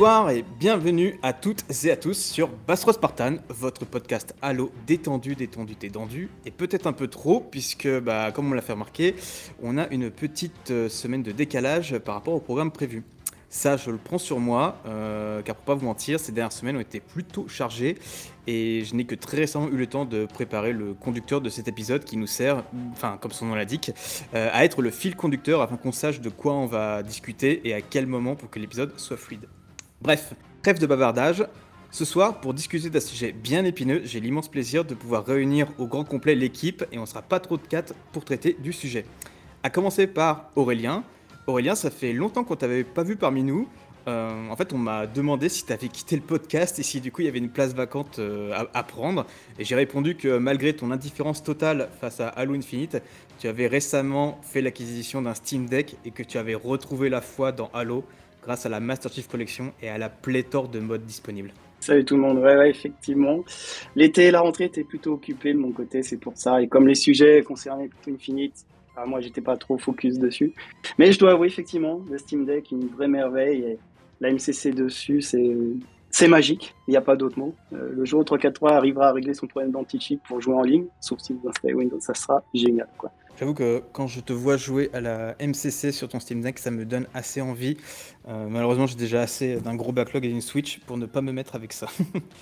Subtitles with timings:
[0.00, 5.34] Bonsoir et bienvenue à toutes et à tous sur Bastro Spartan, votre podcast Halo détendu,
[5.34, 9.14] détendu, détendu, et peut-être un peu trop, puisque, bah, comme on l'a fait remarquer,
[9.62, 13.04] on a une petite euh, semaine de décalage par rapport au programme prévu.
[13.50, 16.78] Ça, je le prends sur moi, euh, car pour pas vous mentir, ces dernières semaines
[16.78, 17.98] ont été plutôt chargées
[18.46, 21.68] et je n'ai que très récemment eu le temps de préparer le conducteur de cet
[21.68, 23.90] épisode qui nous sert, enfin comme son nom l'indique,
[24.32, 27.74] euh, à être le fil conducteur afin qu'on sache de quoi on va discuter et
[27.74, 29.46] à quel moment pour que l'épisode soit fluide.
[30.02, 31.44] Bref, trêve de bavardage.
[31.90, 35.86] Ce soir, pour discuter d'un sujet bien épineux, j'ai l'immense plaisir de pouvoir réunir au
[35.86, 39.04] grand complet l'équipe et on sera pas trop de quatre pour traiter du sujet.
[39.62, 41.04] A commencer par Aurélien,
[41.46, 43.68] Aurélien, ça fait longtemps qu'on t'avait pas vu parmi nous.
[44.08, 47.12] Euh, en fait, on m'a demandé si tu avais quitté le podcast et si du
[47.12, 49.26] coup il y avait une place vacante euh, à, prendre.
[49.58, 53.02] Et j'ai répondu que malgré ton indifférence totale face à Halo Infinite,
[53.38, 57.52] tu avais récemment fait l'acquisition d'un Steam Deck et que tu avais retrouvé la foi
[57.52, 58.04] dans Halo
[58.42, 61.52] grâce à la Master Chief Collection et à la pléthore de modes disponibles.
[61.80, 63.42] Salut tout le monde, ouais, ouais effectivement.
[63.96, 66.60] L'été et la rentrée étaient plutôt occupés de mon côté, c'est pour ça.
[66.60, 68.66] Et comme les sujets concernaient plutôt Infinite,
[68.96, 70.52] moi, moi, j'étais pas trop focus dessus.
[70.98, 73.62] Mais je dois avouer, effectivement, le Steam Deck, une vraie merveille.
[73.62, 73.78] Et
[74.20, 75.56] la MCC dessus, c'est,
[76.10, 76.74] c'est magique.
[76.86, 77.54] Il n'y a pas d'autre mot.
[77.72, 80.86] Euh, le jour où 343 arrivera à régler son problème d'anti-cheat pour jouer en ligne,
[81.00, 82.88] sauf si vous installez Windows, ça sera génial.
[82.98, 83.10] Quoi.
[83.38, 86.70] J'avoue que quand je te vois jouer à la MCC sur ton Steam Deck, ça
[86.70, 87.78] me donne assez envie.
[88.28, 91.32] Euh, malheureusement, j'ai déjà assez d'un gros backlog et une Switch pour ne pas me
[91.32, 91.86] mettre avec ça.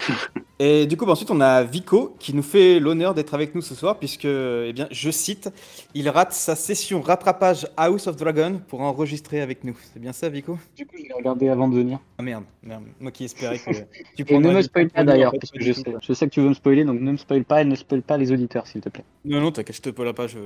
[0.59, 3.63] et du coup, bah, ensuite, on a Vico qui nous fait l'honneur d'être avec nous
[3.63, 5.51] ce soir, puisque, eh bien, je cite,
[5.95, 9.77] il rate sa session rattrapage House of Dragon pour enregistrer avec nous.
[9.93, 10.59] C'est bien ça, Vico?
[10.77, 12.01] Du coup, je l'ai regardé avant de venir.
[12.19, 12.83] Ah merde, merde.
[13.01, 13.71] Moi qui espérais que
[14.17, 16.41] tu Et ne me spoil pas d'ailleurs, parce que je sais, je sais que tu
[16.41, 18.81] veux me spoiler, donc ne me spoil pas et ne spoil pas les auditeurs, s'il
[18.81, 19.05] te plaît.
[19.25, 20.39] Non, non, t'inquiète, je te spoil pas, je.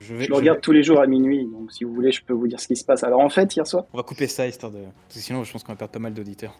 [0.00, 2.48] Je, le regarde tous les jours à minuit, donc si vous voulez, je peux vous
[2.48, 3.04] dire ce qui se passe.
[3.04, 3.84] Alors en fait, hier soir.
[3.92, 4.78] On va couper ça histoire de.
[4.78, 6.54] Parce que sinon, je pense qu'on va perdre pas mal d'auditeurs.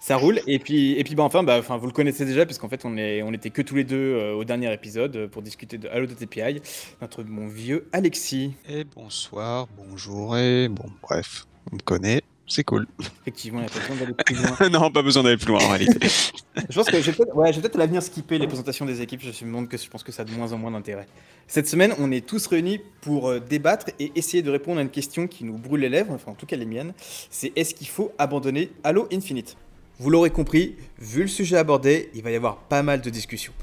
[0.00, 0.40] Ça roule.
[0.46, 2.96] Et puis, et puis bah, enfin, bah, enfin, vous le connaissez déjà, puisqu'en fait, on,
[2.96, 5.88] est, on était que tous les deux euh, au dernier épisode euh, pour discuter de
[5.88, 6.60] Halo de TPI.
[7.00, 8.54] Notre mon vieux Alexis.
[8.68, 12.86] Et bonsoir, bonjour, et bon, bref, on me connaît c'est cool.
[13.22, 14.68] Effectivement, il n'y a pas besoin d'aller plus loin.
[14.80, 16.08] non, pas besoin d'aller plus loin en réalité.
[16.70, 19.20] je pense que je vais peut-être ouais, peut l'avenir skipper les présentations des équipes.
[19.20, 21.08] Je, me que je pense que ça a de moins en moins d'intérêt.
[21.48, 24.90] Cette semaine, on est tous réunis pour euh, débattre et essayer de répondre à une
[24.90, 26.92] question qui nous brûle les lèvres, enfin en tout cas les miennes.
[27.30, 29.56] C'est est-ce qu'il faut abandonner Halo Infinite?
[29.98, 33.54] Vous l'aurez compris, vu le sujet abordé, il va y avoir pas mal de discussions.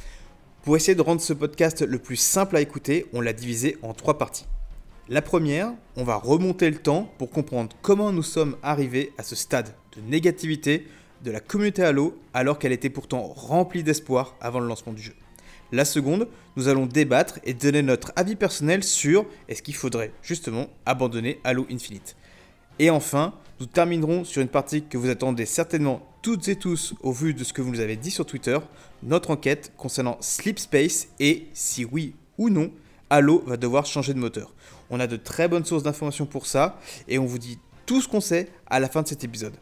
[0.63, 3.93] Pour essayer de rendre ce podcast le plus simple à écouter, on l'a divisé en
[3.93, 4.45] trois parties.
[5.09, 9.35] La première, on va remonter le temps pour comprendre comment nous sommes arrivés à ce
[9.35, 10.87] stade de négativité
[11.25, 15.13] de la communauté Halo alors qu'elle était pourtant remplie d'espoir avant le lancement du jeu.
[15.73, 20.67] La seconde, nous allons débattre et donner notre avis personnel sur est-ce qu'il faudrait justement
[20.85, 22.15] abandonner Halo Infinite.
[22.79, 27.11] Et enfin, nous terminerons sur une partie que vous attendez certainement toutes et tous au
[27.11, 28.57] vu de ce que vous nous avez dit sur Twitter,
[29.03, 32.71] notre enquête concernant Sleep Space et si oui ou non,
[33.09, 34.53] Halo va devoir changer de moteur.
[34.95, 36.77] On a de très bonnes sources d'informations pour ça
[37.07, 39.55] et on vous dit tout ce qu'on sait à la fin de cet épisode.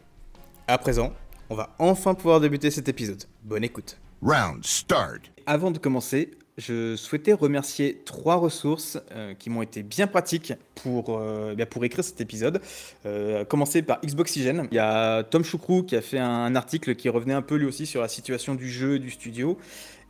[0.68, 1.14] À présent,
[1.48, 3.24] on va enfin pouvoir débuter cet épisode.
[3.42, 3.96] Bonne écoute.
[4.20, 5.22] Round start.
[5.46, 11.18] Avant de commencer, je souhaitais remercier trois ressources euh, qui m'ont été bien pratiques pour,
[11.18, 12.60] euh, eh pour écrire cet épisode.
[13.06, 14.68] Euh, commencer par Xboxygen.
[14.70, 17.64] Il y a Tom Choucrou qui a fait un article qui revenait un peu lui
[17.64, 19.56] aussi sur la situation du jeu et du studio.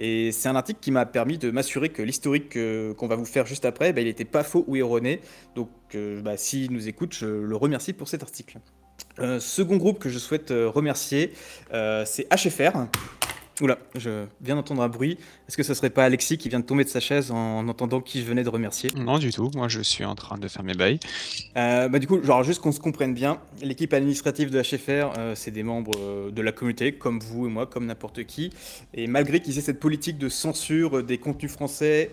[0.04, 2.58] Et c'est un article qui m'a permis de m'assurer que l'historique
[2.96, 5.20] qu'on va vous faire juste après, bah, il n'était pas faux ou erroné.
[5.54, 8.58] Donc bah, s'il nous écoute, je le remercie pour cet article.
[9.38, 11.32] second groupe que je souhaite remercier,
[11.70, 12.88] c'est HFR.
[13.62, 15.18] Oula, je viens d'entendre un bruit.
[15.48, 18.00] Est-ce que ce serait pas Alexis qui vient de tomber de sa chaise en entendant
[18.00, 18.90] qui je venais de remercier?
[18.96, 19.52] Non, du tout.
[19.54, 20.98] Moi, je suis en train de faire mes bails.
[21.56, 25.34] Euh, bah, du coup, genre, juste qu'on se comprenne bien, l'équipe administrative de HFR, euh,
[25.36, 28.50] c'est des membres euh, de la communauté, comme vous et moi, comme n'importe qui.
[28.94, 32.10] Et malgré qu'ils aient cette politique de censure des contenus français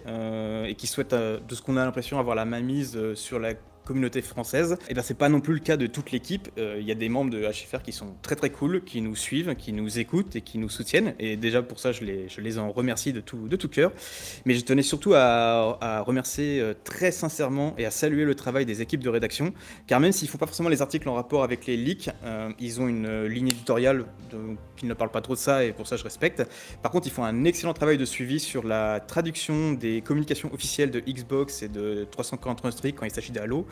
[0.68, 3.54] et qu'ils souhaitent, de ce qu'on a l'impression, avoir la mainmise sur la
[3.90, 4.78] communauté française.
[4.88, 6.48] Et bien c'est pas non plus le cas de toute l'équipe.
[6.60, 9.16] Euh, il y a des membres de HFR qui sont très très cool, qui nous
[9.16, 11.16] suivent, qui nous écoutent et qui nous soutiennent.
[11.18, 13.92] Et déjà pour ça, je les, je les en remercie de tout, de tout cœur.
[14.46, 18.84] Mais je tenais surtout à, remercier euh, très sincèrement et à saluer le travail des
[18.84, 19.54] équipes de rédaction.
[19.88, 22.80] Car même s'ils font pas forcément les articles en rapport avec les leaks, euh, ils
[22.80, 24.06] ont une ligne éditoriale
[24.78, 26.44] qui ne parle pas trop de ça et pour ça je respecte.
[26.84, 30.92] Par contre, ils font un excellent travail de suivi sur la traduction des communications officielles
[30.92, 33.66] de Xbox et de 343 Street quand il s'agit d'Halo.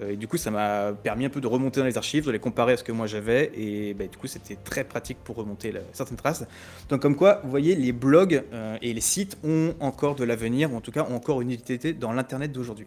[0.00, 2.30] Euh, et du coup, ça m'a permis un peu de remonter dans les archives, de
[2.30, 3.52] les comparer à ce que moi j'avais.
[3.56, 6.44] Et bah, du coup, c'était très pratique pour remonter certaines traces.
[6.88, 10.72] Donc, comme quoi, vous voyez, les blogs euh, et les sites ont encore de l'avenir,
[10.72, 12.86] ou en tout cas ont encore une utilité dans l'Internet d'aujourd'hui.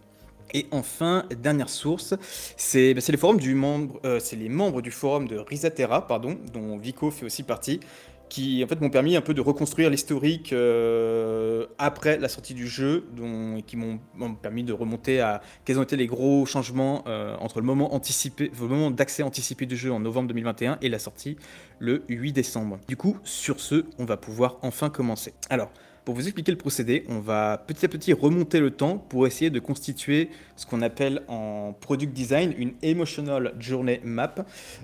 [0.53, 2.15] Et enfin, dernière source,
[2.55, 7.25] c'est bah, les membre, euh, les membres du forum de Risatera, pardon, dont Vico fait
[7.25, 7.79] aussi partie,
[8.29, 12.67] qui en fait m'ont permis un peu de reconstruire l'historique euh, après la sortie du
[12.67, 13.99] jeu, dont, et qui m'ont
[14.41, 18.51] permis de remonter à quels ont été les gros changements euh, entre le moment anticipé,
[18.59, 21.37] le moment d'accès anticipé du jeu en novembre 2021 et la sortie
[21.79, 22.79] le 8 décembre.
[22.87, 25.33] Du coup, sur ce, on va pouvoir enfin commencer.
[25.49, 25.71] Alors.
[26.05, 29.49] Pour vous expliquer le procédé, on va petit à petit remonter le temps pour essayer
[29.49, 34.33] de constituer ce qu'on appelle en product design une emotional journey map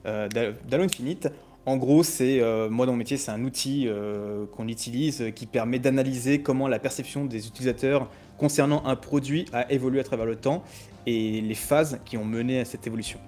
[0.06, 1.30] euh, d'Halo Infinite.
[1.66, 5.46] En gros, c'est euh, moi dans mon métier, c'est un outil euh, qu'on utilise qui
[5.46, 10.36] permet d'analyser comment la perception des utilisateurs concernant un produit a évolué à travers le
[10.36, 10.64] temps
[11.06, 13.20] et les phases qui ont mené à cette évolution.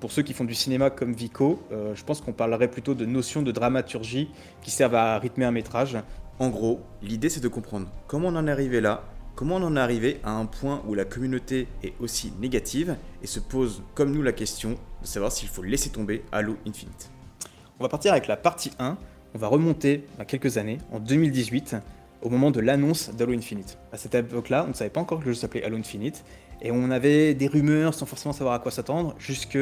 [0.00, 3.42] Pour ceux qui font du cinéma comme Vico, je pense qu'on parlerait plutôt de notions
[3.42, 4.28] de dramaturgie
[4.60, 5.96] qui servent à rythmer un métrage
[6.40, 9.04] en gros, l'idée c'est de comprendre comment on en est arrivé là,
[9.36, 13.28] comment on en est arrivé à un point où la communauté est aussi négative et
[13.28, 17.13] se pose comme nous la question de savoir s'il faut laisser tomber Halo Infinite.
[17.80, 18.96] On va partir avec la partie 1,
[19.34, 21.74] on va remonter à quelques années, en 2018,
[22.22, 23.78] au moment de l'annonce d'Halo Infinite.
[23.92, 26.24] À cette époque-là, on ne savait pas encore que le jeu s'appelait Halo Infinite,
[26.62, 29.58] et on avait des rumeurs sans forcément savoir à quoi s'attendre, jusque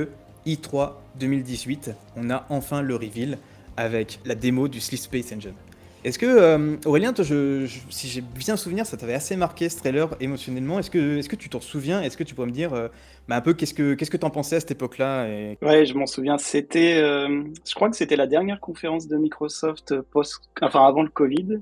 [0.47, 3.38] i3 2018, on a enfin le reveal
[3.79, 5.55] avec la démo du Sleep Space Engine.
[6.04, 10.81] Est-ce que, euh, Aurélien, si j'ai bien souvenir, ça t'avait assez marqué ce trailer émotionnellement.
[10.81, 12.02] Est-ce que, tu t'en souviens?
[12.02, 12.88] Est-ce que tu pourrais me dire euh,
[13.28, 15.58] bah, un peu qu'est-ce que qu'est-ce que t'en pensais à cette époque-là et...
[15.62, 16.38] Ouais, je m'en souviens.
[16.38, 21.08] C'était, euh, je crois que c'était la dernière conférence de Microsoft post, enfin avant le
[21.08, 21.60] Covid,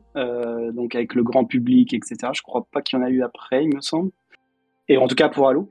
[0.73, 2.17] donc avec le grand public, etc.
[2.33, 4.11] Je crois pas qu'il y en a eu après, il me semble.
[4.89, 5.71] Et en tout cas pour Halo.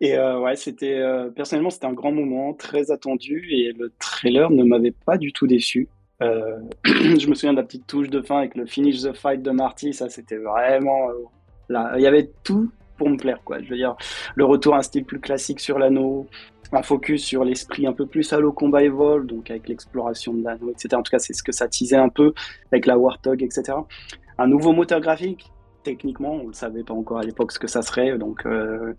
[0.00, 1.00] Et ouais, c'était
[1.36, 5.46] personnellement c'était un grand moment, très attendu, et le trailer ne m'avait pas du tout
[5.46, 5.88] déçu.
[6.22, 9.42] Euh, je me souviens de la petite touche de fin avec le finish the fight
[9.42, 11.14] de Marty, ça c'était vraiment euh,
[11.68, 11.92] là.
[11.96, 13.60] Il y avait tout pour me plaire, quoi.
[13.62, 13.96] Je veux dire,
[14.34, 16.26] le retour à un style plus classique sur l'anneau,
[16.72, 20.70] un focus sur l'esprit un peu plus Halo Combat Evolve, donc avec l'exploration de l'anneau,
[20.70, 20.88] etc.
[20.94, 22.32] En tout cas, c'est ce que ça teasait un peu
[22.70, 23.78] avec la Warthog, etc.
[24.38, 25.50] Un nouveau moteur graphique,
[25.82, 28.18] techniquement, on ne savait pas encore à l'époque ce que ça serait.
[28.18, 28.94] Donc, euh,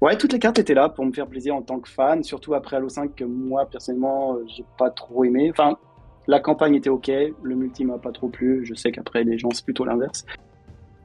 [0.00, 2.54] ouais, toutes les cartes étaient là pour me faire plaisir en tant que fan, surtout
[2.54, 5.50] après Halo 5 que moi personnellement, j'ai pas trop aimé.
[5.50, 5.76] Enfin,
[6.26, 7.10] la campagne était ok,
[7.42, 8.64] le multi m'a pas trop plu.
[8.64, 10.24] Je sais qu'après les gens c'est plutôt l'inverse.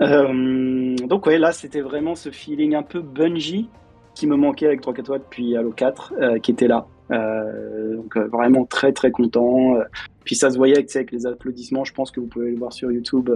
[0.01, 3.69] Euh, donc ouais, là c'était vraiment ce feeling un peu Bungie
[4.13, 6.87] qui me manquait avec 3 4 watts depuis Halo 4 euh, qui était là.
[7.11, 9.75] Euh, donc vraiment très très content.
[10.23, 11.83] Puis ça se voyait avec les applaudissements.
[11.83, 13.29] Je pense que vous pouvez le voir sur YouTube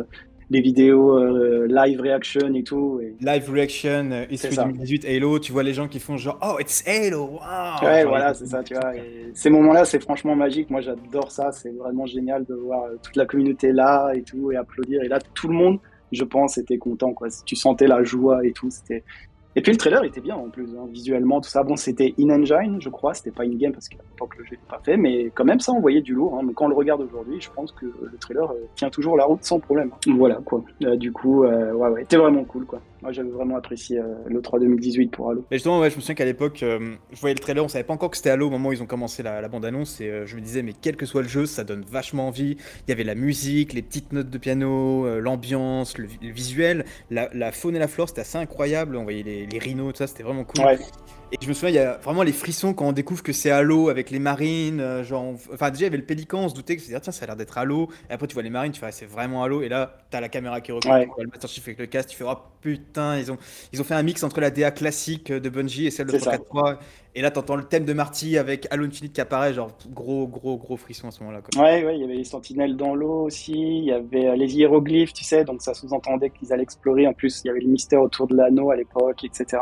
[0.51, 2.99] les vidéos euh, live reaction et tout.
[3.01, 3.15] Et...
[3.21, 7.39] Live reaction, euh, 2018 Halo, tu vois les gens qui font genre Oh, it's Halo,
[7.39, 7.87] wow!
[7.87, 8.93] Ouais, voilà, c'est ça, tu vois.
[8.97, 10.69] Et ces moments-là, c'est franchement magique.
[10.69, 11.53] Moi, j'adore ça.
[11.53, 15.01] C'est vraiment génial de voir euh, toute la communauté là et tout, et applaudir.
[15.01, 15.79] Et là, tout le monde,
[16.11, 17.29] je pense, était content, quoi.
[17.45, 18.69] Tu sentais la joie et tout.
[18.69, 19.05] C'était
[19.55, 21.63] et puis le trailer était bien en plus, hein, visuellement, tout ça.
[21.63, 24.79] Bon, c'était in-engine, je crois, c'était pas in-game parce qu'à l'époque le jeu n'était pas
[24.83, 26.37] fait, mais quand même ça envoyait du lourd.
[26.37, 26.43] Hein.
[26.45, 29.25] Mais quand on le regarde aujourd'hui, je pense que le trailer euh, tient toujours la
[29.25, 29.91] route sans problème.
[30.07, 30.63] Voilà quoi.
[30.83, 32.81] Euh, du coup, euh, ouais, ouais, c'était vraiment cool quoi.
[33.01, 35.45] Moi j'avais vraiment apprécié le 3 2018 pour Halo.
[35.51, 37.93] Mais justement, ouais, je me souviens qu'à l'époque, je voyais le trailer, on savait pas
[37.93, 40.41] encore que c'était Halo au moment où ils ont commencé la, bande-annonce et je me
[40.41, 42.57] disais, mais quel que soit le jeu, ça donne vachement envie.
[42.87, 47.75] Il y avait la musique, les petites notes de piano, l'ambiance, le, visuel, la, faune
[47.75, 48.95] et la flore, c'était assez incroyable.
[48.95, 50.63] On voyait les, les rhinos, tout ça, c'était vraiment cool.
[51.33, 53.51] Et je me souviens, il y a vraiment les frissons quand on découvre que c'est
[53.51, 54.81] Halo avec les marines.
[54.81, 57.11] Euh, genre, enfin, déjà, il y avait le pélican, on se doutait que c'est tiens,
[57.13, 57.87] ça a l'air d'être Halo.
[58.09, 59.61] Et après, tu vois les marines, tu fais, c'est vraiment Halo.
[59.61, 61.07] Et là, t'as la caméra qui reprend, ouais.
[61.17, 63.37] le Master Chief avec le cast, tu fais, oh putain, ils ont,
[63.71, 66.79] ils ont fait un mix entre la DA classique de Bungie et celle de 343.
[67.15, 70.57] Et là, t'entends le thème de Marty avec Halo Infinite qui apparaît, genre gros, gros,
[70.57, 71.41] gros frisson à ce moment-là.
[71.55, 74.53] Ouais, ouais, il y avait les sentinelles dans l'eau aussi, il y avait euh, les
[74.53, 77.07] hiéroglyphes, tu sais, donc ça sous-entendait qu'ils allaient explorer.
[77.07, 79.59] En plus, il y avait le mystère autour de l'anneau à l'époque, etc.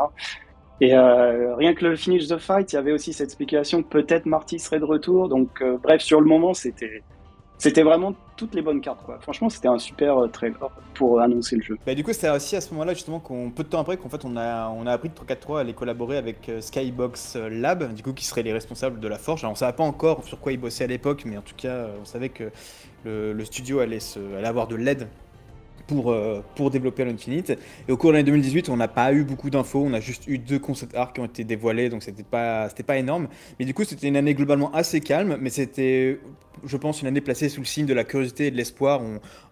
[0.80, 4.24] Et euh, rien que le finish the fight, il y avait aussi cette spéculation peut-être
[4.24, 5.28] Marty serait de retour.
[5.28, 7.02] Donc, euh, bref, sur le moment, c'était
[7.58, 9.00] c'était vraiment toutes les bonnes cartes.
[9.20, 11.76] Franchement, c'était un super euh, trailer pour annoncer le jeu.
[11.84, 14.08] Bah, du coup, c'était aussi à ce moment-là, justement, qu'on peu de temps après, qu'en
[14.08, 18.14] fait, on a, on a appris que 343 allait collaborer avec Skybox Lab, du coup,
[18.14, 19.44] qui seraient les responsables de la Forge.
[19.44, 21.88] Alors, on savait pas encore sur quoi ils bossaient à l'époque, mais en tout cas,
[22.00, 22.50] on savait que
[23.04, 25.06] le, le studio allait, se, allait avoir de l'aide
[25.90, 27.50] pour, euh, pour développer l'Infinite.
[27.88, 30.24] Et au cours de l'année 2018, on n'a pas eu beaucoup d'infos, on a juste
[30.28, 33.28] eu deux concept art qui ont été dévoilés, donc c'était pas, pas énorme.
[33.58, 36.20] Mais du coup, c'était une année globalement assez calme, mais c'était,
[36.64, 39.00] je pense, une année placée sous le signe de la curiosité et de l'espoir.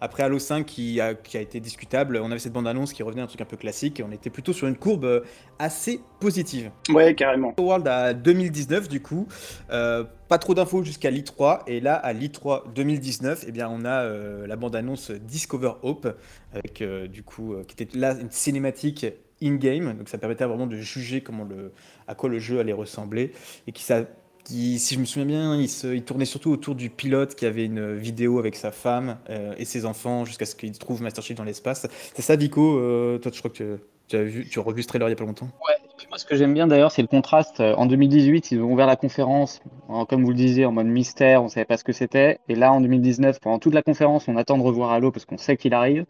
[0.01, 3.21] Après Halo 5, qui a, qui a été discutable, on avait cette bande-annonce qui revenait
[3.21, 5.21] un truc un peu classique, et on était plutôt sur une courbe euh,
[5.57, 6.71] assez positive.
[6.89, 7.53] Ouais, carrément.
[7.59, 9.27] World à 2019, du coup.
[9.71, 14.07] Euh, pas trop d'infos jusqu'à l'I3, et là, à l'I3 2019, eh bien, on a
[14.45, 16.15] la bande-annonce Discover Hope,
[16.53, 19.07] avec du coup, qui était là une cinématique
[19.41, 21.71] in-game, donc ça permettait vraiment de juger comment le,
[22.07, 23.31] à quoi le jeu allait ressembler,
[23.67, 24.05] et qui, ça,
[24.49, 28.39] si je me souviens bien, il, tournait surtout autour du pilote qui avait une vidéo
[28.39, 31.87] avec sa femme euh, et ses enfants jusqu'à ce qu'il trouve Master Chief dans l'espace.
[32.15, 34.87] C'est ça, Vico euh, Toi, je crois que tu as, vu, tu as revu ce
[34.87, 35.75] trailer il y a pas longtemps Ouais,
[36.09, 37.59] moi ce que j'aime bien d'ailleurs, c'est le contraste.
[37.59, 39.61] En 2018, ils ont ouvert la conférence,
[40.09, 42.39] comme vous le disiez, en mode mystère, on savait pas ce que c'était.
[42.47, 45.37] Et là, en 2019, pendant toute la conférence, on attend de revoir Halo parce qu'on
[45.37, 46.05] sait qu'il arrive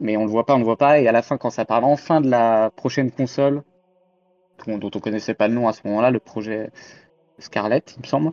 [0.00, 0.98] mais on le voit pas, on le voit pas.
[0.98, 3.62] Et à la fin, quand ça parle enfin de la prochaine console,
[4.66, 6.70] dont on connaissait pas le nom à ce moment-là, le projet
[7.40, 8.32] Scarlett, il me semble.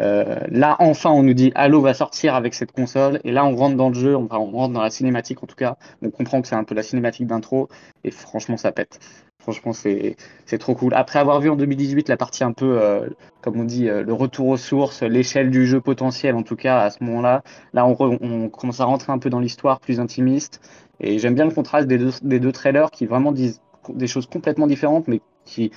[0.00, 3.56] Euh, là, enfin, on nous dit Halo va sortir avec cette console, et là, on
[3.56, 5.76] rentre dans le jeu, on, on rentre dans la cinématique en tout cas.
[6.02, 7.68] On comprend que c'est un peu la cinématique d'intro,
[8.04, 9.00] et franchement, ça pète.
[9.40, 10.92] Franchement, c'est trop cool.
[10.94, 13.08] Après avoir vu en 2018 la partie un peu, euh,
[13.40, 16.80] comme on dit, euh, le retour aux sources, l'échelle du jeu potentiel, en tout cas
[16.80, 20.60] à ce moment-là, là, on, on, commence à rentrer un peu dans l'histoire plus intimiste.
[21.00, 24.26] Et j'aime bien le contraste des deux, des deux trailers qui vraiment disent des choses
[24.26, 25.70] complètement différentes, mais qui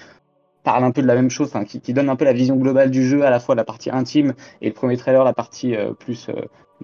[0.64, 3.08] parlent un peu de la même chose, qui, donnent un peu la vision globale du
[3.08, 6.30] jeu, à la fois la partie intime et le premier trailer, la partie euh, plus,
[6.30, 6.34] euh,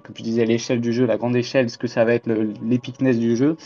[0.04, 2.28] comme tu disais, l'échelle du jeu, la grande échelle, ce que ça va être
[2.64, 3.58] l'épicness du jeu.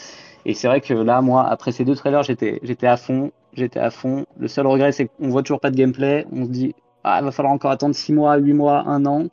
[0.45, 3.79] Et c'est vrai que là, moi, après ces deux trailers, j'étais, j'étais à fond, j'étais
[3.79, 4.25] à fond.
[4.37, 6.25] Le seul regret, c'est qu'on voit toujours pas de gameplay.
[6.31, 9.27] On se dit, ah, il va falloir encore attendre 6 mois, 8 mois, 1 an.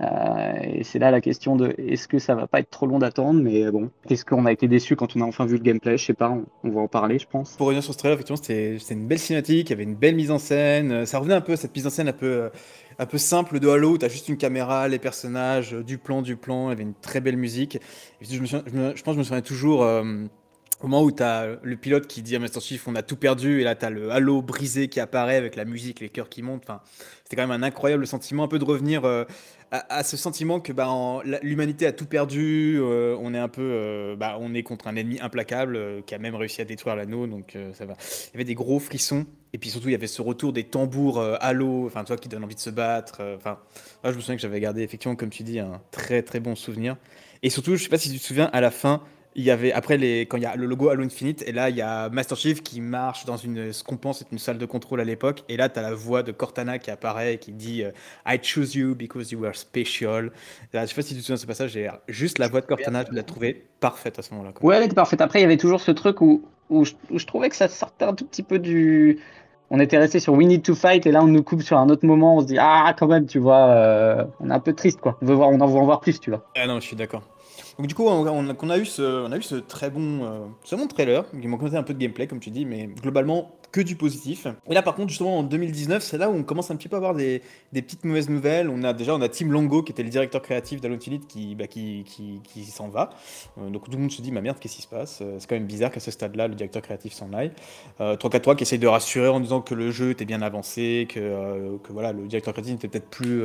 [0.00, 2.98] Euh, et c'est là la question de est-ce que ça va pas être trop long
[2.98, 3.40] d'attendre?
[3.42, 5.98] Mais bon, est-ce qu'on a été déçu quand on a enfin vu le gameplay?
[5.98, 6.34] Je sais pas,
[6.64, 7.56] on, va en parler, je pense.
[7.56, 10.16] Pour revenir sur ce trailer, effectivement, c'était une belle cinématique, il y avait une belle
[10.16, 11.04] mise en scène.
[11.04, 12.50] Ça revenait un peu à cette mise en scène un peu,
[12.98, 16.22] un peu simple de Halo où tu as juste une caméra, les personnages, du plan,
[16.22, 16.68] du plan.
[16.68, 17.78] Il y avait une très belle musique.
[18.22, 19.82] je, pense que je me souviens toujours.
[19.82, 20.24] Euh,
[20.82, 23.60] au moment où tu as le pilote qui dit à Master on a tout perdu
[23.60, 26.42] et là tu as le halo brisé qui apparaît avec la musique, les cœurs qui
[26.42, 26.62] montent.
[26.64, 26.80] Enfin,
[27.24, 29.24] c'était quand même un incroyable sentiment, un peu de revenir euh,
[29.70, 30.88] à, ce sentiment que bah,
[31.42, 34.96] l'humanité a tout perdu, euh, on est un peu, euh, bah, on est contre un
[34.96, 37.94] ennemi implacable qui a même réussi à détruire l'anneau, donc ça va.
[38.00, 40.64] Il y avait des gros frissons et puis surtout il y avait ce retour des
[40.64, 43.20] tambours halo, enfin toi qui donne envie de se battre.
[43.36, 43.58] Enfin,
[44.02, 46.96] je me souviens que j'avais gardé effectivement comme tu dis un très très bon souvenir.
[47.42, 49.02] Et surtout, je sais pas si tu te souviens à la fin
[49.36, 51.70] il y avait après les quand il y a le logo Halo Infinite et là
[51.70, 54.58] il y a Master Chief qui marche dans une ce qu'on pense être une salle
[54.58, 57.38] de contrôle à l'époque et là tu as la voix de Cortana qui apparaît et
[57.38, 57.92] qui dit euh,
[58.26, 60.32] I choose you because you were special.
[60.72, 63.04] je sais pas si tu te souviens de ce passage, juste la voix de Cortana,
[63.08, 64.52] je l'ai trouvé parfaite à ce moment-là.
[64.62, 65.20] Ouais, elle était parfaite.
[65.20, 67.68] Après il y avait toujours ce truc où où je, où je, trouvais que ça
[67.68, 69.18] sortait un tout petit peu du
[69.70, 71.88] on était resté sur We Need to Fight et là on nous coupe sur un
[71.88, 74.72] autre moment, on se dit ah quand même tu vois, euh, on est un peu
[74.72, 75.16] triste quoi.
[75.22, 76.44] On veut voir, on en veut en voir plus tu vois.
[76.56, 77.22] Ah non, je suis d'accord.
[77.78, 81.76] Donc du coup, on, a, eu ce, très bon, euh, bon trailer, qui m'a commenté
[81.76, 84.46] un peu de gameplay, comme tu dis, mais globalement, que du positif.
[84.68, 86.96] Et là, par contre, justement, en 2019, c'est là où on commence un petit peu
[86.96, 88.68] à avoir des, petites mauvaises nouvelles.
[88.68, 91.66] On a déjà, on a Tim Longo, qui était le directeur créatif d'Allotilite, qui, bah,
[91.66, 93.10] qui, qui, qui s'en va.
[93.58, 95.20] Euh, donc tout le monde se dit, ma merde, qu'est-ce qui se passe?
[95.22, 97.52] Euh, C'est quand même bizarre qu'à ce stade-là, le directeur créatif s'en aille.
[98.00, 101.20] Euh, 343 qui essaye de rassurer en disant que le jeu était bien avancé, que,
[101.20, 103.42] euh, que voilà, le directeur créatif n'était peut-être plus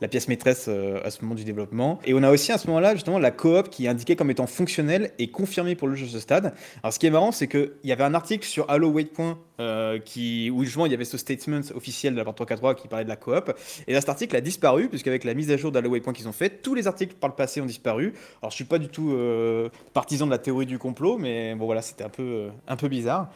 [0.00, 1.98] la pièce maîtresse à ce moment du développement.
[2.04, 4.46] Et on a aussi à ce moment-là, justement, la coop qui est indiquée comme étant
[4.46, 6.54] fonctionnelle et confirmée pour le jeu de ce stade.
[6.82, 9.98] Alors ce qui est marrant, c'est qu'il y avait un article sur Halo Waypoint euh,
[10.52, 13.16] où justement il y avait ce statement officiel de la 343 qui parlait de la
[13.16, 13.52] coop.
[13.86, 16.62] Et là, cet article a disparu, puisqu'avec la mise à jour Waypoint qu'ils ont fait,
[16.62, 18.14] tous les articles par le passé ont disparu.
[18.40, 21.66] Alors je suis pas du tout euh, partisan de la théorie du complot, mais bon
[21.66, 23.30] voilà, c'était un peu, euh, un peu bizarre.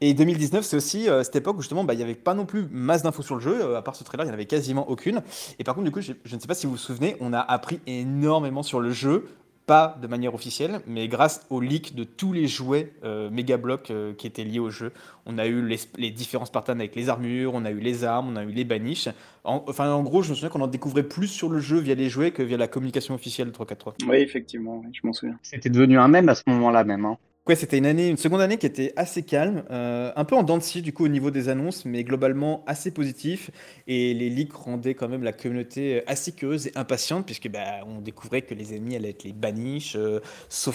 [0.00, 2.66] Et 2019, c'est aussi cette époque où justement bah, il n'y avait pas non plus
[2.70, 5.22] masse d'infos sur le jeu, à part ce trailer, il n'y en avait quasiment aucune.
[5.58, 7.40] Et par contre, du coup, je ne sais pas si vous vous souvenez, on a
[7.40, 9.26] appris énormément sur le jeu
[9.66, 13.90] pas de manière officielle, mais grâce au leak de tous les jouets euh, méga blocs
[13.90, 14.92] euh, qui étaient liés au jeu.
[15.26, 18.28] On a eu les, les différents Spartans avec les armures, on a eu les armes,
[18.32, 19.08] on a eu les baniches.
[19.44, 22.08] enfin, en gros, je me souviens qu'on en découvrait plus sur le jeu via les
[22.08, 24.08] jouets que via la communication officielle de 343.
[24.08, 25.38] Oui, effectivement, je m'en souviens.
[25.42, 27.04] C'était devenu un même à ce moment-là même.
[27.04, 27.18] Hein.
[27.48, 30.44] Ouais, c'était une année, une seconde année qui était assez calme, euh, un peu en
[30.44, 33.50] dents de scie du coup au niveau des annonces, mais globalement assez positif.
[33.88, 38.00] Et les leaks rendaient quand même la communauté assez curieuse et impatiente, puisque bah, on
[38.00, 39.96] découvrait que les ennemis allaient être les baniches.
[39.96, 40.20] Euh,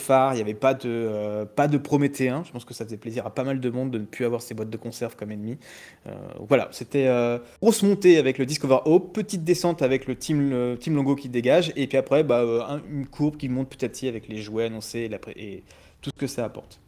[0.02, 1.46] il n'y avait pas de, euh,
[1.82, 2.44] Prométhéens.
[2.46, 4.42] Je pense que ça faisait plaisir à pas mal de monde de ne plus avoir
[4.42, 5.58] ces boîtes de conserve comme ennemis.
[6.06, 6.12] Euh,
[6.50, 10.52] voilà, c'était euh, grosse montée avec le Discover Hope, petite descente avec le Team,
[10.88, 14.28] Longo qui dégage, et puis après bah, une courbe qui monte petit à petit avec
[14.28, 15.64] les jouets annoncés et
[16.02, 16.80] tout ce que ça apporte.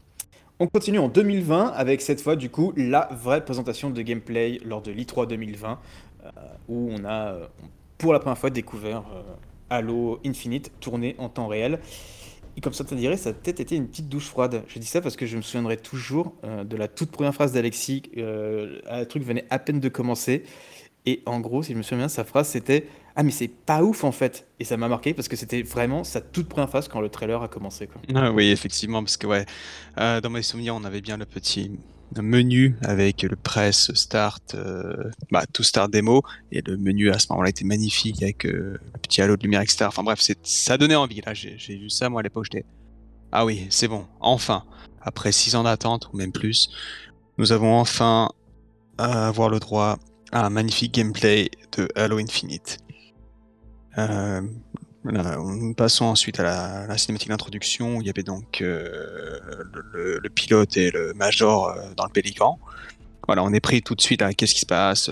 [0.60, 4.82] On continue en 2020 avec cette fois du coup la vraie présentation de gameplay lors
[4.82, 5.80] de l'E3 2020
[6.26, 6.30] euh,
[6.68, 7.48] où on a euh,
[7.98, 9.22] pour la première fois découvert euh,
[9.70, 11.80] Halo Infinite tourné en temps réel.
[12.58, 14.64] Et comme ça te dirait, ça a peut-être été une petite douche froide.
[14.68, 18.02] Je dis ça parce que je me souviendrai toujours de la toute première phrase d'Alexis.
[18.16, 20.44] le truc venait à peine de commencer.
[21.06, 23.84] Et en gros, si je me souviens bien, sa phrase c'était Ah, mais c'est pas
[23.84, 24.48] ouf en fait.
[24.60, 27.42] Et ça m'a marqué parce que c'était vraiment sa toute première phrase quand le trailer
[27.42, 27.88] a commencé.
[27.88, 28.02] Quoi.
[28.16, 29.46] Ah oui, effectivement, parce que ouais,
[29.98, 31.72] euh, dans mes souvenirs, on avait bien le petit
[32.20, 37.28] menu avec le press start, euh, bah, tout start démo, et le menu à ce
[37.30, 39.86] moment-là était magnifique avec euh, le petit halo de lumière, etc.
[39.88, 41.22] Enfin bref, ça donnait envie.
[41.26, 42.66] Là, j'ai vu ça, moi à l'époque, j'étais
[43.32, 44.64] Ah oui, c'est bon, enfin,
[45.02, 46.70] après six ans d'attente, ou même plus,
[47.38, 48.30] nous avons enfin
[48.98, 49.98] avoir le droit
[50.32, 52.80] à un magnifique gameplay de Halo Infinite.
[55.06, 59.40] Euh, passons ensuite à la, cinématique d'introduction où il y avait donc euh,
[59.94, 62.60] le, pilote et le major euh, dans le pélican.
[63.26, 65.10] Voilà, on est pris tout de suite à qu'est-ce qui se passe,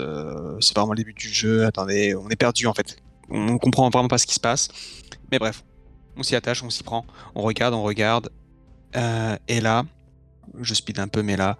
[0.60, 2.96] c'est vraiment le début du jeu, attendez, on est perdu en fait.
[3.30, 4.68] On comprend vraiment pas ce qui se passe.
[5.30, 5.62] Mais bref,
[6.16, 8.30] on s'y attache, on s'y prend, on regarde, on regarde.
[8.94, 9.84] et là,
[10.60, 11.58] je speed un peu, mais là,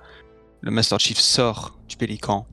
[0.60, 2.44] le Master Chief sort du pélican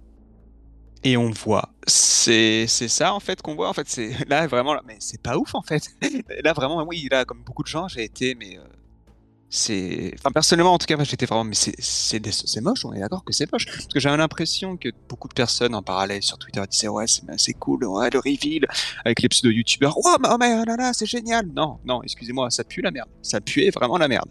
[1.05, 1.69] et on voit.
[1.87, 3.87] C'est ça en fait qu'on voit en fait.
[3.87, 5.89] C'est là vraiment mais c'est pas ouf en fait.
[6.43, 8.63] là vraiment oui là comme beaucoup de gens j'ai été mais euh,
[9.47, 13.31] c'est enfin personnellement en tout cas j'étais vraiment mais c'est moche on est d'accord que
[13.31, 16.87] c'est moche parce que j'avais l'impression que beaucoup de personnes en parallèle sur Twitter disaient
[16.87, 18.65] ouais c'est cool ouais le reveal
[19.05, 22.49] avec les pseudo youtubeurs ouais oh, mais oh là là c'est génial non non excusez-moi
[22.49, 24.29] ça pue la merde ça puait vraiment la merde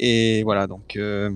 [0.00, 1.30] et voilà donc euh,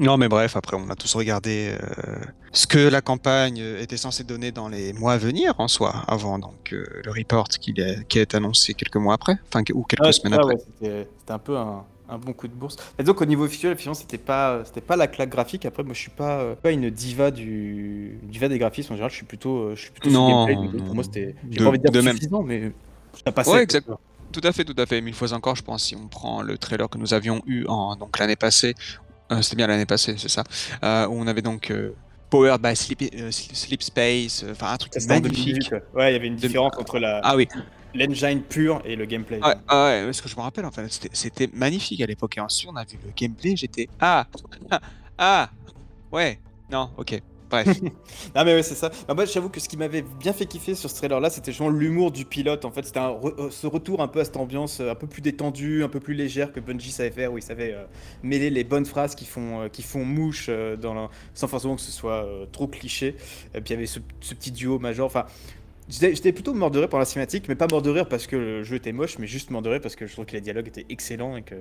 [0.00, 2.16] non, mais bref, après, on a tous regardé euh,
[2.52, 6.38] ce que la campagne était censée donner dans les mois à venir en soi, avant
[6.38, 10.12] donc euh, le report qui, est, qui est annoncé quelques mois après, enfin ou quelques
[10.12, 10.56] semaines après.
[10.80, 11.84] c'était un peu un,
[12.18, 12.76] bon coup de bourse.
[12.98, 15.66] Et donc au niveau visuel, effectivement, c'était pas c'était pas la claque graphique.
[15.66, 19.10] Après, moi, je suis pas euh, pas une diva du diva des graphismes en général.
[19.10, 20.80] Je suis plutôt je suis plutôt non, gameplay.
[20.80, 22.72] Pour moi, c'était j'ai pas envie de dire de suffisant, mais
[23.24, 23.50] ça passait.
[23.50, 24.00] Ouais, exactement.
[24.30, 25.00] Tout à fait, tout à fait.
[25.00, 27.96] Mille fois encore, je pense, si on prend le trailer que nous avions eu en
[27.96, 29.07] donc l'année passée, euh,
[29.42, 30.44] c'était bien l'année passée, c'est ça.
[30.82, 31.94] Euh, où on avait donc euh,
[32.30, 35.72] Powered by Sleep, Space, enfin un truc magnifique.
[35.94, 37.20] Ouais, il y avait une différence entre la.
[37.22, 37.48] Ah oui.
[37.94, 39.40] L'engine pur et le gameplay.
[39.42, 42.36] Ah, ah ouais, ce que je me rappelle, en fait, c'était magnifique à l'époque.
[42.36, 44.26] Et ensuite, on a vu le gameplay, j'étais ah,
[44.70, 44.80] ah,
[45.16, 45.50] ah,
[46.12, 46.38] ouais,
[46.70, 47.20] non, ok.
[47.50, 47.68] Bref.
[48.34, 48.90] non mais ouais c'est ça.
[49.06, 51.50] Bah, moi j'avoue que ce qui m'avait bien fait kiffer sur ce trailer là c'était
[51.50, 52.84] justement l'humour du pilote en fait.
[52.84, 55.88] C'était euh, ce retour un peu à cette ambiance euh, un peu plus détendue, un
[55.88, 57.84] peu plus légère que Bungie savait faire où il savait euh,
[58.22, 62.26] mêler les bonnes phrases qui font, qui font mouche dans sans forcément que ce soit
[62.52, 63.16] trop cliché.
[63.54, 65.06] Et puis il y avait ce, ce petit duo major.
[65.06, 65.26] Enfin
[65.88, 69.18] J'étais plutôt mort pour la cinématique, mais pas mort parce que le jeu était moche,
[69.18, 71.54] mais juste mort parce que je trouve que les dialogues étaient excellents et que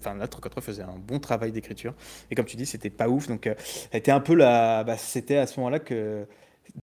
[0.00, 1.94] enfin, là, 3 faisait un bon travail d'écriture.
[2.30, 3.26] Et comme tu dis, c'était pas ouf.
[3.26, 3.48] Donc,
[3.90, 4.84] c'était euh, un peu la.
[4.84, 6.26] Bah, à ce moment-là que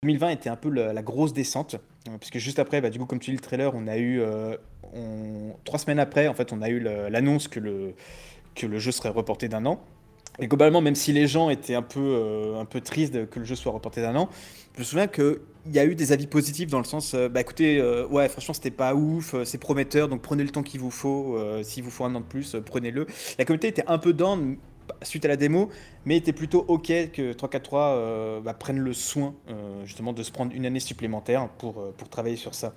[0.03, 1.75] 2020 était un peu la, grosse descente.
[2.07, 4.21] Euh, puisque juste après, bah, du coup, comme tu dis, le trailer, on a eu.
[4.21, 4.55] Euh,
[5.65, 7.93] trois semaines après, en fait, on a eu l'annonce que le,
[8.55, 9.81] que le jeu serait reporté d'un an.
[10.39, 13.55] Et globalement, même si les gens étaient un peu, un peu tristes que le jeu
[13.55, 14.29] soit reporté d'un an,
[14.79, 15.39] je me souviens qu'il
[15.73, 18.53] y a eu des avis positifs dans le sens, euh, bah écoutez, euh, ouais, franchement,
[18.53, 21.37] c'était pas ouf, euh, c'est prometteur, donc prenez le temps qu'il vous faut.
[21.63, 23.05] S'il vous faut un an de plus, prenez-le.
[23.37, 24.55] La communauté était un peu down
[25.03, 25.69] suite à la démo,
[26.05, 30.31] mais était plutôt ok que 343 euh, bah, prenne le soin euh, justement de se
[30.31, 32.73] prendre une année supplémentaire pour, euh, pour travailler sur ça.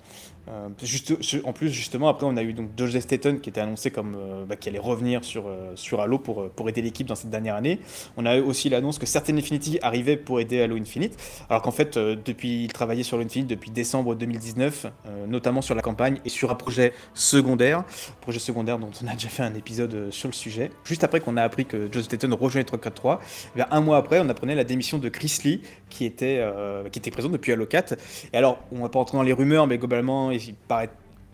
[0.81, 1.13] juste,
[1.45, 4.57] en plus, justement, après, on a eu donc Josh Staten qui était annoncé comme bah,
[4.57, 7.79] qui allait revenir sur, sur Halo pour, pour aider l'équipe dans cette dernière année.
[8.17, 11.17] On a eu aussi l'annonce que Certain Infinity arrivait pour aider Halo Infinite,
[11.49, 14.87] alors qu'en fait, depuis, il travaillait sur Halo Infinite depuis décembre 2019,
[15.27, 17.85] notamment sur la campagne et sur un projet secondaire,
[18.19, 20.71] projet secondaire dont on a déjà fait un épisode sur le sujet.
[20.83, 23.12] Juste après qu'on a appris que Josh Staten rejoignait 343,
[23.71, 27.51] un mois après, on apprenait la démission de Chris Lee, qui était, euh, présent depuis
[27.51, 27.95] Halo 4.
[28.33, 30.31] Et alors, on va pas rentrer dans les rumeurs, mais globalement,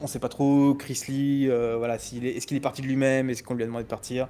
[0.02, 3.44] on sait pas trop, Chris Lee, euh, voilà, est-ce qu'il est parti de lui-même, est-ce
[3.44, 4.28] qu'on lui a demandé de partir?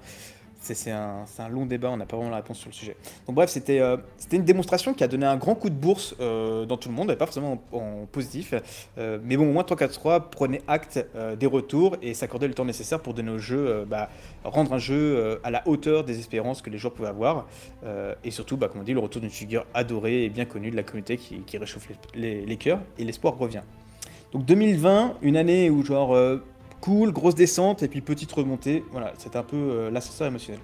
[0.61, 2.95] C'est un, long débat, on n'a pas vraiment la réponse sur le sujet.
[3.25, 3.97] Donc bref, c'était euh,
[4.31, 7.13] une démonstration qui a donné un grand coup de bourse euh, dans tout le monde,
[7.15, 8.53] pas forcément en, positif.
[8.97, 11.05] Euh, mais bon, au moins 343 prenait acte
[11.39, 14.09] des retours et s'accordait le temps nécessaire pour donner au jeu, bah,
[14.43, 17.47] rendre un jeu à la hauteur des espérances que les joueurs pouvaient avoir.
[18.23, 20.75] et surtout, bah, comme on dit, le retour d'une figure adorée et bien connue de
[20.75, 23.61] la communauté qui, réchauffe les cœurs et l'espoir revient.
[24.31, 26.15] Donc 2020, une année où genre
[26.81, 28.83] cool, grosse descente et puis petite remontée.
[28.91, 30.61] Voilà, c'est un peu euh, l'ascenseur émotionnel.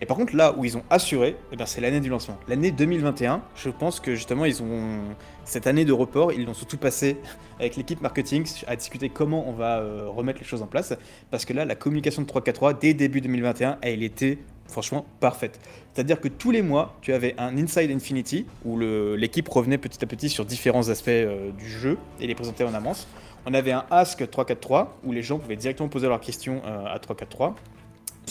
[0.00, 2.38] Et par contre, là où ils ont assuré, eh ben, c'est l'année du lancement.
[2.46, 5.00] L'année 2021, je pense que justement, ils ont
[5.44, 7.16] cette année de report, ils l'ont surtout passé
[7.58, 10.94] avec l'équipe marketing à discuter comment on va euh, remettre les choses en place.
[11.30, 15.58] Parce que là, la communication de 343 dès début 2021, elle était franchement parfaite.
[15.92, 20.06] C'est-à-dire que tous les mois, tu avais un Inside Infinity où l'équipe revenait petit à
[20.06, 23.08] petit sur différents aspects euh, du jeu et les présentait en avance.
[23.50, 26.98] On avait un Ask 343 où les gens pouvaient directement poser leurs questions euh, à
[26.98, 27.54] 343.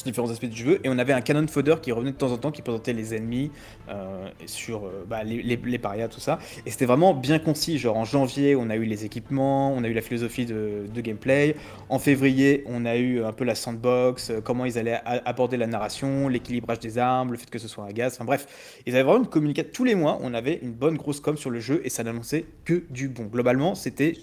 [0.06, 0.80] différents aspects du jeu.
[0.84, 3.16] Et on avait un canon fodder qui revenait de temps en temps, qui présentait les
[3.16, 3.50] ennemis
[3.90, 6.38] euh, sur euh, bah, les, parias, tout ça.
[6.68, 7.80] Et c'était vraiment bien concis.
[7.80, 11.56] Genre en janvier, on a eu les équipements, on a eu la philosophie de, gameplay.
[11.90, 16.28] En février, on a eu un peu la sandbox, comment ils allaient aborder la narration,
[16.28, 18.14] l'équilibrage des armes, le fait que ce soit un gaz.
[18.14, 19.72] Enfin bref, ils avaient vraiment une communication.
[19.74, 22.46] Tous les mois, on avait une bonne grosse com sur le jeu et ça n'annonçait
[22.66, 23.24] que du bon.
[23.26, 24.14] Globalement, c'était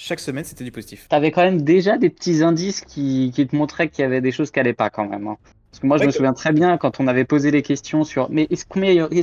[0.00, 1.08] chaque semaine, c'était du positif.
[1.10, 4.30] Tu avais quand même déjà des petits indices qui, te montraient qu'il y avait des
[4.30, 5.26] choses qui n'allaient pas quand même.
[5.26, 5.36] Hein.
[5.70, 8.30] Parce que moi, je me souviens très bien quand on avait posé les questions sur
[8.30, 8.64] mais est-ce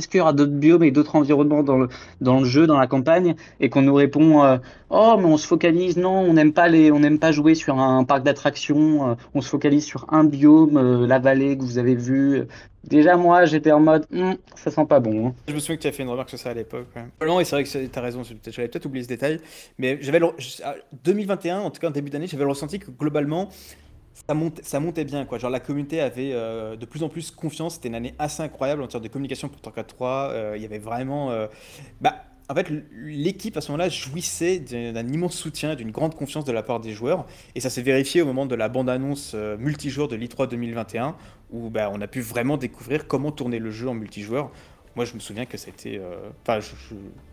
[0.08, 1.88] qu'il y aura d'autres biomes et d'autres environnements dans le,
[2.20, 4.58] dans le jeu, dans la campagne, et qu'on nous répond euh,
[4.90, 7.78] oh mais on se focalise, non, on n'aime pas les, on n'aime pas jouer sur
[7.78, 11.78] un parc d'attractions, euh, on se focalise sur un biome, euh, la vallée que vous
[11.78, 12.44] avez vue.
[12.84, 15.28] Déjà moi, j'étais en mode hm, ça sent pas bon.
[15.28, 15.34] Hein.
[15.48, 16.86] Je me souviens que tu as fait une remarque sur ça à l'époque.
[17.26, 19.40] Non, et c'est vrai que tu as raison, j'avais peut-être oublié ce détail,
[19.78, 20.20] mais j'avais
[21.02, 23.50] 2021, en tout cas en début d'année, j'avais le ressenti que globalement
[24.16, 25.38] ça, ça montait bien, quoi.
[25.38, 27.74] Genre, la communauté avait euh, de plus en plus confiance.
[27.74, 30.08] C'était une année assez incroyable en termes de communication pour Torquay 3.
[30.32, 31.30] Euh, il y avait vraiment.
[31.30, 31.46] Euh,
[32.00, 36.52] bah, en fait, l'équipe à ce moment-là jouissait d'un immense soutien, d'une grande confiance de
[36.52, 37.26] la part des joueurs.
[37.56, 41.16] Et ça s'est vérifié au moment de la bande-annonce multijoueur de l'E3 2021,
[41.50, 44.52] où bah, on a pu vraiment découvrir comment tourner le jeu en multijoueur.
[44.96, 45.98] Moi, je me souviens que c'était.
[45.98, 46.66] Euh, enfin,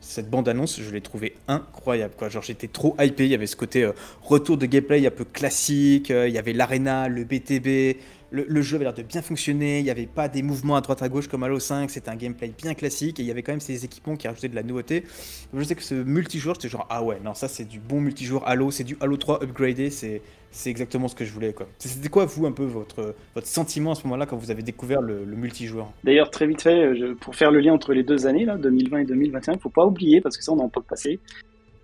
[0.02, 2.14] cette bande-annonce, je l'ai trouvée incroyable.
[2.18, 2.28] Quoi.
[2.28, 3.24] Genre, j'étais trop hypé.
[3.24, 6.12] Il y avait ce côté euh, retour de gameplay un peu classique.
[6.12, 8.00] Euh, il y avait l'arena, le BTB.
[8.32, 9.80] Le, jeu avait l'air de bien fonctionner.
[9.80, 11.90] Il n'y avait pas des mouvements à droite à gauche comme Halo 5.
[11.90, 13.20] C'était un gameplay bien classique.
[13.20, 15.06] Et il y avait quand même ces équipements qui rajoutaient de la nouveauté.
[15.54, 18.46] je sais que ce multijoueur, c'était genre, ah ouais, non, ça, c'est du bon multijoueur
[18.46, 18.72] Halo.
[18.72, 19.90] C'est du Halo 3 upgradé.
[19.90, 20.22] C'est
[20.54, 21.54] c'est exactement ce que je voulais.
[21.80, 23.14] C'était quoi, vous, un peu, votre,
[23.44, 25.92] sentiment à ce moment-là quand vous avez découvert le, multijoueur?
[26.04, 29.06] D'ailleurs, très vite fait, pour faire le lien entre les deux années, là, 2020 et
[29.06, 31.20] 2021, il ne faut pas oublier, parce que ça, on en peut passer,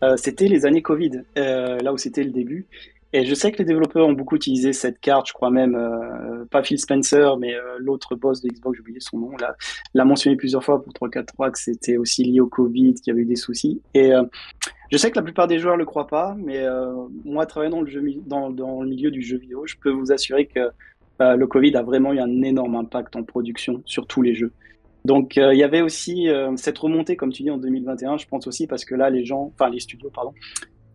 [0.04, 2.66] euh, c'était les années Covid, euh, là où c'était le début.
[3.12, 6.46] Et je sais que les développeurs ont beaucoup utilisé cette carte, je crois même, euh,
[6.52, 9.32] pas Phil Spencer, mais l'autre boss de Xbox, j'ai oublié son nom,
[9.94, 13.24] l'a mentionné plusieurs fois pour 343 que c'était aussi lié au Covid, qu'il y avait
[13.24, 13.82] eu des soucis.
[13.96, 14.14] Et
[14.92, 16.94] je sais que la plupart des joueurs ne le croient pas, mais euh,
[17.24, 17.84] moi, travaillant
[18.26, 20.72] dans le, milieu du jeu vidéo, je peux vous assurer que
[21.22, 24.52] euh, le Covid a vraiment eu un énorme impact en production sur tous les jeux.
[25.06, 28.48] Donc, euh, il y avait aussi cette remontée, comme tu dis, en 2021, je pense
[28.48, 30.34] aussi parce que là, les gens, enfin les studios, pardon,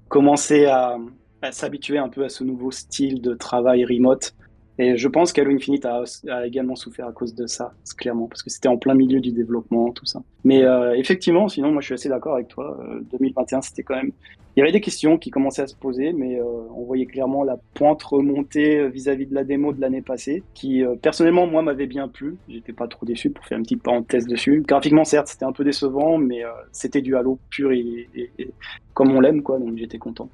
[0.08, 0.98] commençaient à,
[1.44, 4.34] à s'habituer un peu à ce nouveau style de travail remote
[4.78, 6.04] et je pense qu'Halo Infinite a,
[6.46, 9.92] également souffert à cause de ça, clairement, parce que c'était en plein milieu du développement,
[9.92, 10.20] tout ça.
[10.42, 12.76] Mais euh, effectivement, sinon, moi je suis assez d'accord avec toi.
[13.12, 14.10] 2021, euh, c'était quand même.
[14.56, 16.44] Il y avait des questions qui commençaient à se poser, mais euh,
[16.76, 21.46] on voyait clairement la pointe remonter vis-à-vis de la démo de l'année passée, qui personnellement,
[21.46, 22.36] moi, m'avait bien plu.
[22.48, 24.62] J'étais pas trop déçu pour faire une petite parenthèse dessus.
[24.66, 28.30] Graphiquement, certes, c'était un peu décevant, mais c'était du Halo pur et, et
[28.92, 30.28] comme on l'aime, quoi, donc j'étais content.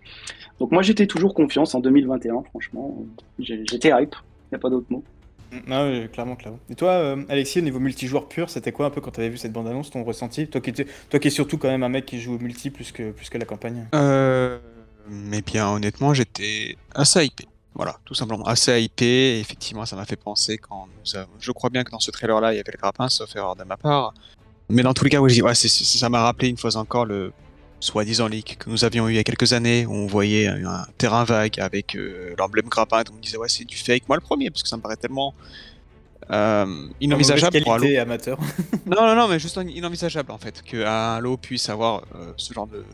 [0.58, 2.96] Donc moi, j'étais toujours confiance en 2021, franchement.
[3.38, 4.14] J'étais hype.
[4.50, 5.02] Il n'y a pas d'autre mot.
[5.70, 6.60] Ah clairement, clairement.
[6.68, 9.30] Et toi, euh, Alexis, au niveau multijoueur pur, c'était quoi un peu quand tu avais
[9.30, 10.46] vu cette bande-annonce, ton ressenti?
[10.48, 13.28] Toi qui, es surtout quand même un mec qui joue au multi plus que, plus
[13.28, 14.58] que la campagne euh,
[15.08, 17.46] Mais bien, honnêtement, j'étais assez hypé.
[17.74, 18.44] Voilà, tout simplement.
[18.46, 19.38] Assez hypé.
[19.40, 21.30] effectivement, ça m'a fait penser quand nous avons...
[21.38, 23.64] Je crois bien que dans ce trailer-là, il y avait le grappin, sauf erreur de
[23.64, 24.14] ma part.
[24.68, 27.32] Mais dans tous les cas, oui, ouais, ça m'a rappelé une fois encore le,
[27.80, 30.86] soi-disant leak que nous avions eu il y a quelques années, où on voyait un,
[30.98, 34.04] terrain vague avec euh, l'emblème grappin, on disait ouais c'est du fake.
[34.08, 35.34] Moi le premier, parce que ça me paraît tellement
[36.30, 37.86] euh, inenvisageable pour Halo.
[37.98, 38.38] amateur.
[38.86, 42.66] non non non, mais juste inenvisageable en fait que Halo puisse avoir euh, ce genre
[42.66, 42.84] de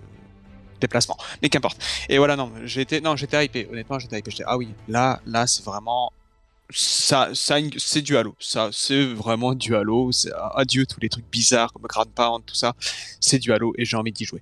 [0.80, 1.16] déplacement.
[1.42, 1.78] Mais qu'importe.
[2.08, 3.68] Et voilà non, j'étais non j'étais hypé.
[3.70, 4.30] Honnêtement j'étais hypé.
[4.30, 6.12] J'étais ah oui là là c'est vraiment
[6.70, 8.34] ça, ça c'est du Halo.
[8.38, 10.10] Ça, c'est vraiment du Halo.
[10.54, 12.74] Adieu tous les trucs bizarres comme Grand Pound, tout ça.
[13.20, 14.40] C'est du Halo et j'ai envie d'y jouer.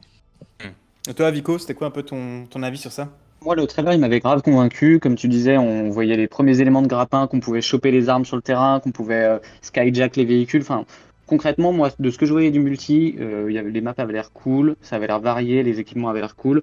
[1.09, 3.09] Et toi, Vico, c'était quoi un peu ton, ton avis sur ça
[3.45, 4.99] moi, le trailer, il m'avait grave convaincu.
[5.01, 8.25] Comme tu disais, on voyait les premiers éléments de grappin, qu'on pouvait choper les armes
[8.25, 10.63] sur le terrain, qu'on pouvait euh, skyjack les véhicules.
[10.63, 10.87] Enfin,
[11.27, 14.77] concrètement, moi, de ce que je voyais du multi, euh, les maps avaient l'air cool,
[14.81, 16.63] ça avait l'air varié, les équipements avaient l'air cool.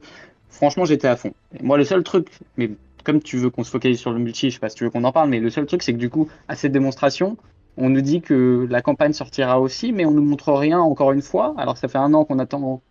[0.49, 1.33] Franchement, j'étais à fond.
[1.61, 2.71] moi, le seul truc, mais
[3.03, 4.89] comme tu veux qu'on se focalise sur le multi, je sais pas si tu veux
[4.89, 7.37] qu'on en parle, mais le seul truc, c'est que du coup, à cette démonstration,
[7.77, 11.21] on nous dit que la campagne sortira aussi, mais on nous montre rien encore une
[11.21, 11.53] fois.
[11.57, 12.81] Alors, ça fait un an qu'on attend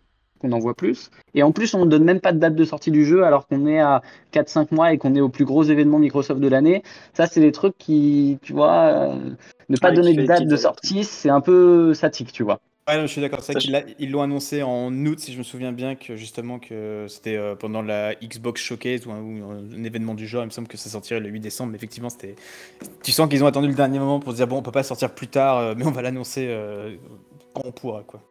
[0.41, 1.11] qu'on en voit plus.
[1.35, 3.47] Et en plus, on ne donne même pas de date de sortie du jeu alors
[3.47, 4.01] qu'on est à
[4.33, 6.83] 4-5 mois et qu'on est au plus gros événement Microsoft de l'année.
[7.13, 9.15] Ça, c'est des trucs qui, tu vois, euh,
[9.69, 12.59] ne pas donner de date de sortie, c'est un peu statique, tu vois.
[12.87, 13.41] Ouais, je suis d'accord.
[13.43, 17.37] C'est qu'ils l'ont annoncé en août, si je me souviens bien, que justement que c'était
[17.37, 20.43] euh, pendant la Xbox Showcase ou un, événement du genre.
[20.43, 21.71] Il me semble que ça sortirait le 8 décembre.
[21.71, 22.35] Mais effectivement, c'était.
[23.03, 24.83] Tu sens qu'ils ont attendu le dernier moment pour se dire bon, on peut pas
[24.83, 26.47] sortir plus tard, euh, mais on va l'annoncer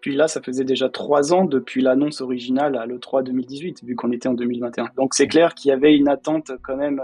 [0.00, 4.12] Puis là, ça faisait déjà trois ans depuis l'annonce originale à l'E3 2018, vu qu'on
[4.12, 4.90] était en 2021.
[4.96, 7.02] Donc c'est clair qu'il y avait une attente quand même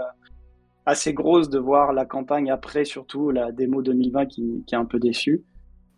[0.85, 4.85] assez grosse de voir la campagne après, surtout la démo 2020 qui, qui est un
[4.85, 5.43] peu déçue.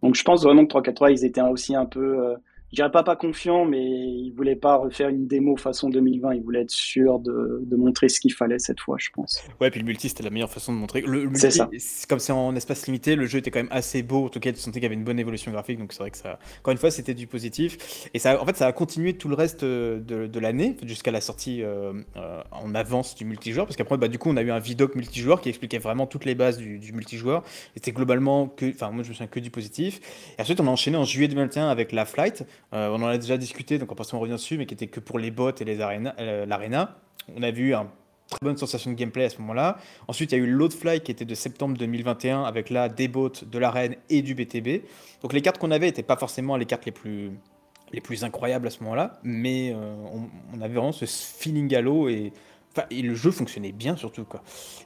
[0.01, 2.35] Donc je pense vraiment que 343, ils étaient aussi un peu, euh,
[2.71, 6.35] je dirais pas pas confiants, mais ils voulaient pas refaire une démo façon 2020.
[6.35, 9.43] Ils voulaient être sûrs de, de montrer ce qu'il fallait cette fois, je pense.
[9.59, 11.01] Ouais, puis le multi, c'était la meilleure façon de montrer.
[11.01, 11.69] Le, le C'est ça.
[12.07, 14.25] comme c'est en espace limité, le jeu était quand même assez beau.
[14.25, 15.79] En tout cas, tu sentais qu'il y avait une bonne évolution graphique.
[15.79, 18.09] Donc c'est vrai que ça, encore une fois, c'était du positif.
[18.13, 21.11] Et ça, en fait, ça a continué tout le reste euh, de, de l'année, jusqu'à
[21.11, 23.65] la sortie euh, euh, en avance du multijoueur.
[23.65, 26.25] Parce qu'après, bah, du coup, on a eu un vidoc multijoueur qui expliquait vraiment toutes
[26.25, 27.43] les bases du, du multijoueur.
[27.75, 29.99] Et C'était globalement que, enfin, moi, je me souviens que du positif.
[30.37, 32.45] Et ensuite, on a enchaîné en juillet 2021 avec la Flight.
[32.73, 34.87] Euh, on en a déjà discuté, donc on va pas revenir dessus, mais qui était
[34.87, 36.97] que pour les bots et les arénas, euh, l'arena.
[37.35, 37.87] On a vu un
[38.29, 39.77] très bonne sensation de gameplay à ce moment-là.
[40.07, 43.07] Ensuite, il y a eu Load Fly qui était de septembre 2021 avec là des
[43.07, 44.83] bots, de l'arène et du BTB.
[45.21, 47.31] Donc les cartes qu'on avait n'étaient pas forcément les cartes les plus,
[47.91, 52.07] les plus incroyables à ce moment-là, mais euh, on, on avait vraiment ce feeling Halo
[52.09, 52.37] et, enfin,
[52.89, 54.23] et le jeu fonctionnait bien surtout.
[54.23, 54.41] Quoi.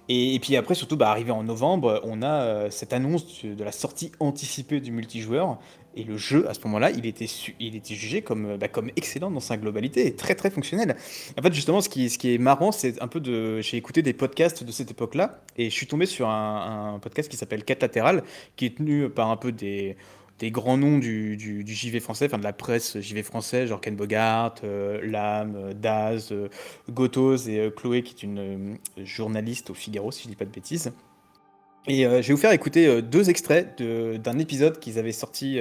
[0.10, 3.72] Et, puis après, surtout, bah, arrivé en novembre, on a euh, cette annonce de, la
[3.72, 5.60] sortie anticipée du multijoueur.
[5.96, 7.28] Et le jeu, à ce moment-là, il était,
[7.60, 10.96] il était jugé comme, bah, comme excellent dans sa globalité et très très fonctionnel.
[11.38, 13.62] En fait, justement, ce qui, ce qui est marrant, c'est un peu de.
[13.62, 17.30] J'ai écouté des podcasts de cette époque-là et je suis tombé sur un, un podcast
[17.30, 18.24] qui s'appelle 4 Latéral,
[18.56, 19.96] qui est tenu par un peu des,
[20.40, 23.80] des grands noms du, du, du JV français, enfin de la presse JV français, genre
[23.80, 26.50] Ken Bogart, euh, Lam, euh, Daz, euh,
[26.90, 30.46] Gotos et euh, Chloé, qui est une euh, journaliste au Figaro, si je dis pas
[30.46, 30.92] de bêtises.
[31.88, 35.60] Et je vais vous faire écouter deux extraits de- d'un épisode qu'ils avaient sorti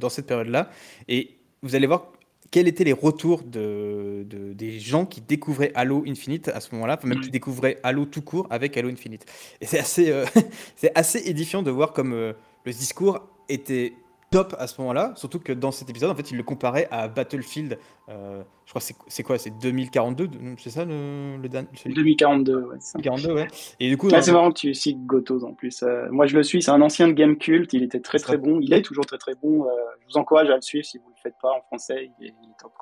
[0.00, 0.68] dans cette période-là.
[1.06, 2.10] Et vous allez voir
[2.50, 6.96] quels étaient les retours de, de- des gens qui découvraient Halo Infinite à ce moment-là,
[6.98, 9.26] enfin même qui découvraient Halo tout court avec Halo Infinite.
[9.60, 10.12] Et c'est assez,
[10.76, 13.94] c'est assez édifiant de voir comme le discours était
[14.30, 17.06] top à ce moment-là, surtout que dans cet épisode, en fait, il le comparait à
[17.06, 17.78] Battlefield.
[18.08, 20.28] euh, je crois c'est- c'est quoi C'est 2042
[20.58, 22.76] C'est ça le, le dernier celui- 2042, ouais.
[22.80, 22.98] c'est ça.
[22.98, 23.46] 2042, ouais.
[23.78, 25.82] Et du coup, Ah, dans- c'est marrant que tu cites Gotos en plus.
[25.84, 27.72] Euh, moi, je le suis, c'est un ancien de Game Cult.
[27.72, 28.58] Il était très très bon.
[28.60, 29.64] Il est toujours très très bon.
[29.66, 32.10] Euh, je vous encourage à le suivre si vous le faites pas en français.
[32.20, 32.72] Il est, il est top.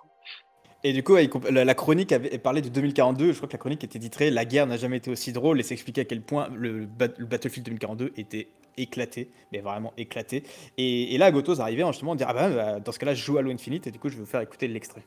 [0.85, 3.31] Et du coup, ouais, la, chronique avait parlait de 2042.
[3.33, 5.63] Je crois que la chronique était titrée La guerre n'a jamais été aussi drôle et
[5.63, 10.45] s'expliquait à quel point le Battlefield 2042 était éclaté, mais vraiment éclaté.
[10.79, 13.25] Et, et là, Gotos arrivait en justement dire Ah bah, bah, dans ce cas-là, je
[13.25, 15.03] joue Halo Infinite et du coup, je vais vous faire écouter l'extrait.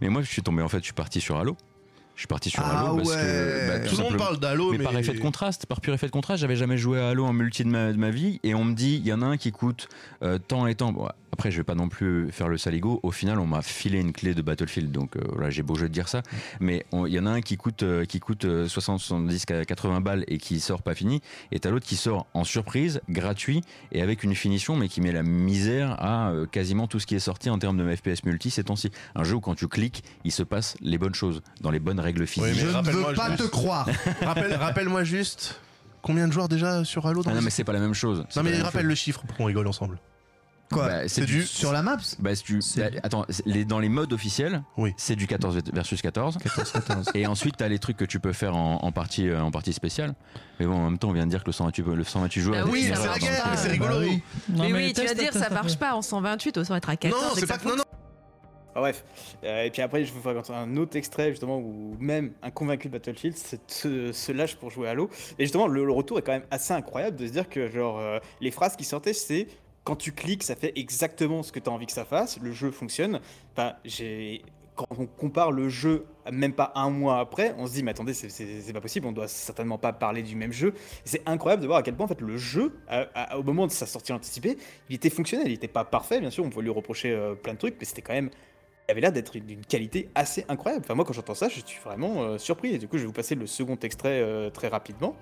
[0.00, 1.56] Mais moi, je suis tombé, en fait, je suis parti sur Halo.
[2.14, 3.14] Je suis parti sur Ah Halo parce ouais.
[3.16, 3.68] que.
[3.68, 5.92] bah, Tout tout le monde parle d'Halo, mais, mais, par effet de contraste, par pur
[5.92, 8.40] effet de contraste, j'avais jamais joué à Halo en multi de ma, de ma vie
[8.42, 9.88] et on me dit il y en a un qui coûte
[10.22, 10.92] euh, tant et tant.
[10.92, 12.98] Bon, après, je vais pas non plus faire le saligo.
[13.02, 15.86] Au final, on m'a filé une clé de Battlefield, donc euh, voilà, j'ai beau jeu
[15.88, 16.22] de dire ça.
[16.60, 20.00] Mais il y en a un qui coûte euh, qui coûte euh, 60, 70, 80
[20.00, 21.20] balles et qui sort pas fini,
[21.52, 23.60] et t'as l'autre qui sort en surprise, gratuit
[23.92, 27.14] et avec une finition, mais qui met la misère à euh, quasiment tout ce qui
[27.14, 28.90] est sorti en termes de FPS multi ces temps-ci.
[29.14, 32.00] Un jeu où quand tu cliques, il se passe les bonnes choses dans les bonnes
[32.00, 32.52] règles physiques.
[32.54, 33.88] Oui, Je ne veux juste- pas te croire.
[34.22, 35.60] Rappelle- Rappelle-moi juste
[36.02, 38.24] combien de joueurs déjà sur Halo dans Ah non mais c'est pas la même chose.
[38.36, 38.88] Non, mais rappelle chose.
[38.88, 39.98] le chiffre pour qu'on rigole ensemble.
[40.72, 41.42] Quoi Bah, C'est du.
[41.44, 44.92] sur Sur la map Bah, bah, attends, c'est- les- dans les modes officiels, Oui.
[44.96, 46.38] c'est du 14 versus 14.
[46.38, 47.10] 14, 14.
[47.14, 49.72] Et ensuite, t'as les trucs que tu peux faire en, en partie, euh, en partie
[49.72, 50.14] spéciale.
[50.58, 52.64] Mais bon, en même temps, on vient de dire que le 128, le 128 joueurs.
[52.64, 53.98] Bah Oui, c'est la guerre, c'est Bah rigolo.
[54.00, 54.22] oui.
[54.48, 57.22] Non, mais, oui, tu vas dire ça marche pas en 128, autant être à 14.
[57.22, 57.68] Non, c'est pas que.
[57.68, 57.82] Non, non.
[58.74, 59.04] Ah, bref.
[59.44, 62.88] Euh, et puis après, je vous ferai un autre extrait justement où même un convaincu
[62.88, 65.08] de Battlefield se, se- se lâche pour jouer à Halo.
[65.38, 67.98] Et justement, le, le retour est quand même assez incroyable de se dire que genre
[67.98, 69.46] euh, les phrases qui sortaient, c'est
[69.86, 72.38] quand tu cliques, ça fait exactement ce que tu as envie que ça fasse.
[72.40, 73.20] Le jeu fonctionne.
[73.52, 74.42] Enfin, j'ai
[74.74, 78.12] quand on compare le jeu même pas un mois après, on se dit mais attendez
[78.12, 80.74] c'est- c'est pas possible, on doit certainement pas parler du même jeu.
[81.06, 82.74] C'est incroyable de voir à quel point en fait le jeu,
[83.34, 84.58] au moment de sa sortie anticipée,
[84.90, 87.54] il était fonctionnel, il était pas parfait bien sûr, on pouvait lui reprocher euh, plein
[87.54, 88.28] de trucs, mais c'était quand même
[88.88, 90.84] il avait l'air d'être d'une qualité assez incroyable.
[90.84, 92.72] Enfin, moi, quand j'entends ça, je suis vraiment euh, surpris.
[92.74, 95.16] Et du coup, je vais vous passer le second extrait euh, très rapidement.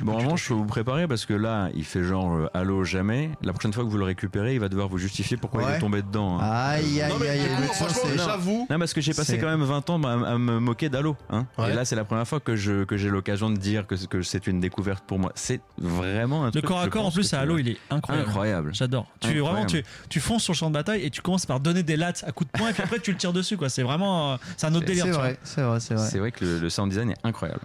[0.00, 2.84] Bon, en revanche, je peux vous préparer parce que là, il fait genre euh, Halo
[2.84, 3.30] jamais.
[3.42, 5.76] La prochaine fois que vous le récupérez, il va devoir vous justifier pourquoi il Ouais.
[5.76, 6.38] est tombé dedans.
[6.40, 6.50] hein.
[6.50, 7.66] Aïe, aïe, Non, mais aïe, aïe.
[7.72, 8.66] ça, franchement, j'avoue.
[8.70, 11.16] Non, parce que j'ai passé quand même 20 ans à, à me moquer d'Halo.
[11.30, 11.46] Hein.
[11.58, 11.72] Ouais.
[11.72, 14.22] Et là, c'est la première fois que je que j'ai l'occasion de dire que, que
[14.22, 15.32] c'est une découverte pour moi.
[15.34, 16.64] C'est vraiment un Le truc.
[16.66, 18.28] corps à corps en plus à Halo, il est incroyable.
[18.28, 18.70] incroyable.
[18.74, 19.06] J'adore.
[19.20, 21.82] Tu vraiment tu, tu fonces sur le champ de bataille et tu commences par donner
[21.82, 23.68] des lattes à coups de poing et puis après tu le tires dessus quoi.
[23.68, 25.04] C'est vraiment euh, c'est un autre délire.
[25.06, 26.06] C'est vrai, c'est vrai, c'est vrai.
[26.08, 27.60] C'est vrai que le, le sound design est incroyable.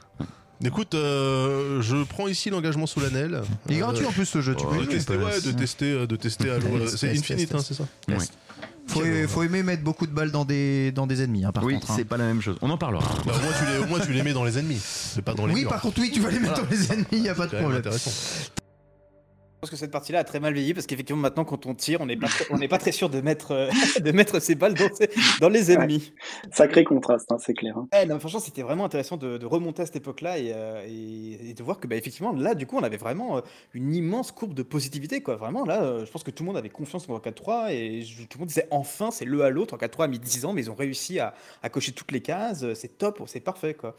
[0.66, 3.42] Écoute, euh, je prends ici l'engagement solennel.
[3.68, 5.92] Il est Euh, gratuit en plus ce jeu, tu peux de tester, ouais, de tester,
[5.92, 8.16] euh, de tester euh, C'est Infinite, hein, c'est ça Oui.
[8.88, 11.74] Faut, faut aimer mettre beaucoup de balles dans des, dans des ennemis, hein, par oui,
[11.76, 11.92] contre.
[11.92, 11.94] hein.
[11.98, 12.58] c'est pas la même chose.
[12.62, 13.04] On en parlera.
[13.26, 15.34] Bah, au, moins, tu les, au moins, tu les mets dans les ennemis, c'est pas
[15.34, 15.70] dans les Oui, murs.
[15.70, 16.70] par contre, oui, tu vas les mettre Voilà.
[16.70, 17.80] dans les ennemis, y a pas de problème.
[17.80, 18.12] intéressant.
[19.64, 22.06] Pense que cette partie-là a très mal vieilli parce qu'effectivement maintenant quand on tire, on
[22.06, 23.70] n'est pas, très- on n'est pas très sûr de mettre, euh,
[24.04, 26.12] de mettre ses balles dans, ses- dans les ennemis.
[26.52, 27.78] Sacré contraste, hein, c'est clair.
[27.78, 27.88] hein.
[27.94, 31.52] Ouais, non, franchement, c'était vraiment intéressant de, de remonter à cette époque-là et, euh, et-
[31.52, 33.42] et de voir que, bah, effectivement, là, du coup, on avait vraiment euh,
[33.74, 35.38] une immense courbe de positivité, quoi.
[35.38, 38.38] Vraiment, là, je pense que tout le monde avait confiance en 4-3 et je- tout
[38.38, 39.78] le monde disait enfin, c'est le à l'autre.
[39.78, 42.66] 4-3 a mis 10 ans, mais ils ont réussi à, à cocher toutes les cases.
[42.74, 43.96] C'est top, c'est parfait, quoi.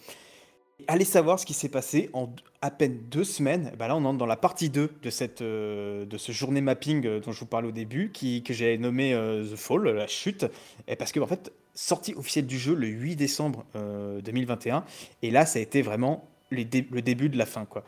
[0.88, 3.72] Allez savoir ce qui s'est passé en à peine deux semaines.
[3.78, 7.06] Bah là, on entre dans la partie 2 de, cette, euh, de ce journée mapping
[7.06, 10.06] euh, dont je vous parlais au début, qui, que j'ai nommé euh, The Fall, la
[10.08, 10.46] chute.
[10.88, 14.84] Et parce que, en fait, sortie officielle du jeu le 8 décembre euh, 2021.
[15.22, 17.84] Et là, ça a été vraiment le début de la fin, quoi.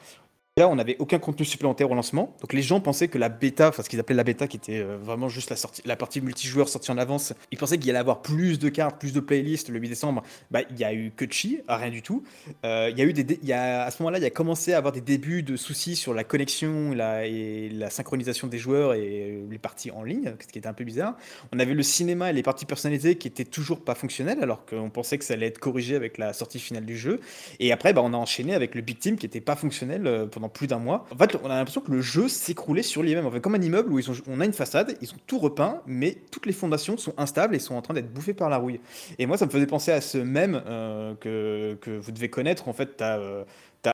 [0.58, 2.34] On n'avait aucun contenu supplémentaire au lancement.
[2.40, 4.78] Donc les gens pensaient que la bêta, enfin ce qu'ils appelaient la bêta, qui était
[4.78, 7.90] euh, vraiment juste la, sortie, la partie multijoueur sortie en avance, ils pensaient qu'il y
[7.90, 10.22] allait avoir plus de cartes, plus de playlists le 8 décembre.
[10.50, 12.24] Bah, il y a eu que chi, rien du tout.
[12.64, 14.30] Euh, il y a eu des, il y a, à ce moment-là, il y a
[14.30, 18.56] commencé à avoir des débuts de soucis sur la connexion la, et la synchronisation des
[18.56, 21.18] joueurs et les parties en ligne, ce qui était un peu bizarre.
[21.52, 24.88] On avait le cinéma et les parties personnalisées qui étaient toujours pas fonctionnelles, alors qu'on
[24.88, 27.20] pensait que ça allait être corrigé avec la sortie finale du jeu.
[27.60, 30.26] Et après, bah, on a enchaîné avec le Big Team qui était pas fonctionnel euh,
[30.48, 31.06] plus d'un mois.
[31.12, 33.26] En fait, on a l'impression que le jeu s'écroulait sur lui-même.
[33.26, 36.16] En comme un immeuble où ils on a une façade, ils ont tout repeint, mais
[36.30, 38.80] toutes les fondations sont instables et sont en train d'être bouffées par la rouille.
[39.18, 42.68] Et moi, ça me faisait penser à ce même euh, que, que vous devez connaître.
[42.68, 43.44] En fait, t'as euh,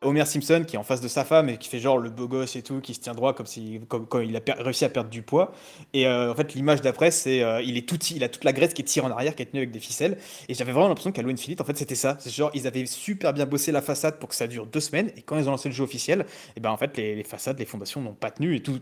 [0.03, 2.29] Homer Simpson qui est en face de sa femme et qui fait genre le beau
[2.29, 4.89] gosse et tout, qui se tient droit comme si comme, quand il a réussi à
[4.89, 5.53] perdre du poids.
[5.93, 8.53] Et euh, en fait, l'image d'après, c'est euh, il est tout, il a toute la
[8.53, 10.19] graisse qui tire en arrière, qui est tenue avec des ficelles.
[10.49, 12.17] Et j'avais vraiment l'impression qu'Halo Infinite, en fait, c'était ça.
[12.21, 15.11] C'est genre ils avaient super bien bossé la façade pour que ça dure deux semaines.
[15.17, 16.27] Et quand ils ont lancé le jeu officiel,
[16.57, 18.81] et ben en fait les, façades, les fondations n'ont pas tenu et tout,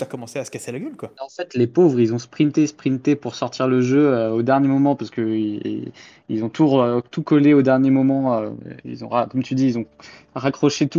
[0.00, 1.10] a commencé à se casser la gueule quoi.
[1.20, 4.68] En fait, les pauvres, ils ont sprinté, sprinté pour sortir le jeu euh, au dernier
[4.68, 5.20] moment parce que
[6.28, 8.42] ils, ont tout, collé au dernier moment.
[8.84, 9.86] ils ont, comme tu dis, ils ont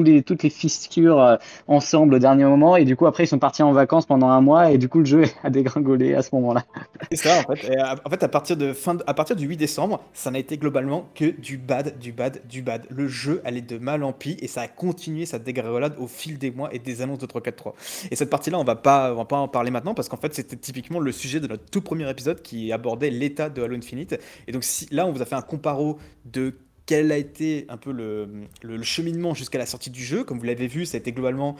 [0.03, 1.35] les, toutes les fistures euh,
[1.67, 4.41] ensemble au dernier moment et du coup après ils sont partis en vacances pendant un
[4.41, 6.65] mois et du coup le jeu a dégringolé à ce moment-là.
[7.11, 7.77] C'est ça en fait.
[7.77, 10.57] À, en fait, à partir, de fin à partir du 8 décembre, ça n'a été
[10.57, 12.85] globalement que du bad, du bad, du bad.
[12.89, 16.37] Le jeu allait de mal en pis et ça a continué sa dégringolade au fil
[16.37, 17.73] des mois et des annonces de 3-4-3.
[18.11, 20.33] Et cette partie-là, on va pas, on va pas en parler maintenant parce qu'en fait,
[20.33, 24.19] c'était typiquement le sujet de notre tout premier épisode qui abordait l'état de Halo Infinite.
[24.47, 26.53] Et donc si, là, on vous a fait un comparo de
[26.89, 30.23] quel a été un peu le, cheminement jusqu'à la sortie du jeu.
[30.23, 31.55] Comme vous l'avez vu, ça a été globalement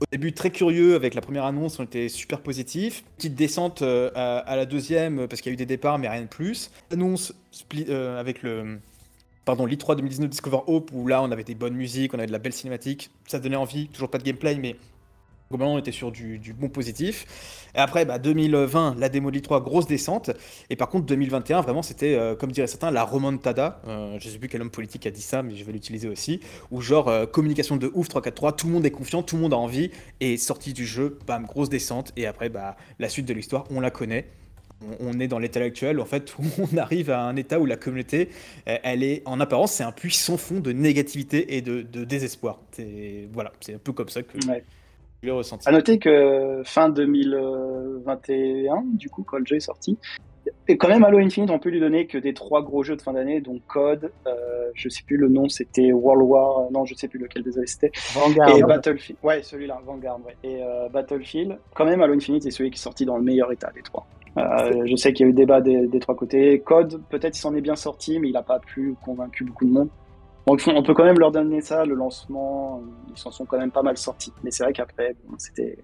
[0.00, 3.04] au début très curieux avec la première annonce, on était super positif.
[3.16, 6.22] Petite descente euh, à, la deuxième parce qu'il y a eu des départs mais rien
[6.22, 6.72] de plus.
[6.90, 8.80] Annonce spli- euh, avec le
[9.44, 12.32] pardon l'I3 2019 Discover Hope où là on avait des bonnes musiques, on avait de
[12.32, 13.86] la belle cinématique, ça donnait envie.
[13.86, 14.74] Toujours pas de gameplay mais
[15.50, 17.26] globalement on était sur du, bon positif.
[17.74, 20.30] Et après bah, 2020 la démo de l'I3 grosse descente
[20.70, 23.80] et par contre 2021 vraiment c'était euh, comme diraient certains la remontada.
[23.86, 26.40] Euh, je sais plus quel homme politique a dit ça mais je vais l'utiliser aussi
[26.70, 29.54] où genre euh, communication de ouf 3-4-3, tout le monde est confiant, tout le monde
[29.54, 33.34] a envie, et sortie du jeu, bam, grosse descente, et après, bah, la suite de
[33.34, 34.26] l'histoire, on la connaît.
[35.00, 37.76] On, est dans l'état actuel, en fait, où on arrive à un état où la
[37.76, 38.28] communauté,
[38.68, 42.58] euh, elle est, en apparence, c'est un puits sans fond de négativité et de, désespoir.
[43.32, 44.36] Voilà, c'est un peu comme ça que.
[45.24, 45.68] Je l'ai ressenti.
[45.68, 49.98] À noter que fin 2021, du coup, quand le jeu est sorti,
[50.68, 53.02] et quand même Halo Infinite, on peut lui donner que des trois gros jeux de
[53.02, 56.94] fin d'année, donc Code, euh, je sais plus le nom, c'était World War, non, je
[56.94, 57.90] sais plus lequel désolé c'était,
[58.56, 59.18] et Battlefield.
[59.22, 60.36] Ouais, celui-là, Vanguard, ouais.
[60.42, 63.50] Et euh, Battlefield, quand même Halo Infinite est celui qui est sorti dans le meilleur
[63.52, 64.06] état des trois.
[64.36, 66.60] Euh, je sais qu'il y a eu débat des, des trois côtés.
[66.60, 69.70] Code, peut-être il s'en est bien sorti, mais il n'a pas pu convaincu beaucoup de
[69.70, 69.88] monde.
[70.46, 73.70] Donc on peut quand même leur donner ça, le lancement, ils s'en sont quand même
[73.70, 74.32] pas mal sortis.
[74.42, 75.78] Mais c'est vrai qu'après, bon, c'était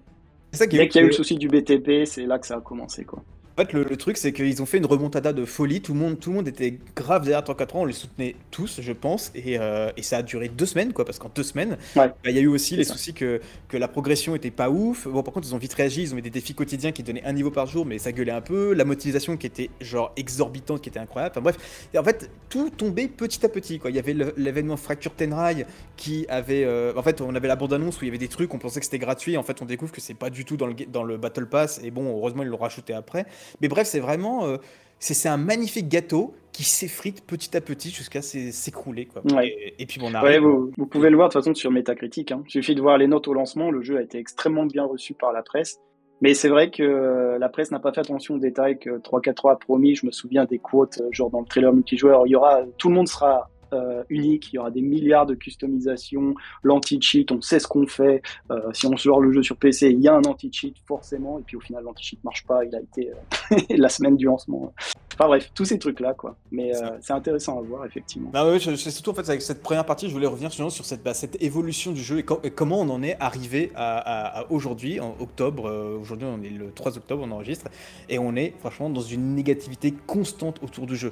[0.53, 3.05] Dès qu'il y a eu le souci du BTP, c'est là que ça a commencé.
[3.05, 3.23] Quoi.
[3.57, 5.81] En fait, le, le truc, c'est qu'ils ont fait une remontada de folie.
[5.81, 7.81] Tout le monde, tout le monde était grave derrière 3-4 ans.
[7.81, 9.29] On les soutenait tous, je pense.
[9.35, 11.03] Et, euh, et ça a duré deux semaines, quoi.
[11.03, 12.13] Parce qu'en deux semaines, Ouais.
[12.23, 12.93] bah, il y a eu aussi les ça.
[12.93, 15.05] soucis que, que la progression était pas ouf.
[15.05, 16.03] Bon, par contre, ils ont vite réagi.
[16.03, 18.31] Ils ont mis des défis quotidiens qui donnaient un niveau par jour, mais ça gueulait
[18.31, 18.73] un peu.
[18.73, 21.33] La motivation qui était genre exorbitante, qui était incroyable.
[21.33, 23.89] Enfin bref, et en fait, tout tombait petit à petit, quoi.
[23.91, 25.65] Il y avait l'événement Fracture Tenrail
[25.97, 26.63] qui avait.
[26.63, 28.79] euh, en fait, on avait la bande-annonce où il y avait des trucs, on pensait
[28.79, 29.35] que c'était gratuit.
[29.35, 31.81] En fait, on découvre que c'est pas du tout dans le, dans le Battle Pass.
[31.83, 33.25] Et bon, heureusement, ils l'ont rajouté après.
[33.61, 34.45] Mais bref, c'est vraiment.
[34.45, 34.57] euh,
[34.99, 39.07] c'est un magnifique gâteau qui s'effrite petit à petit jusqu'à s'é- s'écrouler.
[39.33, 39.47] Ouais.
[39.47, 40.41] Et, et puis bon, on Ouais, arrive.
[40.43, 42.31] vous, vous pouvez le voir de toute façon sur Metacritic.
[42.31, 42.43] Hein.
[42.47, 43.71] Il suffit de voir les notes au lancement.
[43.71, 45.79] Le jeu a été extrêmement bien reçu par la presse.
[46.21, 49.53] Mais c'est vrai que euh, la presse n'a pas fait attention aux détails que 343
[49.53, 49.95] a promis.
[49.95, 52.89] Je me souviens des quotes, euh, genre dans le trailer multijoueur, il y aura, tout
[52.89, 54.51] le monde sera euh, unique.
[54.51, 58.21] Il y aura des milliards de customisations, l'anti-cheat, on sait ce qu'on fait.
[58.51, 61.39] Euh, si on sort le jeu sur PC, il y a un anti-cheat forcément.
[61.39, 62.63] Et puis au final, l'anti-cheat marche pas.
[62.65, 63.11] Il a été
[63.51, 64.73] euh, la semaine du lancement.
[65.13, 66.35] Enfin bref, tous ces trucs-là, quoi.
[66.51, 68.29] Mais euh, c'est intéressant à voir, effectivement.
[68.31, 70.85] Bah je- c'est surtout en fait avec cette première partie, je voulais revenir sur, sur
[70.85, 73.97] cette, bah, cette évolution du jeu et, co- et comment on en est arrivé à,
[73.97, 75.67] à- à aujourd'hui, en octobre.
[75.69, 77.67] euh, aujourd'hui, on est le 3 octobre, on enregistre,
[78.09, 81.11] et on est franchement dans une négativité constante autour du jeu.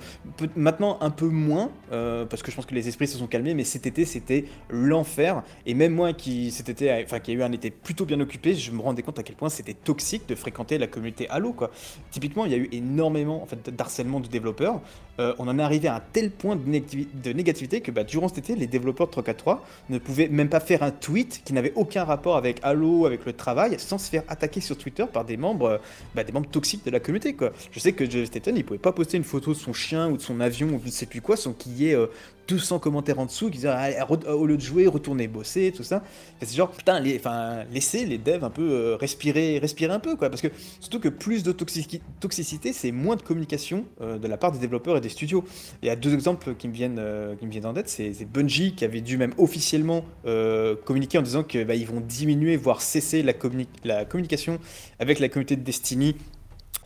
[0.55, 3.53] Maintenant, un peu moins, euh, parce que je pense que les esprits se sont calmés,
[3.53, 5.43] mais cet été, c'était l'enfer.
[5.65, 8.55] Et même moi, qui cet été, enfin, qui a eu un été plutôt bien occupé,
[8.55, 11.71] je me rendais compte à quel point c'était toxique de fréquenter la communauté Halo, quoi.
[12.11, 14.81] Typiquement, il y a eu énormément en fait, d'harcèlement de développeurs.
[15.19, 18.03] Euh, on en est arrivé à un tel point de, négati- de négativité que bah,
[18.03, 21.53] durant cet été, les développeurs de 343 ne pouvaient même pas faire un tweet qui
[21.53, 25.25] n'avait aucun rapport avec Halo, avec le travail, sans se faire attaquer sur Twitter par
[25.25, 25.77] des membres, euh,
[26.15, 27.33] bah, des membres toxiques de la communauté.
[27.33, 27.51] Quoi.
[27.71, 30.17] Je sais que Joe Staten, il pouvait pas poster une photo de son chien ou
[30.17, 32.07] de son avion ou je ne sais plus quoi sans qu'il y ait euh,
[32.49, 36.03] 200 commentaires en dessous qui disaient re- au lieu de jouer, retournez bosser, tout ça.
[36.41, 40.29] C'est genre, putain, laissez les devs un peu euh, respirer, respirer un peu, quoi.
[40.29, 40.47] Parce que
[40.79, 44.59] surtout que plus de toxici- toxicité, c'est moins de communication euh, de la part des
[44.59, 45.43] développeurs et des studios.
[45.83, 47.89] Il y a deux exemples qui me viennent, euh, qui me viennent en tête.
[47.89, 50.03] C'est Bungie qui avait dû même officiellement
[50.85, 54.59] communiquer en disant que bah, vont diminuer, voire cesser la communication
[54.99, 56.15] avec la communauté de Destiny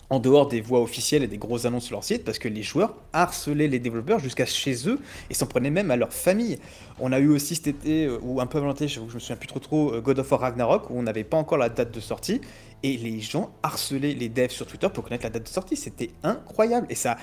[0.09, 2.63] en dehors des voix officielles et des grosses annonces sur leur site, parce que les
[2.63, 4.99] joueurs harcelaient les développeurs jusqu'à chez eux
[5.29, 6.59] et s'en prenaient même à leur famille.
[6.99, 9.35] On a eu aussi cet été, euh, ou un peu avant l'été, je, me souviens
[9.35, 11.91] plus trop trop, euh, God of War Ragnarok, où on n'avait pas encore la date
[11.91, 12.41] de sortie,
[12.83, 15.77] et les gens harcelaient les devs sur Twitter pour connaître la date de sortie.
[15.77, 16.85] C'était incroyable.
[16.89, 17.17] Et ça,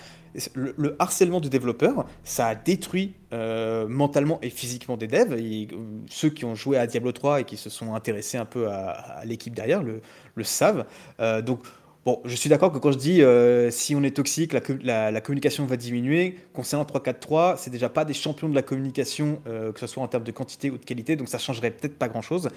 [0.55, 5.35] le, le harcèlement de développeurs, ça a détruit euh, mentalement et physiquement des devs.
[5.35, 5.69] Et,
[6.09, 9.21] ceux qui ont joué à Diablo 3 et qui se sont intéressés un peu à,
[9.27, 10.01] l'équipe derrière le,
[10.43, 10.87] savent.
[11.45, 11.61] Donc,
[12.07, 14.73] Bon, je suis d'accord que quand je dis euh, si on est toxique, la, co-
[14.83, 16.37] la- la communication va diminuer.
[16.55, 20.09] Concernant 343, c'est déjà pas des champions de la communication, euh, que ce soit en
[20.09, 22.49] termes de quantité ou de qualité, donc ça changerait peut-être pas grand-chose.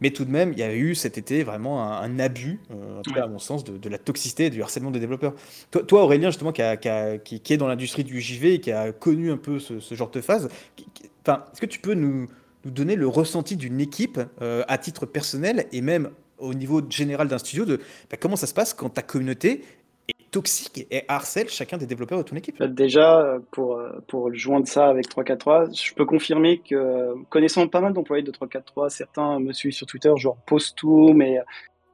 [0.00, 3.00] Mais tout de même, il y a eu cet été vraiment un, un abus, euh,
[3.00, 5.34] en tout cas à mon sens, de, de la toxicité et du harcèlement des développeurs.
[5.70, 8.54] Toi, toi, Aurélien, justement, qui, a- qui a- qui- qui est dans l'industrie du JV
[8.54, 11.94] et qui a connu un peu ce, ce genre de phase, est-ce que tu peux
[11.94, 12.28] nous,
[12.64, 17.38] nous donner le ressenti d'une équipe à titre personnel et même au niveau général d'un
[17.38, 17.80] studio de
[18.10, 19.64] bah, comment ça se passe quand ta communauté
[20.08, 22.58] est toxique et harcèle chacun des développeurs de ton équipe?
[22.58, 27.92] Bah, Déjà, pour, pour joindre ça avec 343, je peux confirmer que, connaissant pas mal
[27.92, 31.40] d'employés de 343, certains me suivent sur Twitter, genre Postum et,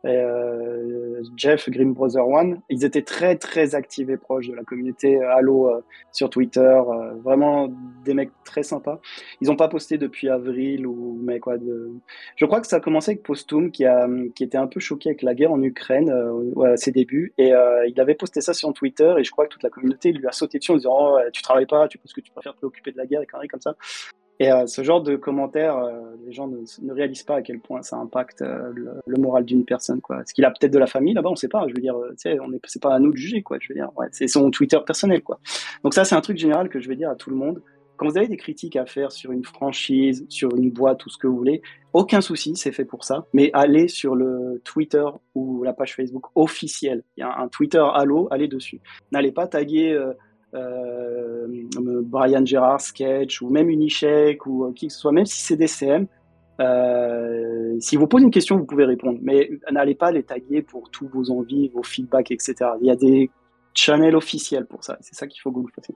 [0.05, 5.23] euh, Jeff Green Brother One, ils étaient très très actifs et proches de la communauté
[5.23, 5.81] euh, Halo euh,
[6.11, 6.81] sur Twitter,
[7.23, 7.69] vraiment
[8.05, 9.01] des mecs très sympas.
[9.41, 11.93] Ils n'ont pas posté depuis avril ou mais quoi de.
[12.37, 15.11] Je crois que ça a commencé avec Postum qui a qui était un peu choqué
[15.11, 16.13] avec la guerre en Ukraine
[16.65, 17.53] à ses débuts et
[17.87, 20.33] il avait posté ça sur Twitter et je crois que toute la communauté lui a
[20.33, 22.93] sauté dessus en disant oh, tu travailles pas, tu penses que tu préfères te préoccuper
[22.93, 23.77] de la guerre et conneries comme ça.
[24.43, 27.81] Et euh, ce genre de commentaires, euh, les gens ne, réalisent pas à quel point
[27.83, 28.73] ça impacte euh,
[29.07, 30.01] le, moral d'une personne.
[30.21, 31.29] Est-ce qu'il a peut-être de la famille là-bas?
[31.29, 31.65] On ne sait pas.
[31.69, 31.95] Je veux dire,
[32.65, 33.45] c'est pas à nous de juger.
[34.11, 35.23] C'est son Twitter personnel.
[35.85, 37.63] Donc ça, c'est un truc général que je vais dire à tout le monde.
[37.97, 41.19] Quand vous avez des critiques à faire sur une franchise, sur une boîte, tout ce
[41.19, 41.63] que vous voulez,
[41.93, 43.27] aucun souci, c'est fait pour ça.
[43.33, 45.05] Mais allez sur le Twitter
[45.37, 47.05] ou la page Facebook officielle.
[47.17, 48.81] Il y a un Twitter Halo, allez dessus.
[49.13, 49.97] N'allez pas taguer.
[50.53, 55.57] Brian Gerard Sketch ou même Unichek ou euh, qui que ce soit, même si c'est
[55.57, 56.07] des CM,
[56.61, 60.91] euh, si vous posez une question, vous pouvez répondre, mais n'allez pas les taguer pour
[60.91, 62.55] tous vos envies, vos feedbacks, etc.
[62.81, 63.31] Il y a des
[63.75, 65.95] channels officiels pour ça, c'est ça qu'il faut que vous fassiez.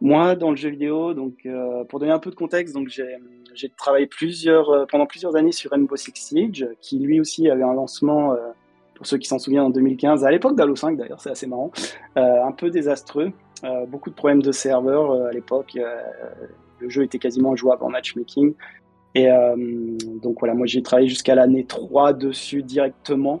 [0.00, 3.68] Moi, dans le jeu vidéo, donc euh, pour donner un peu de contexte, donc j'ai
[3.70, 7.72] travaillé plusieurs euh, pendant plusieurs années sur Rainbow Six Siege, qui lui aussi avait un
[7.72, 8.50] lancement, euh,
[8.96, 11.70] pour ceux qui s'en souviennent, en 2015, à l'époque d'Halo 5 d'ailleurs, c'est assez marrant,
[12.16, 13.30] euh, un peu désastreux,
[13.64, 15.78] euh, beaucoup de problèmes de serveurs euh, à l'époque.
[16.80, 18.54] le jeu était quasiment injouable en matchmaking.
[19.14, 19.28] Et
[20.22, 23.40] donc voilà, moi j'ai travaillé jusqu'à l'année 3 dessus directement.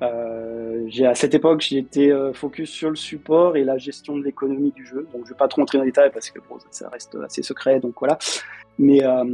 [0.00, 5.08] À cette époque, j'étais focus sur le support et la gestion de l'économie du jeu.
[5.12, 7.42] Donc je vais pas trop entrer dans les détails parce que bon, ça reste assez
[7.42, 7.80] secret.
[7.80, 8.16] Donc voilà.
[8.78, 9.24] Mais euh,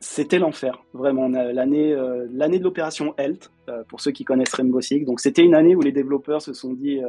[0.00, 1.32] c'était l'enfer, vraiment.
[1.32, 5.04] Euh, l'année de l'opération Health, euh, pour ceux qui connaissent Rainbow Six.
[5.04, 7.00] Donc c'était une année où les développeurs se sont dit,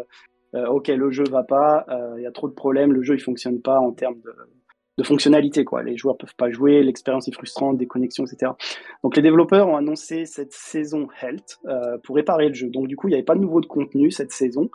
[0.56, 1.86] euh, ok, le jeu va pas,
[2.18, 5.64] il y a trop de problèmes, le jeu il fonctionne pas en termes de, fonctionnalité,
[5.64, 5.84] quoi.
[5.84, 8.54] Les joueurs peuvent pas jouer, l'expérience est frustrante, des connexions, etc.
[9.04, 11.60] Donc les développeurs ont annoncé cette saison Health
[12.04, 12.70] pour réparer le jeu.
[12.70, 14.72] Donc du coup, il n'y avait pas de nouveau de contenu cette saison.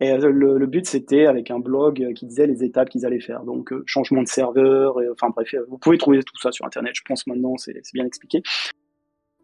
[0.00, 3.20] Et euh, le, but, c'était avec un blog euh, qui disait les étapes qu'ils allaient
[3.20, 3.44] faire.
[3.44, 6.92] Donc euh, changement de serveur, enfin bref, vous pouvez trouver tout ça sur Internet.
[6.94, 8.42] Je pense maintenant, c'est bien expliqué.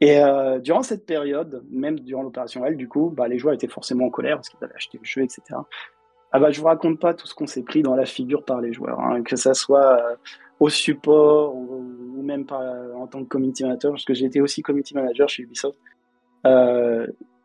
[0.00, 0.20] Et
[0.64, 4.10] durant cette période, même durant l'opération L, du coup, bah, les joueurs étaient forcément en
[4.10, 5.42] colère parce qu'ils avaient acheté le jeu, etc.
[6.32, 8.60] Ah bah, je vous raconte pas tout ce qu'on s'est pris dans la figure par
[8.60, 10.02] les joueurs, hein, que ça soit
[10.58, 12.44] au support ou, même
[12.96, 15.78] en tant que community manager, parce que j'ai été aussi community manager chez Ubisoft.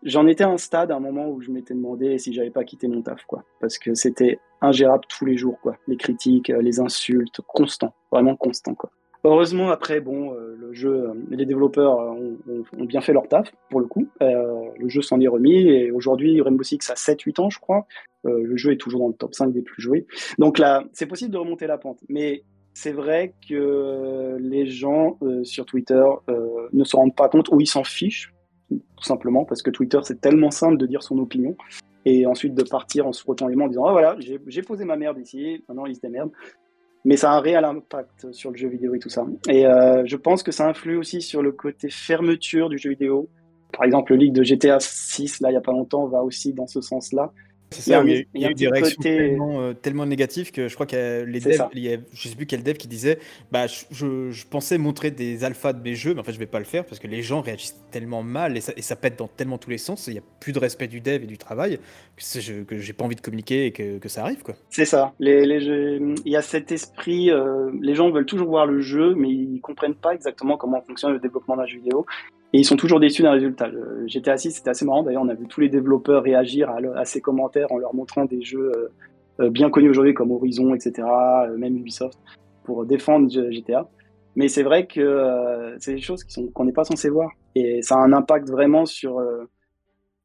[0.03, 2.63] J'en étais à un stade, à un moment où je m'étais demandé si j'avais pas
[2.63, 5.77] quitté mon taf, quoi, parce que c'était ingérable tous les jours, quoi.
[5.87, 8.91] Les critiques, euh, les insultes, constant, vraiment constant, quoi.
[9.23, 12.37] Heureusement, après, bon, euh, le jeu, euh, les développeurs ont,
[12.77, 14.07] ont- bien fait leur taf, pour le coup.
[14.21, 17.87] Le jeu s'en est remis, et aujourd'hui, Rainbow Six a 7-8 ans, je crois.
[18.23, 20.05] Le jeu est toujours dans le top 5 des plus joués.
[20.37, 21.99] Donc là, c'est possible de remonter la pente.
[22.09, 22.43] Mais
[22.73, 26.03] c'est vrai que les gens sur Twitter
[26.73, 28.33] ne se rendent pas compte ou ils s'en fichent,
[28.69, 31.55] tout simplement, parce que Twitter, c'est tellement simple de dire son opinion.
[32.05, 34.85] Et ensuite de partir en se frottant les mains en disant Ah voilà, j'ai posé
[34.85, 36.31] ma merde ici, maintenant ils se démerdent
[37.07, 39.25] mais ça a un réel impact sur le jeu vidéo et tout ça.
[39.47, 43.29] Et euh, je pense que ça influe aussi sur le côté fermeture du jeu vidéo.
[43.71, 46.51] Par exemple, le leak de GTA 6, là, il n'y a pas longtemps, va aussi
[46.51, 47.31] dans ce sens-là.
[47.56, 48.01] C'est ça, Il y a
[48.33, 51.23] il y a eu des réactions côté- tellement, euh, tellement négatives que je crois que
[51.25, 53.19] les devs, il y a, je sais plus quel dev qui disait,
[53.51, 56.39] bah je, je- je pensais montrer des alphas de mes jeux, mais en fait je
[56.39, 58.95] vais pas le faire parce que les gens réagissent tellement mal et ça, et ça
[58.95, 61.27] pète dans tellement tous les sens, il y a plus de respect du dev et
[61.27, 61.77] du travail
[62.15, 64.55] que, je- que j'ai pas envie de communiquer et que, que ça arrive quoi.
[64.69, 65.13] C'est ça.
[65.19, 68.79] Les, les jeux- il y a cet esprit, euh, les gens veulent toujours voir le
[68.79, 72.05] jeu, mais ils comprennent pas exactement comment fonctionne le développement d'un jeu vidéo.
[72.53, 73.69] Et ils sont toujours déçus d'un résultat.
[74.05, 75.03] GTA 6, c'était assez marrant.
[75.03, 78.41] D'ailleurs, on a vu tous les développeurs réagir à, ces commentaires en leur montrant des
[78.41, 78.87] jeux euh,
[79.41, 82.17] euh, bien connus aujourd'hui comme Horizon, etc., euh, même Ubisoft,
[82.63, 83.89] pour défendre GTA.
[84.35, 86.23] Mais c'est vrai que c'est des choses
[86.53, 87.31] qu'on n'est pas censé voir.
[87.55, 89.19] Et ça a un impact vraiment sur,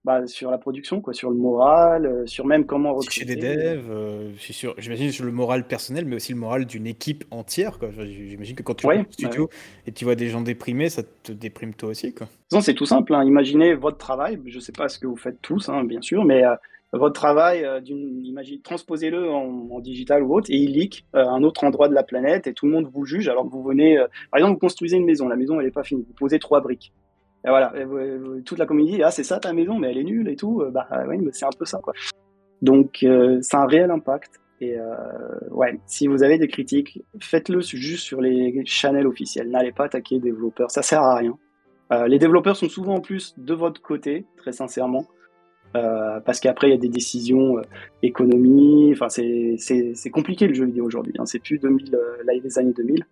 [0.05, 3.21] bah, sur la production, quoi, sur le moral, euh, sur même comment recruter.
[3.21, 4.33] chez des devs, euh,
[4.79, 7.79] j'imagine sur le moral personnel, mais aussi le moral d'une équipe entière.
[7.79, 7.91] quoi.
[7.93, 9.49] J'imagine que quand tu Ouais, es au studio
[9.87, 12.13] et tu vois des gens déprimés, ça te déprime toi aussi.
[12.13, 12.27] Quoi.
[12.51, 13.15] Façon, c'est tout simple.
[13.15, 13.23] hein.
[13.25, 14.41] Imaginez votre travail.
[14.47, 16.55] Je ne sais pas ce que vous faites tous, hein, bien sûr, mais euh,
[16.93, 21.23] votre travail, euh, d'une, imagine, transposez-le en, en digital ou autre, et il leak à
[21.23, 23.63] un autre endroit de la planète, et tout le monde vous juge alors que vous
[23.63, 23.97] venez.
[24.33, 25.29] par exemple, vous construisez une maison.
[25.29, 26.05] La maison, elle n'est pas finie.
[26.07, 26.93] Vous posez trois briques.
[27.45, 27.73] Et voilà.
[28.45, 30.63] Toute la dit, ah, c'est ça ta maison, mais elle est nulle et tout.
[30.63, 31.93] Euh, Bah oui, mais c'est un peu ça, quoi.
[32.61, 34.41] Donc, euh, c'est un réel impact.
[34.61, 34.95] Et euh,
[35.51, 39.51] ouais, si vous avez des critiques, faites-le juste sur les channels officiels.
[39.51, 41.37] N'allez pas attaquer les développeurs, ça sert à rien.
[42.07, 45.05] Les développeurs sont souvent en plus de votre côté, très sincèrement,
[45.75, 47.59] parce qu'après il y a des décisions
[48.03, 48.93] économie.
[48.93, 51.15] Enfin, c'est compliqué le jeu vidéo aujourd'hui.
[51.19, 51.27] Hein.
[51.27, 53.05] C'est plus 2000, euh, là, des années 2000.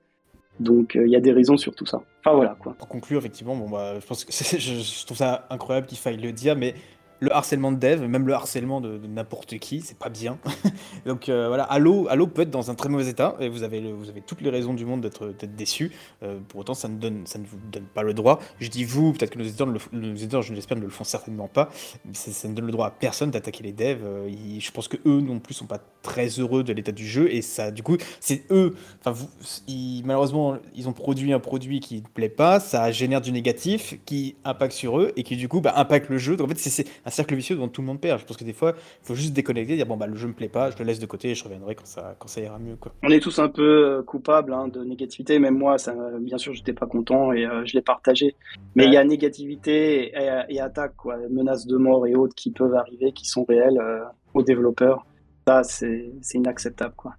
[0.58, 2.02] Donc euh, il y a des raisons sur tout ça.
[2.24, 2.74] Enfin voilà quoi.
[2.74, 6.32] Pour conclure, effectivement, bon, bah, je, pense que je trouve ça incroyable qu'il faille le
[6.32, 6.74] dire, mais
[7.20, 10.38] le harcèlement de dev, même le harcèlement de, n'importe qui, c'est pas bien.
[11.06, 13.80] Donc euh, voilà, Halo, Halo peut être dans un très mauvais état, et vous avez,
[13.80, 15.92] le- vous avez toutes les raisons du monde d'être déçu.
[16.22, 18.40] Euh, pour autant, ça ne, donne, ça ne vous donne pas le droit.
[18.58, 21.48] Je dis vous, peut-être que nos éditeurs, nos éditeurs, je l'espère, ne le font certainement
[21.48, 21.70] pas.
[22.04, 23.98] mais ça, ne donne le droit à personne d'attaquer les devs.
[24.04, 27.30] Euh, je pense que eux non plus sont pas très heureux de l'état du jeu,
[27.32, 28.74] et ça, du coup, c'est eux.
[29.04, 29.28] Vous,
[29.68, 33.94] ils- malheureusement, ils ont produit un produit qui ne plaît pas, ça génère du négatif
[34.06, 36.36] qui impacte sur eux et qui du coup bah, impacte le jeu.
[36.36, 38.20] Donc en fait, c'est un cercle vicieux dont tout le monde perd.
[38.20, 40.32] Je pense que des fois, il faut juste déconnecter, dire bon bah le jeu me
[40.32, 42.58] plaît pas, je le laisse de côté et je reviendrai quand ça, quand ça ira
[42.60, 42.92] mieux quoi.
[43.02, 46.54] On est tous un peu euh, coupables hein, de négativité, même moi, ça, bien sûr,
[46.54, 48.36] j'étais pas content et euh, je l'ai partagé.
[48.76, 52.52] Mais il y a négativité et, et attaque, quoi, menaces de mort et autres qui
[52.52, 54.04] peuvent arriver, qui sont réelles euh,
[54.34, 55.04] aux développeurs.
[55.48, 57.14] Ça, c'est c'est inacceptable, quoi.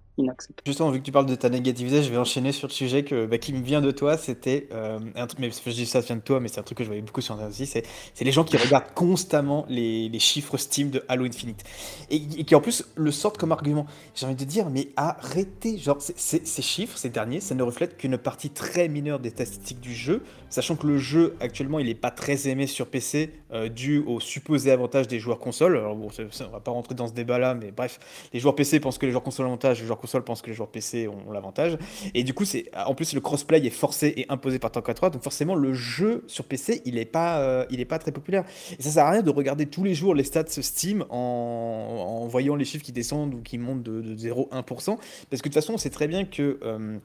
[0.66, 3.38] Justement, vu que tu parles de ta négativité, je vais enchaîner sur le sujet bah,
[3.38, 4.16] qui me vient de toi.
[4.16, 6.84] C'était euh, un truc, mais je ça, vient de toi, mais c'est un truc que
[6.84, 7.66] je voyais beaucoup sur Internet aussi.
[7.66, 11.64] C'est les gens qui regardent constamment les, chiffres Steam de Halo Infinite
[12.10, 13.86] et, qui en plus le sortent comme argument.
[14.14, 15.78] J'ai envie de dire, mais arrêtez.
[15.78, 19.94] Genre, ces chiffres, ces derniers, ça ne reflète qu'une partie très mineure des statistiques du
[19.94, 23.98] jeu, sachant que le jeu actuellement, il n'est pas très aimé sur PC euh, dû
[24.06, 25.76] au supposé avantage des joueurs console.
[25.76, 27.98] Alors bon, on va pas rentrer dans ce débat-là, mais bref,
[28.32, 30.48] les joueurs PC pensent que les joueurs console ont l'avantage, les joueurs console pensent que
[30.48, 31.78] les joueurs PC ont, l'avantage.
[32.14, 35.10] Et du coup, c'est en plus le crossplay est forcé et imposé par Tank 3,
[35.10, 38.44] donc forcément le jeu sur PC, il est pas, euh, il est pas très populaire.
[38.78, 42.54] Et ça sert à rien de regarder tous les jours les stats Steam en, voyant
[42.54, 45.74] les chiffres qui descendent ou qui montent de, de 0,1%, parce que de toute façon,
[45.74, 46.98] on sait très bien que euh,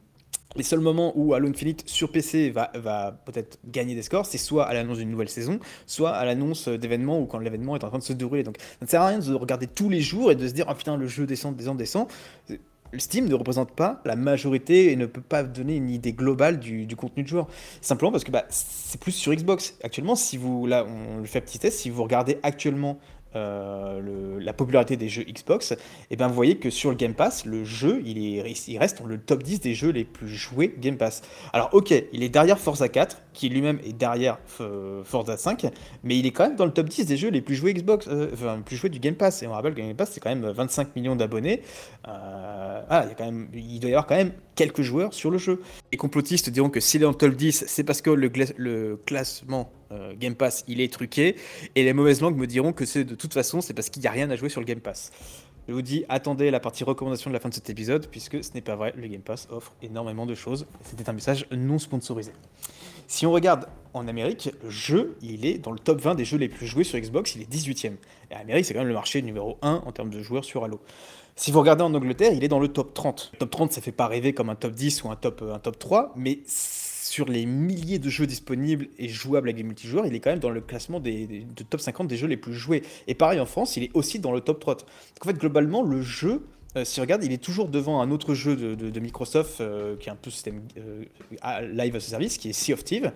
[0.55, 4.37] les seuls moments où Halo Infinite sur PC va, va peut-être gagner des scores, c'est
[4.37, 7.89] soit à l'annonce d'une nouvelle saison, soit à l'annonce d'événements ou quand l'événement est en
[7.89, 8.43] train de se dérouler.
[8.43, 10.65] Donc ça ne sert à rien de regarder tous les jours et de se dire,
[10.67, 12.07] ah putain, le jeu descend, descend, descend.
[12.97, 16.87] Steam ne représente pas la majorité et ne peut pas donner une idée globale du,
[16.95, 17.47] contenu de joueur.
[17.81, 19.75] Simplement parce que bah, c'est plus sur Xbox.
[19.83, 22.99] Actuellement, si vous, là, on le fait un petit test, si vous regardez actuellement
[23.37, 25.73] euh, la popularité des jeux Xbox,
[26.09, 28.99] et ben vous voyez que sur le Game Pass, le jeu, il, est, il reste
[28.99, 31.21] dans le top 10 des jeux les plus joués Game Pass.
[31.53, 35.67] Alors ok, il est derrière Forza 4, qui lui-même est derrière euh, Forza 5,
[36.03, 38.07] mais il est quand même dans le top 10 des jeux les plus joués Xbox,
[38.07, 39.43] euh, plus joués du Game Pass.
[39.43, 41.61] Et on rappelle que Game Pass, c'est quand même 25 millions d'abonnés.
[42.05, 45.61] Il, doit y avoir quand même quelques joueurs sur le jeu.
[45.91, 50.13] Les complotistes diront que s'il est en top 10, c'est parce que le classement euh,
[50.17, 51.35] Game Pass, il est truqué.
[51.75, 54.07] Et les mauvaises langues me diront que c'est de toute façon, c'est parce qu'il n'y
[54.07, 55.11] a rien à jouer sur le Game Pass.
[55.67, 58.53] Je vous dis, attendez la partie recommandation de la fin de cet épisode, puisque ce
[58.53, 60.65] n'est pas vrai, le Game Pass offre énormément de choses.
[60.83, 62.31] C'était un message non sponsorisé.
[63.07, 66.37] Si on regarde en Amérique, le jeu, il est dans le top 20 des jeux
[66.37, 67.95] les plus joués sur Xbox, il est 18ème.
[68.31, 70.79] Et Amérique, c'est quand même le marché numéro 1 en termes de joueurs sur Halo.
[71.35, 73.29] Si vous regardez en Angleterre, il est dans le top 30.
[73.33, 75.59] Le top 30, ça fait pas rêver comme un top 10 ou un top, un
[75.59, 76.39] top 3, mais
[77.17, 80.37] sur les milliers de jeux disponibles et jouables avec des multijoueurs, il est quand même
[80.37, 82.83] dans le classement des, de top 50 des jeux les plus joués.
[83.07, 84.81] Et pareil en France, il est aussi dans le top 30.
[84.81, 84.87] Donc
[85.23, 86.45] en fait, globalement, le jeu,
[86.75, 90.09] euh, si on regarde, il est toujours devant un autre jeu de, Microsoft euh, qui
[90.09, 91.05] est un peu système euh,
[91.73, 93.11] live as a service, qui est Sea of Thieves.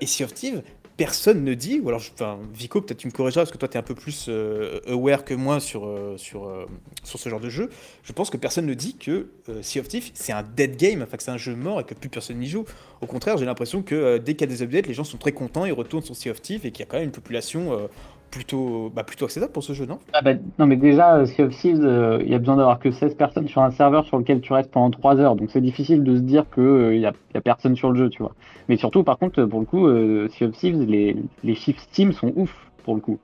[0.00, 0.64] Et Sea of Thieves,
[0.96, 3.74] personne ne dit, ou alors, enfin, Vico, peut-être tu me corrigeras parce que toi tu
[3.74, 6.66] es un peu plus euh, aware que moi sur, euh, euh,
[7.04, 7.70] sur ce genre de jeu.
[8.02, 9.28] Je pense que personne ne dit que
[9.62, 11.94] Sea of Thieves c'est un dead game, enfin que c'est un jeu mort et que
[11.94, 12.64] plus personne n'y joue.
[13.00, 15.32] Au contraire, j'ai l'impression que dès qu'il y a des updates, les gens sont très
[15.32, 17.88] contents, ils retournent sur Sea of Thieves et qu'il y a quand même une population
[18.30, 19.98] plutôt, bah, plutôt acceptable pour ce jeu, non?
[20.12, 22.78] Ah bah, non, mais déjà, euh, Sea of Thieves, euh, il y a besoin d'avoir
[22.78, 25.36] que 16 personnes sur un serveur sur lequel tu restes pendant 3 heures.
[25.36, 28.10] Donc c'est difficile de se dire qu'il n'y a, y a personne sur le jeu,
[28.10, 28.34] tu vois.
[28.68, 32.12] Mais surtout, par contre, pour le coup, euh, Sea of Thieves, les, les chiffres Steam
[32.12, 32.54] sont ouf,
[32.84, 33.18] pour le coup.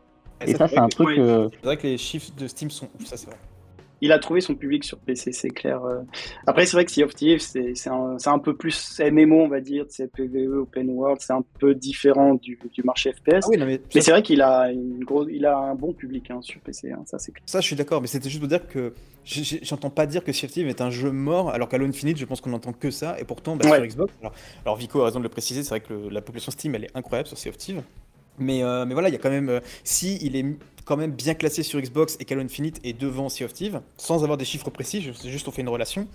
[0.47, 1.19] Et ça, c'est un truc.
[1.19, 3.37] euh, C'est vrai que les chiffres de Steam sont ouf, ça c'est vrai.
[4.03, 5.83] Il a trouvé son public sur PC, c'est clair.
[5.85, 6.01] euh.
[6.47, 9.85] Après, c'est vrai que Sea of Thieves, c'est un, peu plus MMO, on va dire,
[9.89, 13.45] c'est PVE, Open World, c'est un peu différent du, du marché FPS.
[13.45, 16.31] Ah oui, non, mais, c'est vrai qu'il a, une grosse, il a un bon public
[16.33, 17.45] hein, sur PC, hein, ça c'est clair.
[17.47, 18.93] ça, je suis d'accord, mais c'était juste pour dire que
[19.25, 22.25] j'entends pas dire que Sea of Thieves est un jeu mort, alors qu'Halo Infinite, je
[22.25, 23.77] pense qu'on n'entend que ça, et pourtant, bah, Ouais.
[23.77, 24.33] sur Xbox, alors,
[24.65, 26.85] alors Vico a raison de le préciser, c'est vrai que le- la population Steam, elle
[26.85, 27.83] est incroyable sur Sea of Thieves.
[28.39, 29.51] Mais, euh, mais voilà, il y a quand même.
[29.51, 30.45] euh, si il est
[30.85, 34.23] quand même bien classé sur Xbox et qu'Halo Infinite est devant Sea of Thieves, sans
[34.23, 36.07] avoir des chiffres précis, juste on fait une relation.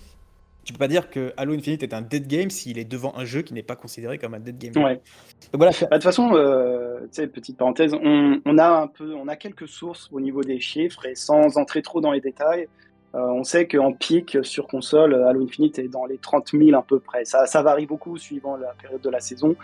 [0.64, 3.24] Tu peux pas dire que Halo Infinite est un dead game s'il est devant un
[3.24, 4.84] jeu qui n'est pas considéré comme un dead game.
[4.84, 4.96] Ouais.
[5.52, 9.28] Donc voilà, Bah, De toute façon, euh, petite parenthèse, on, on a un peu, on
[9.28, 12.68] a quelques sources au niveau des chiffres et sans entrer trop dans les détails,
[13.14, 16.82] euh, on sait qu'en pic sur console, Halo Infinite est dans les 30 000 à
[16.82, 17.24] peu près.
[17.24, 19.56] Ça, ça varie beaucoup suivant la période de la saison,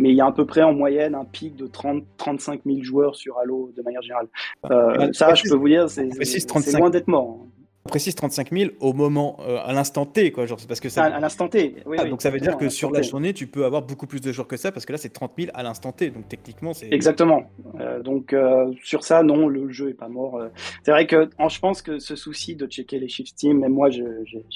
[0.00, 3.14] mais il y a à peu près en moyenne un pic de 30-35 000 joueurs
[3.14, 4.28] sur Halo de manière générale.
[4.70, 6.08] Euh, Ah, ça, je peux vous dire, c'est
[6.46, 6.78] 35.
[6.78, 7.46] loin d'être mort.
[7.86, 10.44] On précise 35 000 au moment, euh, à l'instant T, quoi.
[10.46, 11.04] Genre, parce que ça.
[11.04, 11.76] À, à l'instant T.
[11.86, 14.06] Oui, Ah, oui, donc ça veut dire que sur la journée, tu peux avoir beaucoup
[14.06, 16.10] plus de joueurs que ça, parce que là, c'est 30 000 à l'instant T.
[16.10, 16.92] Donc techniquement, c'est.
[16.92, 17.44] Exactement.
[17.80, 20.40] Euh, donc euh, sur ça, non, le jeu est pas mort.
[20.84, 23.72] C'est vrai que en- je pense que ce souci de checker les chiffres Steam, même
[23.72, 24.04] moi, j'ai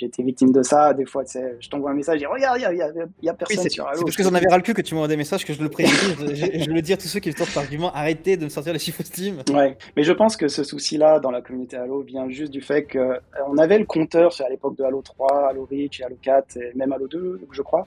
[0.02, 0.92] été victime de ça.
[0.94, 1.24] Des fois,
[1.60, 2.90] je t'envoie un message, et regarde, il y a, a-
[3.22, 5.16] Oui, personne sur c'est parce que j'en avais ras le cul que tu m'envoies des
[5.16, 6.14] messages que je le précise.
[6.18, 8.78] je, le dis à tous ceux qui sortent par argument arrêtez de me sortir les
[8.78, 9.42] chiffres Steam.
[9.52, 12.84] Ouais, mais je pense que ce souci-là dans la communauté Halo vient juste du fait
[12.84, 16.56] que euh, on avait le compteur à l'époque de Halo 3, Halo Reach, Halo 4
[16.56, 17.86] et même Halo 2, je crois.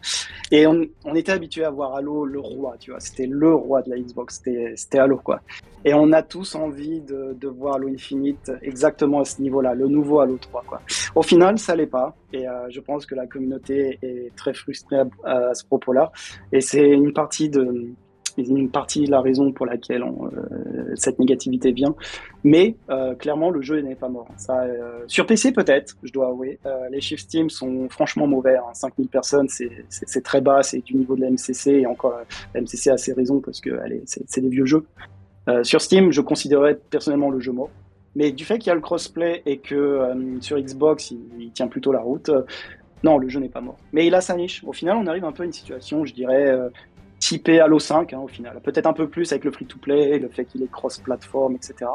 [0.51, 0.81] Et on,
[1.15, 2.99] était habitué à voir Halo le roi, tu vois.
[2.99, 4.41] C'était le roi de la Xbox,
[4.75, 5.41] c'était Halo quoi.
[5.85, 9.87] Et on a tous envie de, de voir Halo Infinite exactement à ce niveau-là, le
[9.87, 10.81] nouveau Halo 3 quoi.
[11.15, 12.15] Au final, ça l'est pas.
[12.33, 16.11] Et euh, je pense que la communauté est très frustrée à, à ce propos-là.
[16.51, 17.93] Et c'est une partie de
[18.37, 21.95] une partie de la raison pour laquelle euh, cette négativité vient.
[22.43, 24.27] Mais euh, clairement, le jeu n'est pas mort.
[24.37, 26.59] Ça, euh, sur PC peut-être, je dois avouer.
[26.91, 28.57] Les chiffres Steam sont franchement mauvais.
[28.57, 28.73] Hein.
[28.73, 30.63] 5000 personnes, c'est- très bas.
[30.63, 31.81] C'est du niveau de la MCC.
[31.81, 32.19] Et encore,
[32.53, 33.69] la MCC a ses raisons parce que
[34.05, 34.85] c'est des vieux jeux.
[35.63, 37.69] Sur Steam, je considérais personnellement le jeu mort.
[38.15, 40.01] Mais du fait qu'il y a le crossplay et que
[40.41, 42.31] sur Xbox, il, tient plutôt la route,
[43.03, 43.77] non, le jeu n'est pas mort.
[43.93, 44.63] Mais il a sa niche.
[44.65, 46.51] Au final, on arrive un peu à une situation, je dirais,
[47.19, 48.59] typée Halo 5, hein, au final.
[48.61, 51.89] Peut-être un peu plus avec le free-to-play, le fait qu'il est cross-platform, etc.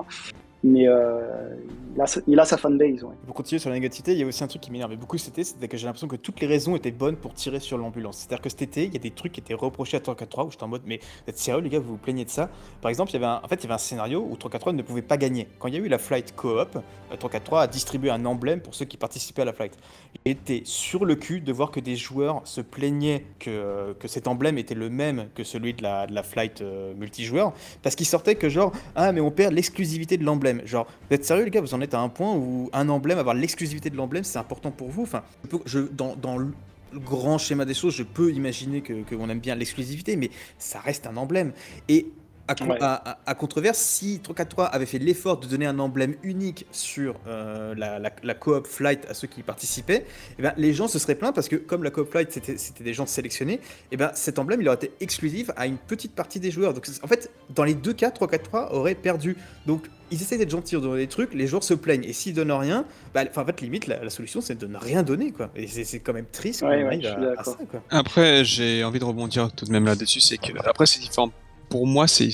[0.65, 1.57] Mais euh,
[1.97, 3.15] il, a, il sa fanbase, ouais.
[3.27, 5.35] Pour continuer sur la négativité, il y a aussi un truc qui m'énervait beaucoup cet
[5.35, 8.19] été, c'était que j'ai l'impression que toutes les raisons étaient bonnes pour tirer sur l'ambulance.
[8.19, 10.51] C'est-à-dire que cet été, il y a des trucs qui étaient reprochés à 343 où
[10.53, 12.49] j'étais en mode, mais vous êtes sérieux les gars, vous vous plaignez de ça?
[12.81, 14.73] Par exemple, il y avait un, en fait, il y avait un scénario où 343
[14.73, 15.49] ne pouvait pas gagner.
[15.59, 18.75] Quand il y a eu la flight co-op, euh, 343 a distribué un emblème pour
[18.75, 19.77] ceux qui participaient à la flight.
[20.25, 24.29] Été sur le cul de voir que des joueurs se plaignaient que, euh, que cet
[24.29, 27.53] emblème était le même que celui de la, de la flight euh, multijoueur,
[27.83, 30.52] parce qu'il sortait que genre, ah mais on perd l'exclusivité de l'emblème.
[30.65, 33.19] Genre, vous êtes sérieux les gars, vous en êtes à un point où un emblème,
[33.19, 35.03] avoir l'exclusivité de l'emblème, c'est important pour vous.
[35.03, 35.23] Enfin,
[35.65, 36.53] je dans, dans le
[36.93, 40.81] le grand schéma des choses, je peux imaginer que qu'on aime bien l'exclusivité, mais ça
[40.81, 41.53] reste un emblème.
[41.89, 42.07] Et
[42.53, 42.79] à, con- Ouais.
[42.81, 47.17] à- à- à controverse, si 343 avait fait l'effort de donner un emblème unique sur
[47.27, 50.07] euh, la, la, la coop flight à ceux qui y participaient,
[50.39, 52.95] eh ben, les gens se seraient plaints parce que comme la coop flight c'était des
[52.95, 56.51] gens sélectionnés, eh ben, cet emblème il aurait été exclusif à une petite partie des
[56.51, 56.75] joueurs.
[56.75, 59.37] Donc en fait, dans les deux cas, 343 aurait perdu.
[59.67, 62.05] Donc ils essaient d'être gentils, de donner des trucs, les joueurs se plaignent.
[62.05, 62.85] Et s'ils donnent rien,
[63.15, 65.33] bah, enfin, en fait, limite, la, la solution c'est de ne rien donner.
[65.33, 65.51] Quoi.
[65.57, 67.45] Et c'est c'est quand même triste qu'on Ouais, ouais, arrive je suis à, à d'accord.
[67.59, 67.65] ça.
[67.71, 67.83] Quoi.
[67.91, 71.31] Après, j'ai envie de rebondir tout de même là-dessus, c'est que après c'est différent.
[71.73, 72.29] Pour moi, c'est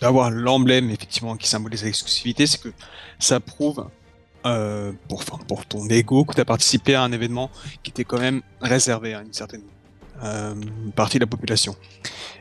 [0.00, 2.72] d'avoir l'emblème effectivement qui symbolise l'exclusivité, c'est que
[3.20, 3.86] ça prouve
[4.44, 4.90] euh,
[5.46, 7.48] pour, ton ego que tu as participé à un événement
[7.84, 9.62] qui était quand même réservé à une certaine
[10.24, 10.52] euh,
[10.96, 11.76] partie de la population.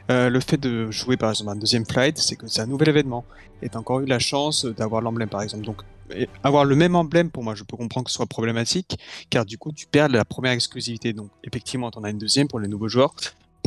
[0.09, 2.89] Euh, le fait de jouer par exemple un deuxième flight, c'est que c'est un nouvel
[2.89, 3.23] événement
[3.61, 5.63] et t'as encore eu la chance d'avoir l'emblème par exemple.
[5.63, 5.83] Donc
[6.43, 8.97] avoir le même emblème pour moi, je peux comprendre que ce soit problématique
[9.29, 11.13] car du coup tu perds la première exclusivité.
[11.13, 13.13] Donc effectivement, tu en as une deuxième pour les nouveaux joueurs.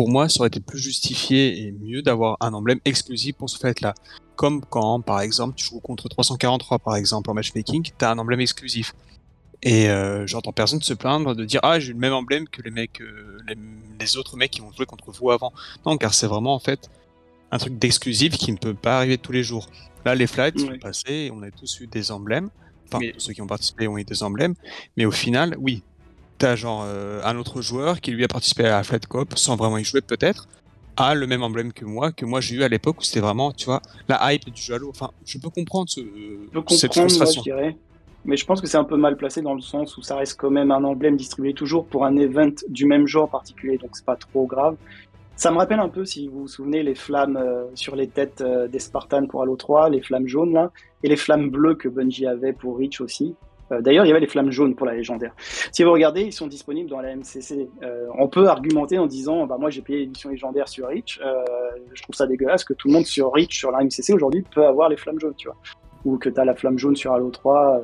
[0.01, 3.59] Pour moi, ça aurait été plus justifié et mieux d'avoir un emblème exclusif pour ce
[3.59, 3.93] fait-là.
[4.35, 8.17] Comme quand, par exemple, tu joues contre 343, par exemple, en matchmaking, tu as un
[8.17, 8.95] emblème exclusif.
[9.63, 12.71] Et euh, j'entends personne se plaindre de dire Ah, j'ai le même emblème que les
[12.71, 13.57] mecs, euh, les,
[14.01, 15.53] les autres mecs qui vont jouer contre vous avant.
[15.85, 16.89] Non, car c'est vraiment en fait
[17.51, 19.69] un truc d'exclusif qui ne peut pas arriver tous les jours.
[20.07, 22.49] Là, les flights sont passés on a tous eu des emblèmes.
[22.89, 24.55] Enfin, Mais- ceux qui ont participé ont eu des emblèmes.
[24.97, 25.83] Mais au final, oui,
[26.41, 29.57] t'as genre euh, un autre joueur qui lui a participé à la Flight Cop sans
[29.57, 30.49] vraiment y jouer peut-être,
[30.97, 33.53] a le même emblème que moi, que moi j'ai eu à l'époque où c'était vraiment,
[33.53, 34.89] tu vois, la hype du jeu Halo.
[34.89, 37.43] Enfin, je peux comprendre ce, Je peux cette comprendre, moi, frustration.
[37.47, 37.73] je.
[38.25, 40.39] Mais je pense que c'est un peu mal placé dans le sens où ça reste
[40.39, 44.05] quand même un emblème distribué toujours pour un event du même genre particulier, donc c'est
[44.05, 44.77] pas trop grave.
[45.37, 48.43] Ça me rappelle un peu, si vous vous souvenez, les flammes euh, sur les têtes
[48.43, 50.71] euh, des Spartans pour Halo 3, les flammes jaunes là,
[51.03, 53.35] et les flammes bleues que Bungie avait pour Reach aussi.
[53.73, 55.33] Euh, D'ailleurs, il y avait les flammes jaunes pour la légendaire.
[55.73, 57.69] Si vous regardez, ils sont disponibles dans la MCC.
[57.83, 61.45] Euh, on peut argumenter en disant, bah moi j'ai payé l'édition légendaire sur Reach, euh,
[61.93, 64.67] je trouve ça dégueulasse que tout le monde sur Reach, sur la MCC aujourd'hui, peut
[64.67, 65.57] avoir les flammes jaunes, tu vois.
[66.05, 67.77] Ou que tu as la flamme jaune sur Halo 3,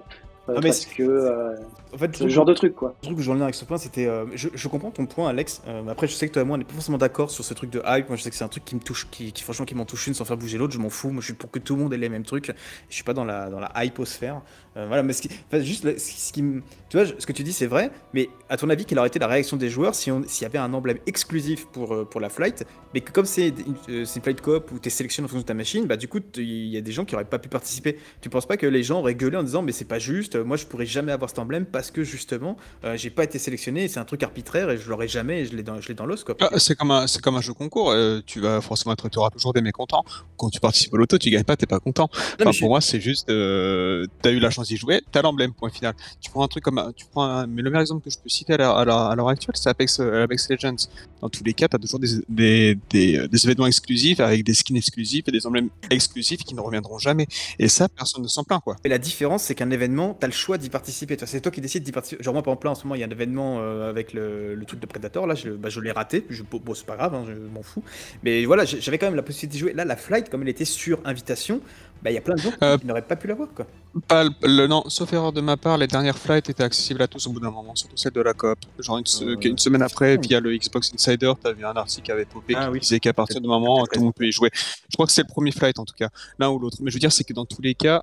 [0.49, 1.55] euh, Ah, parce que
[1.95, 2.95] En fait, ce genre de truc, quoi.
[3.03, 4.07] Le truc où je reviens avec ce point, c'était.
[4.07, 5.63] euh, je, je comprends ton point, Alex.
[5.67, 7.55] euh, après, je sais que toi et moi, on n'est pas forcément d'accord sur ce
[7.55, 8.09] truc de hype.
[8.09, 9.85] Moi, je sais que c'est un truc qui me touche, qui, qui franchement, qui m'en
[9.87, 10.75] touche une sans faire bouger l'autre.
[10.75, 11.11] Je m'en fous.
[11.11, 12.53] Moi, je suis pour que tout le monde ait les mêmes trucs.
[12.89, 14.43] Je suis pas dans la, dans la hyposphère.
[14.77, 17.25] Euh, voilà, mais ce qui, enfin, juste ce qui- ce qui me- Tu vois, ce
[17.27, 17.91] que tu dis, c'est vrai.
[18.13, 20.59] Mais à ton avis, quelle aurait été la réaction des joueurs si s'il y avait
[20.59, 23.49] un emblème exclusif pour, pour la flight, mais que comme c'est
[23.89, 26.21] une, flight coop où tu es sélectionné en fonction de ta machine, bah du coup,
[26.37, 27.99] il y a des gens qui auraient pas pu participer.
[28.21, 30.37] Tu penses pas que les gens auraient gueulé en disant, mais c'est pas juste.
[30.37, 32.57] Moi, je pourrais jamais avoir cet emblème parce que justement.
[32.85, 35.55] Euh, j'ai pas été sélectionné, c'est un truc arbitraire et je l'aurai jamais et je
[35.55, 36.35] l'ai dans, je l'ai dans l'os quoi.
[36.41, 37.91] Ah, c'est comme un, c'est comme un jeu concours.
[37.91, 40.05] euh, tu vas forcément être, tu auras toujours des mécontents.
[40.39, 42.09] Quand tu participes au loto, tu gagnes pas, t'es pas content.
[42.13, 45.03] Non, Enfin, mais je- pour moi, c'est juste, euh, t'as eu la chance d'y jouer,
[45.13, 45.95] t'as l'emblème, point final.
[46.21, 48.29] Tu prends un truc comme, tu prends un- mais le meilleur exemple que je peux
[48.31, 50.77] citer à l'heure, à l'heure- à l'heure actuelle, c'est Apex, euh, Apex Legends.
[51.21, 54.55] Dans tous les cas, t'as toujours des, des, des, euh, des événements exclusifs avec des
[54.55, 57.27] skins exclusifs et des emblèmes exclusifs qui ne reviendront jamais.
[57.59, 58.77] Et ça, personne ne s'en plaint, quoi.
[58.85, 61.17] Et la différence, c'est qu'un événement, t'as le choix d'y participer.
[61.17, 62.23] Toi, C'est toi qui décides d'y participer.
[62.23, 64.13] Genre moi, par exemple, là, en ce moment, il y a un événement euh, avec
[64.13, 65.27] le, le truc de Predator.
[65.27, 66.27] Là, je, bah, je l'ai raté.
[66.31, 67.83] Je, bon, c'est pas grave, hein, je m'en fous.
[68.23, 69.73] Mais voilà, j'avais quand même la possibilité d'y jouer.
[69.73, 71.61] Là, la flight, comme elle était sur invitation,
[72.03, 73.67] bah, il y a plein de gens qui- Euh, qui n'auraient pas pu l'avoir quoi.
[74.07, 77.09] Pas le, le- non, sauf erreur de ma part, les dernières flights étaient accessibles à
[77.09, 78.59] tous au bout d'un moment, surtout celles de la coop.
[78.79, 82.13] Genre une, Euh, une semaine après, via le Xbox Insider, t'as vu un article qui
[82.13, 82.81] avait popé Ah qui oui.
[82.81, 84.51] disait qu'à partir du moment tout le monde peut y jouer.
[84.55, 86.77] Je crois que c'est le premier flight en tout cas, l'un ou l'autre.
[86.83, 88.03] Mais je veux dire, c'est que dans tous les cas,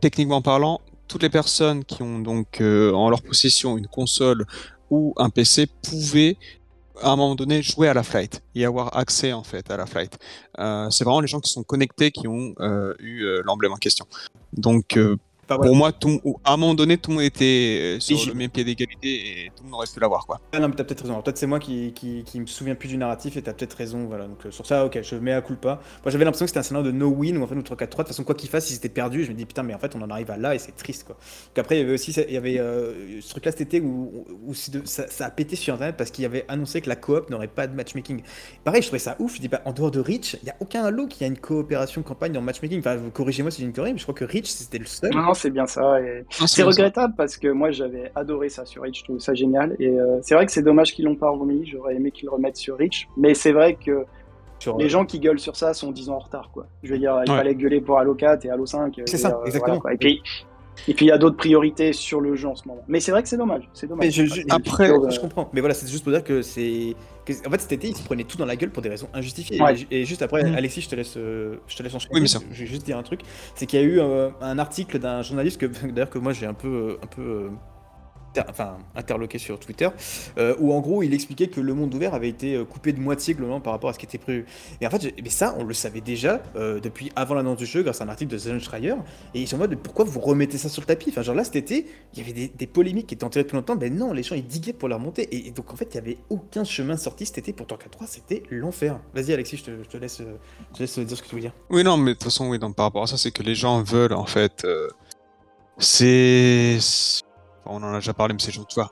[0.00, 4.44] techniquement parlant, toutes les personnes qui ont donc euh, en leur possession une console
[4.90, 6.36] ou un PC pouvaient
[7.02, 9.86] à un moment donné jouer à la flight et avoir accès en fait à la
[9.86, 10.18] flight.
[10.58, 14.06] Euh, c'est vraiment les gens qui sont connectés qui ont euh, eu l'emblème en question.
[14.54, 14.98] Donc
[15.48, 15.70] Enfin, voilà.
[15.70, 18.34] pour moi, tout, à un moment donné, tout le monde était euh, sur Et le
[18.34, 20.40] même pied d'égalité et tout le monde aurait pu l'avoir quoi.
[20.52, 21.12] Ah non, mais t'as peut-être raison.
[21.14, 23.74] Alors, Peut-être c'est moi qui, qui, qui me souviens plus du narratif et t'as peut-être
[23.74, 24.06] raison.
[24.06, 24.26] Voilà.
[24.26, 25.80] Donc euh, sur ça, ok, je mets à culpa.
[26.04, 27.76] Moi, j'avais l'impression que c'était un scénario de no win ou en fait, ou 3
[27.76, 29.24] 4 3 De toute façon, quoi qu'il fasse, ils étaient perdus.
[29.24, 31.04] Je me dis putain, mais en fait, on en arrive à là et c'est triste
[31.04, 31.16] quoi.
[31.16, 34.24] Donc après, il y avait aussi il y avait euh, ce truc-là cet été où,
[34.46, 36.88] où c'est de- ça, ça a pété sur internet parce qu'il y avait annoncé que
[36.88, 38.22] la coop n'aurait pas de matchmaking.
[38.64, 39.34] Pareil, je trouvais ça ouf.
[39.36, 41.38] Je dis bah, en dehors de Reach, il y a aucun Halo qui a une
[41.38, 42.78] coopération campagne dans matchmaking.
[42.78, 45.10] Enfin, vous corrigez-moi si j'ai une connerie, mais je crois que Reach c'était le seul.
[45.12, 46.00] Non, c'est bien ça.
[46.00, 46.66] et Non, C'est ça.
[46.66, 49.76] regrettable parce que moi j'avais adoré ça sur Reach, je trouve ça génial.
[49.78, 52.32] Et euh, c'est vrai que c'est dommage qu'ils l'ont pas remis, j'aurais aimé qu'ils le
[52.32, 53.06] remettent sur Reach.
[53.16, 54.04] Mais c'est vrai que
[54.58, 56.50] Sur, les euh, gens qui gueulent sur ça sont 10 ans en retard.
[56.52, 56.66] quoi.
[56.82, 57.36] Je veux dire, il Ouais.
[57.36, 58.98] fallait gueuler pour Halo 4 et Halo 5.
[58.98, 59.78] euh, C'est ça, dire, euh, exactement.
[59.78, 59.92] quoi.
[59.94, 60.22] Et puis
[60.88, 62.82] et puis il y a d'autres priorités sur le jeu en ce moment.
[62.88, 63.68] Mais c'est vrai que c'est dommage.
[63.72, 64.04] C'est dommage.
[64.06, 66.94] Mais je- je- après, Je comprends, mais voilà, c'est juste pour dire que c'est.
[67.46, 69.60] En fait, cet été, ils se prenaient tout dans la gueule pour des raisons injustifiées.
[69.60, 69.74] Ouais.
[69.90, 70.54] Et, et juste après, Mhm.
[70.54, 72.14] Alexis, je te laisse, euh, je te laisse enchaîner.
[72.14, 72.40] Oui, bien sûr.
[72.52, 73.20] Je vais juste dire un truc,
[73.56, 76.46] c'est qu'il y a eu euh, un article d'un journaliste que, d'ailleurs, que moi j'ai
[76.46, 77.48] un peu, euh, un peu euh,
[78.48, 79.88] enfin, interloqué sur Twitter,
[80.38, 83.00] euh, où en gros il expliquait que le monde ouvert avait été euh, coupé de
[83.00, 84.46] moitié globalement par rapport à ce qui était prévu.
[84.80, 87.82] Et en fait, mais ça, on le savait déjà euh, depuis avant l'annonce du jeu
[87.82, 88.94] grâce à un article de Zen Schreier.
[89.34, 91.10] Et ils sont en mode pourquoi vous remettez ça sur le tapis?
[91.10, 93.76] Enfin, genre là cet été, il y avait des, polémiques qui étaient enterrées depuis longtemps,
[93.76, 95.28] mais non, les gens ils diguaient pour la remonter.
[95.34, 98.06] Et, donc en fait, il y avait aucun chemin sorti cet été pour Torque 3,
[98.06, 98.98] c'était l'enfer.
[99.14, 101.52] Vas-y Alexis, je te, laisse, je te laisse dire ce que tu veux dire.
[101.70, 103.54] Oui, non, mais de toute façon, oui, donc, par rapport à ça, c'est que les
[103.54, 104.66] gens veulent, en fait.
[105.78, 106.78] c'est.
[107.66, 108.90] On en a déjà parlé, mais c'est genre, tu vois,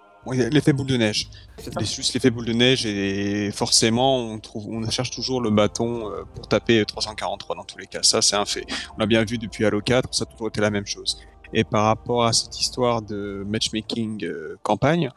[0.50, 1.28] l'effet boule de neige.
[1.58, 6.10] C'est juste l'effet boule de neige et forcément, on, trouve, on cherche toujours le bâton
[6.10, 8.02] euh, pour taper 343 dans tous les cas.
[8.02, 8.64] Ça, c'est un fait.
[8.96, 11.18] On l'a bien vu depuis Halo 4, ça a toujours été la même chose.
[11.52, 15.10] Et par rapport à cette histoire de matchmaking euh, campagne,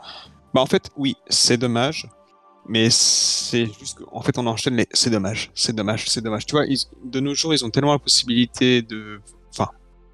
[0.53, 2.07] bah en fait, oui, c'est dommage.
[2.69, 4.87] Mais c'est juste qu'en fait, on enchaîne les.
[4.91, 6.45] C'est dommage, c'est dommage, c'est dommage.
[6.45, 9.21] Tu vois, ils- de nos jours, ils ont tellement la possibilité de.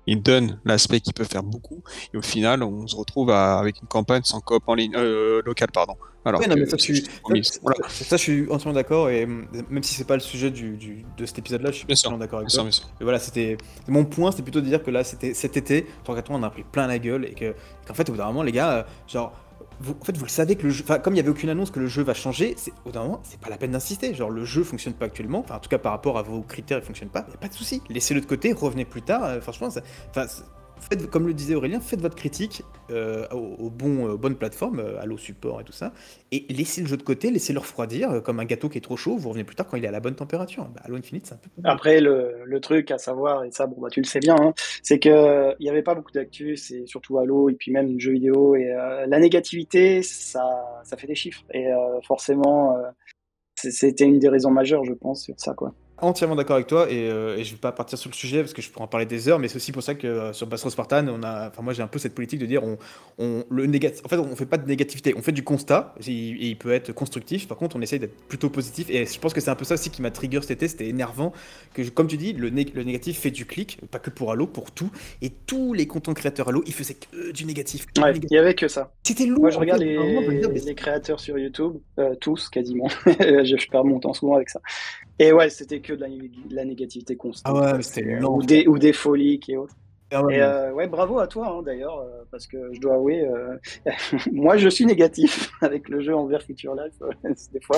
[0.07, 1.81] Ils donnent l'aspect qu'ils peuvent faire beaucoup.
[2.13, 4.93] Et au final, on se retrouve à- avec une campagne sans coop en ligne.
[4.95, 5.95] Euh, local, pardon.
[6.25, 7.77] Alors, Ouais, non, mais ça, tu- juste ça, Voilà.
[7.89, 11.39] je suis entièrement d'accord, et même si c'est pas le sujet du, du- de cet
[11.39, 12.63] épisode-là, je suis entièrement d'accord avec Bien toi.
[12.63, 12.85] bien sûr.
[13.01, 13.57] Voilà, c'était
[13.89, 16.49] mon point, c'était plutôt de dire que là, c'était cet été, Torque 3, on a
[16.49, 17.53] pris plein la gueule, et que
[17.85, 19.33] qu'en fait, au bout d'un moment, les gars, euh, genre.
[19.81, 21.79] En fait, vous le savez que le jeu, comme il y avait aucune annonce que
[21.79, 24.13] le jeu va changer, c'est au d'un moment, c'est pas la peine d'insister.
[24.13, 26.77] Genre, le jeu fonctionne pas actuellement, enfin, en tout cas par rapport à vos critères,
[26.79, 27.25] il fonctionne pas.
[27.29, 29.23] Y a pas de souci, laissez-le de côté, revenez plus tard.
[29.25, 29.81] euh, franchement, ça-
[31.11, 35.61] comme le disait Aurélien, faites votre critique euh, aux, aux bonnes plateformes, euh, Halo Support
[35.61, 35.93] et tout ça,
[36.31, 38.97] et laissez le jeu de côté, laissez-le refroidir, euh, comme un gâteau qui est trop
[38.97, 40.65] chaud, vous revenez plus tard quand il est à la bonne température.
[40.65, 41.49] Bah, Halo Infinite, c'est un peu.
[41.63, 44.53] Après, le, le truc à savoir, et ça, bon, bah, tu le sais bien, hein,
[44.81, 48.11] c'est que il n'y avait pas beaucoup d'actu, c'est surtout Halo et puis même jeux
[48.11, 48.55] vidéo.
[48.55, 51.43] Et euh, la négativité, ça, ça fait des chiffres.
[51.51, 52.89] Et euh, forcément, euh,
[53.55, 55.73] c'était une des raisons majeures, je pense, sur ça, quoi.
[56.03, 58.51] Entièrement d'accord avec toi et, euh, et je vais pas partir sur le sujet parce
[58.51, 60.47] que je pourrais en parler des heures, mais c'est aussi pour ça que euh, sur
[60.47, 62.77] Bastro Spartan, on a, enfin moi j'ai un peu cette politique de dire on,
[63.19, 66.11] on le négatif, en fait on fait pas de négativité, on fait du constat et
[66.11, 67.47] il, et il peut être constructif.
[67.47, 69.75] Par contre on essaye d'être plutôt positif et je pense que c'est un peu ça
[69.75, 71.31] aussi qui m'a trigger cet été, c'était énervant
[71.73, 74.45] que comme tu dis le, né- le négatif fait du clic, pas que pour Halo,
[74.45, 74.91] pour tout
[75.21, 77.85] et tous les content créateurs Halo ils faisaient que du négatif.
[77.85, 78.29] que du Ouais, négatif.
[78.29, 78.91] il n'y avait que ça.
[79.03, 79.39] C'était lourd.
[79.39, 82.87] Moi, je regarde les, dire, mais les créateurs sur YouTube, euh, tous quasiment.
[83.05, 84.59] je perds mon temps souvent avec ça.
[85.19, 87.55] Et ouais, c'était que de la, de la négativité constante.
[87.55, 89.75] Ah ouais, c'était ou, des, ou des folies et autres.
[90.29, 93.57] Et euh, ouais, bravo à toi hein, d'ailleurs, euh, parce que je dois avouer, euh,
[94.31, 97.77] moi je suis négatif avec le jeu envers Future Life euh, des fois.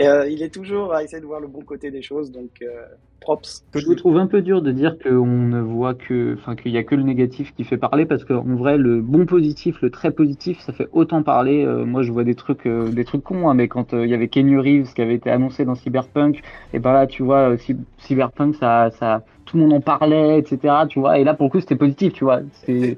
[0.00, 2.50] Et euh, il est toujours à essayer de voir le bon côté des choses, donc
[2.62, 2.84] euh,
[3.20, 3.64] props.
[3.74, 6.78] Je vous trouve un peu dur de dire qu'on ne voit que, enfin, qu'il y
[6.78, 10.10] a que le négatif qui fait parler parce qu'en vrai, le bon positif, le très
[10.10, 11.64] positif, ça fait autant parler.
[11.64, 14.10] Euh, moi, je vois des trucs, euh, des trucs cons, hein, mais quand euh, il
[14.10, 16.40] y avait Kenny Reeves qui avait été annoncé dans Cyberpunk,
[16.72, 20.38] et ben là, tu vois, euh, Cy- Cyberpunk, ça, ça, tout le monde en parlait,
[20.38, 20.74] etc.
[20.88, 22.40] Tu vois, et là, pour le coup, c'était positif, tu vois.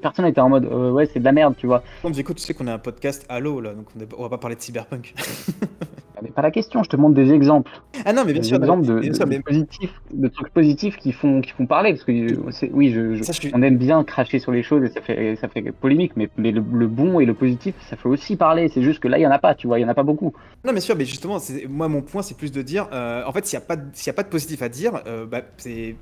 [0.01, 1.81] Personne n'était en mode, euh, ouais, c'est de la merde, tu vois.
[2.01, 4.29] Comme écoute, tu sais qu'on a un podcast Halo là, donc on, est- on va
[4.29, 5.13] pas parler de cyberpunk.
[6.21, 6.83] Mais pas la question.
[6.83, 7.71] Je te montre des exemples.
[8.05, 10.27] ah non mais bien des sûr, exemples de, bien sûr, de- mais de positifs, de
[10.27, 11.93] trucs positifs qui font, qui font parler.
[11.93, 14.63] Parce que euh, oui, je, je- Ça, je suis- on aime bien cracher sur les
[14.63, 17.75] choses et ça fait, ça fait polémique, mais, mais le, le bon et le positif,
[17.89, 18.69] ça fait aussi parler.
[18.69, 19.93] C'est juste que là, il y en a pas, tu vois, il y en a
[19.95, 20.33] pas beaucoup.
[20.65, 21.37] Non, bien sûr, mais justement,
[21.69, 23.89] moi, mon point, c'est plus de dire, euh, en fait, s'il n'y a, pas de-
[24.05, 25.95] y a pas de positif à dire, euh, bah, c'est.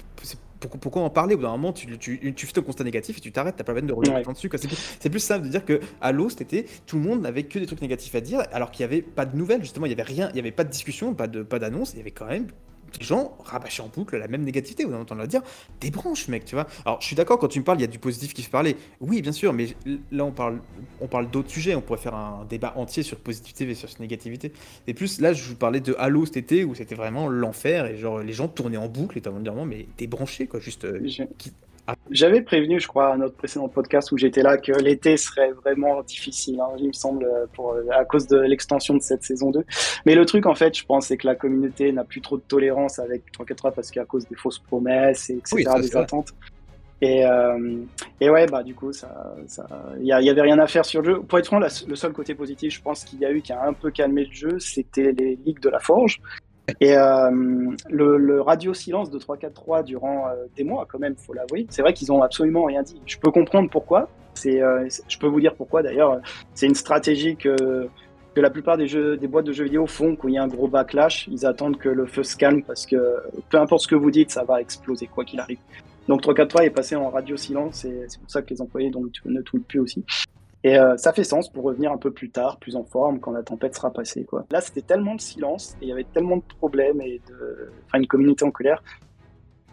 [0.59, 1.35] Pourquoi, pourquoi en parler?
[1.35, 3.63] Au bout d'un moment, tu, tu, tu fais ton constat négatif et tu t'arrêtes, t'as
[3.63, 4.23] pas la peine de revenir Ouais.
[4.23, 4.49] dessus.
[4.99, 7.65] C'est plus, simple de dire que Halo, cet été, tout le monde n'avait que des
[7.65, 10.03] trucs négatifs à dire, alors qu'il n'y avait pas de nouvelles, justement, il n'y avait
[10.03, 12.47] rien, il n'y avait pas de discussion, pas d'annonce, il y avait quand même
[12.97, 14.85] des gens rabâchaient en boucle la même négativité.
[14.85, 15.41] On leur dire,
[15.81, 16.67] des branches, mec, tu vois.
[16.85, 18.49] Alors, je suis d'accord, quand tu me parles, il y a du positif qui fait
[18.51, 18.75] parler.
[18.99, 19.67] Oui, bien sûr, mais
[20.11, 20.59] là, on parle,
[21.01, 21.75] on parle d'autres sujets.
[21.75, 24.51] On pourrait faire un débat entier sur positivité et sur négativité.
[24.87, 27.97] Et plus, là, je vous parlais de Halo cet été où c'était vraiment l'enfer et
[27.97, 30.59] genre les gens tournaient en boucle et t'as envie de dire, mais t'es branché, quoi,
[30.59, 30.85] juste.
[30.85, 30.99] euh,
[31.37, 31.51] qui-
[32.11, 36.01] J'avais prévenu, je crois, à notre précédent podcast où j'étais là, que l'été serait vraiment
[36.03, 39.51] difficile, hein, il me semble, euh, pour, euh, à cause de l'extension de cette saison
[39.51, 39.63] 2.
[40.05, 42.43] Mais le truc, en fait, je pense, c'est que la communauté n'a plus trop de
[42.47, 45.99] tolérance avec 343 parce qu'à cause des fausses promesses, et etc., Oui, ça, des vrai.
[46.01, 46.29] attentes.
[47.01, 47.77] Et, euh,
[48.19, 49.65] et ouais, bah, du coup, ça, ça,
[50.01, 51.21] il y, a- il y avait rien à faire sur le jeu.
[51.21, 53.53] Pour être franc, la- le seul côté positif, je pense qu'il y a eu qui
[53.53, 56.19] a un peu calmé le jeu, c'était les ligues de la Forge.
[56.79, 57.31] Et euh,
[57.89, 61.67] le, radio silence de 343 durant euh, des mois, quand même, faut l'avouer.
[61.69, 63.01] C'est vrai qu'ils ont absolument rien dit.
[63.05, 64.09] Je peux comprendre pourquoi.
[64.33, 66.19] C'est, euh, je peux vous dire pourquoi d'ailleurs.
[66.53, 67.87] C'est une stratégie que,
[68.35, 68.87] que la plupart des,
[69.27, 71.27] boîtes de jeux vidéo font quand il y a un gros backlash.
[71.29, 73.17] Ils attendent que le feu se calme parce que
[73.49, 75.59] peu importe ce que vous dites, ça va exploser quoi qu'il arrive.
[76.07, 78.91] Donc 343 est passé en radio silence et c'est pour ça que les employés
[79.25, 80.03] ne tweetent plus aussi.
[80.63, 83.31] Et euh, ça fait sens pour revenir un peu plus tard, plus en forme, quand
[83.31, 84.25] la tempête sera passée.
[84.25, 84.45] Quoi.
[84.51, 87.71] Là, c'était tellement de silence et il y avait tellement de problèmes et de...
[87.87, 88.83] enfin, une communauté en colère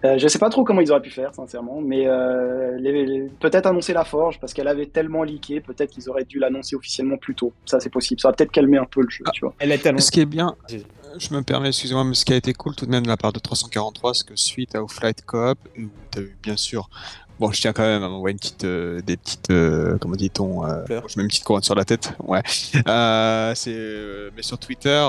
[0.05, 3.29] Euh, je sais pas trop comment ils auraient pu faire, sincèrement, mais euh, les- les-
[3.41, 7.17] peut-être annoncer la forge parce qu'elle avait tellement leaké, peut-être qu'ils auraient dû l'annoncer officiellement
[7.17, 7.53] plus tôt.
[7.65, 8.21] Ça, c'est possible.
[8.21, 9.55] Ça va peut-être calmer un peu le jeu, tu vois.
[9.59, 10.05] Elle été annoncée.
[10.07, 10.85] Ce qui est bien, Vas-y.
[11.19, 13.17] je me permets, excusez-moi, mais ce qui a été cool tout de même de la
[13.17, 16.91] part de 343, c'est que suite au Flight Coop, où tu as eu bien sûr,
[17.39, 20.65] bon, je tiens quand même à m'envoyer une petite, euh, des petites, euh, comment dit-on,
[20.65, 22.43] euh, je mets une petite couronne sur la tête, ouais.
[22.47, 25.07] C'est, mais sur Twitter,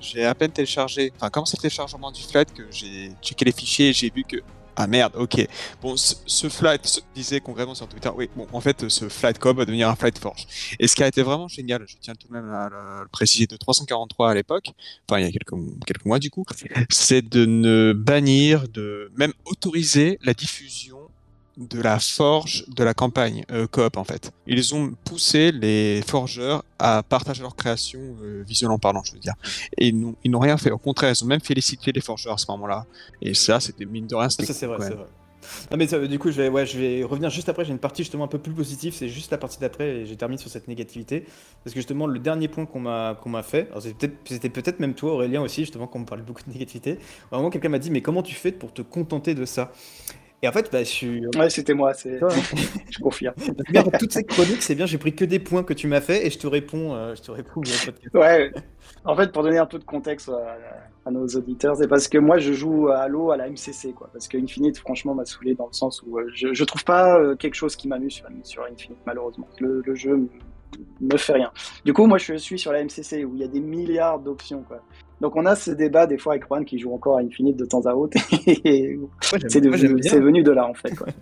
[0.00, 3.88] j'ai à peine téléchargé, enfin, commencé le téléchargement du Flight que j'ai checké les fichiers
[3.90, 4.38] et j'ai vu que
[4.74, 5.46] ah merde, ok.
[5.82, 9.38] Bon, ce, ce flight se disait concrètement sur Twitter, oui, bon, en fait, ce flight
[9.38, 10.46] coop va devenir un flight forge.
[10.78, 13.08] Et ce qui a été vraiment génial, je tiens tout de même à le, le
[13.08, 14.70] préciser, de 343 à l'époque,
[15.06, 15.52] enfin il y a quelques,
[15.86, 16.44] quelques mois du coup,
[16.88, 21.01] c'est de ne bannir, de même autoriser la diffusion
[21.56, 24.32] de la forge de la campagne euh, coop en fait.
[24.46, 29.34] Ils ont poussé les forgeurs à partager leur création euh, visuellement parlant, je veux dire.
[29.76, 30.70] Et ils n'ont rien fait.
[30.70, 32.86] Au contraire, ils ont même félicité les forgeurs à ce moment-là.
[33.20, 35.06] Et ça, c'était mine de rien, Ça, c'est vrai, c'est vrai.
[35.70, 37.78] Non mais ça, du coup je vais, ouais, je vais revenir juste après, j'ai une
[37.78, 40.50] partie justement un peu plus positive, c'est juste la partie d'après et j'ai terminé sur
[40.50, 41.24] cette négativité.
[41.64, 44.48] Parce que justement le dernier point qu'on m'a qu'on m'a fait, alors c'était peut-être c'était
[44.50, 46.98] peut-être même toi Aurélien aussi justement quand on me parlait beaucoup de négativité,
[47.30, 49.72] vraiment quelqu'un m'a dit mais comment tu fais pour te contenter de ça?
[50.42, 51.26] Et en fait bah, je suis...
[51.36, 52.18] Ouais, c'était moi, c'est...
[52.90, 53.34] Je confirme.
[53.70, 56.26] Bien, toutes ces chroniques, c'est bien, j'ai pris que des points que tu m'as fait
[56.26, 57.62] et je te réponds, euh, je te réponds.
[58.14, 58.52] Ouais,
[59.04, 60.58] en fait, pour donner un peu de contexte à,
[61.06, 64.08] à nos auditeurs, c'est parce que moi, je joue à Halo à la MCC, quoi.
[64.12, 67.18] Parce que Infinite, franchement, m'a saoulé dans le sens où euh, je, je trouve pas
[67.18, 69.48] euh, quelque chose qui m'amuse sur, sur Infinite, malheureusement.
[69.58, 70.28] Le, le jeu
[71.00, 71.50] me fait rien.
[71.84, 74.62] Du coup, moi, je suis sur la MCC où il y a des milliards d'options,
[74.62, 74.82] quoi.
[75.22, 77.64] Donc, on a ce débat des fois avec Juan qui joue encore à Infinite de
[77.64, 78.18] temps à autre.
[78.64, 78.98] Et
[79.48, 81.06] c'est venu de là, en fait, quoi.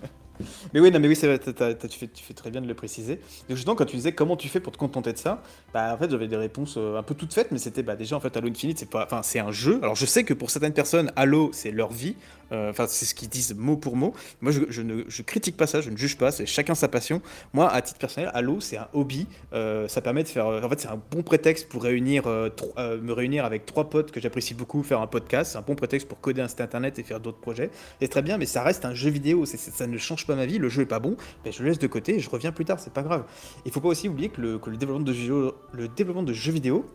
[0.72, 2.74] Mais oui, non, mais oui, c'est vrai, tu, fais, tu fais très bien de le
[2.74, 3.16] préciser.
[3.48, 5.42] Donc justement, quand tu disais comment tu fais pour te contenter de ça,
[5.74, 8.16] bah en fait j'avais des réponses euh, un peu toutes faites, mais c'était bah, déjà
[8.16, 9.78] en fait Halo Infinite, c'est pas, enfin c'est un jeu.
[9.82, 12.16] Alors je sais que pour certaines personnes, Halo c'est leur vie,
[12.52, 14.14] enfin c'est ce qu'ils disent mot pour mot.
[14.40, 17.22] Moi je, ne je critique pas ça, je ne juge pas, c'est chacun sa passion.
[17.52, 20.80] Moi à titre personnel, Halo c'est un hobby, Euh, ça permet de faire, en fait
[20.80, 22.48] c'est un bon prétexte pour réunir, euh,
[22.78, 25.74] euh, me réunir avec trois potes que j'apprécie beaucoup, faire un podcast, c'est un bon
[25.74, 27.70] prétexte pour coder un site internet et faire d'autres projets.
[28.00, 30.58] C'est très bien, mais ça reste un jeu vidéo, ça ne change pas ma vie,
[30.58, 32.64] le jeu est pas bon, ben, je le laisse de côté et je reviens plus
[32.64, 33.24] tard, c'est pas grave.
[33.64, 36.32] Il faut pas aussi oublier que le, que le développement de jeux, le développement de
[36.32, 36.86] jeux vidéo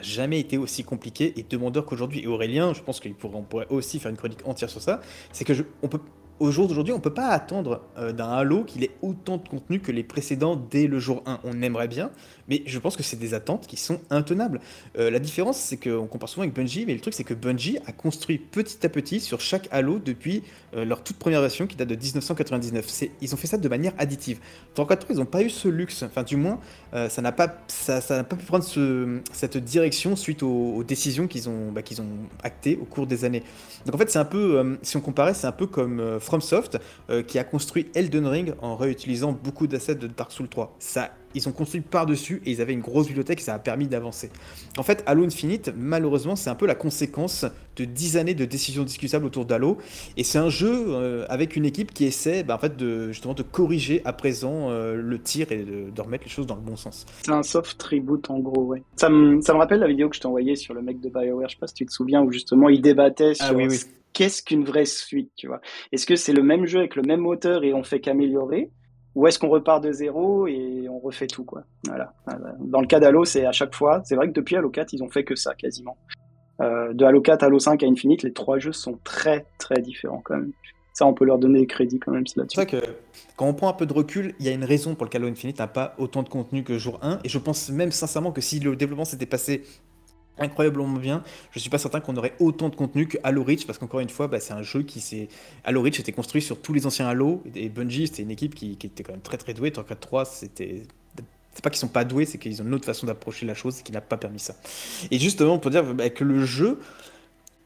[0.00, 2.20] jamais été aussi compliqué et demandeur qu'aujourd'hui.
[2.20, 5.00] Et Aurélien, je pense qu'on pourrait, aussi faire une chronique entière sur ça,
[5.32, 6.00] c'est que on peut,
[6.40, 9.80] au jour d'aujourd'hui, on peut pas attendre euh, d'un Halo qu'il ait autant de contenu
[9.80, 11.40] que les précédents dès le jour 1.
[11.44, 12.10] On aimerait bien,
[12.48, 14.60] mais je pense que c'est des attentes qui sont intenables.
[14.98, 17.78] Euh, la différence, c'est qu'on compare souvent avec Bungie, mais le truc, c'est que Bungie
[17.86, 20.42] a construit petit à petit sur chaque Halo depuis
[20.74, 22.84] euh, leur toute première version qui date de 1999.
[22.88, 24.38] C'est- Ils ont fait ça de manière additive.
[24.74, 26.58] Dans 4 ils n'ont pas eu ce luxe, enfin du moins,
[26.94, 31.26] euh, ça n'a pas, ça, ça pas pu prendre ce- cette direction suite aux, décisions
[31.28, 32.08] qu'ils ont, bah, qu'ils ont
[32.42, 33.42] actées au cours des années.
[33.86, 36.78] Donc en fait, c'est un peu, si on comparait, c'est un peu comme FromSoft
[37.26, 40.74] qui a construit Elden Ring en réutilisant beaucoup d'assets de Dark Souls 3.
[40.78, 43.86] Ça, ils ont construit par-dessus et ils avaient une grosse bibliothèque et ça a permis
[43.86, 44.30] d'avancer.
[44.78, 47.44] En fait, Halo Infinite, malheureusement, c'est un peu la conséquence
[47.76, 49.78] de 10 années de décisions discutables autour d'Halo.
[50.16, 53.34] Et c'est un jeu euh, avec une équipe qui essaie bah, en fait, de, justement
[53.34, 56.60] de corriger à présent euh, le tir et de, de remettre les choses dans le
[56.60, 57.06] bon sens.
[57.22, 58.82] C'est un soft reboot en gros, ouais.
[58.96, 61.08] Ça me, ça me rappelle la vidéo que je t'ai envoyée sur le mec de
[61.08, 63.66] BioWare, je sais pas si tu te souviens, où justement il débattait sur Ah oui,
[63.68, 63.76] oui.
[63.76, 65.60] ce- qu'est-ce qu'une vraie suite, tu vois.
[65.92, 68.70] Est-ce que c'est le même jeu avec le même moteur et on fait qu'améliorer
[69.14, 71.64] ou est-ce qu'on repart de zéro et on refait tout, quoi.
[71.86, 72.14] Voilà.
[72.60, 75.02] Dans le cas d'Halo, c'est à chaque fois, c'est vrai que depuis Halo 4, ils
[75.02, 75.96] ont fait que ça quasiment.
[76.60, 79.80] Euh, de Halo 4 à Halo 5 à Infinite, les trois jeux sont très très
[79.80, 80.52] différents quand même.
[80.94, 82.54] Ça, on peut leur donner crédit quand même là-dessus.
[82.54, 82.86] C'est vrai que
[83.36, 85.32] quand on prend un peu de recul, il y a une raison pour laquelle Halo
[85.32, 87.20] Infinite n'a pas autant de contenu que jour 1.
[87.24, 89.62] Et je pense même sincèrement que si le développement s'était passé
[90.38, 91.22] incroyablement bien,
[91.52, 94.08] je suis pas certain qu'on aurait autant de contenu que Halo Reach parce qu'encore une
[94.08, 95.28] fois, bah, c'est un jeu qui s'est.
[95.64, 98.72] Halo Reach était construit sur tous les anciens Halo et Bungie, c'était une équipe qui,
[98.72, 99.70] était quand même très très douée.
[99.70, 100.82] Torquat 3, c'était.
[101.54, 103.82] C'est pas qu'ils sont pas doués, c'est qu'ils ont une autre façon d'approcher la chose
[103.82, 104.56] qui n'a pas permis ça.
[105.10, 106.80] Et justement, pour dire bah, que le jeu,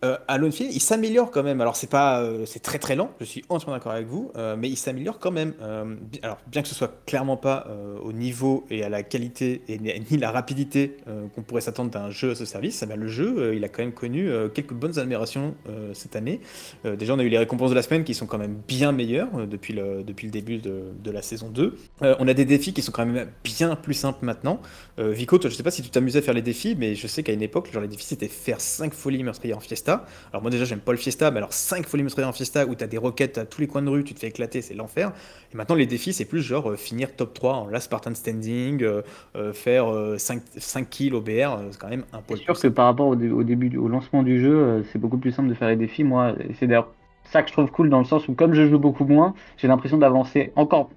[0.05, 1.61] euh, Halo Infinite, il s'améliore quand même.
[1.61, 3.11] Alors c'est pas, euh, c'est très très lent.
[3.21, 5.55] Je suis entièrement d'accord avec vous, euh, mais il s'améliore quand même.
[5.63, 7.67] Euh, alors bien que ce soit clairement pas
[8.03, 10.97] au niveau et à la qualité et ni la rapidité
[11.35, 13.83] qu'on pourrait s'attendre d'un jeu à ce service, eh ben, le jeu, il a quand
[13.83, 15.55] même connu quelques bonnes améliorations
[15.93, 16.41] cette année.
[16.85, 19.47] Déjà, on a eu les récompenses de la semaine qui sont quand même bien meilleures
[19.47, 21.77] depuis le depuis le début de, de la saison 2.
[22.03, 24.61] Euh, on a des défis qui sont quand même bien plus simples maintenant.
[24.99, 27.23] Vico, toi, je sais pas si tu t'amusais à faire les défis, mais je sais
[27.23, 29.86] qu'à une époque, genre les défis c'était faire 5 folies meurtrières en fiesta.
[30.33, 32.75] Alors moi déjà j'aime pas le fiesta, mais alors 5 folies meurtrières en fiesta où
[32.75, 35.13] t'as des roquettes à tous les coins de rue, tu te fais éclater, c'est l'enfer.
[35.53, 38.83] Et maintenant les défis c'est plus genre euh, finir top 3 en last Spartan standing,
[38.83, 39.03] euh,
[39.37, 42.59] euh, faire euh, 5, 5 kills au BR, c'est quand même un C'est poil sûr
[42.59, 45.49] que par rapport au, dé- au début, au lancement du jeu, c'est beaucoup plus simple
[45.49, 46.05] de faire les défis.
[46.05, 46.93] Moi, c'est d'ailleurs
[47.25, 49.69] ça que je trouve cool dans le sens où comme je joue beaucoup moins, j'ai
[49.69, 50.91] l'impression d'avancer encore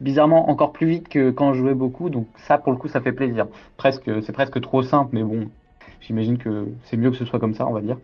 [0.00, 2.10] bizarrement encore plus vite que quand je jouais beaucoup.
[2.10, 3.46] Donc ça pour le coup ça fait plaisir.
[3.76, 5.50] Presque c'est presque trop simple mais bon,
[6.06, 7.98] j'imagine que c'est mieux que ce soit comme ça on va dire.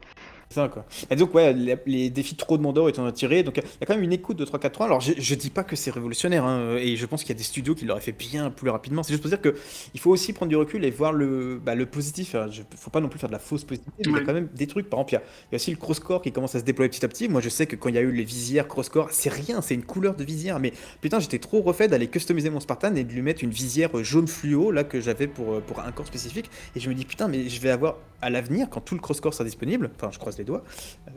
[0.53, 0.85] Ça, quoi.
[1.11, 3.45] Et donc, ouais, les, les défis trop demandeurs étant attirés.
[3.45, 4.85] Donc, il y a quand même une écoute de 3-4-3.
[4.87, 7.39] Alors, je, je dis pas que c'est révolutionnaire, hein, et je pense qu'il y a
[7.39, 9.05] des studios qui l'auraient fait bien plus rapidement.
[9.05, 9.55] C'est juste pour dire que
[9.95, 12.35] il faut aussi prendre du recul et voir le, bah, le positif.
[12.35, 14.33] Il faut pas non plus faire de la fausse positivité, mais il y a quand
[14.33, 14.91] même des trucs.
[14.91, 16.65] Par exemple, il y a, il y a aussi le cross-core qui commence à se
[16.65, 17.29] déployer petit à petit.
[17.29, 19.75] Moi, je sais que quand il y a eu les visières cross-core, c'est rien, c'est
[19.77, 20.59] une couleur de visière.
[20.59, 24.03] Mais putain, j'étais trop refait d'aller customiser mon Spartan et de lui mettre une visière
[24.03, 26.51] jaune fluo, là, que j'avais pour, pour un corps spécifique.
[26.75, 29.33] Et je me dis, putain, mais je vais avoir à l'avenir, quand tout le cross-core
[29.33, 30.65] sera disponible, enfin, je croise doigts,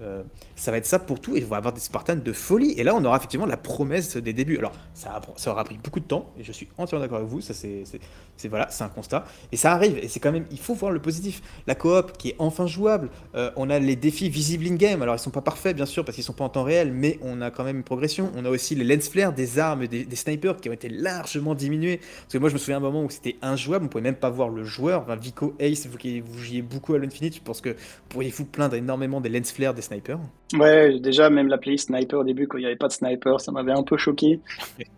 [0.01, 0.24] euh,
[0.55, 2.74] ça va être ça pour tout et on va avoir des Spartans de folie.
[2.78, 4.57] Et là, on aura effectivement la promesse des débuts.
[4.57, 7.41] Alors, ça, ça aura pris beaucoup de temps et je suis entièrement d'accord avec vous.
[7.41, 7.84] Ça, c'est,
[8.49, 9.97] voilà, c'est un constat et ça arrive.
[9.97, 11.41] Et c'est quand même, il faut voir le positif.
[11.67, 13.09] La coop qui est enfin jouable.
[13.36, 15.01] Euh, on a les défis visibles in game.
[15.01, 17.19] Alors, ils sont pas parfaits, bien sûr, parce qu'ils sont pas en temps réel, mais
[17.21, 18.32] on a quand même une progression.
[18.36, 21.97] On a aussi les lens flares, des armes, des, snipers qui ont été largement diminués.
[21.97, 23.86] Parce que moi, je me souviens d'un moment où c'était injouable.
[23.86, 25.05] On pouvait même pas voir le joueur.
[25.15, 28.45] Vico, Ace, vous qui vous jouiez beaucoup à l'Infinite, je pense que vous pourriez vous
[28.45, 30.20] plaindre énormément des lens flares, des snipers.
[30.57, 33.39] Ouais, déjà, même la playlist sniper au début, quand il n'y avait pas de sniper,
[33.39, 34.39] ça m'avait un peu choqué.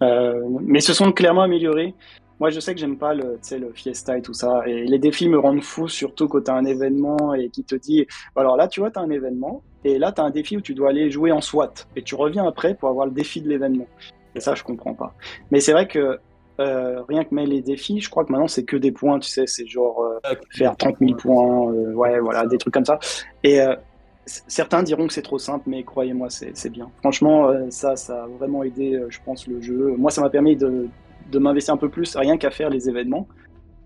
[0.01, 1.93] Euh, mais se sont clairement améliorés.
[2.39, 4.61] Moi, je sais que j'aime pas le, le fiesta et tout ça.
[4.67, 7.75] Et les défis me rendent fou, surtout quand tu as un événement et qui te
[7.75, 8.05] dit
[8.35, 10.61] alors là, tu vois, tu as un événement, et là, tu as un défi où
[10.61, 11.73] tu dois aller jouer en SWAT.
[11.95, 13.87] Et tu reviens après pour avoir le défi de l'événement.
[14.35, 15.13] Et ça, je comprends pas.
[15.51, 16.19] Mais c'est vrai que
[16.59, 19.29] euh, rien que mais les défis, je crois que maintenant, c'est que des points, tu
[19.29, 22.99] sais, c'est genre euh, faire 30 000 points, euh, ouais, voilà, des trucs comme ça.
[23.43, 23.59] Et
[24.25, 26.89] certains diront que c'est trop simple, mais croyez-moi, c'est bien.
[26.99, 29.95] Franchement, euh, ça, ça a vraiment aidé, euh, je pense, le jeu.
[29.97, 30.87] Moi, ça m'a permis de,
[31.31, 33.27] de m'investir un peu plus, rien qu'à faire les événements.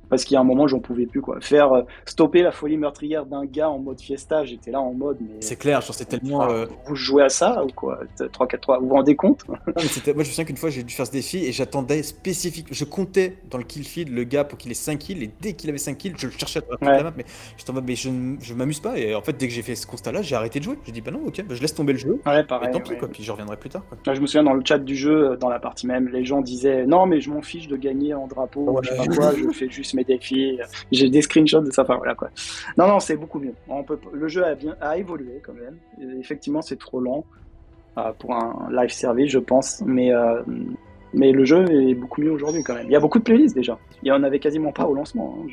[0.10, 1.38] Parce qu'il y a un moment, j'en pouvais plus, quoi.
[1.42, 5.18] Faire euh, stopper la folie meurtrière d'un gars en mode fiesta, j'étais là en mode,
[5.22, 5.36] mais.
[5.42, 6.50] C'est clair, genre c'est tellement.
[6.50, 8.00] Euh, Vous jouez à ça ou quoi?
[8.20, 9.44] 3-4-3, vous vous rendez compte?
[9.50, 11.52] Non, mais c'était- moi je me souviens qu'une fois j'ai dû faire ce défi et
[11.52, 12.68] j'attendais spécifique.
[12.72, 15.54] Je comptais dans le kill feed le gars pour qu'il ait 5 kills et dès
[15.54, 16.98] qu'il avait 5 kills, je le cherchais à Ouais.
[16.98, 17.14] la map.
[17.16, 17.26] Mais
[17.58, 18.98] j'étais en mode, mais je, ne- je m'amuse pas.
[18.98, 20.76] Et en fait, dès que j'ai fait ce constat-là, j'ai arrêté de jouer.
[20.86, 22.20] J'ai dit, bah non, ok, bah, je laisse tomber le jeu.
[22.26, 22.72] Ouais, Et pareil.
[22.72, 22.98] tant pis, ouais.
[22.98, 23.08] quoi.
[23.08, 23.84] Puis je reviendrai plus tard.
[23.88, 23.98] Quoi.
[24.06, 26.26] Là, je me souviens dans le chat du jeu, euh, dans la partie même, les
[26.26, 28.82] gens disaient non, mais je m'en fiche de gagner en drapeau, Ouais.
[28.84, 30.60] je sais pas quoi, je fais juste défis.
[30.92, 32.30] J'ai des screenshots de ça, enfin voilà quoi.
[32.78, 33.54] Non, non, c'est beaucoup mieux.
[33.68, 35.78] On peut, le jeu a, bien, a évolué quand même.
[36.20, 37.26] Effectivement, c'est trop lent
[37.98, 40.42] euh, pour un live service, je pense, mais, euh,
[41.14, 42.86] mais le jeu est beaucoup mieux aujourd'hui quand même.
[42.88, 43.78] Il y a beaucoup de playlists déjà.
[44.04, 45.48] Il y en avait quasiment pas au lancement, hein.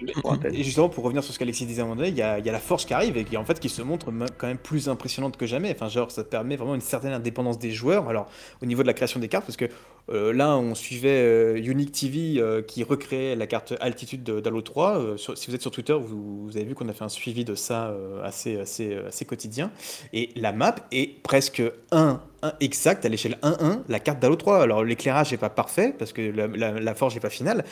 [0.52, 2.38] Et justement, pour revenir sur ce qu'Alexis disait à un moment donné, il y a,
[2.40, 4.06] la forge qui arrive et qui en fait qui se montre
[4.38, 5.70] quand même plus impressionnante que jamais.
[5.74, 8.08] Enfin, genre, ça permet vraiment une certaine indépendance des joueurs.
[8.08, 8.28] Alors,
[8.62, 9.66] au niveau de la création des cartes, parce que
[10.08, 14.60] euh, là, on suivait euh, Unique TV euh, qui recréait la carte altitude de- d'Halo
[14.62, 14.98] 3.
[14.98, 17.08] Euh, sur- si vous êtes sur Twitter, vous, vous avez vu qu'on a fait un
[17.08, 17.92] suivi de ça
[18.22, 19.72] assez, assez, assez quotidien.
[20.12, 22.20] Et la map est presque 1, 1
[22.60, 24.62] exact à l'échelle 1-1, la carte d'Halo 3.
[24.62, 27.64] Alors, l'éclairage n'est pas parfait parce que la, la- forge n'est pas finale,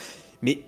[0.42, 0.60] mais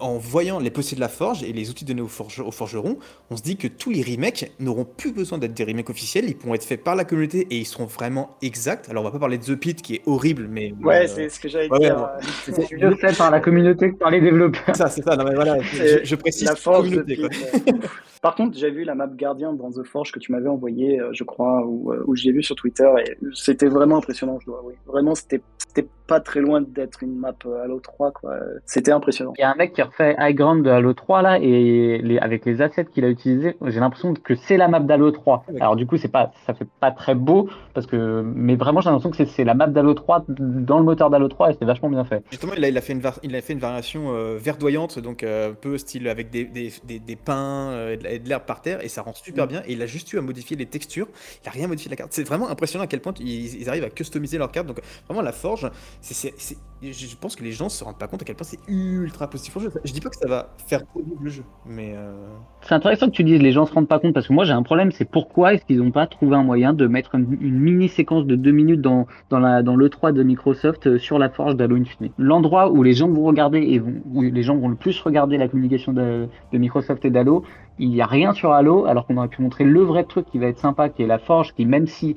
[0.00, 2.98] en voyant les possibilités de la forge et les outils donnés aux, forge- aux forgerons,
[3.30, 6.36] on se dit que tous les remakes n'auront plus besoin d'être des remakes officiels, ils
[6.36, 8.88] pourront être faits par la communauté et ils seront vraiment exacts.
[8.88, 11.28] Alors on va pas parler de The Pit qui est horrible, mais Ouais, euh, c'est
[11.28, 11.96] ce que j'allais ouais, dire.
[11.96, 14.74] ouais, c'est- mieux fait par la communauté que par les développeurs.
[14.76, 15.16] ça, c'est ça.
[15.16, 17.16] Non mais voilà, je, précise la force de communauté.
[17.16, 17.28] quoi.
[17.28, 17.80] Pete, ouais.
[18.22, 21.08] Par contre, j'ai vu la map gardien dans The Forge que tu m'avais envoyé, euh,
[21.12, 24.44] je crois, ou euh, ou je l'ai vu sur Twitter, et c'était vraiment impressionnant, je
[24.46, 24.74] dois avouer.
[24.86, 28.34] Vraiment, c'était c'était pas très loin d'être une map Halo 3, quoi.
[28.66, 29.32] C'était impressionnant.
[29.38, 32.18] Il y a un mec qui refait High Ground de Halo 3 là et les,
[32.18, 35.44] avec les assets qu'il a utilisés, j'ai l'impression que c'est la map d'Halo 3.
[35.48, 35.60] Ouais.
[35.60, 38.88] Alors du coup, c'est pas, ça fait pas très beau parce que, mais vraiment, j'ai
[38.88, 41.90] l'impression que c'est- la map d'Halo 3 dans le moteur d'Halo 3 et c'est vachement
[41.90, 42.24] bien fait.
[42.30, 44.98] Justement, il a, il a fait une, var- il a fait une variation euh, verdoyante,
[44.98, 48.44] donc euh, un peu style avec des, des, des, des pins euh, et de l'herbe
[48.46, 49.62] par terre, et ça rend super bien.
[49.66, 51.08] Et il a juste eu à modifier les textures,
[51.44, 52.12] il a rien modifié de la carte.
[52.14, 54.66] C'est vraiment impressionnant à quel point ils, ils arrivent à customiser leur carte.
[54.66, 58.06] Donc vraiment, la forge, c'est, c'est- c'est- je pense que les gens se rendent pas
[58.08, 59.28] compte à quel point c'est ultra
[59.84, 62.12] Je dis pas que ça va faire revivre le jeu, mais euh,
[62.62, 64.52] C'est intéressant que tu dises les gens se rendent pas compte parce que moi j'ai
[64.52, 67.88] un problème, c'est pourquoi est-ce qu'ils n'ont pas trouvé un moyen de mettre une, mini
[67.88, 71.56] séquence de deux minutes dans, dans, la, dans l'E3 de Microsoft euh, sur la forge
[71.56, 72.12] d'Halo Infinite.
[72.18, 75.48] L'endroit où les gens vont regarder et où les gens vont le plus regarder la
[75.48, 77.44] communication de, de Microsoft et d'Halo,
[77.78, 80.38] il n'y a rien sur Halo alors qu'on aurait pu montrer le vrai truc qui
[80.38, 82.16] va être sympa, qui est la forge, qui même si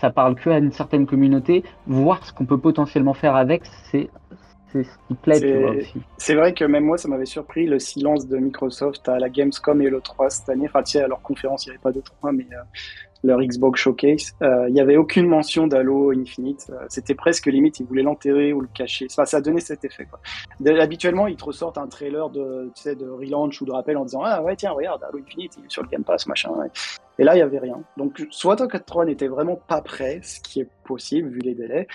[0.00, 4.10] ça parle que à une certaine communauté, voir ce qu'on peut potentiellement faire avec, c'est
[4.84, 6.00] c'est ce qui plaît, tu C'est- vois, aussi.
[6.18, 9.80] C'est vrai que même moi, ça m'avait surpris le silence de Microsoft à la Gamescom
[9.82, 10.66] et le 3 cette année.
[10.66, 12.56] Enfin, tu sais, à leur conférence, il n'y avait pas de 3, mais euh,
[13.24, 14.32] leur Xbox Showcase.
[14.42, 16.66] Euh, Il n'y avait aucune mention d'Halo Infinite.
[16.70, 19.06] Euh, C'était presque limite, ils voulaient l'enterrer ou le cacher.
[19.10, 20.04] Enfin, ça a donné cet effet.
[20.06, 20.20] Quoi.
[20.60, 23.96] De- habituellement, ils te ressortent un trailer de, tu sais, de relaunch ou de rappel
[23.96, 26.50] en disant Ah ouais, tiens, regarde, Halo Infinite, il est sur le Game Pass, machin.
[26.50, 26.68] ouais.
[27.18, 27.82] Et là, il n'y avait rien.
[27.96, 31.88] Donc, soit Tokat 3 n'était vraiment pas prêt, ce qui est possible vu les délais,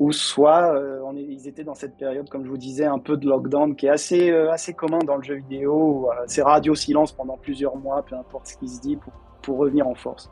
[0.00, 2.98] ou soit euh, on est- ils étaient dans cette période, comme je vous disais, un
[2.98, 6.10] peu de lockdown qui est assez, euh, assez commun dans le jeu vidéo.
[6.10, 9.12] Euh, c'est radio silence pendant plusieurs mois, peu importe ce qui se dit, pour,
[9.42, 10.30] pour revenir en force.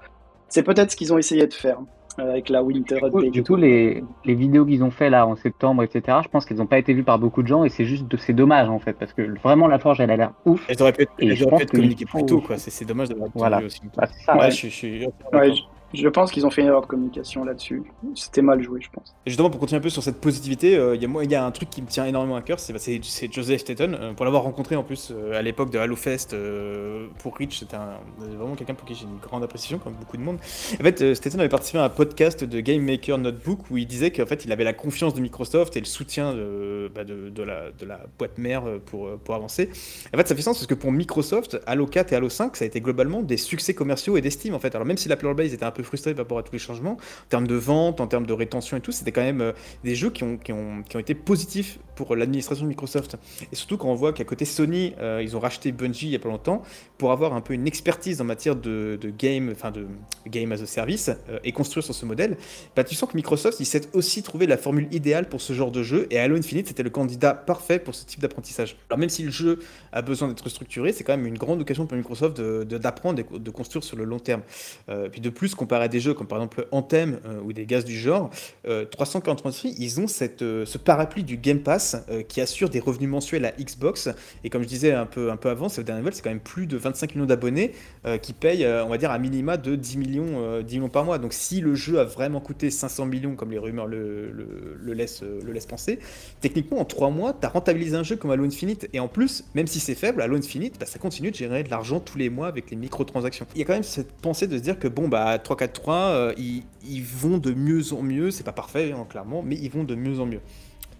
[0.49, 1.79] C'est peut-être ce qu'ils ont essayé de faire
[2.19, 3.31] euh, avec la Winter Du coup, Update.
[3.31, 6.59] du coup, les, les vidéos qu'ils ont fait là en septembre, etc., je pense qu'elles
[6.59, 8.79] n'ont pas été vues par beaucoup de gens et c'est juste de- c'est dommage en
[8.79, 10.63] fait parce que vraiment la forge elle a l'air ouf.
[10.69, 12.59] Elles auraient pu être, Et elles je auraient pense pu être communiquées plus tôt, quoi.
[12.59, 13.63] C'est c'est dommage d'avoir attendu Voilà.
[13.65, 13.81] aussi.
[13.97, 14.35] Bah, ça.
[14.35, 14.51] Ouais, ouais.
[14.51, 15.72] je, suis- je Ouais, d'accord.
[15.95, 17.83] Je, pense qu'ils ont fait une erreur de communication là-dessus.
[18.15, 19.15] C'était mal joué, je pense.
[19.27, 21.71] Et justement, pour continuer un peu sur cette positivité, euh, il y a un truc
[21.71, 23.95] qui me tient énormément à cœur, c'est c'est Joseph Staten.
[23.95, 27.77] euh, pour l'avoir rencontré en plus euh, à l'époque de HaloFest euh, pour Reach, c'était
[28.19, 30.39] vraiment quelqu'un pour qui j'ai une grande appréciation, comme beaucoup de monde.
[30.81, 34.11] En fait, Staten avait participé à un podcast de Game Maker Notebook où il disait
[34.11, 37.87] qu'en fait, il avait la confiance de Microsoft et le soutien de, bah, la, de
[37.87, 39.71] la boîte mère pour, pour avancer.
[40.13, 42.65] En fait, ça fait sens parce que pour Microsoft, Halo 4 et Halo 5, ça
[42.65, 44.75] a été globalement des succès commerciaux et d'estime en fait.
[44.75, 46.59] Alors même si la player base était un peu frustrée par rapport à tous les
[46.59, 49.53] changements, en termes de vente, en termes de rétention et tout, c'était quand même euh,
[49.85, 53.17] des jeux qui ont, qui, ont, qui ont été positifs pour l'administration de Microsoft.
[53.53, 56.17] Et surtout quand on voit qu'à côté Sony, euh, ils ont racheté Bungie il y
[56.17, 56.63] a pas longtemps
[56.99, 59.87] pour avoir un peu une expertise en matière de, de game, enfin de
[60.27, 62.37] game as a service euh, et construire sur ce modèle,
[62.77, 65.71] bah, tu sens que Microsoft, il sait aussi trouver la formule idéale pour ce genre
[65.71, 68.77] de jeu et Halo Infinite, c'était le candidat parfait pour ce type d'apprentissage.
[68.89, 69.59] Alors même si le jeu
[69.93, 73.21] a besoin d'être structuré, c'est quand même une grande occasion pour Microsoft de- de- d'apprendre
[73.21, 74.43] et de construire sur le long terme.
[74.89, 77.67] Euh, puis de plus, comparé à des jeux comme par exemple Anthem euh, ou des
[77.67, 78.31] gaz du genre,
[78.67, 81.97] euh, 343 ils ont cette, euh, ce parapluie du Game Pass
[82.29, 84.09] qui assure des revenus mensuels à Xbox.
[84.45, 86.31] Et comme je disais un peu, un peu avant, c'est le dernier vol, c'est quand
[86.31, 87.73] même plus de 25 millions d'abonnés
[88.21, 91.19] qui payent, on va dire, à minima de 10 millions, 10 millions par mois.
[91.19, 94.93] Donc si le jeu a vraiment coûté 500 millions, comme les rumeurs le, le, le
[94.93, 95.99] laissent, le laissent penser,
[96.41, 98.89] techniquement, en 3 mois, tu as rentabilisé un jeu comme Halo Infinite.
[98.93, 101.71] Et en plus, même si c'est faible, Halo Infinite, bah, ça continue de générer de
[101.71, 103.47] l'argent tous les mois avec les microtransactions.
[103.55, 105.95] Il y a quand même cette pensée de se dire que bon, bah, 3 3
[105.95, 108.31] euh, ils, vont de mieux en mieux.
[108.31, 110.41] C'est pas parfait, hein, clairement, mais ils vont de mieux en mieux.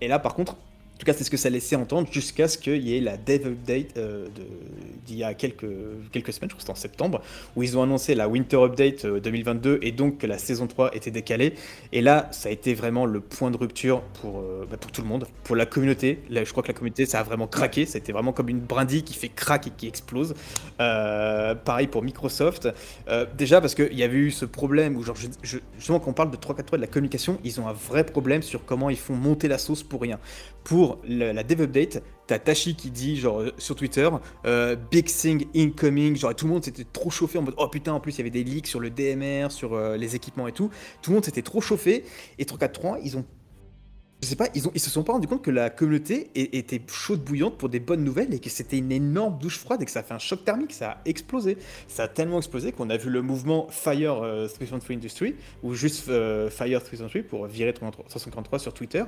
[0.01, 0.57] Et là, par contre,
[1.03, 3.47] tout cas, c'est ce que ça laissait entendre jusqu'à ce qu'il y ait la dev
[3.49, 4.29] update euh,
[5.05, 5.67] d'il y a quelques,
[6.13, 7.21] quelques semaines, je crois que c'était en septembre,
[7.57, 10.95] où ils ont annoncé la winter update euh, 2022 et donc que la saison 3
[10.95, 11.55] était décalée.
[11.93, 15.03] Et là, ça a été vraiment le point de rupture pour, euh, bah, pour tout
[15.03, 16.21] le monde, pour la communauté.
[16.31, 17.83] Là, je crois que la communauté, ça a vraiment craqué.
[17.83, 20.35] Été vraiment comme une brindille qui fait crack et qui explose.
[20.81, 22.69] Euh, pareil pour Microsoft.
[23.09, 26.15] Euh, déjà parce qu'il y avait eu ce problème où, genre, je- justement, quand on
[26.15, 29.15] parle de 3-4 de la communication, ils ont un vrai problème sur comment ils font
[29.15, 30.19] monter la sauce pour rien.
[30.65, 34.09] Pour la dev update, t'as Tashi qui dit, genre, euh, sur Twitter,
[34.47, 37.93] euh, Big thing incoming, genre, tout le monde s'était trop chauffé en mode, oh putain,
[37.93, 40.53] en plus, il y avait des leaks sur le DMR, sur euh, les équipements et
[40.53, 40.71] tout.
[41.03, 42.05] Tout le monde s'était trop chauffé.
[42.39, 43.25] Et 3-4-3, ils ont
[44.23, 47.59] je sais pas, ils, se sont pas rendu compte que la communauté était chaude bouillante
[47.59, 50.03] pour des bonnes nouvelles et que c'était une énorme douche froide et que ça a
[50.05, 51.59] fait un choc thermique, ça a explosé.
[51.89, 55.35] Ça a tellement explosé qu'on a vu le mouvement Fire euh, 343 Industry
[55.65, 59.03] ou juste euh, Fire 343 pour virer 353 sur Twitter.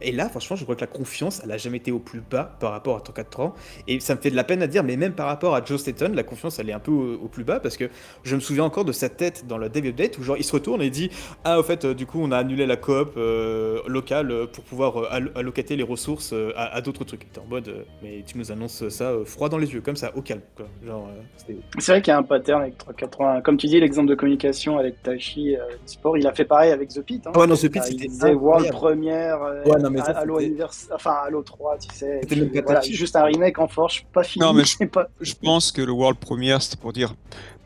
[0.00, 2.56] Et là, franchement, je crois que la confiance, elle a jamais été au plus bas
[2.60, 3.54] par rapport à 343.
[3.86, 5.80] Et ça me fait de la peine à dire, mais même par rapport à Joe
[5.80, 7.88] Staton, la confiance, elle est un peu au, plus bas parce que
[8.22, 10.52] je me souviens encore de sa tête dans le Dev Update où genre il se
[10.52, 11.10] retourne et dit
[11.44, 14.64] Ah, au fait, euh, du coup, on a annulé la coop euh, locale euh, pour
[14.64, 17.32] pouvoir euh, allo- allocater les ressources euh, à, à d'autres trucs.
[17.32, 19.96] T'es en mode, euh, mais tu nous annonces ça euh, froid dans les yeux, comme
[19.96, 20.40] ça, au calme.
[20.56, 20.66] Quoi.
[20.84, 21.08] Genre,
[21.48, 23.40] euh, C'est vrai qu'il y a un pattern avec 380.
[23.42, 26.88] Comme tu dis, l'exemple de communication avec Tachi euh, Sport, il a fait pareil avec
[26.90, 27.26] The Pit.
[27.26, 27.32] Hein.
[27.34, 28.76] Ouais, non, The Pit, il c'était disait World incroyable.
[28.78, 32.20] Première, euh, Ouais, non, mais ça, Halo Univers- enfin Halo 3, tu sais.
[32.22, 32.94] C'était même voilà, Tachi.
[32.94, 34.44] juste un remake en forge, pas fini.
[34.44, 35.08] Non, mais je- pas...
[35.20, 37.14] Je pense que le World Premiere, c'était pour dire,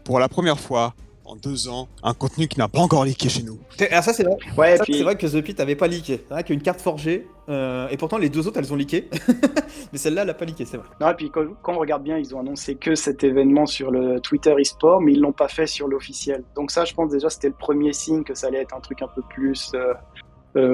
[0.05, 0.95] pour la première fois,
[1.29, 3.59] en deux ans, un contenu qui n'a pas encore leaké chez nous.
[3.79, 4.37] C'est- Ah, ça, c'est vrai.
[4.57, 6.23] Ouais, Ça, puis C'est vrai que The Pit avait pas leaké.
[6.27, 7.27] C'est vrai qu'il y a une carte forgée.
[7.49, 9.09] euh, et pourtant, les deux autres, elles ont leaké.
[9.93, 10.87] mais celle-là, elle a pas leaké, c'est vrai.
[11.01, 13.91] Non, et puis quand, quand on regarde bien, ils ont annoncé que cet événement sur
[13.91, 16.45] le Twitter eSport, mais ils l'ont pas fait sur l'officiel.
[16.57, 19.01] Donc ça, je pense déjà, c'était le premier signe que ça allait être un truc
[19.03, 19.95] un peu plus euh,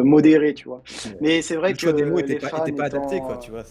[0.02, 0.82] modéré, tu vois.
[1.20, 3.32] Mais c'est vrai le que choix des mots les était pas, pas étant, adapté, quoi,
[3.35, 3.62] euh, tu vois.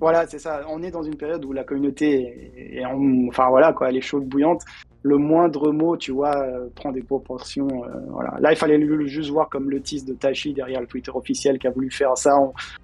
[0.00, 0.62] Voilà, c'est ça.
[0.70, 3.96] On est dans une période où la communauté est, est en- enfin voilà quoi, elle
[3.96, 4.62] est chaude bouillante.
[5.02, 7.68] Le moindre mot, tu vois, euh, prend des proportions.
[7.84, 8.34] euh, voilà.
[8.40, 11.58] Là, il fallait le- juste voir comme le tease de Tachi derrière le Twitter officiel
[11.58, 12.36] qui a voulu faire ça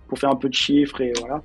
[0.07, 1.43] pour faire un peu de chiffres et voilà.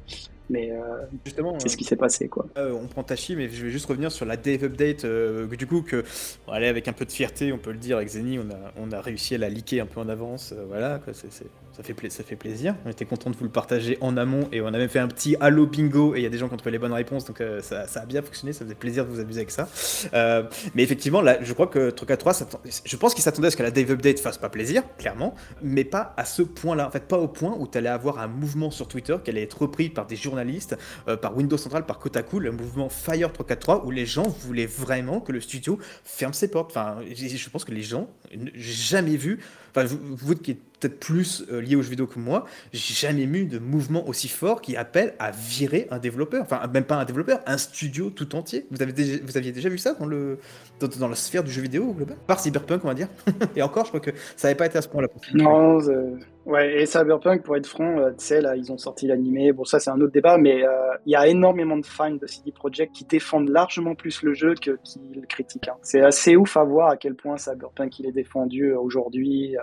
[0.50, 2.46] Mais euh, Justement, c'est ce qui s'est passé quoi.
[2.58, 5.04] Euh, on prend Tachi, mais je vais juste revenir sur la Dev Update.
[5.06, 6.04] euh, du coup, que,
[6.46, 8.72] bon, allez, avec un peu de fierté, on peut le dire, avec Zeni, on a,
[8.78, 10.54] on a réussi à la leaker un peu en avance.
[10.56, 12.76] euh, voilà, c'est- ça fait, ça fait plaisir.
[12.86, 15.08] On était content de vous le partager en amont et on a même fait un
[15.08, 17.26] petit Halo bingo et il y a des gens qui ont trouvé les bonnes réponses,
[17.26, 19.70] donc euh, ça, a bien fonctionné, ça faisait plaisir de vous amuser avec ça.
[20.16, 20.44] Euh,
[20.74, 23.58] mais effectivement, je crois que Truc à 3, s'attend- je pense qu'il s'attendait à ce
[23.58, 26.88] que la Dave Update fasse pas plaisir, clairement, mais pas à ce point-là.
[26.88, 29.44] En fait, pas au point où tu allais avoir un mouvement sur Twitter qui allait
[29.44, 30.76] être repris par des journalistes,
[31.08, 35.20] euh, par Windows Central, par Kotaku, le mouvement Fire 343, où les gens voulaient vraiment
[35.20, 36.72] que le studio ferme ses portes.
[36.72, 39.40] Enfin, je pense que les gens, j'ai jamais vu,
[39.78, 42.94] enfin, vous, vous qui êtes peut-être plus euh, lié aux jeux vidéo que moi, j'ai
[42.94, 46.44] jamais vu de mouvement aussi fort qui appelle à virer un développeur.
[46.44, 48.66] Enfin, même pas un développeur, un studio tout entier.
[48.72, 50.40] Vous, avez vous aviez déjà vu ça dans, le,
[50.80, 52.18] dans, la sphère du jeu vidéo global?
[52.28, 53.10] Par Cyberpunk, on va dire.
[53.56, 55.08] Et encore, je crois que ça n'avait pas été à ce point-là.
[55.34, 56.18] Non, euh,
[56.48, 59.52] ouais, et Cyberpunk, pour être franc, euh, tu sais, là, ils ont sorti l'animé.
[59.52, 60.70] Bon, ça, c'est un autre débat, mais euh,
[61.06, 64.56] il y a énormément de fans de CD Projekt qui défendent largement plus le jeu
[64.56, 65.68] que qui le critiquent.
[65.68, 65.78] hein.
[65.82, 69.56] C'est assez ouf à voir à quel point Cyberpunk il est défendu euh, aujourd'hui,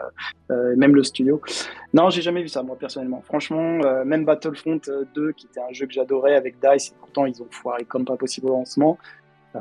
[0.51, 1.41] euh, même le studio.
[1.93, 3.23] Non, j'ai jamais vu ça, moi, personnellement.
[3.23, 7.27] Franchement, même Battlefront euh, 2, qui était un jeu que j'adorais avec DICE, et pourtant,
[7.27, 8.99] ils ont foiré comme pas possible au lancement.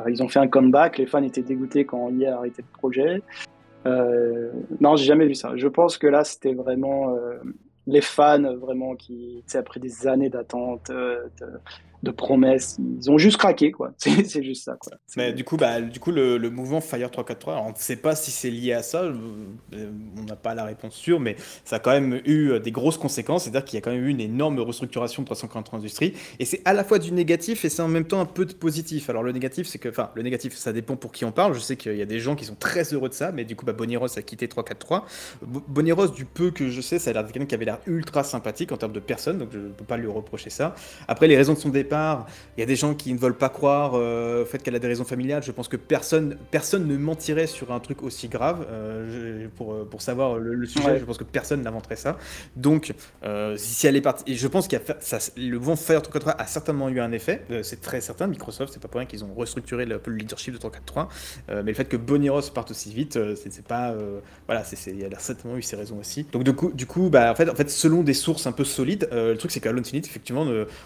[0.08, 3.22] Ils ont fait un comeback, les fans étaient dégoûtés quand EA a arrêté le projet.
[3.86, 5.54] Euh, non, j'ai jamais vu ça.
[5.56, 7.40] Je pense que là, c'était vraiment euh,
[7.88, 11.28] les fans, vraiment, qui, après des années d'attente, euh,
[12.04, 13.92] de, promesses, ils ont juste craqué, quoi.
[13.98, 14.94] C'est juste ça, quoi.
[15.18, 17.96] Mais du coup, bah, du coup le, le mouvement Fire 343, alors on ne sait
[17.96, 19.14] pas si c'est lié à ça, euh,
[20.18, 21.36] on n'a pas la réponse sûre, mais
[21.66, 24.04] ça a quand même eu euh, des grosses conséquences, c'est-à-dire qu'il y a quand même
[24.04, 27.70] eu une énorme restructuration de 343 Industries, et c'est à la fois du négatif et
[27.70, 29.10] c'est en même temps un peu de positif.
[29.10, 31.60] Alors le négatif, c'est que, enfin, le négatif, ça dépend pour qui on parle, je
[31.60, 33.66] sais qu'il y a des gens qui sont très heureux de ça, mais du coup,
[33.66, 35.06] bah, Bonnie Ross a quitté 343.
[35.46, 37.66] Bo- Bonnie Ross, du peu que je sais, ça a l'air de quelqu'un qui avait
[37.66, 40.74] l'air ultra sympathique en termes de personne, donc je ne peux pas lui reprocher ça.
[41.08, 41.93] Après, les raisons de son départ,
[42.58, 44.80] il y a des gens qui ne veulent pas croire euh, au fait qu'elle a
[44.80, 45.44] des raisons familiales.
[45.44, 48.66] Je pense que personne, personne ne mentirait sur un truc aussi grave.
[48.70, 51.00] euh, pour, euh, pour savoir le, le sujet, Ouais.
[51.00, 52.18] je pense que personne n'inventerait ça.
[52.56, 52.94] Donc,
[53.56, 54.68] si elle est partie, et je pense
[55.00, 57.44] ça, le vent Fire 343 a certainement eu un effet.
[57.64, 58.28] c'est très certain.
[58.28, 61.10] Microsoft, c'est pas pour rien qu'ils ont restructuré le, le leadership de 343.
[61.50, 63.96] Euh, mais le fait que Bonnie Ross parte aussi vite, c'est pas,
[64.48, 66.26] voilà, c'est y a certainement eu ses raisons aussi.
[66.32, 68.64] Donc du coup, du coup, bah en fait, en fait, selon des sources un peu
[68.66, 70.46] solides, le truc c'est qu'Halo Infinite, effectivement,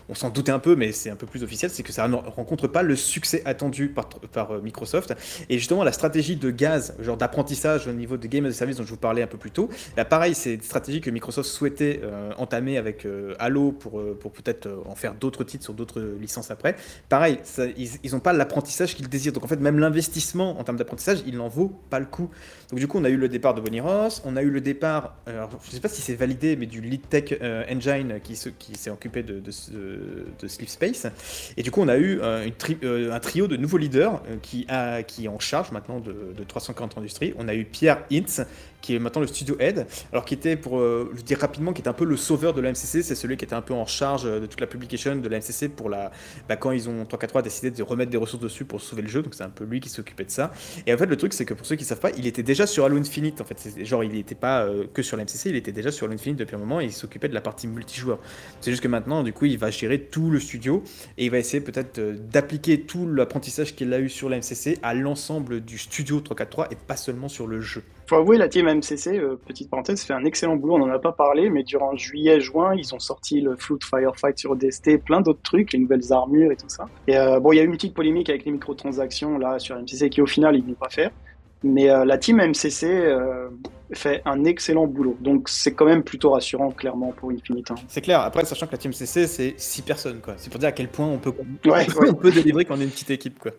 [0.09, 2.15] on s'en doutait un peu, mais c'est un peu plus officiel, c'est que ça ne
[2.15, 3.89] rencontre pas le succès attendu
[4.33, 5.13] par, euh, Microsoft.
[5.49, 8.77] Et justement, la stratégie de gaz, genre d'apprentissage au niveau de Game as a Service
[8.77, 11.49] dont je vous parlais un peu plus tôt, là pareil, c'est une stratégie que Microsoft
[11.49, 16.01] souhaitait euh, entamer avec euh, Halo pour, pour peut-être en faire d'autres titres sur d'autres
[16.19, 16.75] licences après.
[17.09, 19.33] Pareil, ça- ils n'ont pas l'apprentissage qu'ils désirent.
[19.33, 22.29] Donc en fait, même l'investissement en termes d'apprentissage, il n'en vaut pas le coup.
[22.71, 24.61] Donc du coup, on a eu le départ de Bonnie Ross, on a eu le
[24.61, 27.33] départ, je ne sais pas si c'est validé, mais du Lead Tech
[27.69, 30.86] Engine qui, se- qui s'est occupé de, de, ce- de Sleep Space.
[31.57, 32.49] Et du coup, on a eu euh,
[32.83, 36.33] euh, un trio de nouveaux leaders euh, qui, a, qui est en charge maintenant de,
[36.37, 37.33] de 340 Industries.
[37.37, 38.41] On a eu Pierre Hintz,
[38.81, 41.81] qui est maintenant le studio head, alors qui était, pour euh, le dire rapidement, qui
[41.81, 43.85] était un peu le sauveur de la MCC, c'est celui qui était un peu en
[43.85, 46.11] charge euh, de toute la publication de la MCC pour la,
[46.47, 49.21] bah, quand ils ont 343 décidé de remettre des ressources dessus pour sauver le jeu,
[49.21, 50.51] donc c'est un peu lui qui s'occupait de ça.
[50.85, 52.67] Et en fait, le truc, c'est que pour ceux qui savent pas, il était déjà
[52.67, 53.41] sur Halo Infinite.
[53.41, 56.05] En fait, genre, il n'était pas euh, que sur la MCC, il était déjà sur
[56.05, 58.19] Halo Infinite depuis un moment et il s'occupait de la partie multijoueur.
[58.61, 60.83] C'est juste que maintenant, du coup, il va gérer tout le studio
[61.17, 64.77] et il va essayer peut-être euh, d'appliquer tout l'apprentissage qu'il a eu sur la MCC
[64.83, 67.83] à l'ensemble du studio 343 et pas seulement sur le jeu.
[68.07, 70.75] Faut avouer, la team MCC, euh, petite parenthèse, fait un excellent boulot.
[70.75, 74.55] On n'en a pas parlé, mais durant juillet-juin, ils ont sorti le Flood Firefight sur
[74.55, 76.85] DST, plein d'autres trucs, les nouvelles armures et tout ça.
[77.07, 79.75] Et euh, bon, il y a eu une petite polémique avec les microtransactions là sur
[79.75, 81.11] MCC qui, au final, ils ne vont pas faire.
[81.63, 82.85] Mais euh, la team MCC
[83.93, 85.17] fait un excellent boulot.
[85.21, 87.71] Donc, c'est quand même plutôt rassurant, clairement, pour Infinite.
[87.71, 87.75] hein.
[87.87, 88.19] C'est clair.
[88.21, 90.33] Après, sachant que la team CC, c'est 6 personnes, quoi.
[90.37, 91.31] C'est pour dire à quel point on peut,
[91.65, 92.09] Ouais, ouais.
[92.09, 93.51] on peut délivrer quand on est une petite équipe, quoi.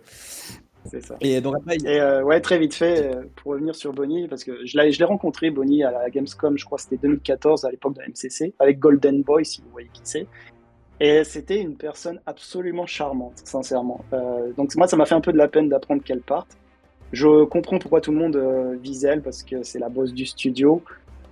[0.90, 1.16] C'est ça.
[1.20, 4.28] Et donc après, il Et euh, ouais, très vite fait, euh, pour revenir sur Bonnie,
[4.28, 6.97] parce que je l'ai je l'ai rencontré, Bonnie, à la Gamescom, je crois que c'était
[6.97, 10.27] 2014, à l'époque de la MCC, avec Golden Boy, si vous voyez qui c'est.
[11.01, 14.05] Et c'était une personne absolument charmante, sincèrement.
[14.12, 16.56] Euh, donc moi, ça m'a fait un peu de la peine d'apprendre qu'elle parte.
[17.12, 20.82] Je comprends pourquoi tout le monde vise elle, parce que c'est la boss du studio.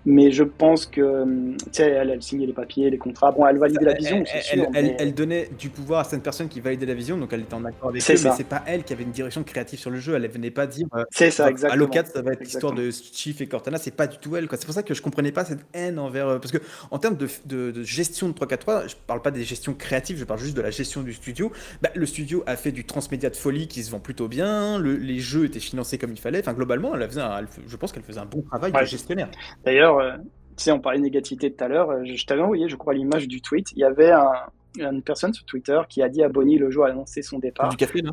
[0.09, 3.33] Mais je pense que, hum, tu sais, elle, elle signait les papiers, les contrats.
[3.33, 4.67] Bon, elle validait la vision, elle, c'est elle- sûr.
[4.75, 7.41] elle- mais- elle donnait du pouvoir à certaines personnes qui validaient la vision, donc elle
[7.41, 9.91] était en accord avec eux, mais c'est pas elle qui avait une direction créative sur
[9.91, 10.15] le jeu.
[10.15, 10.87] Elle venait pas dire.
[10.95, 11.87] euh, C'est ça, à exactement.
[11.89, 14.47] 4, ça va être l'histoire de Chief et Cortana, c'est pas du tout elle.
[14.53, 16.29] C'est pour ça que je comprenais pas cette haine envers.
[16.29, 16.59] euh, parce que
[16.93, 20.25] en termes de, de- de gestion de 343, je parle pas des gestions créatives, je
[20.25, 21.51] parle juste de la gestion du studio.
[21.83, 24.79] Bah, le studio a fait du transmédia de folie qui se vend plutôt bien.
[24.79, 26.39] le- les jeux étaient financés comme il fallait.
[26.41, 28.87] Enfin, globalement, elle faisait un- je pense qu'elle faisait un bon travail de Ouais.
[28.87, 29.29] gestionnaire.
[29.65, 30.17] D'ailleurs, euh,
[30.57, 31.91] tu sais, on parlait de négativité tout à l'heure.
[31.91, 33.73] euh, Je, t'avais envoyé, je crois, l'image du tweet.
[33.73, 34.33] Il y avait un-
[34.79, 37.69] une personne sur Twitter qui a dit à Bonnie le jour a annoncé son départ.
[37.71, 38.11] Du café, là.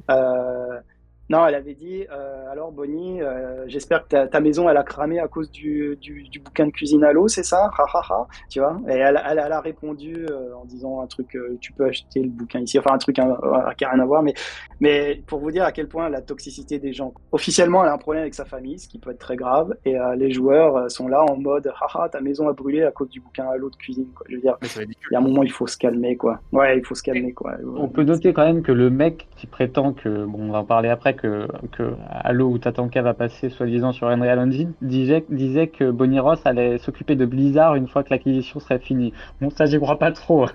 [1.30, 4.84] Non, elle avait dit euh, alors Bonnie, euh, j'espère que ta, ta maison elle a
[4.84, 7.72] cramé à cause du, du, du bouquin de cuisine à l'eau, c'est ça?
[7.78, 8.78] Ha ha ha, tu vois?
[8.90, 12.22] Et elle, elle, elle a répondu euh, en disant un truc, euh, tu peux acheter
[12.22, 13.38] le bouquin ici, enfin un truc hein,
[13.78, 14.34] qui a rien à voir, mais
[14.82, 17.14] mais pour vous dire à quel point la toxicité des gens.
[17.32, 19.98] Officiellement, elle a un problème avec sa famille, ce qui peut être très grave, et
[19.98, 23.10] euh, les joueurs euh, sont là en mode haha, ta maison a brûlé à cause
[23.10, 24.08] du bouquin à l'eau de cuisine.
[24.14, 24.26] Quoi.
[24.30, 26.42] Je veux dire, il y a un moment il faut se calmer quoi.
[26.52, 27.54] Ouais, il faut se calmer quoi.
[27.78, 30.66] On peut noter quand même que le mec qui prétend que, bon, on va en
[30.66, 35.68] parler après, que, que Halo ou Tatanka va passer soi-disant sur Unreal Engine, disait, disait
[35.68, 39.14] que Bonnie Ross allait s'occuper de Blizzard une fois que l'acquisition serait finie.
[39.42, 40.48] Bon, ça, j'y crois pas trop.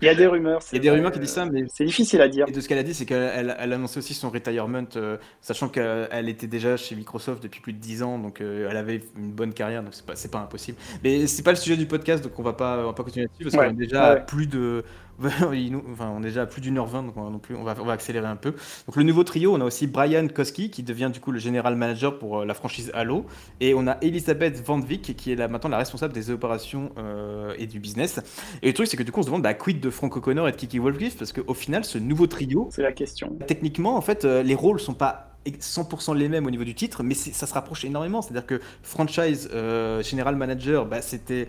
[0.00, 0.60] Il y a des rumeurs.
[0.72, 2.46] Il y a des rumeurs qui disent ça, mais C'est difficile à dire.
[2.48, 5.16] Et de ce qu'elle a dit, c'est qu'elle elle, elle annonçait aussi son retirement, euh,
[5.40, 9.00] sachant qu'elle était déjà chez Microsoft depuis plus de 10 ans, donc euh, elle avait
[9.16, 10.78] une bonne carrière, donc c'est pas, c'est pas impossible.
[11.02, 13.26] Mais c'est pas le sujet du podcast, donc on va pas, on va pas continuer
[13.26, 14.20] là-dessus, parce Ouais, qu'on est déjà ouais.
[14.26, 14.84] plus de.
[15.92, 17.64] enfin, on est déjà à plus d'une heure vingt, donc on va, non plus, on,
[17.64, 18.52] va, on va accélérer un peu.
[18.86, 21.76] Donc le nouveau trio, on a aussi Brian Koski, qui devient du coup le général
[21.76, 23.26] manager pour euh, la franchise Halo,
[23.60, 27.54] et on a Elisabeth Van Vick, qui est là, maintenant la responsable des opérations euh,
[27.58, 28.20] et du business.
[28.62, 30.48] Et le truc, c'est que du coup, on se demande, bah, quid de Frank O'Connor
[30.48, 33.36] et de Kiki Wolfgift, parce qu'au final, ce nouveau trio, C'est la question.
[33.46, 37.02] Techniquement, en fait, euh, les rôles sont pas 100% les mêmes au niveau du titre,
[37.02, 38.22] mais ça se rapproche énormément.
[38.22, 41.48] C'est-à-dire que franchise euh, general manager, bah, c'était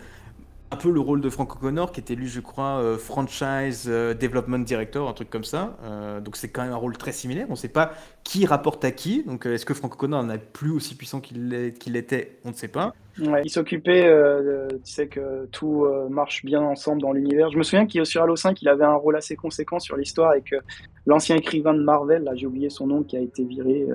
[0.70, 4.14] un peu le rôle de Frank O'Connor, qui était lui, je crois, euh, franchise euh,
[4.14, 5.78] development director, un truc comme ça.
[5.84, 7.46] Euh, donc c'est quand même un rôle très similaire.
[7.48, 7.94] On ne sait pas
[8.26, 9.24] qui rapporte à qui.
[9.24, 12.40] Donc est-ce que Frank O'Connor n'est plus aussi puissant qu'il était?
[12.44, 12.94] On ne sait pas.
[13.44, 14.14] Il s'occupait,
[14.84, 17.50] tu sais que tout marche bien ensemble dans l'univers.
[17.50, 20.36] Je me souviens qu'il sur Halo 5, il avait un rôle assez conséquent sur l'histoire
[20.36, 20.58] et que
[21.08, 23.88] l'ancien écrivain de Marvel, là j'ai oublié son nom, qui a été viré.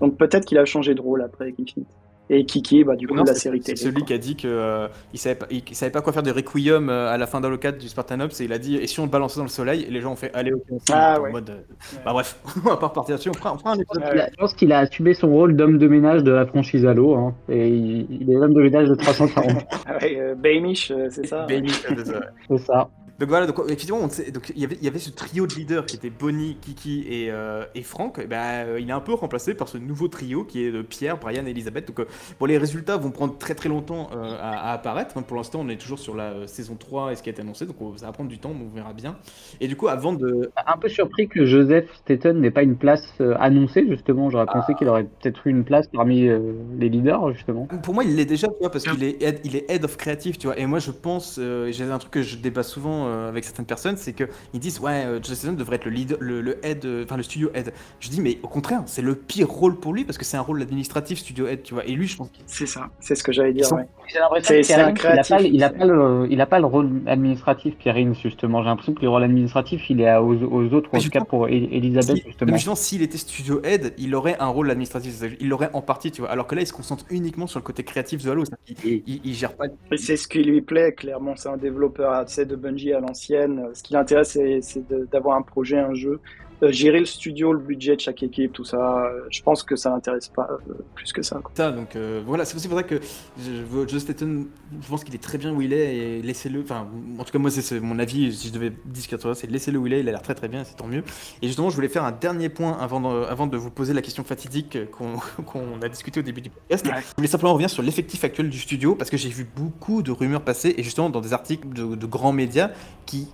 [0.00, 1.88] donc peut-être qu'il a changé de rôle après avec Infinite.
[2.28, 3.76] Et Kiki, bah du coup Non, la c'est- série c'est télé.
[3.76, 4.06] celui quoi.
[4.08, 6.32] qui a dit que euh, il savait pas, il, il savait pas quoi faire de
[6.32, 8.98] Requiem euh, à la fin d'Halo 4 du Spartanops et il a dit et si
[8.98, 10.78] on le balançait dans le soleil et les gens ont fait allez ok on.
[10.92, 11.30] Ah en ouais.
[11.30, 11.60] mode euh,
[12.04, 14.54] bah bref on va pas repartir dessus on fera, on fera un épisode je pense
[14.54, 18.06] qu'il a assumé son rôle d'homme de ménage de la franchise Halo, hein, et il,
[18.22, 19.64] il est l'homme de ménage de 340.
[19.86, 21.46] Ah ouais, euh, Baymish, euh, c'est ça.
[21.46, 22.20] Baby, c'est ça.
[22.48, 22.88] C'est ça.
[23.18, 25.46] Donc voilà, donc effectivement, on sait- donc il y avait, il y avait ce trio
[25.46, 28.18] de leaders qui était Bonnie, Kiki et, euh, et Franck.
[28.18, 30.82] Et ben, euh, il est un peu remplacé par ce nouveau trio qui est de
[30.82, 31.86] Pierre, Brian et Elisabeth.
[31.88, 32.04] Donc euh,
[32.38, 35.14] bon, les résultats vont prendre très très longtemps euh, à, à apparaître.
[35.22, 37.40] Pour l'instant, on est toujours sur la euh, saison 3 et ce qui a été
[37.40, 39.16] annoncé, donc on- ça va prendre du temps, mais on verra bien.
[39.60, 43.02] Et du coup, avant de, Un peu surpris que Joseph Staten n'ait pas une place
[43.20, 44.28] euh, annoncée, justement.
[44.30, 47.66] J'aurais pensé qu'il aurait peut-être eu une place parmi euh, les leaders, justement.
[47.82, 49.96] Pour moi, il l'est déjà, tu vois, parce qu'il est, head- il est head of
[49.96, 50.58] creative, tu vois.
[50.58, 53.66] Et moi, je pense, euh, j'ai un truc que je débat souvent euh, avec certaines
[53.66, 56.84] personnes, c'est que ils disent, ouais, euh, Whedon devrait être le leader, le, le head,
[56.84, 57.72] euh, enfin le studio head.
[58.00, 60.40] Je dis, mais au contraire, c'est le pire rôle pour lui parce que c'est un
[60.42, 61.84] rôle administratif studio head, tu vois.
[61.86, 63.70] Et lui, je pense qu'il C'est ça, c'est ce que j'allais dire.
[63.72, 63.86] Ouais.
[64.08, 65.06] J'ai l'impression C'est- que c'est un Pierre
[65.40, 68.62] il a créatif, pas, le, il a pas le rôle administratif, Pierre justement.
[68.62, 71.08] J'ai l'impression que le rôle administratif, il est à- aux, aux autres, ou en tout
[71.10, 72.52] cas pour Elisabeth, Si- justement.
[72.52, 76.10] mais justement, s'il était studio head, il aurait un rôle administratif, il l'aurait en partie,
[76.12, 76.30] tu vois.
[76.30, 78.44] Alors que là, il se concentre uniquement sur le côté créatif de Halo.
[78.64, 79.66] qu'il- Il, il gère pas.
[79.90, 81.34] Et c'est ce qui lui plaît, clairement.
[81.36, 83.70] C'est un développeur tu sais, de Bungie à l'ancienne.
[83.74, 86.20] Ce qui l'intéresse, c'est d'avoir un projet, un jeu.
[86.62, 89.04] Euh, gérer le studio, le budget de chaque équipe, tout ça.
[89.04, 91.38] euh, Je pense que ça l'intéresse pas euh, plus que ça.
[91.42, 91.50] quoi.
[91.54, 92.98] Ça, donc euh, voilà, c'est aussi pour ça que
[93.38, 94.46] je, je, Staten,
[94.82, 96.62] je pense qu'il est très bien où il est et laissez-le.
[96.62, 96.88] Enfin,
[97.18, 98.34] en tout cas, moi, c'est mon avis.
[98.34, 100.00] Si je devais discuter, c'est laissez-le où il est.
[100.00, 101.02] Il a l'air très très bien, c'est tant mieux.
[101.42, 104.00] Et justement, je voulais faire un dernier point avant de, avant de vous poser la
[104.00, 106.86] question fatidique qu'on a discuté au début du podcast.
[106.86, 106.92] Ouais.
[107.02, 110.10] Je voulais simplement revenir sur l'effectif actuel du studio parce que j'ai vu beaucoup de
[110.10, 112.70] rumeurs passer et justement dans des articles de, de grands médias
[113.04, 113.28] qui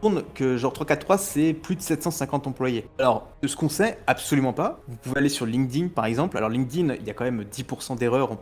[0.00, 2.86] tournent que genre 343 c'est plus de 750 employés.
[2.98, 4.80] Alors, de ce qu'on sait, absolument pas.
[4.88, 6.36] Vous pouvez aller sur LinkedIn par exemple.
[6.36, 8.38] Alors LinkedIn, il y a quand même 10% d'erreurs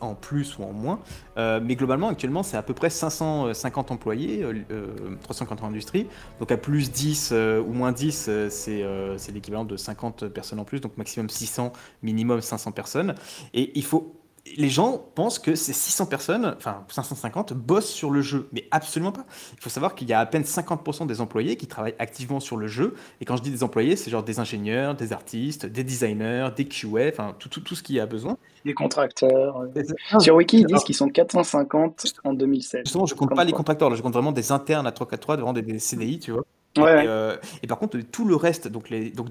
[0.00, 1.00] en, plus ou en moins.
[1.36, 6.06] Euh, mais globalement, actuellement, c'est à peu près 550 employés, euh, euh, 380 industries.
[6.40, 10.28] Donc à plus 10 euh, ou moins 10, euh, c'est euh, c'est l'équivalent de 50
[10.28, 10.80] personnes en plus.
[10.80, 11.72] Donc maximum 600,
[12.02, 13.14] minimum 500 personnes.
[13.54, 14.14] Et il faut
[14.56, 19.12] les gens pensent que ces 600 personnes, enfin 550, bossent sur le jeu, mais absolument
[19.12, 19.24] pas.
[19.54, 22.56] Il faut savoir qu'il y a à peine 50% des employés qui travaillent activement sur
[22.56, 22.94] le jeu.
[23.20, 26.66] Et quand je dis des employés, c'est genre des ingénieurs, des artistes, des designers, des
[26.66, 28.36] QA, enfin tout, tout, tout ce qu'il y a besoin.
[28.64, 29.62] Les contracteurs.
[30.18, 32.82] Sur Wiki, ils disent qu'ils sont 450 en 2016.
[32.84, 35.52] Justement, je compte pas les contracteurs, là, je compte vraiment des internes à 343, vraiment
[35.52, 36.44] des, des CDI, tu vois.
[36.78, 38.88] Euh, et par contre, tout le reste, donc,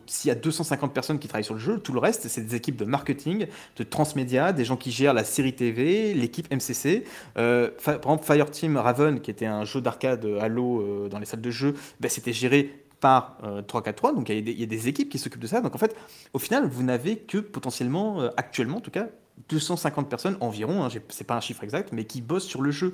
[0.08, 2.56] s'il y a 250 personnes qui travaillent sur le jeu, tout le reste, c'est des
[2.56, 3.48] équipes de marketing,
[3.78, 7.04] de transmédia, des gens qui gèrent la série TV, l'équipe MCC.
[7.38, 11.42] Euh, par exemple, Fireteam Raven, qui était un jeu d'arcade Halo euh, dans les salles
[11.42, 15.20] de jeu, ben, c'était géré par euh, 343, donc il y, a des- équipes qui
[15.20, 15.62] s'occupent de ça.
[15.62, 15.96] Donc en fait,
[16.34, 19.08] au final, vous n'avez que potentiellement, actuellement en tout cas,
[19.50, 22.94] 250 personnes environ, hein, c'est pas un chiffre exact, mais qui bossent sur le jeu.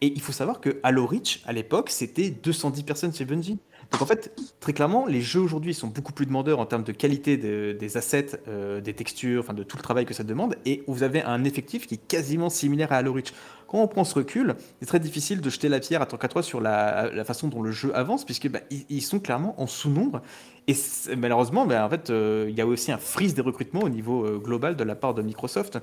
[0.00, 3.58] Et il faut savoir que Halo Reach, à l'époque, c'était 210 personnes chez Bungie.
[3.92, 6.92] Donc en fait, très clairement, les jeux aujourd'hui sont beaucoup plus demandeurs en termes de
[6.92, 10.56] qualité de- des assets, euh, des textures, enfin de tout le travail que ça demande,
[10.64, 13.32] et vous avez un effectif qui est quasiment similaire à Halo Reach.
[13.68, 16.60] Quand on prend ce recul, c'est très difficile de jeter la pierre à 3 sur
[16.60, 20.22] la, façon dont le jeu avance, puisque bah, ils, sont clairement en sous-nombre.
[20.68, 20.74] Et
[21.16, 24.26] malheureusement, bah, en fait, euh, il y a aussi un freeze des recrutements au niveau
[24.26, 25.78] euh, global de la part de Microsoft.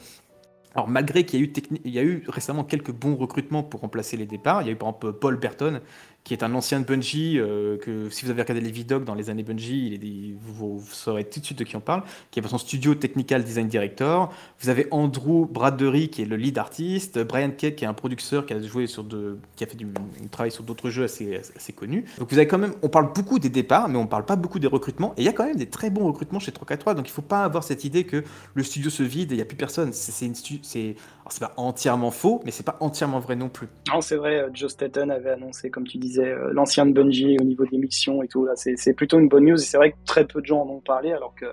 [0.76, 4.62] Alors malgré qu'il y, y a eu récemment quelques bons recrutements pour remplacer les départs,
[4.62, 5.82] il y a eu par exemple Paul Burton,
[6.24, 9.16] qui est un ancien de Bungie, euh, que si vous avez regardé les vidocs dans
[9.16, 12.58] les années Bungie, vous, saurez tout de suite de qui on parle, qui est son
[12.58, 14.32] studio Technical Design Director.
[14.60, 18.46] Vous avez Andrew Bradbury, qui est le lead artiste, Brian Kett, qui est un producteur
[18.46, 19.88] qui a joué sur de, qui a fait du,
[20.32, 22.06] travail sur d'autres jeux assez, assez connus.
[22.18, 24.60] Donc vous avez quand même, on parle beaucoup des départs, mais on parle pas beaucoup
[24.60, 25.14] des recrutements.
[25.18, 27.22] Et il y a quand même des très bons recrutements chez 343, donc il faut
[27.22, 28.24] pas avoir cette idée que
[28.54, 29.94] le studio se vide et il y a plus personne.
[29.94, 30.96] C'est une c'est
[31.34, 33.68] c'est pas entièrement faux, mais c'est pas entièrement vrai non plus.
[33.92, 37.38] Non, c'est vrai, euh, Joe Staten avait annoncé, comme tu disais, euh, l'ancien de Bungie
[37.40, 38.46] au niveau des missions et tout.
[38.46, 39.62] Là, c'est plutôt une bonne news.
[39.62, 41.46] Et c'est vrai que très peu de gens en ont parlé, alors que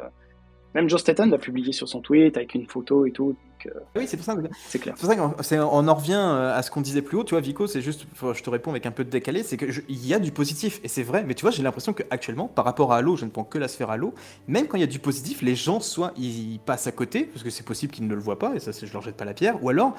[0.76, 3.28] même Joe Staten l'a publié sur son tweet avec une photo et tout.
[3.64, 4.34] Donc, euh, Oui, c'est pour ça.
[4.36, 4.94] que- c'est clair.
[4.96, 7.40] C'est pour ça qu'on en revient euh, à ce qu'on disait plus haut, tu vois,
[7.40, 10.06] Vico, c'est juste, je te réponds avec un peu de décalé, c'est que je- il
[10.06, 12.92] y a du positif, et c'est vrai, mais tu vois, j'ai l'impression qu'actuellement, par rapport
[12.92, 14.14] à Halo, je ne prends que la sphère Halo,
[14.46, 17.42] même quand il y a du positif, les gens, soit ils passent à côté, parce
[17.42, 19.34] que c'est possible qu'ils ne le voient pas, et ça, je leur jette pas la
[19.34, 19.96] pierre, ou alors,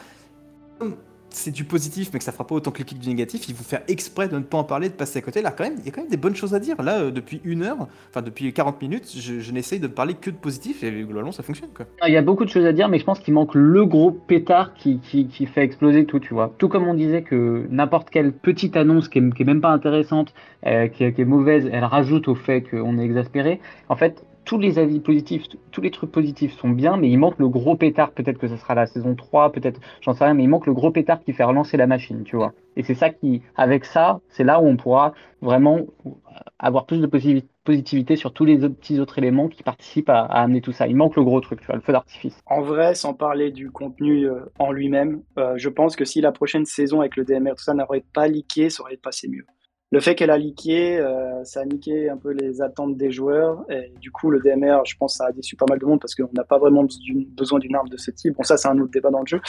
[1.29, 3.55] c'est du positif, mais que ça fera pas autant que le clic du négatif, ils
[3.55, 5.41] vont faire exprès de ne pas en parler, de passer à côté.
[5.41, 6.81] Là, quand même, il y a quand même des bonnes choses à dire.
[6.81, 10.35] Là, euh, depuis une heure, enfin, depuis 40 minutes, je, n'essaye de parler que de
[10.35, 11.85] positif, et globalement, ça fonctionne, quoi.
[12.07, 14.11] Il y a beaucoup de choses à dire, mais je pense qu'il manque le gros
[14.11, 16.53] pétard qui, qui, fait exploser tout, tu vois.
[16.57, 19.71] Tout comme on disait que n'importe quelle petite annonce qui est, qui est même pas
[19.71, 20.33] intéressante,
[20.65, 23.59] euh, qui est mauvaise, elle rajoute au fait qu'on est exaspéré.
[23.89, 27.37] En fait, tous les avis positifs, tous les trucs positifs sont bien, mais il manque
[27.37, 28.11] le gros pétard.
[28.11, 30.73] Peut-être que ce sera la saison 3, peut-être, j'en sais rien, mais il manque le
[30.73, 32.53] gros pétard qui fait relancer la machine, tu vois.
[32.77, 35.81] Et c'est ça qui, avec ça, c'est là où on pourra vraiment
[36.59, 40.61] avoir plus de posi- positivité sur tous les petits autres éléments qui participent à, amener
[40.61, 40.87] tout ça.
[40.87, 42.39] Il manque le gros truc, tu vois, le feu d'artifice.
[42.45, 46.31] En vrai, sans parler du contenu euh, en lui-même, euh, je pense que si la
[46.31, 49.45] prochaine saison avec le DMR, tout ça n'aurait pas leaké, ça aurait passé mieux.
[49.89, 53.65] Le fait qu'elle a leaké, euh, ça a niqué un peu les attentes des joueurs.
[53.69, 56.14] Et du coup, le DMR, je pense, ça a déçu pas mal de monde parce
[56.14, 56.85] qu'on n'a pas vraiment
[57.38, 58.35] besoin d'une arme de ce type.
[58.35, 59.39] Bon, ça, c'est un autre débat dans le jeu.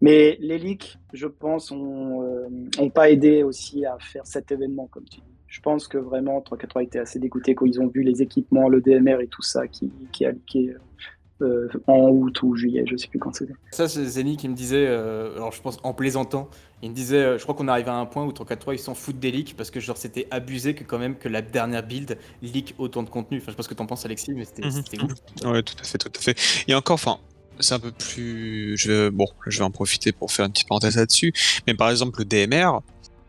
[0.00, 5.04] Mais les leaks, je pense, ont, euh, pas aidé aussi à faire cet événement, comme
[5.04, 5.26] tu dis.
[5.48, 8.80] Je pense que vraiment, 343 était assez dégoûté quand ils ont vu les équipements, le
[8.80, 9.92] DMR et tout ça qui,
[10.24, 10.74] a leaké
[11.42, 13.54] euh, en août ou juillet, je sais plus quand c'était.
[13.72, 16.48] Ça, c'est Zeni qui me disait, euh, alors je pense en plaisantant,
[16.82, 18.94] il me disait, euh, je crois qu'on arrive à un point où 343 ils s'en
[18.94, 22.18] foutent des leaks parce que genre c'était abusé que quand même que la dernière build
[22.42, 23.38] leak autant de contenu.
[23.38, 25.12] Enfin, je sais pas ce que t'en penses, Alexis, mais c'était c'était ouf.
[25.44, 26.38] Ouais, tout à fait, tout à fait.
[26.68, 27.18] Et encore, enfin,
[27.58, 28.76] c'est un peu plus.
[28.76, 29.10] Je vais...
[29.10, 31.32] Bon, je vais en profiter pour faire une petite parenthèse là-dessus.
[31.66, 32.80] Mais par exemple, le DMR,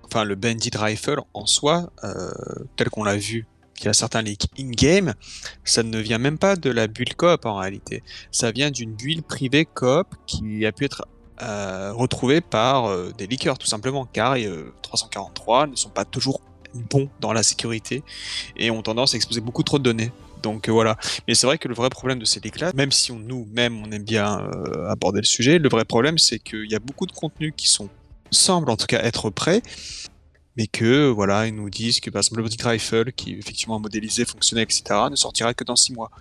[0.04, 2.32] enfin le Bandit Rifle en soi, euh,
[2.76, 5.14] tel qu'on l'a vu, qu'il y a certains leaks in-game,
[5.64, 8.04] ça ne vient même pas de la build coop en réalité.
[8.32, 11.06] Ça vient d'une build privée coop qui a pu être
[11.42, 16.42] euh, retrouvée par euh, des leakers tout simplement, car euh, 343 ne sont pas toujours
[16.74, 18.04] bons dans la sécurité
[18.58, 20.12] et ont tendance à exposer beaucoup trop de données.
[20.42, 20.98] Donc euh, voilà.
[21.28, 24.04] Mais c'est vrai que le vrai problème de ces leaks-là, même si nous-mêmes on aime
[24.04, 24.50] bien
[24.90, 27.90] aborder le sujet, le vrai problème c'est qu'il y a beaucoup de contenus qui sont
[28.32, 29.62] semblent en tout cas être prêts,
[30.58, 34.26] mais que voilà, ils nous disent que par le Body Rifle, qui est effectivement modélisé,
[34.26, 36.12] fonctionnel, etc., ne sortira que dans 6 mois.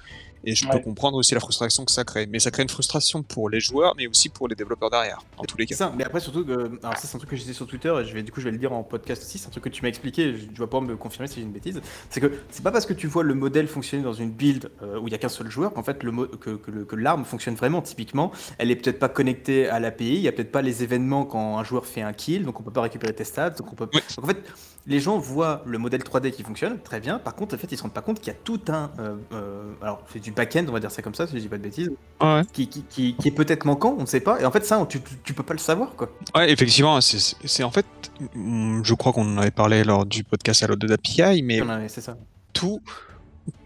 [0.47, 2.27] Et je peux comprendre aussi la frustration que ça crée.
[2.27, 5.45] Mais ça crée une frustration pour les joueurs, mais aussi pour les développeurs derrière, dans
[5.45, 5.75] tous les cas.
[5.77, 7.95] ça, mais après surtout, que- alors ça c'est un truc que j'ai dit sur Twitter
[8.01, 9.65] et je vais, du coup je vais le dire en podcast aussi, c'est un truc
[9.65, 11.81] que tu m'as expliqué, je, vas pas me confirmer si j'ai une bêtise,
[12.11, 14.99] c'est que c'est pas parce que tu vois le modèle fonctionner dans une build euh,
[14.99, 16.97] où il y a qu'un seul joueur qu'en fait le mo- que, que le- que
[16.97, 17.83] l'arme fonctionne vraiment.
[17.83, 21.25] Typiquement, elle est peut-être pas connectée à l'API, il y a peut-être pas les événements
[21.25, 23.77] quand un joueur fait un kill, donc on peut pas récupérer tes stats, donc on
[23.77, 23.89] peut.
[23.95, 24.01] Oui.
[24.17, 24.43] Donc en fait,
[24.87, 27.77] les gens voient le modèle 3D qui fonctionne très bien, par contre en fait ils
[27.79, 30.65] se rendent pas compte qu'il y a tout un, euh, euh, alors c'est du back-end
[30.69, 31.91] on va dire ça comme ça si je dis pas de bêtises,
[32.21, 32.43] Ouais.
[32.53, 34.85] qui, qui, qui, qui est peut-être manquant, on ne sait pas, et en fait ça
[34.89, 36.11] tu, tu, tu peux pas le savoir quoi.
[36.35, 37.87] Ouais, effectivement, c'est- en fait,
[38.35, 41.61] mm, je crois qu'on en avait parlé lors du podcast à l'autre de l'API, mais
[41.89, 42.17] ça.
[42.53, 42.81] tout,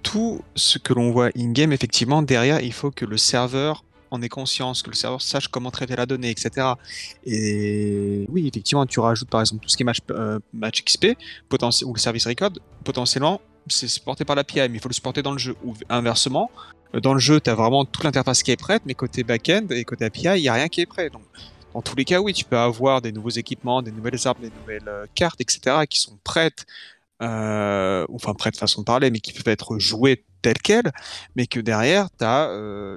[0.03, 4.29] tout ce que l'on voit in-game, effectivement, derrière, il faut que le serveur en ait
[4.31, 6.69] conscience, que le serveur sache comment traiter la donnée, etc.
[7.27, 11.17] Et oui, effectivement, tu rajoutes par exemple tout ce qui est match, euh, match XP
[11.85, 12.51] ou le service record,
[12.85, 13.41] potentiellement,
[13.71, 15.57] c'est supporté par l'API, mais il faut le supporter dans le jeu.
[15.65, 16.51] Ou inversement,
[16.95, 19.67] euh, dans le jeu, tu as vraiment toute l'interface qui est prête, mais côté back-end
[19.71, 21.11] et côté API, il n'y a rien qui est prêt.
[21.11, 21.23] Donc,
[21.75, 24.51] dans tous les cas, oui, tu peux avoir des nouveaux équipements, des nouvelles armes, des
[24.51, 26.65] nouvelles euh, cartes, etc., qui sont prêtes
[27.21, 30.93] euh, enfin prêtes façon de parler, mais qui peuvent être jouées telles quelles,
[31.35, 32.45] mais que derrière, tu as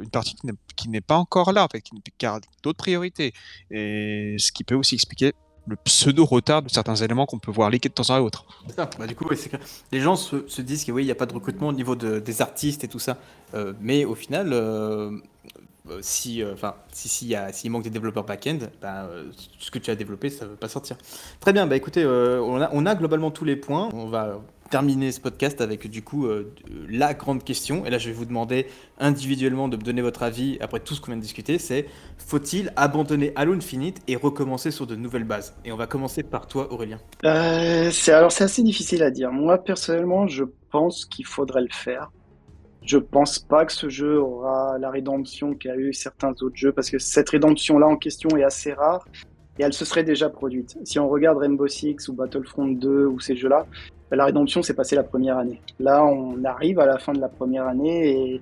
[0.03, 0.35] une partie
[0.75, 3.33] qui n'est- pas encore là, en fait, qui, a d'autres priorités.
[3.71, 5.33] Et ce qui peut aussi expliquer
[5.67, 8.45] le pseudo retard de certains éléments qu'on peut voir leaker de temps en autre.
[8.77, 9.29] Bah, du coup,
[9.91, 12.19] les gens se, se disent qu'il oui, n'y a pas de recrutement au niveau de-
[12.19, 13.17] des artistes et tout ça.
[13.53, 15.11] Euh, mais au final, euh,
[15.89, 16.55] euh, si, euh,
[16.91, 19.09] si, manque des développeurs back-end, bah,
[19.59, 20.97] ce que tu as développé, ça ne veut pas sortir.
[21.39, 23.89] Très bien, bah écoutez, on, a, on a globalement tous les points.
[23.93, 24.39] On va
[24.71, 26.51] terminer ce podcast avec du coup euh,
[26.89, 27.85] la grande question.
[27.85, 28.65] Et là, je vais vous demander
[28.99, 31.59] individuellement de me donner votre avis après tout ce qu'on vient de discuter.
[31.59, 31.85] C'est
[32.17, 35.53] faut-il abandonner Halo Infinite et recommencer sur de nouvelles bases?
[35.65, 36.99] Et on va commencer par toi, Aurélien.
[37.25, 39.31] Euh, c'est alors c'est assez difficile à dire.
[39.31, 42.09] Moi personnellement, je pense qu'il faudrait le faire.
[42.83, 46.89] Je pense pas que ce jeu aura la rédemption qu'a eu certains autres jeux parce
[46.89, 49.05] que cette rédemption-là en question est assez rare
[49.59, 50.77] et elle se serait déjà produite.
[50.85, 53.67] Si on regarde Rainbow Six ou Battlefront 2 ou ces jeux-là,
[54.11, 55.61] la rédemption s'est passée la première année.
[55.79, 58.41] Là, on arrive à la fin de la première année et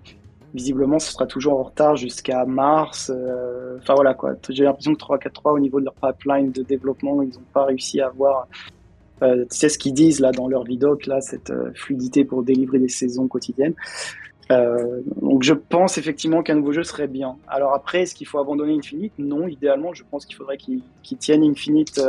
[0.53, 3.11] visiblement ce sera toujours en retard jusqu'à mars.
[3.13, 4.33] euh, Enfin voilà quoi.
[4.49, 8.01] J'ai l'impression que 343 au niveau de leur pipeline de développement, ils n'ont pas réussi
[8.01, 8.47] à avoir
[9.21, 12.41] euh, tu sais ce qu'ils disent là dans leur vidoc, là, cette euh, fluidité pour
[12.43, 13.73] délivrer des saisons quotidiennes.
[14.51, 17.35] Euh, donc je pense effectivement qu'un nouveau jeu serait bien.
[17.47, 19.13] Alors après, est-ce qu'il faut abandonner Infinite?
[19.19, 22.01] Non, idéalement, je pense qu'il faudrait qu'ils qu'ils tiennent Infinite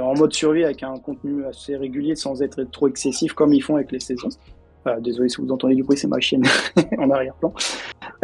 [0.00, 3.76] en mode survie avec un contenu assez régulier sans être trop excessif comme ils font
[3.76, 4.28] avec les saisons.
[4.84, 6.42] Voilà, désolé si vous entendez du bruit, c'est ma chienne
[6.98, 7.52] en arrière-plan.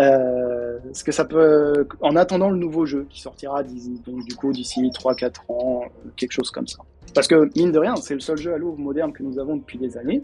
[0.00, 4.52] Euh, parce que ça peut, en attendant le nouveau jeu qui sortira donc, du coup
[4.52, 6.78] d'ici 3-4 ans, euh, quelque chose comme ça.
[7.14, 9.78] Parce que, mine de rien, c'est le seul jeu Halo moderne que nous avons depuis
[9.78, 10.22] des années.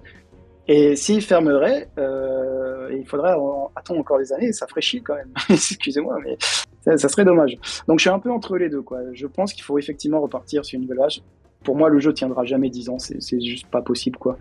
[0.66, 5.14] Et s'il fermerait, euh, il faudrait en- attendre encore des années, ça ferait chier quand
[5.14, 5.30] même.
[5.50, 6.36] Excusez-moi, mais
[6.84, 7.56] ça, serait dommage.
[7.88, 8.82] Donc je suis un peu entre les deux.
[8.82, 9.00] Quoi.
[9.12, 11.22] Je pense qu'il faut effectivement repartir sur une nouvelle âge.
[11.64, 14.18] Pour moi, le jeu tiendra jamais 10 ans, c'est juste pas possible.
[14.18, 14.36] quoi.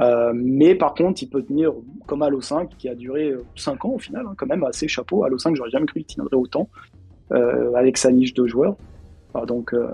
[0.00, 1.72] Euh, mais par contre, il peut tenir
[2.06, 5.24] comme Halo 5, qui a duré 5 ans au final, hein, quand même assez chapeau.
[5.24, 6.68] Halo 5, j'aurais jamais cru qu'il tiendrait autant,
[7.32, 8.76] euh, avec sa niche de joueurs.
[9.46, 9.86] Donc, euh,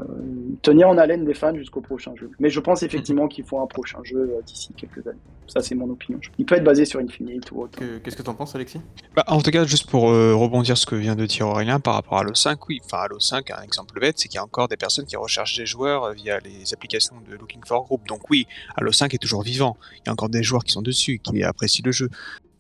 [0.63, 2.31] tenir en haleine des fans jusqu'au prochain jeu.
[2.39, 5.19] Mais je pense effectivement qu'il faut un prochain jeu euh, d'ici quelques années.
[5.49, 6.19] Ça, c'est mon opinion.
[6.39, 7.79] Il peut être basé sur Infinite ou autre.
[7.79, 8.81] Que- Qu'est-ce que t'en penses, Alexis?
[9.15, 11.81] Bah, en tout cas, juste pour euh, rebondir sur ce que vient de dire Aurélien
[11.81, 14.41] par rapport à Halo 5, oui, enfin Halo 5, un exemple bête, c'est qu'il y
[14.41, 17.85] a encore des personnes qui recherchent des joueurs euh, via les applications de Looking for
[17.85, 18.07] Group.
[18.09, 18.47] Donc oui,
[18.77, 19.77] Halo 5 est toujours vivant.
[19.97, 22.09] Il y a encore des joueurs qui sont dessus, qui apprécient le jeu.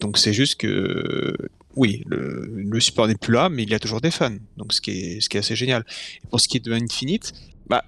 [0.00, 1.34] Donc c'est juste que,
[1.76, 4.36] oui, le, support n'est plus là, mais il y a toujours des fans.
[4.56, 5.84] Donc ce qui est, qui assez génial.
[6.30, 7.32] Pour ce qui est de Infinite,
[7.66, 7.84] bah,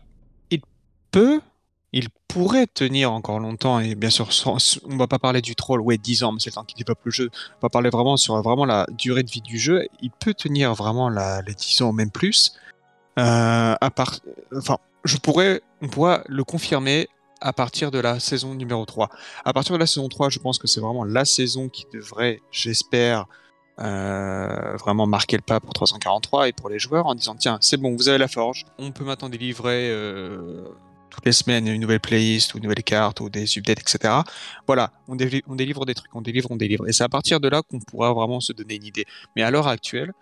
[0.50, 0.60] il
[1.10, 1.40] peut,
[1.92, 5.80] il pourrait tenir encore longtemps, et bien sûr, sans- on va pas parler du troll,
[5.80, 7.30] ouais, 10 ans, mais c'est le temps qu'il développe le jeu.
[7.58, 9.86] On va parler vraiment sur vraiment la durée de vie du jeu.
[10.02, 12.52] Il peut tenir vraiment la, les 10 ans, même plus.
[13.18, 14.20] Euh, à part,
[14.54, 17.08] enfin, je pourrais, on pourra le confirmer
[17.40, 19.08] à partir de la saison numéro 3.
[19.44, 22.40] À partir de la saison 3, je pense que c'est vraiment la saison qui devrait,
[22.50, 23.26] j'espère,
[23.80, 27.76] euh, vraiment marquer le pas pour 343 et pour les joueurs en disant tiens, c'est
[27.76, 30.64] bon, vous avez la forge, on peut maintenant délivrer euh,
[31.10, 34.14] toutes les semaines une nouvelle playlist ou une nouvelle carte ou des updates, etc.
[34.66, 36.88] Voilà, on, déli- on délivre des trucs, on délivre, on délivre.
[36.88, 39.04] Et c'est à partir de là qu'on pourra vraiment se donner une idée.
[39.34, 40.12] Mais à l'heure actuelle,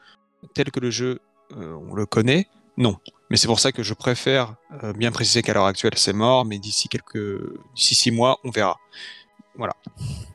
[0.55, 1.21] tel que le jeu,
[1.57, 2.97] euh, on le connaît, non.
[3.31, 4.55] Mais c'est pour ça que je préfère
[4.97, 7.41] bien préciser qu'à l'heure actuelle c'est mort, mais d'ici quelques,
[7.75, 8.77] d'ici six mois, on verra.
[9.57, 9.73] Voilà.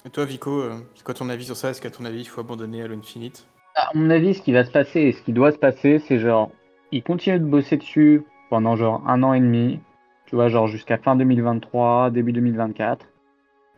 [0.06, 1.70] Et toi, Vico, euh, c'est quoi ton avis sur ça?
[1.70, 3.46] Est-ce qu'à ton avis, il faut abandonner Halo Infinite?
[3.76, 6.20] À mon avis, ce qui va se passer et ce qui doit se passer, c'est
[6.20, 6.52] genre,
[6.92, 9.80] ils continuent de bosser dessus pendant genre un an et demi,
[10.26, 13.06] tu vois, genre jusqu'à fin 2023, début 2024.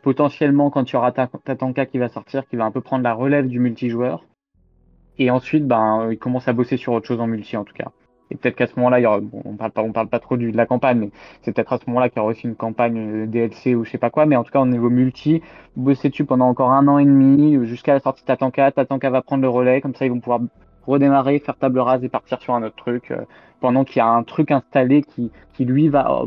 [0.01, 3.03] Potentiellement, quand tu auras ta, ta Tanka qui va sortir, qui va un peu prendre
[3.03, 4.25] la relève du multijoueur.
[5.17, 7.91] Et ensuite, ben, ils commencent à bosser sur autre chose en multi, en tout cas.
[8.31, 11.09] Et peut-être qu'à ce moment-là, on parle pas, parle pas trop de la campagne, mais
[11.41, 13.91] c'est peut-être à ce moment-là qu'il y aura aussi une campagne euh, DLC ou je
[13.91, 14.25] sais pas quoi.
[14.25, 15.41] Mais en tout cas, au niveau multi,
[15.75, 18.71] bosser dessus pendant encore un an et demi, euh, jusqu'à la sortie de Tatanka?
[18.71, 20.39] Tatanka va prendre le relais, comme ça ils vont pouvoir
[20.87, 23.21] redémarrer, faire table rase et partir sur un autre truc, euh,
[23.59, 26.23] pendant qu'il y a un truc installé qui, lui va,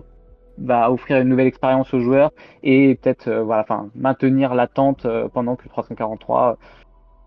[0.89, 2.31] offrir une nouvelle expérience aux joueurs
[2.63, 6.55] et peut-être voilà, enfin, maintenir l'attente pendant que le 343 euh,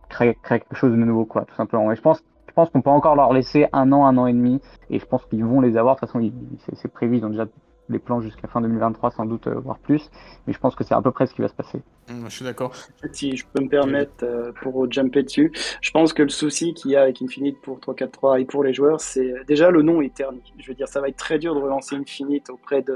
[0.09, 1.91] crée, quelque chose de nouveau, quoi, tout simplement.
[1.91, 2.23] Et je pense,
[2.57, 4.59] pense qu'on peut encore leur laisser un an, un an et demi,
[4.89, 5.95] et je pense qu'ils vont les avoir.
[5.95, 6.33] De toute façon, ils-
[6.65, 7.45] c'est c'est prévu, ils ont déjà
[7.89, 10.09] les plans jusqu'à fin 2023 sans doute, euh, voire plus.
[10.45, 11.81] Mais je pense que c'est à peu près ce qui va se passer.
[12.09, 12.73] Hum, Je suis d'accord.
[13.13, 15.51] Si je peux me permettre euh, pour jumper dessus,
[15.81, 18.73] je pense que le souci qu'il y a avec Infinite pour 343 et pour les
[18.73, 20.41] joueurs, c'est déjà le nom est terni.
[20.57, 22.95] Je veux dire, ça va être très dur de relancer Infinite auprès de,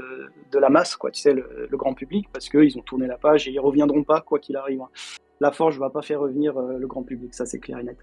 [0.52, 3.16] de la masse, quoi, tu sais, le, le grand public, parce qu'ils ont tourné la
[3.16, 4.82] page et ils reviendront pas, quoi qu'il arrive.
[4.82, 4.88] hein.
[5.40, 7.96] La Forge va pas faire revenir euh, le grand public, ça c'est clair et net.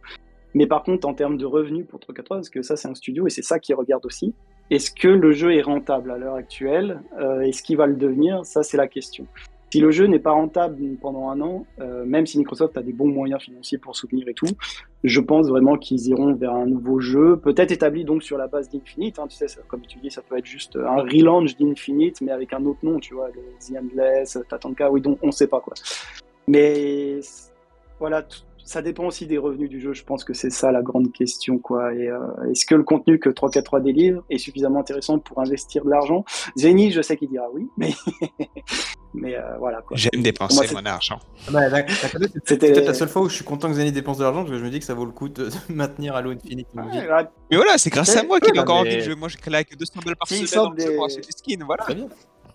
[0.55, 3.27] Mais par contre, en termes de revenus pour 343, parce que ça c'est un studio
[3.27, 4.33] et c'est ça qu'ils regardent aussi,
[4.71, 8.45] est-ce que le jeu est rentable à l'heure actuelle Euh, Est-ce qu'il va le devenir
[8.45, 9.25] Ça c'est la question.
[9.71, 12.91] si le jeu n'est pas rentable pendant un an, euh, même si Microsoft a des
[12.93, 14.47] bons moyens financiers pour soutenir et tout,
[15.03, 18.67] je pense vraiment qu'ils iront vers un nouveau jeu, peut-être établi donc sur la base
[18.71, 19.19] d'Infinite.
[19.19, 22.51] Hein, tu sais, comme tu dis, ça peut être juste un relaunch d'Infinite, mais avec
[22.53, 25.73] un autre nom, tu vois, The Endless, Tatanka, oui, donc on sait pas quoi.
[26.47, 27.19] Mais
[27.99, 28.25] voilà,
[28.63, 29.93] ça dépend aussi des revenus du jeu.
[29.93, 31.93] Je pense que c'est ça la grande question, quoi.
[31.93, 32.19] Et euh,
[32.51, 36.23] est-ce que le contenu que 343 délivre est suffisamment intéressant pour investir de l'argent?
[36.57, 37.91] Zeni, je sais qu'il dira oui, mais
[39.13, 39.97] mais euh, voilà quoi.
[39.97, 41.19] J'aime dépenser moi, mon argent.
[41.51, 43.91] Bah, la- la cadeau, c'est peut-être- la seule fois où je suis content que Zenny
[43.91, 46.15] dépense de l'argent parce que je me dis que ça vaut le coup de maintenir
[46.15, 46.67] Halo Infinite.
[46.75, 46.83] Ouais,
[47.49, 49.15] Mais voilà, c'est grâce à moi qu'il a Ah, encore envie de jouer.
[49.15, 51.63] Moi, je claque 200 balles par semaine jeu pour des- acheter des skins.
[51.65, 51.83] Voilà.
[51.83, 52.07] Très bien.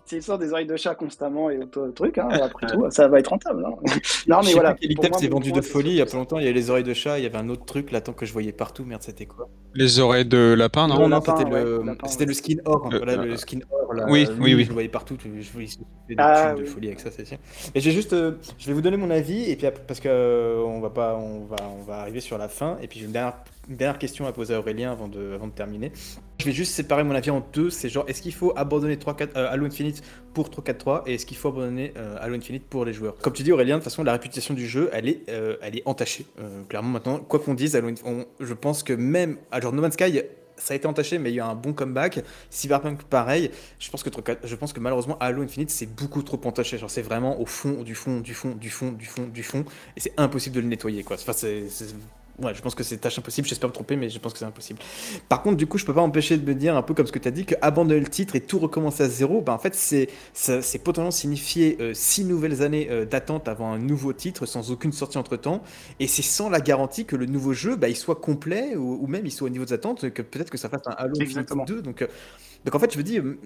[0.05, 3.19] S'ils sortent des oreilles de chat constamment et autres trucs, hein, après tout, ça va
[3.19, 3.65] être rentable.
[3.65, 3.73] hein.
[4.27, 4.75] Non, mais voilà.
[5.09, 6.37] moi, s'est vendu de folie il y a pas longtemps.
[6.37, 8.25] Il y avait les oreilles de chat, il y avait un autre truc là-temps que
[8.25, 8.83] je voyais partout.
[8.85, 9.49] Merde, c'était quoi?
[9.73, 10.99] Les oreilles de lapin, non?
[10.99, 12.25] Non, non, c'était le, ouais, ouais.
[12.25, 12.89] le skin or.
[12.93, 13.93] Euh, voilà, euh, le skin or.
[13.93, 14.63] Là, oui, lui, oui, oui.
[14.63, 15.17] Je le voyais partout.
[15.23, 15.67] Je je voyais
[16.07, 17.37] des Ah, de folie avec ça, c'est sûr.
[17.73, 20.07] Et j'ai juste, euh, je vais vous donner mon avis et puis après- parce que
[20.09, 23.05] euh, on va pas, on va, on va arriver sur la fin et puis j'ai
[23.05, 23.35] une dernière,
[23.69, 25.91] une dernière question à poser à Aurélien avant de, terminer.
[26.39, 27.69] Je vais juste séparer mon avis en deux.
[27.69, 31.25] C'est genre, est-ce qu'il faut abandonner 3, 4, euh, Halo Infinite pour 3-4-3 et est-ce
[31.25, 33.15] qu'il faut abandonner euh, Halo Infinite pour les joueurs?
[33.17, 35.77] Comme tu dis Aurélien, de toute façon, la réputation du jeu, elle est, euh, elle
[35.77, 36.25] est entachée.
[36.69, 37.79] Clairement, maintenant, quoi qu'on dise,
[38.39, 40.21] je pense que même, à genre No Man's Sky,
[40.57, 42.23] ça a été entaché, mais il y a un bon comeback.
[42.49, 43.51] Cyberpunk, pareil.
[43.79, 46.77] Je pense que, 3-4 je pense que malheureusement, Halo Infinite, c'est beaucoup trop entaché.
[46.77, 49.65] Genre, c'est vraiment au fond, du fond, du fond, du fond, du fond, du fond.
[49.97, 51.17] Et c'est impossible de le nettoyer, quoi.
[51.17, 51.65] Enfin, c'est.
[52.37, 54.45] Ouais, je pense que c'est tâche impossible, j'espère me tromper, mais je pense que c'est
[54.45, 54.79] impossible.
[55.29, 57.13] Par contre, du coup, je peux pas m'empêcher de me dire, un peu comme ce
[57.13, 59.57] que tu as dit, que abandonner le titre et tout recommencer à zéro, bah, en
[59.57, 60.09] fait, c'est
[60.83, 65.17] potentiellement signifier euh, six nouvelles années euh, d'attente avant un nouveau titre sans aucune sortie
[65.17, 65.63] entre temps.
[66.01, 69.07] Et c'est sans la garantie que le nouveau jeu, bah, il soit complet ou, ou
[69.07, 71.47] même il soit au niveau des attentes, que peut-être que ça fasse un Halo Infinite
[71.47, 71.65] Exactement.
[71.65, 71.81] 2.
[71.81, 72.07] Donc, euh,
[72.65, 73.39] donc en fait, je me dis euh,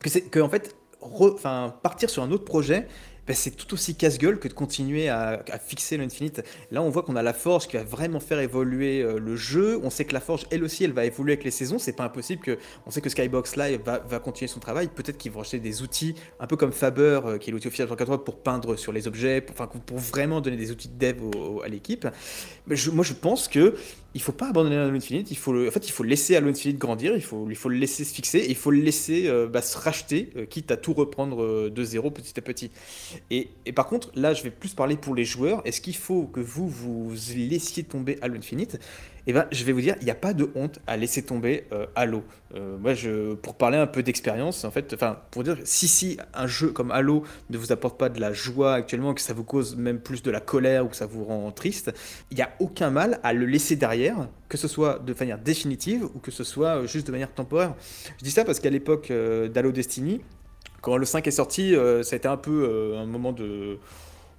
[0.00, 2.86] que c'est que en fait, re- partir sur un autre projet.
[3.26, 6.42] Bah, c'est tout aussi casse-gueule que de continuer à, fixer l'Infinite.
[6.70, 9.80] Là, on voit qu'on a la Forge qui va vraiment faire évoluer euh, le jeu.
[9.82, 11.78] On sait que la Forge, elle aussi, elle va évoluer avec les saisons.
[11.78, 12.58] C'est pas impossible que.
[12.86, 14.88] On sait que Skybox Live va, continuer son travail.
[14.88, 17.86] Peut-être qu'ils vont acheter des outils, un peu comme Faber, euh, qui est l'outil officiel
[17.86, 19.56] de 343, pour peindre sur les objets, pour,
[19.98, 21.16] vraiment donner des outils de dev
[21.64, 22.06] à l'équipe.
[22.66, 23.74] Moi, je pense que
[24.16, 25.30] il faut pas abandonner Halo Infinite.
[25.30, 27.14] Il faut, en fait, il faut laisser Halo Infinite grandir.
[27.14, 28.46] Il faut, il faut le laisser se fixer.
[28.48, 31.84] Il faut le laisser euh, bah, se racheter, euh, quitte à tout reprendre euh, de
[31.84, 32.70] zéro petit à petit.
[33.30, 35.60] Et, et par contre, là, je vais plus parler pour les joueurs.
[35.66, 38.78] Est-ce qu'il faut que vous, vous laissiez tomber Halo Infinite?
[39.28, 41.64] Eh ben, je vais vous dire, il n'y a pas de honte à laisser tomber
[41.72, 42.22] euh, Halo.
[42.54, 42.92] Euh, moi,
[43.42, 46.92] pour parler un peu d'expérience, en fait, enfin, pour dire, si, si un jeu comme
[46.92, 50.22] Halo ne vous apporte pas de la joie actuellement, que ça vous cause même plus
[50.22, 51.92] de la colère ou que ça vous rend triste,
[52.30, 56.04] il n'y a aucun mal à le laisser derrière, que ce soit de manière définitive
[56.14, 57.74] ou que ce soit euh, juste de manière temporaire.
[58.18, 60.20] Je dis ça parce qu'à l'époque d'Halo Destiny,
[60.82, 63.78] quand le 5 est sorti, ça a été un peu un moment de.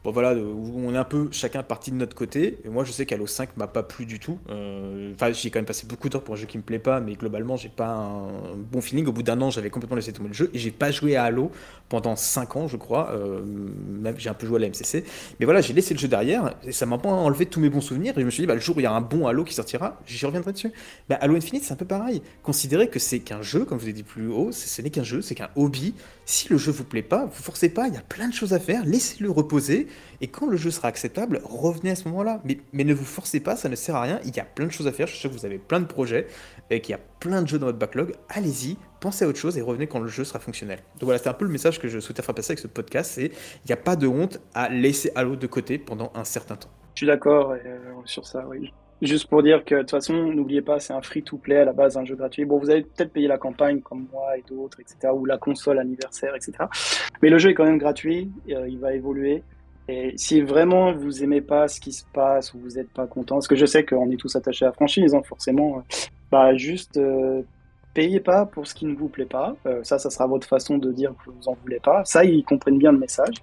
[0.03, 2.59] Bon voilà, où on est un peu chacun parti de notre côté.
[2.63, 4.39] Et moi, je sais qu'Halo 5 m'a pas plu du tout.
[4.49, 6.99] Euh, Enfin, j'ai quand même passé beaucoup d'heures pour un jeu qui me plaît pas,
[6.99, 9.07] mais globalement, j'ai pas un bon feeling.
[9.07, 11.23] Au bout d'un an, j'avais complètement laissé tomber le jeu et j'ai pas joué à
[11.23, 11.51] Halo
[11.89, 13.11] pendant 5 ans, je crois.
[13.11, 15.03] Euh, même j'ai un peu joué à la MCC.
[15.39, 17.81] Mais voilà, j'ai laissé le jeu derrière et ça m'a pas enlevé tous mes bons
[17.81, 18.13] souvenirs.
[18.17, 19.43] Et je me suis dit, bah, le jour où il y a un bon Halo
[19.43, 20.71] qui sortira, j'y reviendrai dessus.
[21.09, 22.21] Bah, Halo Infinite, c'est un peu pareil.
[22.43, 25.03] Considérez que c'est qu'un jeu, comme je vous l'ai dit plus haut, ce n'est qu'un
[25.03, 25.95] jeu, c'est qu'un hobby.
[26.25, 28.53] Si le jeu vous plaît pas, vous forcez pas, il y a plein de choses
[28.53, 29.86] à faire, laissez-le reposer,
[30.21, 32.41] et quand le jeu sera acceptable, revenez à ce moment-là.
[32.73, 34.71] Mais, ne vous forcez pas, ça ne sert à rien, il y a plein de
[34.71, 36.27] choses à faire, je suis sûr que vous avez plein de projets,
[36.69, 39.57] et qu'il y a plein de jeux dans votre backlog, allez-y, pensez à autre chose
[39.57, 40.79] et revenez quand le jeu sera fonctionnel.
[40.99, 43.11] Donc voilà, c'est un peu le message que je souhaitais faire passer avec ce podcast,
[43.15, 46.55] c'est il n'y a pas de honte à laisser Halo de côté pendant un certain
[46.55, 46.69] temps.
[46.95, 48.71] Je suis d'accord euh, sur ça, oui.
[49.01, 51.97] Juste pour dire que de toute façon, n'oubliez pas, c'est un free-to-play à la base,
[51.97, 52.45] un jeu gratuit.
[52.45, 55.77] Bon, vous allez peut-être payer la campagne comme moi et d'autres, etc., ou la console
[55.77, 56.53] anniversaire, etc.
[57.21, 59.43] Mais le jeu est quand même gratuit, euh, il va évoluer.
[59.87, 63.35] Et si vraiment vous aimez pas ce qui se passe ou vous n'êtes pas content,
[63.35, 65.81] parce que je sais qu'on est tous attachés à la franchise, hein, forcément, euh,
[66.29, 67.41] bah juste euh,
[67.93, 69.55] payez pas pour ce qui ne vous plaît pas.
[69.65, 72.03] Euh, ça, ça sera votre façon de dire que vous en voulez pas.
[72.03, 73.35] Ça, ils comprennent bien le message.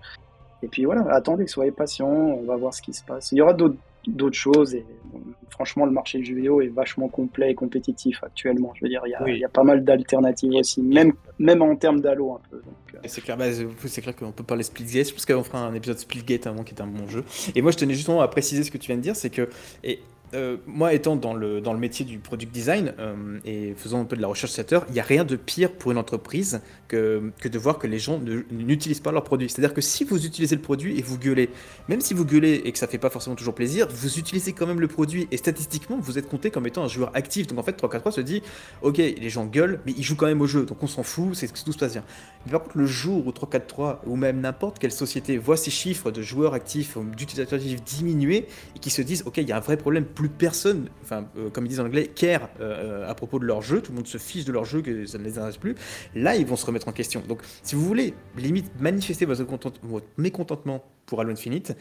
[0.62, 3.32] Et puis voilà, attendez, soyez patients, on va voir ce qui se passe.
[3.32, 5.20] Il y aura d'autres d'autres choses et bon,
[5.50, 8.72] franchement le marché du jeu vidéo est vachement complet et compétitif actuellement.
[8.74, 9.38] Je veux dire, il y a, Oui.
[9.38, 12.56] y a pas mal d'alternatives aussi, même, même en termes d'allo un peu.
[12.56, 13.46] Euh, C'est clair, bah,
[13.86, 15.08] c'est clair qu'on peut parler Splitgate.
[15.08, 17.24] Je pense qu'on fera un épisode Splitgate avant qui est un bon jeu.
[17.54, 19.48] Et moi, je tenais justement à préciser ce que tu viens de dire, c'est que
[19.82, 20.00] et
[20.34, 24.04] euh, moi étant dans le, dans le métier du product design euh, et faisant un
[24.04, 27.30] peu de la recherche utilisateur, il n'y a rien de pire pour une entreprise que,
[27.40, 29.48] que de voir que les gens ne- n'utilisent pas leur produit.
[29.48, 31.50] C'est-à-dire que si vous utilisez le produit et vous gueulez,
[31.88, 34.66] même si vous gueulez et que ça fait pas forcément toujours plaisir, vous utilisez quand
[34.66, 37.46] même le produit et statistiquement vous êtes compté comme étant un joueur actif.
[37.46, 38.42] Donc en fait 343 se dit
[38.82, 41.34] ok les gens gueulent mais ils jouent quand même au jeu donc on s'en fout,
[41.34, 42.04] c'est tout se passe bien.
[42.46, 46.10] Mais par contre le jour où 343 ou même n'importe quelle société voit ces chiffres
[46.10, 48.46] de joueurs actifs, d'utilisateurs actifs diminuer
[48.76, 51.50] et qui se disent ok il y a un vrai problème, plus personne, enfin euh,
[51.50, 54.06] comme ils disent en anglais, care euh, à propos de leur jeu, tout le monde
[54.06, 55.74] se fiche de leur jeu, que ça ne les intéresse plus,
[56.14, 57.22] là ils vont se remettre en question.
[57.28, 59.44] Donc si vous voulez limite manifester votre,
[59.82, 61.76] votre mécontentement pour Halo Infinite,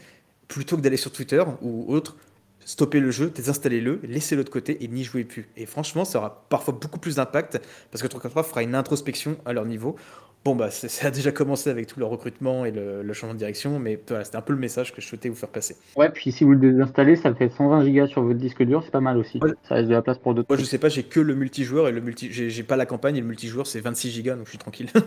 [0.48, 2.16] plutôt que d'aller sur Twitter ou autre,
[2.64, 5.48] stoppez le jeu, désinstallez-le, laissez-le de côté et n'y jouez plus.
[5.56, 7.60] Et franchement, ça aura parfois beaucoup plus d'impact
[7.90, 9.96] parce que 343 fera une introspection à leur niveau.
[10.44, 13.38] Bon, bah, ça a déjà commencé avec tout le recrutement et le, le changement de
[13.38, 15.76] direction, mais voilà, c'était un peu le message que je souhaitais vous faire passer.
[15.96, 18.90] Ouais, puis si vous le désinstallez, ça fait 120 gigas sur votre disque dur, c'est
[18.90, 19.38] pas mal aussi.
[19.42, 19.52] Ouais.
[19.68, 20.48] Ça reste de la place pour d'autres.
[20.48, 23.16] Moi, je sais pas, j'ai que le multijoueur et le multi, j'ai pas la campagne
[23.16, 24.88] et le multijoueur c'est 26 gigas, donc je suis tranquille.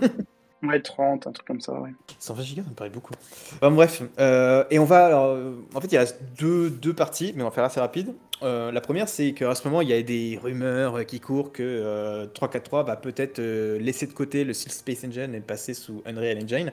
[0.63, 1.91] Ouais, 30, un truc comme ça, ouais.
[2.17, 3.13] 120 gigas, ça me paraît beaucoup.
[3.57, 5.05] Enfin, bref, euh, et on va.
[5.05, 5.37] Alors,
[5.75, 6.05] en fait, il y a
[6.39, 8.15] deux, deux parties, mais on va faire assez rapide.
[8.43, 11.63] Euh, la première, c'est qu'à ce moment, il y a des rumeurs qui courent que
[11.63, 16.03] euh, 343 va peut-être euh, laisser de côté le Steel Space Engine et passer sous
[16.05, 16.71] Unreal Engine.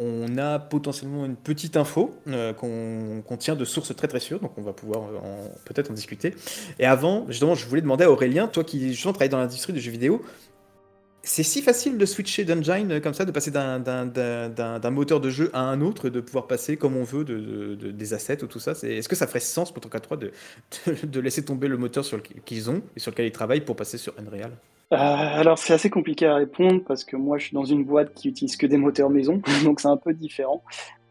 [0.00, 4.52] On a potentiellement une petite info euh, qu'on tient de sources très très sûres, donc
[4.56, 5.02] on va pouvoir
[5.64, 6.34] peut-être en discuter.
[6.78, 9.80] Et avant, justement, je voulais demander à Aurélien, toi qui justement travailles dans l'industrie du
[9.80, 10.22] jeu vidéo,
[11.24, 13.78] c'est si facile de switcher d'engine euh, comme ça, de passer d'un-
[14.90, 17.90] moteur de jeu à un autre, de pouvoir passer comme on veut de, de- de-
[17.90, 18.72] des assets ou tout ça.
[18.82, 20.32] Est-ce que ça ferait sens pour 343 de,
[20.86, 22.04] de, de laisser tomber le moteur
[22.44, 24.52] qu'ils ont et sur lequel ils travaillent pour passer sur Unreal?
[24.92, 28.12] Euh, alors c'est assez compliqué à répondre parce que moi je suis dans une boîte
[28.14, 30.62] qui utilise que des moteurs maison, donc c'est un peu différent.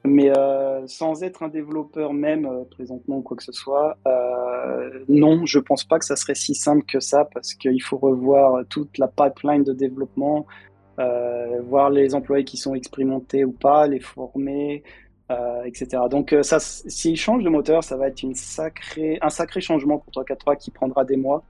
[0.06, 5.06] Mais euh, sans être un développeur même euh, présentement ou quoi que ce soit, euh,
[5.08, 8.66] non, je pense pas que ça serait si simple que ça parce qu'il faut revoir
[8.70, 10.46] toute la pipeline de développement,
[10.98, 14.84] voir les employés qui sont expérimentés ou pas, les former,
[15.66, 16.04] etc.
[16.10, 20.70] Donc ça, s'ils changent de moteur, ça va être un sacré changement pour 343 qui
[20.70, 21.44] prendra des mois.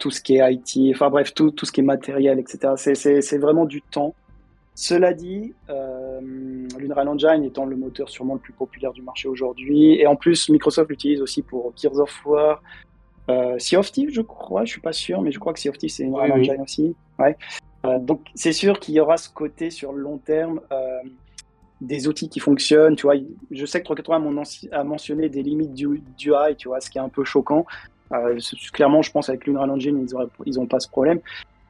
[0.00, 2.74] Tout ce qui est IT, enfin bref, tout, ce qui est matériel, etc.
[2.76, 4.14] C'est vraiment du temps.
[4.74, 6.20] Cela dit, euh,
[6.78, 10.48] l'Unreal Engine étant le moteur sûrement le plus populaire du marché aujourd'hui, et en plus
[10.48, 12.62] Microsoft l'utilise aussi pour Gears of War,
[13.30, 15.68] euh, Sea of Thieves, je crois, je suis pas sûr, mais je crois que Sea
[15.68, 16.50] of Thieves c'est Unreal Oui, oui.
[16.50, 16.96] Engine aussi.
[17.18, 17.36] Ouais.
[17.86, 20.60] Euh, donc c'est sûr qu'il y aura ce côté sur le long terme.
[20.72, 21.00] euh,
[21.80, 23.16] des outils qui fonctionnent, tu vois.
[23.50, 24.42] Je sais que 380
[24.72, 27.66] a mentionné des limites du, du UI, tu vois, ce qui est un peu choquant.
[28.12, 28.38] Euh,
[28.72, 31.20] clairement, je pense avec l'Unreal Engine, ils n'ont ils ont pas ce problème.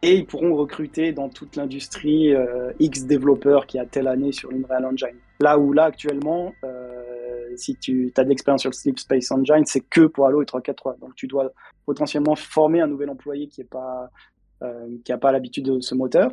[0.05, 4.51] Et ils pourront recruter dans toute l'industrie euh, X développeurs qui a telle année sur
[4.51, 5.17] l'Unreal Engine.
[5.41, 9.65] Là où là, actuellement, euh, si tu as de l'expérience sur le Sleep Space Engine,
[9.65, 10.99] c'est que pour Halo et 343.
[11.01, 11.51] Donc tu dois
[11.87, 14.11] potentiellement former un nouvel employé qui n'a pas,
[14.63, 16.31] euh, pas l'habitude de ce moteur.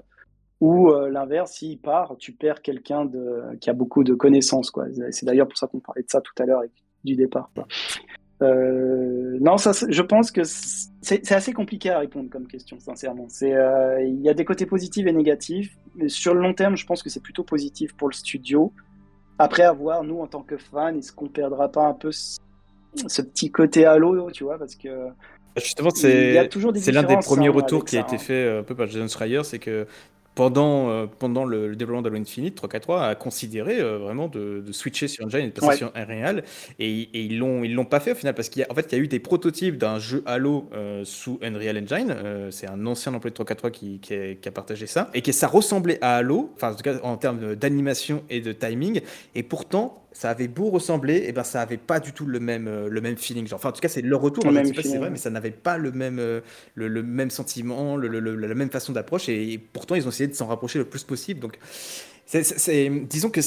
[0.60, 3.10] Ou l'inverse, s'il part, tu perds quelqu'un
[3.60, 4.72] qui a beaucoup de connaissances.
[5.10, 6.62] C'est d'ailleurs pour ça qu'on parlait de ça tout à l'heure
[7.04, 7.50] du départ.
[8.42, 13.28] Euh, non, ça, je pense que c'est assez compliqué à répondre comme question, sincèrement.
[13.44, 15.76] Euh, Il y a des côtés positifs et négatifs.
[15.96, 18.72] Mais sur le long terme, je pense que c'est plutôt positif pour le studio.
[19.38, 22.38] Après, à voir, nous, en tant que fans, est-ce qu'on perdra pas un peu ce,
[23.08, 24.90] ce petit côté halo, tu vois, parce que
[25.58, 28.20] Justement, y a c'est l'un des premiers hein, retours qui a ça, été hein.
[28.20, 29.86] fait euh, un peu par Jason Schreier, c'est que
[30.36, 34.72] pendant, euh, pendant le, le développement d'Halo Infinite, 343 a considéré euh, vraiment de, de
[34.72, 35.76] switcher sur Engine et de passer Ouais.
[35.78, 36.44] sur Unreal,
[36.80, 38.76] et, et ils l'ont ils l'ont pas fait au final parce qu'il y a en
[38.76, 42.16] fait il y a eu des prototypes d'un jeu Halo euh, sous Unreal Engine.
[42.52, 45.32] c'est un ancien employé de 343 qui, qui, a, qui a partagé ça et que
[45.32, 49.02] ça ressemblait à Halo, enfin en tout cas en termes d'animation et de timing,
[49.36, 52.68] et pourtant ça avait beau ressembler, et ben ça avait pas du tout le même
[52.68, 53.48] euh, le même feeling.
[53.48, 54.44] Genre, enfin en tout cas c'est leur retour.
[54.50, 56.42] Le hein, c'est vrai, mais ça n'avait pas le même euh,
[56.76, 60.10] le, le même sentiment, le, le- le- la même façon d'approche, et, pourtant ils ont
[60.10, 61.40] essayé de s'en rapprocher le plus possible.
[61.40, 61.58] Donc,
[62.34, 63.42] disons que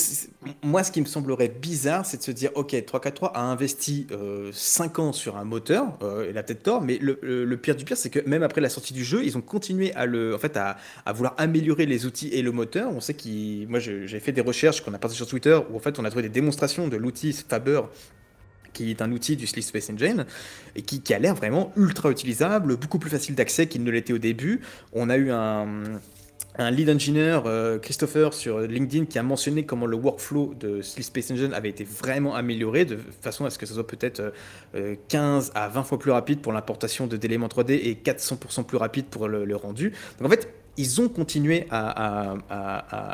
[0.62, 4.06] moi, ce qui me semblerait bizarre, c'est de se dire, ok, 343 a investi
[4.52, 7.96] 5 ans sur un moteur, euh, il a peut-être tort, mais le, pire du pire,
[7.96, 10.56] c'est que même après la sortie du jeu, ils ont continué à le, en fait,
[10.56, 10.76] à,
[11.06, 12.90] à vouloir améliorer les outils et le moteur.
[12.92, 15.80] On sait qu'ils, moi, j'ai fait des recherches qu'on a partagées sur Twitter, où en
[15.80, 17.82] fait, on a trouvé des démonstrations de l'outil Faber
[18.74, 20.26] qui est un outil du Sleep Space Engine
[20.74, 24.18] et qui a l'air vraiment ultra utilisable, beaucoup plus facile d'accès qu'il ne l'était au
[24.18, 24.60] début.
[24.92, 25.66] On a eu un,
[26.56, 31.30] un lead engineer, euh, Christopher, sur LinkedIn, qui a mentionné comment le workflow de Space
[31.30, 34.32] Engine avait été vraiment amélioré, de façon à ce que ce soit peut-être
[34.74, 39.06] euh, 15 à 20 fois plus rapide pour l'importation d'éléments 3D et 400% plus rapide
[39.06, 39.92] pour le, rendu.
[40.18, 42.36] Donc en fait, ils ont continué à,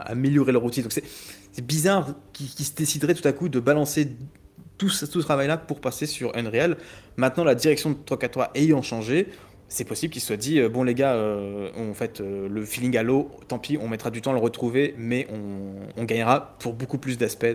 [0.06, 0.82] améliorer leur outil.
[0.82, 4.08] Donc c'est bizarre qu'ils qu'ils se décideraient tout à coup de balancer
[4.78, 6.78] tout ce, tout ce travail-là pour passer sur Unreal.
[7.18, 9.28] Maintenant, la direction de 343 ayant changé,
[9.70, 12.96] c'est possible qu'il soit dit euh, bon les gars, euh, en fait euh, le feeling
[12.98, 16.56] à l'eau, tant pis, on mettra du temps à le retrouver, mais on, on gagnera
[16.58, 17.46] pour beaucoup plus d'aspects.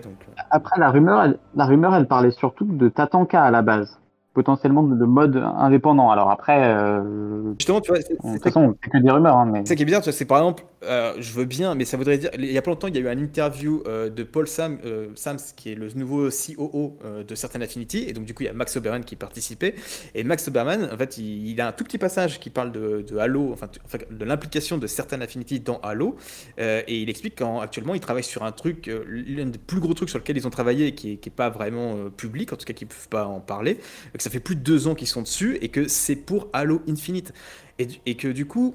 [0.50, 4.00] Après, la rumeur, la rumeur, elle parlait surtout de Tatanka à la base,
[4.36, 6.12] potentiellement de, de mode indépendant.
[6.12, 9.50] Alors après, euh, justement, tu vois, c'est- de toute façon, c'est que des rumeurs, hein,
[9.52, 12.18] mais C'est qui est bizarre, c'est par exemple, euh, je veux bien, mais ça voudrait
[12.18, 14.48] dire, il y a pas longtemps, il y a eu un interview euh, de Paul
[14.48, 14.78] Sam,
[15.16, 18.50] Sams, qui est le nouveau COO de Certain Affinity, et donc du coup, il y
[18.50, 19.74] a Max Oberman qui participait,
[20.14, 23.06] et Max Oberman, en fait, il, il a un tout petit passage qui parle de,
[23.10, 23.68] de Halo, enfin,
[24.12, 26.18] de l'implication de Certain Affinity dans Halo,
[26.58, 30.20] et il explique qu'actuellement, il travaille sur un truc, l'un des plus gros trucs sur
[30.20, 32.88] lequel ils ont travaillé, qui est, qui est pas vraiment public, en tout cas, qu'ils
[32.88, 33.80] peuvent pas en parler,
[34.18, 36.82] que ça fait plus de deux ans qu'ils sont dessus, et que c'est pour Halo
[36.90, 37.32] Infinite.
[37.78, 38.74] Et, que du coup,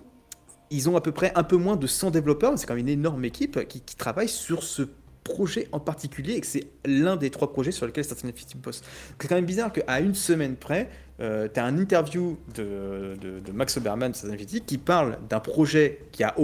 [0.71, 2.93] ils ont à peu près un peu moins de 100 développeurs, c'est quand même une
[2.93, 4.83] énorme équipe qui, travaille sur ce
[5.25, 8.83] projet en particulier et que c'est l'un des trois projets sur lesquels Starting Affinity bosse.
[9.21, 13.17] C'est quand même bizarre qu'à une semaine près, tu as un interview de,
[13.53, 16.37] Max Oberman de Starting Affinity qui parle d'un projet qui a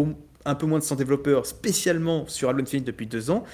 [0.44, 3.44] un peu moins de 100 développeurs spécialement sur Halo Infinite depuis deux ans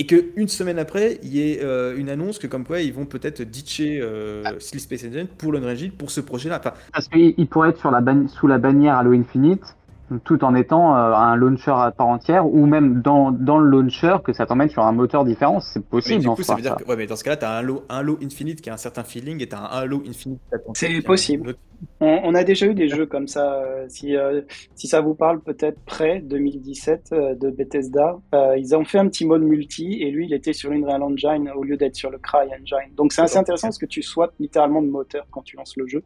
[0.00, 3.04] et qu'une semaine après, il y ait euh, une annonce que comme quoi ils vont
[3.04, 6.58] peut-être ditcher euh, Steel Space Engine pour l'Unreal Engine pour ce projet-là.
[6.58, 9.76] Enfin, parce qu'il il pourrait être sur la ban- sous la bannière Halo Infinite,
[10.24, 14.16] tout en étant euh, un launcher à part entière, ou même dans, dans le launcher
[14.24, 15.60] que ça t'emmène sur un moteur différent.
[15.60, 16.20] C'est Mais possible.
[16.20, 16.76] du en coup, ça veut dire ça.
[16.76, 18.74] que, ouais, mais dans ce cas-là, tu as un Halo, un Halo Infinite qui a
[18.74, 20.40] un certain feeling et tu as un Halo Infinite.
[20.48, 21.48] qui a- C'est un possible.
[21.50, 21.58] autre-
[22.00, 23.54] On, on a déjà eu des jeux comme ça.
[23.62, 24.42] euh, Si, euh,
[24.74, 28.18] si ça vous parle, peut-être près 2017 euh, de Bethesda.
[28.34, 31.50] Euh, ils ont fait un petit mode multi et lui, il était sur l'Unreal Engine
[31.56, 32.92] au lieu d'être sur le Cry Engine.
[32.96, 35.86] Donc c'est assez intéressant parce que tu swaps littéralement de moteur quand tu lances le
[35.86, 36.02] jeu.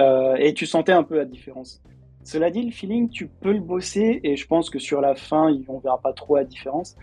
[0.00, 1.80] Euh, et tu sentais un peu la différence.
[2.24, 5.52] Cela dit, le feeling, tu peux le bosser et je pense que sur la fin,
[5.68, 6.96] on verra pas trop la différence.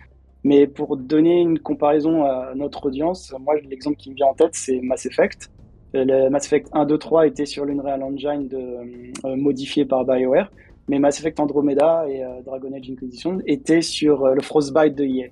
[0.43, 4.53] Mais pour donner une comparaison à notre audience, moi, l'exemple qui me vient en tête,
[4.53, 5.51] c'est Mass Effect.
[5.93, 10.51] Mass Effect 1, 2, 3 était sur l'Unreal Engine euh, modifié par BioWare,
[10.87, 15.05] mais Mass Effect Andromeda et euh, Dragon Age Inquisition étaient sur euh, le Frostbite de
[15.05, 15.29] EA.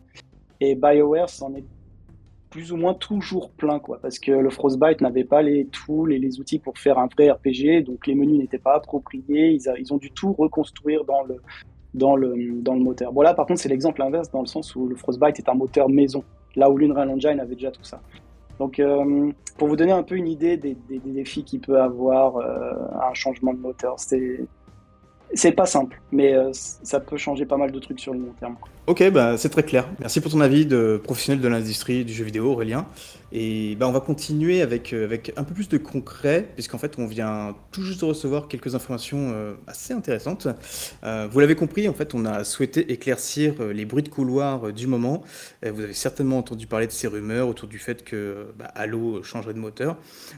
[0.62, 1.64] Et BioWare s'en est
[2.56, 6.20] plus ou moins toujours plein, quoi, parce que le Frostbite n'avait pas les tools et
[6.20, 9.98] les outils pour faire un vrai RPG, donc les menus n'étaient pas appropriés, ils, ont
[9.98, 13.12] dû tout reconstruire dans le, moteur.
[13.12, 15.54] Bon là, par contre, c'est l'exemple inverse, dans le sens où le Frostbite est un
[15.54, 16.24] moteur maison,
[16.56, 18.00] là où l'Unreal Engine avait déjà tout ça.
[18.58, 22.72] Donc, euh, pour vous donner un peu une idée des défis qu'il peut avoir euh,
[23.02, 24.46] un changement de moteur, c'est
[25.34, 28.34] c'est pas simple, mais euh, ça peut changer pas mal de trucs sur le long
[28.40, 28.56] terme.
[28.88, 29.88] Ok, bah, c'est très clair.
[30.00, 32.86] Merci pour ton avis de professionnel de l'industrie du jeu vidéo, Aurélien.
[33.32, 36.96] Et bah, on va continuer avec, euh, avec un peu plus de concret, puisqu'en fait,
[36.98, 40.48] on vient tout juste de recevoir quelques informations euh, assez intéressantes.
[41.04, 44.88] Euh, vous l'avez compris, en fait, on a souhaité éclaircir les bruits de couloir du
[44.88, 45.24] moment.
[45.64, 49.54] Vous avez certainement entendu parler de ces rumeurs autour du fait que bah, Halo changerait
[49.54, 49.98] de moteur.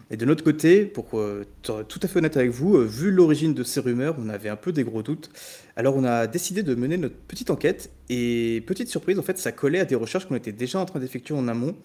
[0.09, 1.21] Et de notre côté, pour
[1.61, 4.71] tout à fait honnête avec vous, vu l'origine de ces rumeurs, on avait un peu
[4.71, 5.29] des gros doutes.
[5.75, 9.51] Alors on a décidé de mener notre petite enquête et petite surprise, en fait, ça
[9.51, 11.75] collait à des recherches qu'on était déjà en train d'effectuer en amont.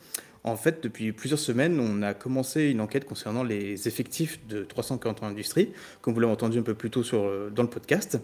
[0.45, 5.23] En fait, depuis plusieurs semaines, on a commencé une enquête concernant les effectifs de 340
[5.23, 8.19] Industries, comme vous l'avez entendu un peu plus tôt euh, dans le podcast,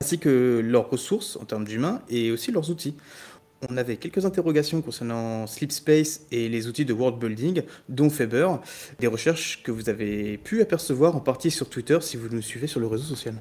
[0.00, 2.96] ainsi que leurs ressources en termes d'humains et aussi leurs outils.
[3.68, 8.48] On avait quelques interrogations concernant Sleep Space et les outils de world building, dont Faber,
[8.98, 12.66] des recherches que vous avez pu apercevoir en partie sur Twitter si vous nous suivez
[12.66, 13.34] sur le réseau social.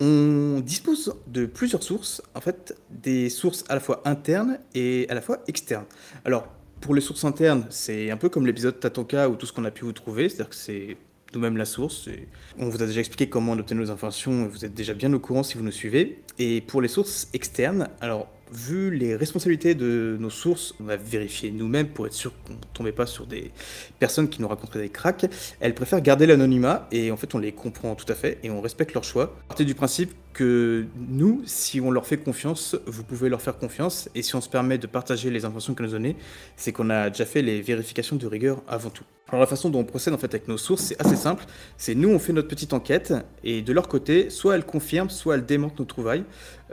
[0.00, 5.14] On dispose de plusieurs sources, en fait, des sources à la fois internes et à
[5.14, 5.86] la fois externes.
[6.24, 6.48] Alors,
[6.82, 9.70] pour les sources internes, c'est un peu comme l'épisode Tatonka ou tout ce qu'on a
[9.70, 10.96] pu vous trouver, c'est-à-dire que c'est
[11.32, 12.10] nous-mêmes la source.
[12.58, 15.20] On vous a déjà expliqué comment on obtient nos informations, vous êtes déjà bien au
[15.20, 16.20] courant si vous nous suivez.
[16.38, 21.50] Et pour les sources externes, alors, vu les responsabilités de nos sources, on va vérifier
[21.52, 23.50] nous-mêmes pour être sûr qu'on ne tombait pas sur des
[23.98, 25.24] personnes qui nous raconteraient des cracks.
[25.60, 28.60] Elles préfèrent garder l'anonymat et en fait on les comprend tout à fait et on
[28.60, 29.36] respecte leur choix.
[29.48, 34.08] Partez du principe que nous, si on leur fait confiance, vous pouvez leur faire confiance
[34.14, 36.14] et si on se permet de partager les informations qu'elles nous donnent,
[36.56, 39.04] c'est qu'on a déjà fait les vérifications de rigueur avant tout.
[39.28, 41.44] Alors la façon dont on procède en fait avec nos sources, c'est assez simple.
[41.78, 45.36] C'est nous on fait notre petite enquête et de leur côté, soit elles confirment, soit
[45.36, 46.24] elles démentent nos trouvailles,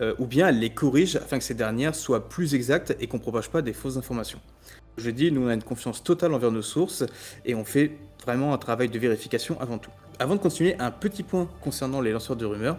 [0.01, 3.17] euh, ou bien elles les corrigent afin que ces dernières soient plus exactes et qu'on
[3.17, 4.39] ne propage pas des fausses informations.
[4.97, 7.05] Je dis, nous on a une confiance totale envers nos sources
[7.45, 7.91] et on fait
[8.25, 9.91] vraiment un travail de vérification avant tout.
[10.19, 12.77] Avant de continuer, un petit point concernant les lanceurs de rumeurs.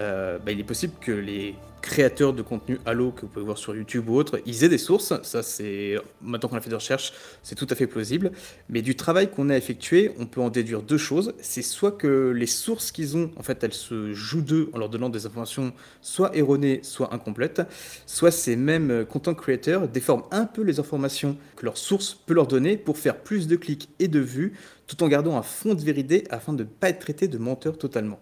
[0.00, 3.58] Euh, bah, il est possible que les créateurs de contenu Halo que vous pouvez voir
[3.58, 5.12] sur YouTube ou autre, ils aient des sources.
[5.22, 8.32] Ça, c'est maintenant qu'on a fait des recherches, c'est tout à fait plausible.
[8.70, 11.34] Mais du travail qu'on a effectué, on peut en déduire deux choses.
[11.40, 14.88] C'est soit que les sources qu'ils ont, en fait, elles se jouent d'eux en leur
[14.88, 17.62] donnant des informations soit erronées, soit incomplètes.
[18.06, 22.46] Soit ces mêmes content creators déforment un peu les informations que leur source peut leur
[22.46, 24.54] donner pour faire plus de clics et de vues,
[24.86, 27.76] tout en gardant un fond de vérité afin de ne pas être traité de menteur
[27.76, 28.20] totalement.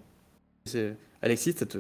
[1.23, 1.78] Alexis, ça te,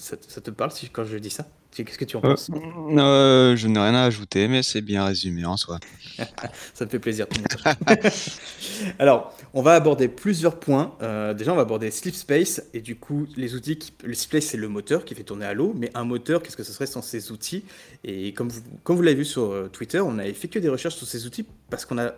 [0.00, 1.46] ça, te- ça te parle si, quand je dis ça?
[1.72, 2.50] Qu'est-ce que tu en Euh, penses?
[2.98, 5.78] euh, je n'ai rien à ajouter, mais c'est bien résumé en soi.
[6.74, 7.26] Ça me fait plaisir.
[8.98, 10.96] Alors, on va aborder plusieurs points.
[11.02, 13.78] Euh, déjà, on va aborder Sleep Space et du coup, les outils.
[13.78, 13.92] Qui...
[14.02, 16.62] Le Sleep Space, c'est le moteur qui fait tourner Halo, mais un moteur, qu'est-ce que
[16.64, 17.64] ce serait sans ces outils?
[18.04, 20.96] Et comme vous, comme vous l'avez vu sur euh, Twitter, on a effectué des recherches
[20.96, 22.14] sur ces outils parce qu'on a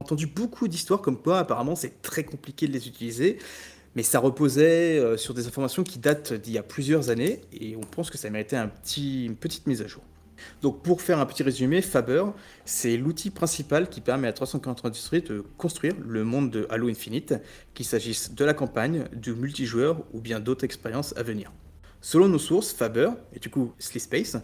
[0.00, 3.38] entendu beaucoup d'histoires comme quoi, apparemment, c'est très compliqué de les utiliser.
[3.96, 7.76] Mais ça reposait euh, sur des informations qui datent d'il y a plusieurs années et
[7.76, 10.02] on pense que ça méritait un une petite mise à jour.
[10.60, 12.24] Donc pour faire un petit résumé, Faber,
[12.66, 17.34] c'est l'outil principal qui permet à 340 Industries de construire le monde de Halo Infinite,
[17.72, 21.50] qu'il s'agisse de la campagne, du multijoueur ou bien d'autres expériences à venir.
[22.02, 24.36] Selon nos sources, Faber, et du coup Space,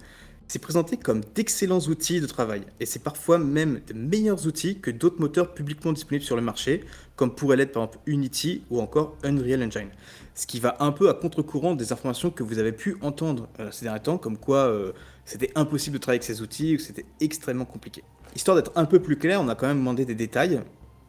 [0.53, 4.91] c'est présenté comme d'excellents outils de travail, et c'est parfois même de meilleurs outils que
[4.91, 6.85] d'autres moteurs publiquement disponibles sur le marché,
[7.17, 9.89] comme pourrait l'être par exemple Unity ou encore Unreal Engine.
[10.35, 13.71] Ce qui va un peu à contre-courant des informations que vous avez pu entendre euh,
[13.71, 14.93] ces derniers temps, comme quoi euh,
[15.25, 18.05] c'était impossible de travailler avec ces outils ou que c'était extrêmement compliqué.
[18.37, 20.61] Histoire d'être un peu plus clair, on a quand même demandé des détails.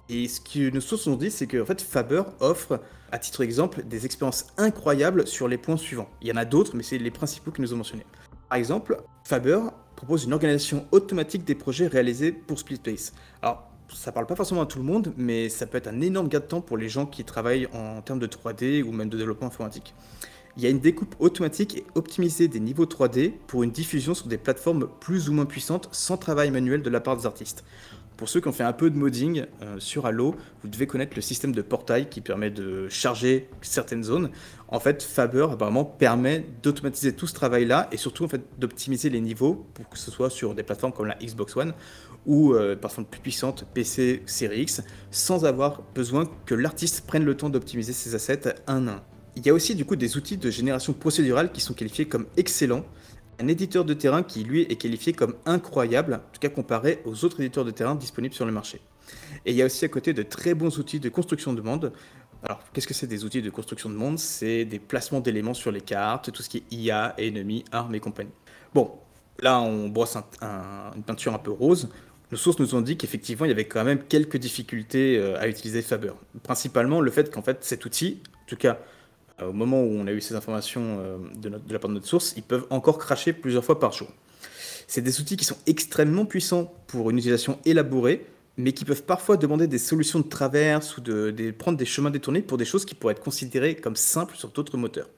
[0.07, 2.79] Et ce que nos sources ont dit, c'est que fait, Faber offre,
[3.11, 6.09] à titre d'exemple, des expériences incroyables sur les points suivants.
[6.21, 8.05] Il y en a d'autres, mais c'est les principaux qui nous ont mentionnés.
[8.53, 9.61] Par exemple, Faber
[9.95, 13.11] propose une organisation automatique des projets réalisés pour Splitspace.
[13.41, 16.27] Alors, ça parle pas forcément à tout le monde, mais ça peut être un énorme
[16.27, 19.17] gain de temps pour les gens qui travaillent en termes de 3D ou même de
[19.17, 19.95] développement informatique.
[20.55, 24.27] Il y a une découpe automatique et optimisée des niveaux 3D pour une diffusion sur
[24.27, 27.63] des plateformes plus ou moins puissantes sans travail manuel de la part des artistes.
[28.18, 31.14] Pour ceux qui ont fait un peu de modding euh, sur Halo, vous devez connaître
[31.15, 34.30] le système de portail qui permet de charger certaines zones.
[34.68, 38.27] En fait, Faber apparemment permet d'automatiser tout ce travail-là et surtout
[38.57, 41.73] d'optimiser les niveaux pour que ce soit sur des plateformes comme la Xbox One
[42.26, 44.81] ou euh, plateformes plus puissantes PC Series X
[45.11, 49.03] sans avoir besoin que l'artiste prenne le temps d'optimiser ses assets un à un.
[49.35, 52.27] Il y a aussi du coup des outils de génération procédurale qui sont qualifiés comme
[52.38, 52.85] excellents.
[53.39, 57.26] Un éditeur de terrain qui lui est qualifié comme incroyable, en tout cas comparé aux
[57.26, 58.80] autres éditeurs de terrain disponibles sur le marché.
[59.45, 61.91] Et il y a aussi à côté de très bons outils de construction de monde.
[62.43, 64.19] Alors, qu'est-ce que c'est des outils de construction de monde?
[64.19, 67.99] C'est des placements d'éléments sur les cartes, tout ce qui est IA, ennemis, armes et
[67.99, 68.31] compagnie.
[68.73, 68.91] Bon,
[69.39, 71.89] là on brosse un- un- une peinture un peu rose.
[72.31, 75.47] Nos sources nous ont dit qu'effectivement il y avait quand même quelques difficultés euh, à
[75.47, 76.14] utiliser Faber.
[76.43, 78.80] Principalement le fait qu'en fait cet outil, en tout cas
[79.49, 82.33] au moment où on a eu ces informations euh, de, la part de notre source,
[82.37, 84.07] ils peuvent encore cracher plusieurs fois par jour.
[84.87, 88.25] C'est des outils qui sont extrêmement puissants pour une utilisation élaborée,
[88.57, 92.11] mais qui peuvent parfois demander des solutions de traverse ou de, de prendre des chemins
[92.11, 95.09] détournés pour des choses qui pourraient être considérées comme simples sur d'autres moteurs.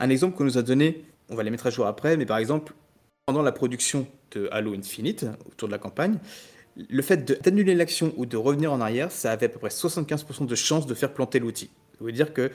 [0.00, 2.38] Un exemple qu'on nous a donné, on va les mettre à jour après, mais par
[2.38, 2.74] exemple,
[3.26, 6.18] pendant la production de Halo Infinite, autour de la campagne,
[6.88, 10.46] le fait d'annuler l'action ou de revenir en arrière, ça avait à peu près 75%
[10.46, 11.70] de chances de faire planter l'outil.
[11.98, 12.50] Ça veut dire que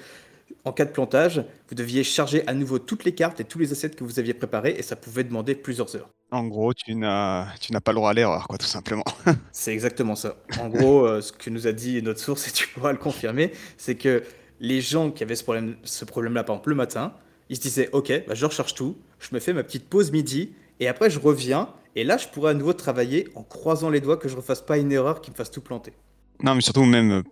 [0.65, 3.71] en cas de plantage, vous deviez charger à nouveau toutes les cartes et tous les
[3.71, 6.09] assets que vous aviez préparés et ça pouvait demander plusieurs heures.
[6.31, 9.03] En gros, tu n'as tu n'as pas le droit à l'erreur, quoi, tout simplement.
[9.51, 10.37] C'est exactement ça.
[10.59, 13.51] En gros, euh, ce que nous a dit notre source, et tu pourras le confirmer,
[13.77, 14.23] c'est que
[14.59, 17.13] les gens qui avaient ce problème, ce problème-là, par exemple, le matin,
[17.49, 20.53] ils se disaient Ok, bah, je recharge tout, je me fais ma petite pause midi,
[20.79, 24.17] et après je reviens, et là je pourrais à nouveau travailler en croisant les doigts
[24.17, 25.93] que je ne refasse pas une erreur qui me fasse tout planter.
[26.41, 27.23] Non, mais surtout même,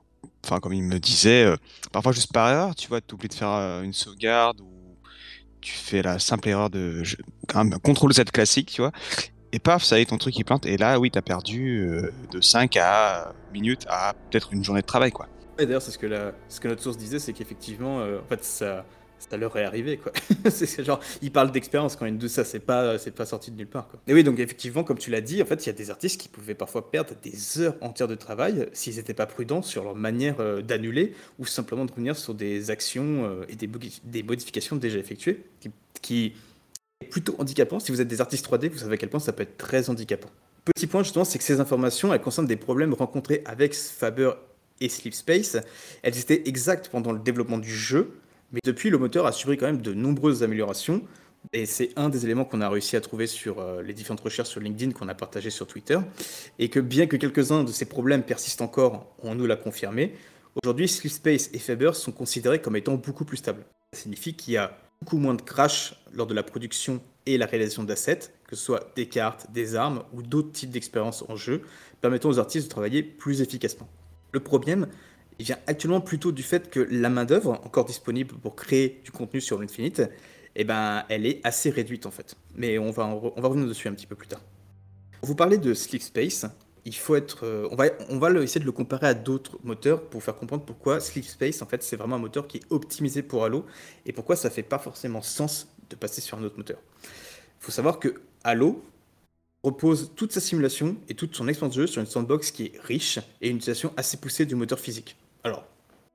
[0.45, 1.55] enfin comme il me disait, euh,
[1.91, 4.71] parfois juste par erreur, tu vois, tu oublies de faire euh, une sauvegarde ou
[5.61, 7.03] tu fais la simple erreur de
[7.83, 8.91] contrôle Z classique, tu vois,
[9.51, 12.11] et paf, ça y est, ton truc il plante, et là, oui, t'as perdu euh,
[12.31, 15.27] de 5 à minutes à peut-être une journée de travail, quoi.
[15.59, 18.43] Et d'ailleurs, c'est ce que, la- ce que notre source disait, c'est qu'effectivement, en fait,
[18.43, 18.85] ça,
[19.29, 20.11] ça leur est arrivé, quoi.
[20.49, 23.57] c'est genre, ils parlent d'expérience quand nous disent ça, c'est pas, c'est pas sorti de
[23.57, 23.99] nulle part, quoi.
[24.07, 26.19] Et oui, donc effectivement, comme tu l'as dit, en fait, il y a des artistes
[26.19, 29.95] qui pouvaient parfois perdre des heures entières de travail s'ils n'étaient pas prudents sur leur
[29.95, 34.99] manière euh, d'annuler ou simplement de revenir sur des actions euh, et des modifications déjà
[34.99, 35.71] effectuées, qui,
[36.01, 36.33] qui
[37.01, 37.79] est plutôt handicapant.
[37.79, 39.89] Si vous êtes des artistes 3D, vous savez à quel point ça peut être très
[39.89, 40.29] handicapant.
[40.65, 44.31] Petit point justement, c'est que ces informations, elles concernent des problèmes rencontrés avec Faber
[44.79, 45.57] et Sleep Space.
[46.03, 48.13] Elles étaient exactes pendant le développement du jeu,
[48.51, 51.03] mais depuis, le moteur a subi quand même de nombreuses améliorations.
[51.53, 54.49] Et c'est un des éléments qu'on a réussi à trouver sur euh, les différentes recherches
[54.49, 55.97] sur LinkedIn qu'on a partagées sur Twitter.
[56.59, 60.13] Et que bien que quelques-uns de ces problèmes persistent encore, on nous l'a confirmé,
[60.61, 63.65] aujourd'hui, Sleep Space et Faber sont considérés comme étant beaucoup plus stables.
[63.93, 67.47] Ça signifie qu'il y a beaucoup moins de crash lors de la production et la
[67.47, 71.63] réalisation d'assets, que ce soit des cartes, des armes ou d'autres types d'expériences en jeu,
[72.01, 73.89] permettant aux artistes de travailler plus efficacement.
[74.31, 74.87] Le problème,
[75.41, 79.41] il vient actuellement plutôt du fait que la main-d'œuvre, encore disponible pour créer du contenu
[79.41, 80.03] sur l'Infinite,
[80.55, 82.35] eh ben, elle est assez réduite en fait.
[82.53, 84.41] Mais on va, revenir dessus un petit peu plus tard.
[85.23, 86.45] Vous parler de Sleep Space,
[86.85, 90.35] il faut être, euh, on va, essayer de le comparer à d'autres moteurs pour faire
[90.35, 93.65] comprendre pourquoi Sleep Space, en fait, c'est vraiment un moteur qui est optimisé pour Halo
[94.05, 96.77] et pourquoi ça fait pas forcément sens de passer sur un autre moteur.
[97.03, 98.85] Il faut savoir que Halo
[99.63, 102.79] repose toute sa simulation et toute son expérience de jeu sur une sandbox qui est
[102.83, 105.15] riche et une utilisation assez poussée du moteur physique.
[105.43, 105.65] Alors,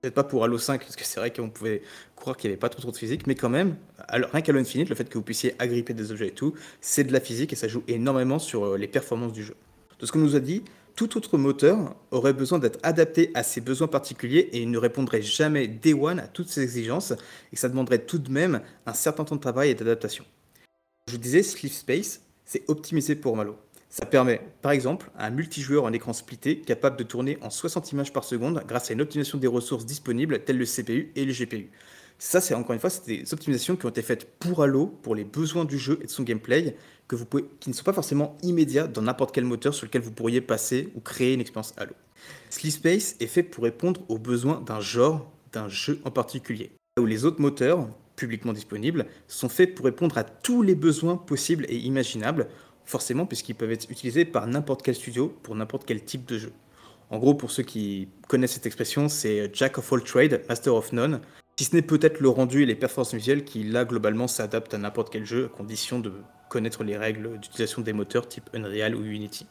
[0.00, 1.82] peut-être pas pour Halo 5, parce que c'est vrai qu'on pouvait
[2.14, 3.76] croire qu'il n'y avait pas trop, trop de physique, mais quand même,
[4.08, 7.04] alors, rien qu'Halo Infinite, le fait que vous puissiez agripper des objets et tout, c'est
[7.04, 9.56] de la physique et ça joue énormément sur euh, les performances du jeu.
[9.98, 10.62] De ce qu'on nous a dit,
[10.94, 15.22] tout autre moteur aurait besoin d'être adapté à ses besoins particuliers et il ne répondrait
[15.22, 17.12] jamais day one à toutes ces exigences
[17.52, 20.24] et ça demanderait tout de même un certain temps de travail et d'adaptation.
[21.06, 23.56] Je vous disais, Sleep Space, c'est optimisé pour Malo.
[23.88, 28.12] Ça permet, par exemple, un multijoueur en écran splitté capable de tourner en 60 images
[28.12, 31.70] par seconde grâce à une optimisation des ressources disponibles telles le CPU et le GPU.
[32.18, 35.14] Ça, c'est encore une fois, c'est des optimisations qui ont été faites pour Halo, pour
[35.14, 36.76] les besoins du jeu et de son gameplay,
[37.60, 40.88] qui ne sont pas forcément immédiats dans n'importe quel moteur sur lequel vous pourriez passer
[40.94, 41.92] ou créer une expérience Halo.
[42.50, 46.72] Sleep Space est fait pour répondre aux besoins d'un genre, d'un jeu en particulier.
[46.98, 47.86] Où les autres moteurs,
[48.16, 52.48] publiquement disponibles, sont faits pour répondre à tous les besoins possibles et imaginables,
[52.86, 56.52] forcément puisqu'ils peuvent être utilisés par n'importe quel studio pour n'importe quel type de jeu.
[57.10, 60.92] En gros, pour ceux qui connaissent cette expression, c'est Jack of all trade, Master of
[60.92, 61.20] none.
[61.56, 64.78] Si ce n'est peut-être le rendu et les performances visuelles qui, là, globalement, s'adaptent à
[64.78, 66.12] n'importe quel jeu, à condition de
[66.48, 69.46] connaître les règles d'utilisation des moteurs type Unreal ou Unity.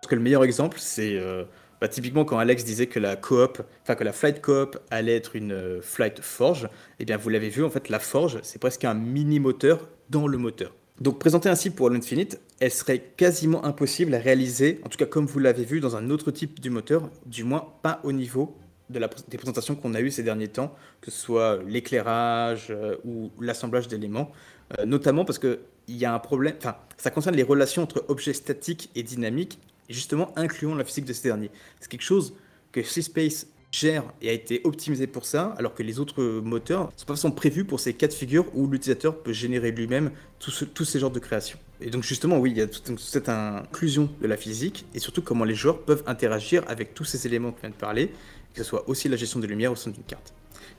[0.00, 1.44] Parce que le meilleur exemple, c'est euh,
[1.80, 5.36] bah, typiquement quand Alex disait que la coop, enfin que la flight coop allait être
[5.36, 6.68] une euh, flight forge,
[6.98, 10.26] eh bien vous l'avez vu, en fait, la forge, c'est presque un mini moteur dans
[10.26, 10.74] le moteur.
[11.00, 15.06] Donc présenter ainsi pour Halo Infinite, elle serait quasiment impossible à réaliser, en tout cas
[15.06, 18.54] comme vous l'avez vu, dans un autre type du moteur, du moins pas au niveau
[18.90, 22.96] de la, des présentations qu'on a eues ces derniers temps, que ce soit l'éclairage euh,
[23.06, 24.30] ou l'assemblage d'éléments,
[24.78, 25.58] euh, notamment parce qu'il
[25.88, 29.58] y a un problème, enfin, ça concerne les relations entre objets statiques et dynamiques,
[29.88, 31.50] justement incluant la physique de ces derniers.
[31.80, 32.34] C'est quelque chose
[32.72, 37.06] que Space gère et a été optimisé pour ça, alors que les autres moteurs sont
[37.06, 40.98] pas forcément prévus pour ces cas de figure où l'utilisateur peut générer lui-même tous ces
[40.98, 41.58] genres de créations.
[41.80, 45.22] Et donc justement, oui, il y a toute, cette inclusion de la physique, et surtout
[45.22, 48.10] comment les joueurs peuvent interagir avec tous ces éléments que vient de parler,
[48.54, 50.34] que ce soit aussi la gestion de lumière au sein d'une carte.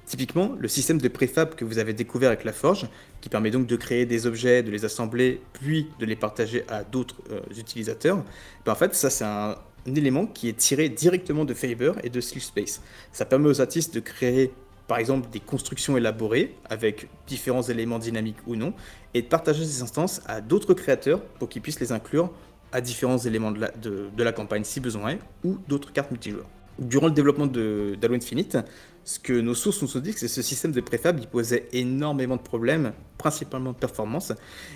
[0.06, 2.90] Typiquement, le système de préfab que vous avez découvert avec la forge,
[3.22, 6.84] qui permet donc de créer des objets, de les assembler, puis de les partager à
[6.84, 8.24] d'autres euh, utilisateurs,
[8.66, 9.56] ben en fait, ça c'est un,
[9.86, 12.82] élément qui est tiré directement de Faber et de Sleep Space.
[13.12, 14.54] Ça permet aux artistes de créer
[14.88, 18.74] par exemple des constructions élaborées avec différents éléments dynamiques ou non,
[19.14, 22.30] et de partager ces instances à d'autres créateurs pour qu'ils puissent les inclure
[22.74, 26.48] à différents éléments de la, de la campagne si besoin, ou d'autres cartes multijoueurs
[26.80, 28.58] durant le développement d'Halo Infinite,
[29.04, 31.68] ce que nos sources nous ont dit, c'est que ce système de préfab, il posait
[31.74, 34.34] énormément de problèmes, principalement de performance.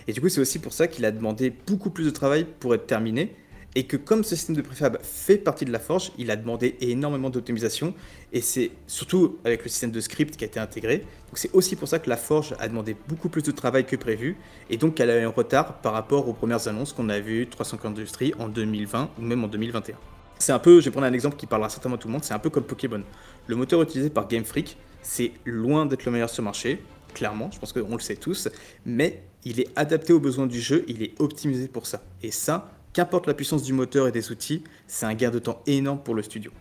[0.08, 2.74] Et du coup, c'est aussi pour ça qu'il a demandé beaucoup plus de travail pour
[2.74, 3.36] être terminé.
[3.78, 6.78] Et que comme ce système de préfab fait partie de la forge, il a demandé
[6.80, 7.94] énormément d'optimisation.
[8.32, 11.00] Et c'est surtout avec le système de script qui a été intégré.
[11.00, 13.98] Donc c'est aussi pour ça que la forge a demandé beaucoup plus de travail que
[13.98, 14.38] prévu.
[14.70, 17.48] Et donc elle a eu un retard par rapport aux premières annonces qu'on a vues
[17.48, 19.96] 350 Industries en 2020 ou même en 2021.
[20.38, 22.24] C'est un peu, je vais prendre un exemple qui parlera certainement à tout le monde,
[22.24, 23.02] c'est un peu comme Pokémon.
[23.48, 26.82] Le moteur utilisé par Game Freak, c'est loin d'être le meilleur sur le marché,
[27.14, 28.50] clairement, je pense qu'on le sait tous,
[28.86, 32.04] mais il est adapté aux besoins du jeu, il est optimisé pour ça.
[32.22, 35.62] Et ça, qu'importe la puissance du moteur et des outils, c'est un gain de temps
[35.68, 36.52] énorme pour le studio.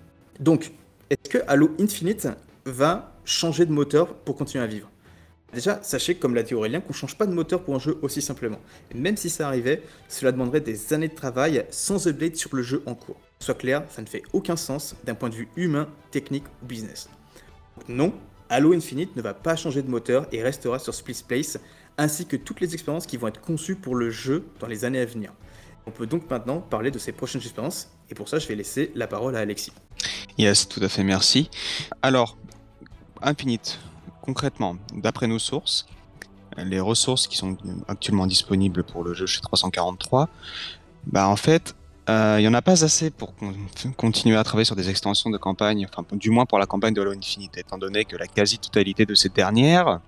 [0.40, 0.72] Donc,
[1.08, 2.26] est-ce que Halo Infinite
[2.64, 4.90] va changer de moteur pour continuer à vivre?
[5.52, 7.96] Déjà, sachez, comme l'a dit Aurélien, qu'on ne change pas de moteur pour un jeu
[8.02, 8.58] aussi simplement.
[8.92, 12.62] Et même si ça arrivait, cela demanderait des années de travail sans update sur le
[12.62, 13.20] jeu en cours.
[13.38, 17.08] Soit clair, ça ne fait aucun sens d'un point de vue humain, technique ou business.
[17.88, 18.12] non,
[18.48, 21.60] Halo Infinite ne va pas changer de moteur et restera sur Split Space,
[21.96, 25.00] ainsi que toutes les expériences qui vont être conçues pour le jeu dans les années
[25.00, 25.32] à venir.
[25.86, 28.90] On peut donc maintenant parler de ces prochaines expériences, et pour ça je vais laisser
[28.94, 29.72] la parole à Alexis.
[30.38, 31.50] Yes, tout à fait, merci.
[32.02, 32.36] Alors,
[33.22, 33.78] Infinite,
[34.22, 35.86] concrètement, d'après nos sources,
[36.56, 37.56] les ressources qui sont
[37.88, 40.28] actuellement disponibles pour le jeu chez 343,
[41.06, 41.74] bah en fait,
[42.10, 43.34] euh, il n'y en a pas assez pour
[43.96, 47.00] continuer à travailler sur des extensions de campagne, enfin du moins pour la campagne de
[47.00, 50.00] Halo Infinite, étant donné que la quasi-totalité de cette dernière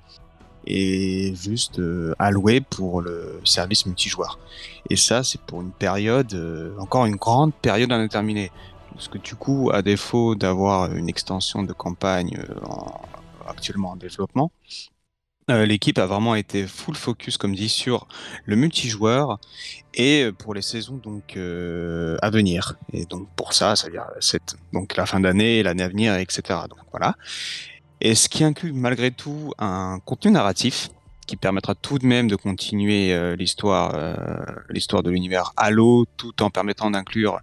[0.66, 4.38] est juste euh, allouée pour le service multijoueur.
[4.90, 8.50] Et ça, c'est pour une période, euh, encore une grande période indéterminée.
[8.92, 13.00] Parce que du coup, à défaut d'avoir une extension de campagne en,
[13.46, 14.50] actuellement en développement,
[15.48, 18.08] euh, l'équipe a vraiment été full focus, comme dit, sur
[18.46, 19.38] le multijoueur
[19.94, 22.74] et euh, pour les saisons donc euh, à venir.
[22.92, 26.16] Et donc pour ça, ça veut dire cette, donc la fin d'année, l'année à venir,
[26.16, 26.42] etc.
[26.68, 27.14] Donc voilà.
[28.00, 30.90] Et ce qui inclut malgré tout un contenu narratif
[31.26, 34.14] qui permettra tout de même de continuer euh, l'histoire, euh,
[34.70, 37.40] l'histoire de l'univers Halo, tout en permettant d'inclure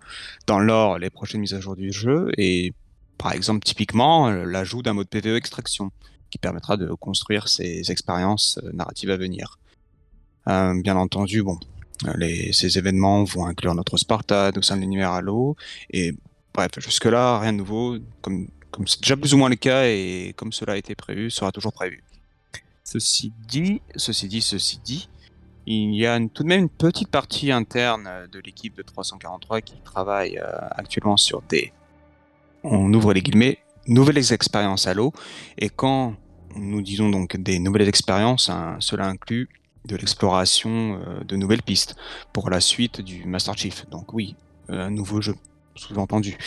[0.47, 2.73] dans l'or les prochaines mises à jour du jeu et
[3.17, 5.91] par exemple typiquement euh, l'ajout d'un mode PvE extraction
[6.29, 9.59] qui permettra de construire ces expériences narratives à venir.
[10.45, 11.57] Bien entendu, bon,
[12.51, 15.55] ces événements vont inclure notre Sparta au sein de l'univers Halo
[15.91, 16.15] et
[16.53, 17.97] bref, jusque-là rien de nouveau,
[18.73, 21.51] comme c'est déjà plus ou moins le cas et comme cela a été prévu, sera
[21.51, 22.03] toujours prévu.
[22.83, 25.09] Ceci dit, ceci dit, ceci dit,
[25.67, 29.75] il y a tout de même une petite partie interne de l'équipe de 343 qui
[29.83, 31.71] travaille euh, actuellement sur des,
[32.63, 35.13] on ouvre les guillemets, nouvelles expériences Halo.
[35.57, 36.15] Et quand
[36.55, 39.49] nous disons donc des nouvelles expériences, cela inclut
[39.85, 41.95] de l'exploration euh, de nouvelles pistes
[42.31, 43.87] pour la suite du Master Chief.
[43.89, 44.35] Donc oui,
[44.69, 45.35] euh, un nouveau jeu,
[45.75, 46.37] sous-entendu.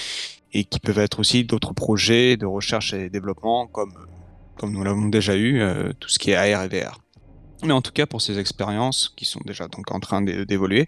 [0.58, 3.92] Et qui peuvent être aussi d'autres projets de recherche et développement comme,
[4.58, 6.94] comme nous l'avons déjà eu, euh, tout ce qui est AR et VR.
[7.62, 10.86] Mais en tout cas, pour ces expériences qui sont déjà donc en train d'é- d'évoluer,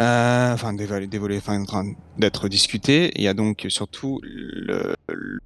[0.00, 1.84] euh, enfin d'évoluer, enfin en train
[2.16, 4.20] d'être discutées, il y a donc surtout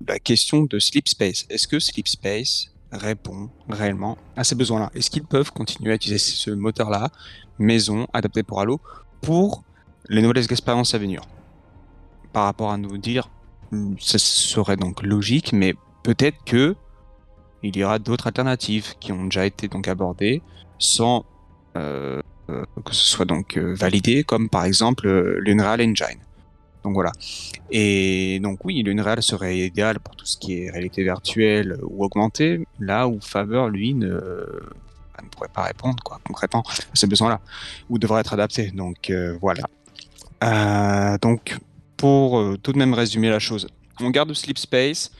[0.06, 1.46] la question de Sleep Space.
[1.50, 4.90] Est-ce que Sleep Space répond réellement à ces besoins-là?
[4.94, 7.10] Est-ce qu'ils peuvent continuer à utiliser ce moteur-là,
[7.58, 8.80] maison, adapté pour Halo,
[9.22, 9.64] pour
[10.08, 11.22] les nouvelles expériences à venir?
[12.32, 13.28] Par rapport à nous dire,
[13.70, 16.76] hmm, ça serait donc logique, mais peut-être que
[17.62, 20.42] il y aura d'autres alternatives qui ont déjà été donc abordées
[20.78, 21.24] sans
[21.76, 26.18] euh, euh, que ce soit donc euh, validé, comme par exemple l'Unreal Engine.
[26.82, 27.12] Donc voilà.
[27.70, 32.66] Et donc oui, l'Unreal serait idéal pour tout ce qui est réalité virtuelle ou augmentée,
[32.80, 37.40] là où Favor, lui, ne, bah, ne pourrait pas répondre quoi, concrètement à ces besoins-là,
[37.88, 38.72] ou devrait être adapté.
[38.72, 39.62] Donc voilà.
[41.22, 41.56] Donc
[42.02, 43.68] pour euh, tout de même résumer la chose,
[44.00, 45.12] on garde Sleep Space,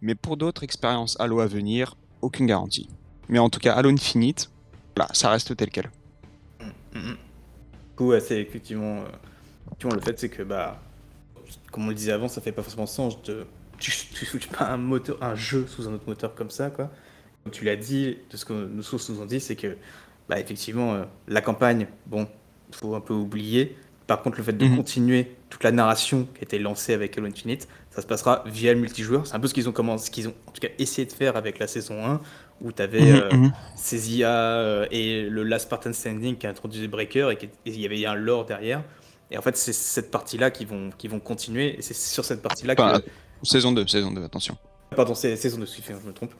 [0.00, 2.88] mais pour d'autres expériences Halo à venir, aucune garantie.
[3.28, 4.48] Mais en tout cas, Halo Infinite,
[4.94, 5.90] voilà, ça reste tel quel.
[6.94, 7.00] Du
[7.96, 9.08] coup, ouais, c'est effectivement, euh,
[9.66, 10.80] effectivement, le fait, c'est que, bah,
[11.72, 13.44] comme on le disait avant, ça fait pas forcément sens de.
[13.80, 16.88] Tu, tu switches pas un, moteur, un jeu sous un autre moteur comme ça, quoi.
[17.42, 19.76] Comme tu l'as dit, de ce que nos sources nous ont dit, c'est que,
[20.28, 22.28] bah, effectivement, euh, la campagne, bon,
[22.70, 23.76] faut un peu oublier.
[24.06, 24.76] Par contre, le fait de Mhm.
[24.76, 28.72] continuer toute la narration qui a été lancée avec Halo Infinite, ça se passera via
[28.74, 29.26] le multijoueur.
[29.26, 31.12] C'est un peu ce qu'ils ont commencé, ce qu'ils ont en tout cas essayé de
[31.12, 32.20] faire avec la saison 1,
[32.60, 33.52] où tu avais Mhm, mhm.
[33.76, 37.50] ces IA euh, et le Last Spartan Standing qui a introduit Breaker et qui- et
[37.66, 38.82] il y avait un lore derrière.
[39.30, 41.78] Et en fait, c'est cette partie-là qui vont, qui vont continuer.
[41.78, 42.82] Et c'est sur cette partie-là que.
[43.42, 44.56] Saison 2, saison 2, attention.
[44.96, 46.32] Pardon, c'est saison de Swift, je me trompe.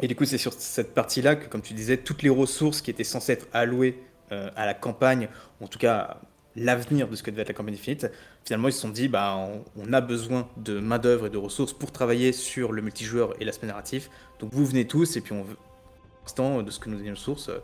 [0.00, 2.90] Et du coup, c'est sur cette partie-là que, comme tu disais, toutes les ressources qui
[2.90, 4.00] étaient censées être allouées
[4.32, 5.28] euh, à la campagne,
[5.60, 6.18] en tout cas
[6.58, 8.06] l'avenir de ce que devait être la campagne Infinite,
[8.44, 9.36] finalement, ils se sont dit, bah,
[9.76, 13.66] on, a besoin de main-d'œuvre et de ressources pour travailler sur le multijoueur et l'aspect
[13.66, 14.10] narratif.
[14.40, 17.08] Donc, vous venez tous, et puis on veut, pour l'instant, de ce que nous dit
[17.08, 17.58] nos sources, euh,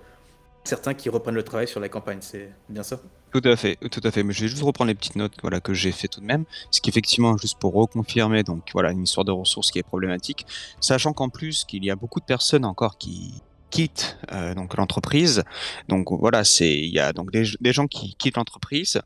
[0.65, 2.19] certains qui reprennent le travail sur la campagne.
[2.21, 3.01] C'est bien ça?
[3.33, 4.23] Tout à fait, tout à fait.
[4.23, 6.45] Mais je vais juste reprendre les petites notes voilà, que j'ai fait tout de même.
[6.71, 10.47] Ce qui effectivement, juste pour reconfirmer, donc voilà, une histoire de ressources qui est problématique,
[10.81, 15.43] sachant qu'en plus qu'il y a beaucoup de personnes encore qui quittent euh, donc l'entreprise.
[15.89, 19.01] Donc voilà, c'est il y a donc des, gens qui quittent l'entreprise.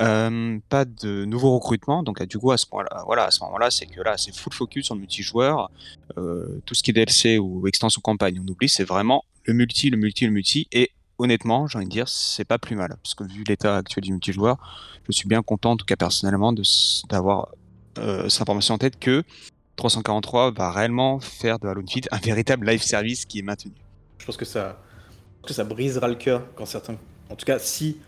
[0.00, 4.16] Euh, pas de nouveaux recrutements, donc du coup à ce moment-là, voilà, c'est que là,
[4.16, 5.70] c'est full focus sur le multijoueur,
[6.16, 9.90] euh, tout ce qui est DLC ou extension campagne, on oublie, c'est vraiment le multi,
[9.90, 12.96] le multi, le multi, et honnêtement, j'ai envie de dire, c'est pas plus mal.
[13.02, 14.56] Parce que vu l'état actuel du multijoueur,
[15.06, 16.54] je suis bien content, en tout cas personnellement,
[17.10, 17.50] d'avoir
[18.28, 19.22] cette information en tête que
[19.76, 23.81] 343 va réellement faire de Halo Infinite un véritable live service qui est maintenu.
[24.22, 24.78] Je pense que ça,
[25.44, 26.94] que ça brisera le cœur quand certains.
[27.28, 27.98] En tout cas, si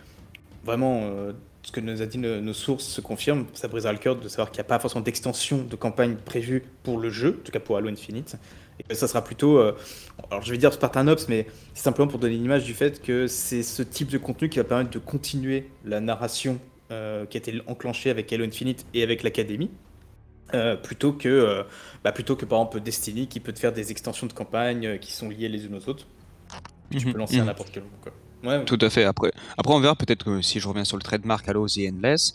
[0.62, 1.32] vraiment euh,
[1.64, 4.52] ce que nous a dit nos, sources se confirme, ça brisera le cœur de savoir
[4.52, 7.58] qu'il n'y a pas forcément d'extension de campagne prévue pour le jeu, en tout cas
[7.58, 8.36] pour Halo Infinite.
[8.78, 9.76] Et que ça sera plutôt, euh,
[10.30, 13.02] alors je vais dire Spartan Ops, mais c'est simplement pour donner une image du fait
[13.02, 16.60] que c'est ce type de contenu qui va permettre de continuer la narration
[16.92, 19.72] euh, qui a été enclenchée avec Halo Infinite et avec l'Académie.
[20.52, 21.64] Euh, plutôt que euh,
[22.04, 24.96] bah, plutôt que par exemple Destiny qui peut te faire des extensions de campagne euh,
[24.98, 26.06] qui sont liées les unes aux autres
[26.96, 27.46] tu Mhm, peux lancer à mhm.
[27.46, 27.96] n'importe quel moment.
[28.02, 28.12] Quoi.
[28.44, 29.04] Ouais, Tout à fait.
[29.04, 32.34] Après, après on verra peut-être que si je reviens sur le trademark Halo The Endless,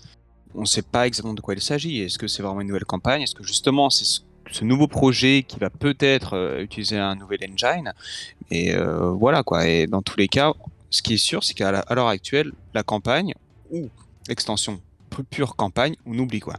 [0.56, 2.02] on ne sait pas exactement de quoi il s'agit.
[2.02, 3.22] Est-ce que c'est vraiment une nouvelle campagne?
[3.22, 4.22] Est-ce que justement c'est ce,
[4.52, 7.94] ce nouveau projet qui va peut-être utiliser un nouvel engine?
[8.52, 9.68] Et voilà quoi.
[9.68, 10.54] Et dans tous les cas,
[10.90, 13.34] ce qui est sûr, c'est qu'à l'heure actuelle, la campagne
[13.72, 13.90] ou
[14.30, 16.56] extension pu- pure campagne, on oublie quoi.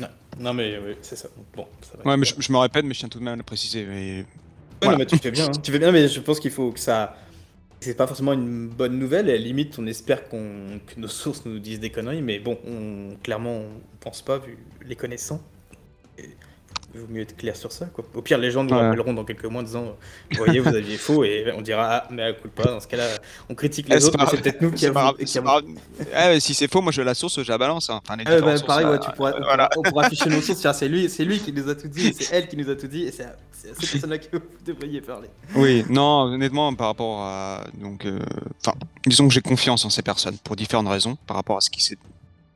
[0.00, 0.08] Non,
[0.38, 1.28] non, mais oui, c'est ça.
[1.54, 2.10] Bon, ça va.
[2.10, 3.84] Ouais, mais je, je me répète, mais je tiens tout de même à le préciser.
[3.84, 4.24] Mais
[4.82, 5.46] Ouais, non, mais tu fais bien.
[5.46, 5.50] hein.
[5.62, 7.16] Tu fais bien, mais je pense qu'il faut que ça.
[7.80, 9.28] C'est pas forcément une bonne nouvelle.
[9.28, 12.22] Et à la limite, on espère qu'on que nos sources nous disent des conneries.
[12.22, 13.16] Mais bon, on...
[13.22, 13.70] clairement, on
[14.00, 15.40] pense pas, vu les connaissants.
[16.92, 17.86] Il vaut mieux être clair sur ça.
[17.86, 18.04] Quoi.
[18.14, 18.80] Au pire, les gens nous Ouais.
[18.80, 19.96] rappelleront dans quelques mois en disant
[20.32, 21.22] Vous voyez, vous aviez faux.
[21.22, 22.64] Et on dira Ah, mais à coup pas.
[22.64, 23.06] Dans ce cas-là,
[23.48, 25.12] on critique Eh, les c'est autres, mais c'est peut-être nous qui avons.
[25.16, 27.90] ouais, si c'est faux, moi je la source, je la balance.
[27.90, 28.00] hein.
[28.04, 29.68] Enfin, les Ah bah, pareil, sources, ouais, tu pourras, on voilà.
[29.68, 30.66] pourra- on pourra afficher nos sources.
[30.72, 30.88] C'est
[31.24, 33.24] lui, qui nous a tout dit, c'est elle qui nous a tout dit, et c'est
[33.24, 35.28] à, c'est à cette personne-là que vous devriez parler.
[35.54, 37.64] Oui, non, honnêtement, par rapport à.
[37.80, 38.18] Donc, euh,
[38.64, 38.76] enfin,
[39.06, 41.82] disons que j'ai confiance en ces personnes pour différentes raisons, par rapport à ce qui
[41.84, 41.98] s'est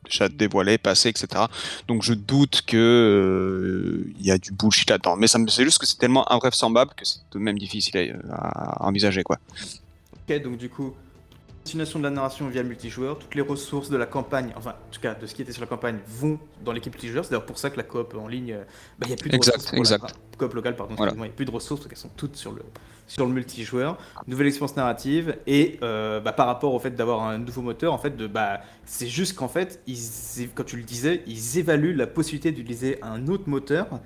[0.05, 1.45] déjà dévoilé, passé, etc.
[1.89, 5.17] Donc, je doute que euh, il y a du bullshit là-dedans.
[5.17, 8.87] Mais c'est juste que c'est tellement invraisemblable que c'est tout de même difficile à, à
[8.87, 9.39] envisager, quoi.
[10.29, 10.95] Ok, donc du coup,
[11.65, 14.91] continuation de la narration via le multijoueur, toutes les ressources de la campagne, enfin, en
[14.93, 17.25] tout cas, de ce qui était sur la campagne, vont dans l'équipe multijoueur.
[17.25, 18.65] C'est d'ailleurs pour ça que la coop en ligne, euh,
[18.99, 19.71] bah, il n'y a plus de Exact, ressources.
[19.71, 20.03] pour exact.
[20.03, 21.13] La, coop locale, pardon, Voilà.
[21.15, 22.63] il n'y a plus de ressources parce qu'elles sont toutes sur le,
[23.07, 23.99] sur le multijoueur.
[24.27, 27.99] Nouvelle expérience narrative, et euh, bah, par rapport au fait d'avoir un nouveau moteur, en
[27.99, 32.07] fait, de, bah, c'est juste qu'en fait, ils, quand tu le disais, ils évaluent la
[32.07, 34.01] possibilité d'utiliser un autre moteur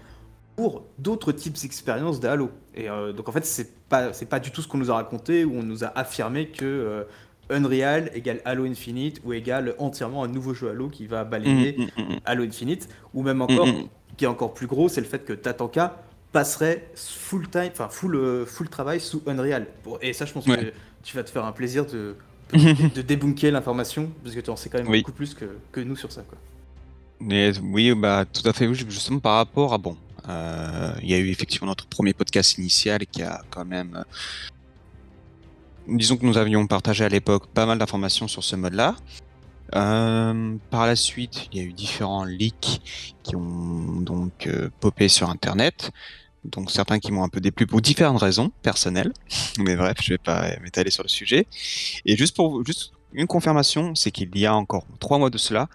[0.56, 2.50] pour d'autres types d'expériences de Halo.
[2.74, 4.94] Et euh, donc en fait, c'est pas c'est pas du tout ce qu'on nous a
[4.94, 7.04] raconté où on nous a affirmé que euh,
[7.48, 11.82] Unreal égale Halo Infinite ou égale entièrement un nouveau jeu Halo qui va balayer Mm,
[11.82, 13.68] mm, mm, Halo Infinite ou même encore
[14.16, 18.14] qui est encore plus gros, c'est le fait que Tatanka passerait full time, enfin full
[18.16, 19.66] euh, full travail sous Unreal.
[20.02, 20.72] Et ça, je pense que
[21.02, 22.16] tu vas te faire un plaisir de
[22.52, 25.00] de, de débunker l'information parce que tu en sais quand même Oui.
[25.00, 26.38] beaucoup plus que, que nous sur ça quoi.
[27.20, 28.72] Oui, bah tout à fait.
[28.72, 29.98] Justement par rapport à bon,
[30.28, 34.04] euh, il y a eu effectivement notre premier podcast initial qui a quand même, euh,
[35.88, 38.96] disons que nous avions partagé à l'époque pas mal d'informations sur ce mode-là.
[39.74, 42.80] Euh, par la suite, il y a eu différents leaks
[43.22, 45.90] qui ont donc euh, popé sur Internet.
[46.44, 49.12] Donc certains qui m'ont un peu déplu pour différentes raisons personnelles.
[49.58, 51.46] Mais bref, je vais pas m'étaler sur le sujet.
[52.04, 55.68] Et juste pour juste une confirmation, c'est qu'il y a encore trois mois de cela,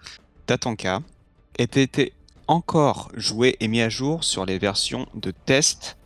[0.46, 1.00] Tatanka
[1.58, 2.12] était,
[2.46, 5.96] encore joué et mis à jour sur les versions de test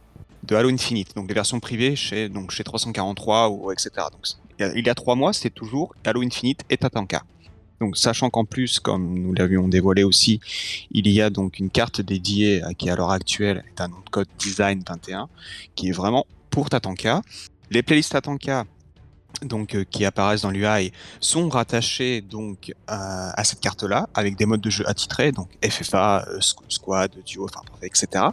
[0.44, 3.90] de Halo Infinite, donc les versions privées chez, donc chez 343 ou etc.
[4.12, 4.24] Donc,
[4.58, 7.24] il y a- il trois mois, c'était toujours Halo Infinite et Tatanka.
[7.80, 10.40] Donc, sachant qu'en plus, comme nous l'avions dévoilé aussi,
[10.90, 14.10] il y a donc une carte dédiée qui à l'heure actuelle est un nom de
[14.10, 15.28] code Design 21,
[15.76, 17.22] qui est vraiment pour Tatanka.
[17.70, 18.64] Les playlists Tatanka,
[19.42, 24.60] donc euh, qui apparaissent dans l'UI, sont rattachés donc à, cette carte-là avec des modes
[24.60, 28.24] de jeu attitrés, donc FFA, euh, squ- Squad, Duo, enfin etc.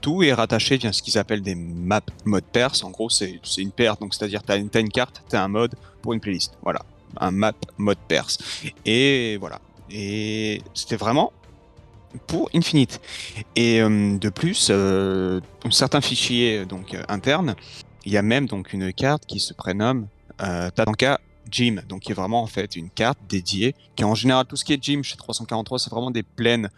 [0.00, 2.82] Tout est rattaché via ce qu'ils appellent des maps mode perse.
[2.82, 5.76] En gros, c'est une paire, donc c'est-à-dire tu as, une carte, tu as un mode
[6.02, 6.54] pour une playlist.
[6.62, 6.84] Voilà,
[7.18, 8.38] un map mode perse.
[8.84, 9.60] Et voilà.
[9.90, 11.32] Et c'était vraiment
[12.26, 13.00] pour Infinite.
[13.56, 15.40] Et euh, de plus, euh,
[15.70, 17.54] certains fichiers donc euh, internes,
[18.04, 20.08] il y a même donc une carte qui se prénomme
[20.38, 24.56] Tatanka Gym, donc qui est vraiment en fait une carte dédiée, qui en général tout
[24.56, 26.68] ce qui est gym chez 343, c'est vraiment des plaines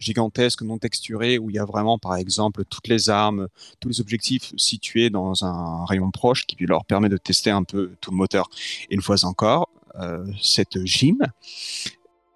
[0.00, 3.46] gigantesques, non texturées, où il y a vraiment par exemple toutes les armes,
[3.78, 7.92] tous les objectifs situés dans un rayon proche, qui leur permet de tester un peu
[8.00, 8.50] tout le moteur.
[8.90, 9.68] Une fois encore,
[10.40, 11.18] cette gym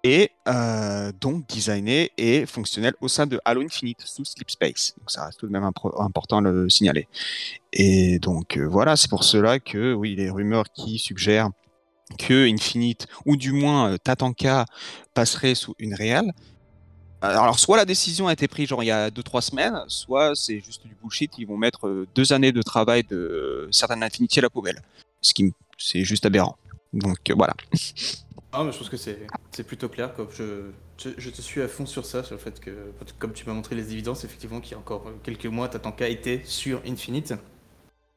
[0.03, 4.93] est euh, donc designée et fonctionnelle au sein de Halo Infinite sous Sleep Space.
[4.97, 7.07] Donc ça reste tout de même important de le signaler.
[7.73, 11.49] Et donc euh, voilà, c'est pour cela que oui, les rumeurs qui suggèrent
[12.17, 14.65] que Infinite, ou du moins euh, Tatanka,
[15.13, 16.31] passerait sous une réelle.
[17.19, 20.59] Alors, soit la décision a été prise genre il y a 2-3 semaines, soit c'est
[20.59, 24.39] juste du bullshit, ils vont mettre euh, deux années de travail de euh, certaines Infinity
[24.39, 24.81] à la poubelle.
[25.21, 26.55] Ce qui, c'est juste aberrant.
[26.93, 27.53] Donc euh, voilà.
[28.51, 30.13] Ah, mais je pense que c'est plutôt clair.
[30.13, 30.27] Quoi.
[30.31, 32.71] Je, je, te suis à fond sur ça, sur le fait que,
[33.19, 36.41] comme tu m'as montré les évidences, effectivement, qu'il y a encore quelques mois, Tatanka était
[36.43, 37.33] sur Infinite.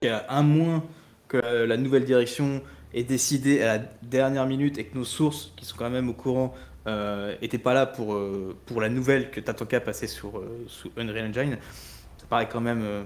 [0.02, 0.82] Y a un mois
[1.28, 2.62] que euh, la nouvelle direction
[2.94, 6.14] est décidée à la dernière minute et que nos sources, qui sont quand même au
[6.14, 6.54] courant,
[7.40, 11.30] n'étaient pas là pour, euh, pour la nouvelle que Tatanka passait sur, euh, sous Unreal
[11.30, 11.58] Engine.
[12.18, 13.02] Ça paraît quand même euh,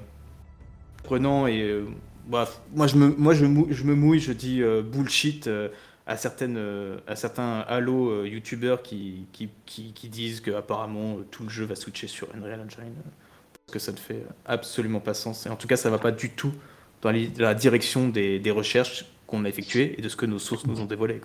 [1.02, 1.82] prenant et.
[2.28, 2.46] Moi,
[2.86, 5.46] je me, mouille, je dis euh, bullshit.
[5.46, 5.68] euh,
[6.08, 9.26] euh, à certains Halo youtubeurs qui,
[10.04, 12.92] disent que apparemment tout le jeu va switcher sur Unreal Engine.
[13.52, 15.46] Parce que ça ne fait absolument pas sens.
[15.46, 16.52] Et en tout cas, ça va pas du tout
[17.00, 20.80] dans la direction des, recherches qu'on a effectuées et de ce que nos sources nous
[20.80, 21.20] ont dévoilé.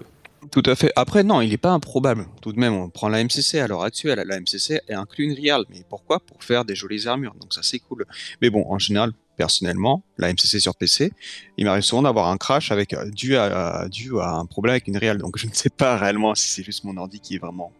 [0.52, 0.92] Tout à fait.
[0.96, 2.26] Après, non, il n'est pas improbable.
[2.42, 4.24] Tout de même, on prend la MCC à l'heure actuelle.
[4.26, 5.66] La MCC est inclus une Real.
[5.70, 6.20] Mais pourquoi?
[6.20, 7.36] Pour faire des jolies armures.
[7.36, 8.06] Donc ça, c'est cool.
[8.42, 11.14] Mais bon, en général, personnellement, la MCC sur PC,
[11.58, 14.90] il m'arrive souvent d'avoir un crash avec, euh, dû, à, dû à un problème avec
[14.90, 15.18] une Real.
[15.18, 17.72] Donc je ne sais pas réellement si c'est juste mon ordi qui est vraiment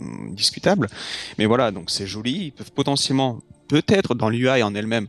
[0.00, 0.88] hum, discutable.
[1.38, 2.46] Mais voilà, donc c'est joli.
[2.46, 3.38] Ils peuvent potentiellement,
[3.68, 5.06] peut-être dans l'UI en elle-même,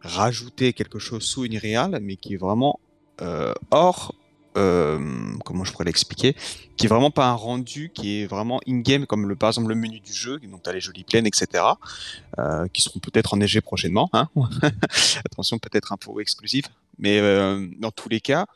[0.00, 2.80] rajouter quelque chose sous Unreal, mais qui est vraiment
[3.22, 4.12] euh, hors.
[4.56, 4.98] Euh,
[5.44, 6.34] comment je pourrais l'expliquer
[6.76, 9.74] Qui est vraiment pas un rendu qui est vraiment in-game, comme le, par exemple le
[9.74, 11.64] menu du jeu, dont tu as les jolies plaines, etc.
[12.38, 14.08] euh, qui seront peut-être enneigées prochainement.
[14.12, 14.28] Hein
[15.24, 16.66] Attention, peut-être un peu exclusif.
[16.98, 18.46] Mais euh, dans tous les cas,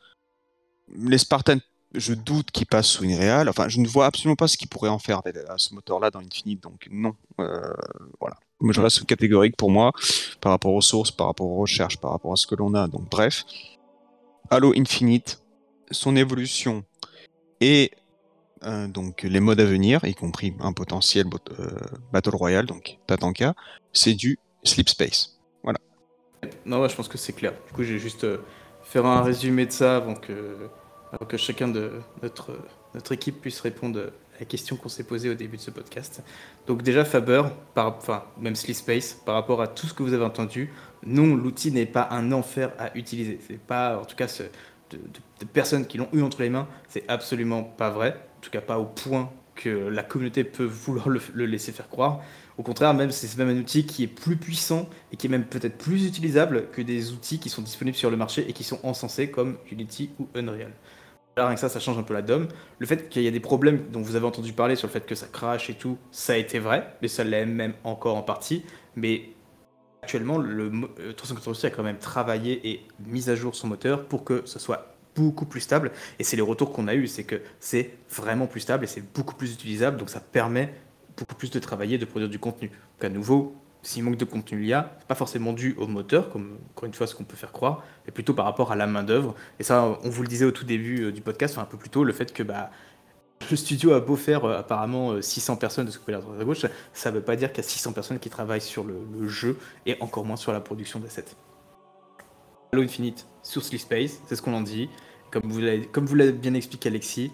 [0.96, 1.60] les Spartans,
[1.94, 3.48] je doute qu'ils passent sous Unreal.
[3.48, 6.20] Enfin, je ne vois absolument pas ce qu'ils pourraient en faire à ce moteur-là dans
[6.20, 6.62] Infinite.
[6.62, 8.36] Donc non, voilà.
[8.60, 9.92] Moi, je reste catégorique pour moi
[10.40, 12.88] par rapport aux sources, par rapport aux recherches, par rapport à ce que l'on a.
[12.88, 13.44] Donc bref,
[14.50, 15.40] Halo Infinite,
[15.90, 16.84] son évolution
[17.60, 17.90] et
[18.64, 21.26] euh, donc les modes à venir, y compris un potentiel
[21.58, 21.68] euh,
[22.12, 23.54] Battle Royale, donc Tatanka,
[23.92, 25.38] c'est du Sleep Space.
[25.62, 25.78] Voilà.
[26.66, 27.52] Non, je pense que c'est clair.
[27.66, 28.38] Du coup, je vais juste euh,
[28.82, 30.68] faire un résumé de ça avant que,
[31.12, 32.58] avant que chacun de notre,
[32.94, 34.00] notre équipe puisse répondre
[34.36, 36.22] à la question qu'on s'est posée au début de ce podcast.
[36.66, 37.42] Donc déjà, Faber,
[37.74, 40.72] par, enfin, même Sleep Space, par rapport à tout ce que vous avez entendu,
[41.06, 43.38] non, l'outil n'est pas un enfer à utiliser.
[43.46, 44.42] C'est pas, en tout cas, ce-
[44.90, 44.98] de-
[45.40, 48.16] de personnes qui l'ont eu entre les mains, c'est absolument pas vrai.
[48.38, 52.20] En tout cas, pas au point que la communauté peut vouloir le, laisser faire croire.
[52.58, 55.44] Au contraire, même c'est même un outil qui est plus puissant et qui est même
[55.46, 58.80] peut-être plus utilisable que des outils qui sont disponibles sur le marché et qui sont
[58.84, 60.72] encensés comme Unity ou Unreal.
[61.36, 62.48] Là, rien que ça, ça change un peu la donne.
[62.78, 65.06] Le fait qu'il y a des problèmes dont vous avez entendu parler sur le fait
[65.06, 68.22] que ça crache et tout, ça a été vrai, mais ça l'est même encore en
[68.22, 68.64] partie.
[68.96, 69.30] Mais
[70.02, 74.06] actuellement, le mo- euh, 386 a quand même travaillé et mis à jour son moteur
[74.08, 75.90] pour que ce soit beaucoup plus stable.
[76.18, 79.04] Et c'est les retours qu'on a eu, c'est que c'est vraiment plus stable et c'est
[79.12, 79.96] beaucoup plus utilisable.
[79.96, 80.72] Donc ça permet
[81.16, 82.68] beaucoup plus de travailler, de produire du contenu.
[82.68, 86.58] Donc à nouveau, s'il manque de contenu l'IA, c'est pas forcément dû au moteur, comme
[86.70, 89.02] encore une fois ce qu'on peut faire croire, mais plutôt par rapport à la main
[89.02, 89.34] d'œuvre.
[89.58, 91.90] Et ça, on vous le disait au tout début euh, du podcast, un peu plus
[91.90, 92.70] tôt, le fait que bah,
[93.50, 96.40] le studio a beau faire euh, apparemment euh, 600 personnes de ce lire à droite
[96.40, 98.96] à gauche, ça veut pas dire qu'il y a 600 personnes qui travaillent sur le,
[99.18, 101.24] le jeu et encore moins sur la production d'assets.
[102.72, 104.90] Halo Infinite sur Sleep Space, c'est ce qu'on en dit.
[105.30, 107.30] Comme vous l'avez comme vous l'avez bien expliqué Alexis,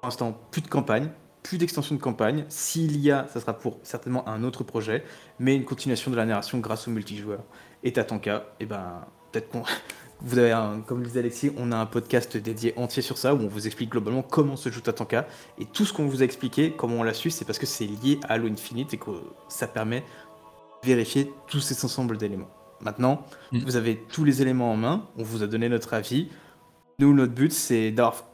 [0.00, 1.10] pour l'instant plus de campagne,
[1.42, 2.44] plus d'extension de campagne.
[2.48, 5.04] S'il y a, ça sera pour certainement un autre projet,
[5.38, 7.40] mais une continuation de la narration grâce au multijoueur.
[7.82, 9.62] Et Tatanka, et ben peut-être qu'on
[10.20, 13.34] vous avez un, comme le disait Alexis, on a un podcast dédié entier sur ça
[13.34, 15.26] où on vous explique globalement comment se joue Tatanka
[15.58, 17.84] et tout ce qu'on vous a expliqué, comment on l'a su, c'est parce que c'est
[17.86, 19.10] lié à Halo Infinite et que
[19.48, 20.00] ça permet
[20.82, 22.48] de vérifier tous ces ensembles d'éléments.
[22.80, 23.58] Maintenant, Mm.
[23.64, 26.28] vous avez tous les éléments en main, on vous a donné notre avis.
[26.98, 28.24] Nous, notre but, c'est d'avoir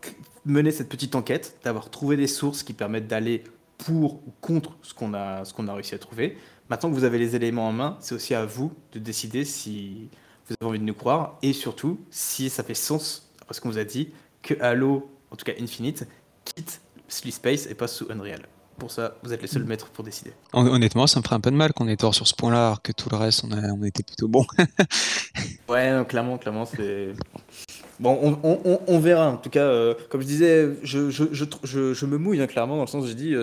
[0.45, 3.45] mené cette petite enquête, d'avoir trouvé des sources qui permettent d'aller
[3.79, 6.37] pour ou contre ce qu'on a, qu'on a réussi à trouver.
[6.69, 10.09] Maintenant que vous avez les éléments en main, c'est aussi à vous de décider si
[10.47, 13.71] vous avez envie de nous croire et surtout si ça fait sens, après ce qu'on
[13.71, 14.11] vous a dit,
[14.43, 16.07] que Halo, en tout cas Infinite,
[16.45, 18.43] quitte Sleep Space et passe sous Unreal.
[18.79, 20.33] Pour ça, vous êtes les seuls maîtres pour décider.
[20.55, 22.67] Hon- Honnêtement, ça me ferait un peu de mal qu'on ait tort sur ce point-là,
[22.69, 24.47] alors que tout le reste, on, a, on était plutôt bon.
[25.69, 27.13] Ouais, non, clairement, clairement, c'est.
[28.01, 29.31] Bon, on, on- verra.
[29.31, 32.47] En tout cas, euh, comme je disais, je, je, je, je- je me mouille hein,
[32.47, 33.43] clairement dans le sens où j'ai dit, euh,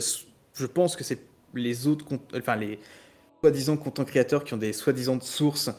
[0.53, 1.19] je pense que c'est
[1.53, 2.05] les autres,
[2.35, 2.79] enfin les
[3.41, 5.71] soi-disant content créateurs qui ont des soi-disant sources.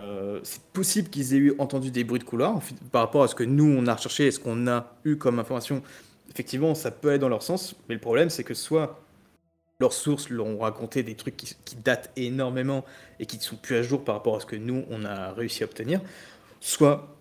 [0.00, 2.60] euh, c'est possible qu'ils aient eu entendu des bruits de couloir
[2.92, 5.38] par rapport à ce que nous on a recherché et ce qu'on a eu comme
[5.40, 5.82] information.
[6.30, 9.00] Effectivement, ça peut aller dans leur sens, mais le problème c'est que soit
[9.80, 12.84] leurs sources leur ont raconté des trucs qui, qui datent énormément
[13.20, 15.32] et qui ne sont plus à jour par rapport à ce que nous, on a
[15.32, 16.00] réussi à obtenir.
[16.60, 17.13] Soit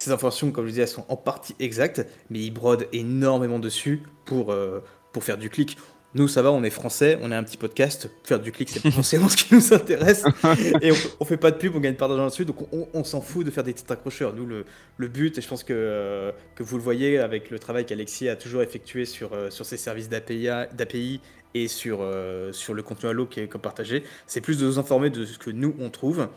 [0.00, 4.02] ces informations, comme je disais, elles sont en partie exactes, mais ils brodent énormément dessus
[4.24, 4.80] pour, euh,
[5.12, 5.76] pour faire du clic.
[6.14, 8.10] Nous, ça va, on est français, on est un petit podcast.
[8.24, 10.24] Faire du clic, c'est forcément ce qui nous intéresse.
[10.80, 13.04] Et on, on fait pas de pub, on gagne pas d'argent là-dessus, donc on, on
[13.04, 14.34] s'en fout de faire des titres accrocheurs.
[14.34, 14.64] Nous, le,
[14.96, 18.28] le but, et je pense que, euh, que vous le voyez avec le travail qu'Alexis
[18.28, 21.20] a toujours effectué sur, euh, sur ses services d'API
[21.54, 25.10] et sur, euh, sur le contenu Halo qui est partagé, c'est plus de nous informer
[25.10, 26.28] de ce que nous, on trouve.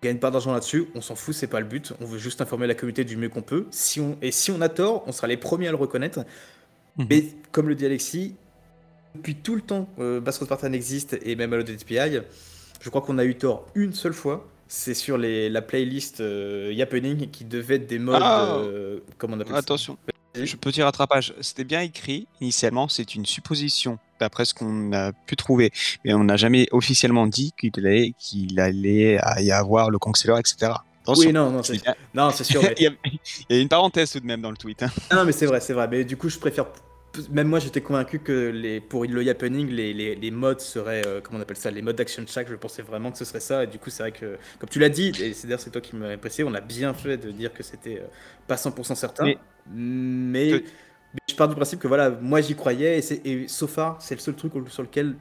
[0.00, 1.92] On gagne pas d'argent là-dessus, on s'en fout, c'est pas le but.
[2.00, 3.66] On veut juste informer la communauté du mieux qu'on peut.
[3.70, 6.20] Si on, et si on a tort, on sera les premiers à le reconnaître.
[6.96, 7.06] Mhm.
[7.10, 8.36] Mais comme le dit Alexis,
[9.16, 12.20] depuis tout le temps que Bass Spartan existe et même Halo DPI,
[12.80, 14.46] je crois qu'on a eu tort une seule fois.
[14.68, 18.20] C'est sur les, la playlist euh, Yappening qui devait être des modes.
[18.22, 18.58] Ah.
[18.58, 19.58] euh, comment on appelle ça?
[19.60, 19.96] Attention,
[20.34, 21.34] je petit rattrapage.
[21.40, 25.70] C'était bien écrit initialement, c'est une supposition d'après ce qu'on a pu trouver,
[26.04, 30.72] mais on n'a jamais officiellement dit qu'il allait, qu'il allait y avoir le concealer, etc.
[31.16, 31.82] Oui, non, non, c'est
[32.14, 32.60] non, sûr.
[32.62, 32.90] mais- il, y a,
[33.48, 34.82] il y a une parenthèse tout de même dans le tweet.
[34.82, 34.90] hein.
[35.10, 35.88] Non, mais c'est vrai, c'est vrai.
[35.90, 36.66] Mais du coup, je préfère.
[37.30, 41.02] Même moi, j'étais convaincu que les, pour le happening, les, les, les modes seraient.
[41.06, 42.50] euh, comment on appelle ça Les modes d'action chaque.
[42.50, 43.64] Je pensais vraiment que ce serait ça.
[43.64, 44.36] Et du coup, c'est vrai que.
[44.58, 46.92] Comme tu l'as dit, et c'est d'ailleurs c'est toi qui m'as apprécié, on a bien
[46.92, 48.06] fait de dire que c'était euh,
[48.46, 49.24] pas 100% certain.
[49.24, 49.38] Mais-
[49.74, 50.64] Mais, Que-
[51.14, 52.98] mais je pars du principe que voilà, moi j'y croyais.
[52.98, 55.16] Et, et so far, c'est le seul truc sur lequel,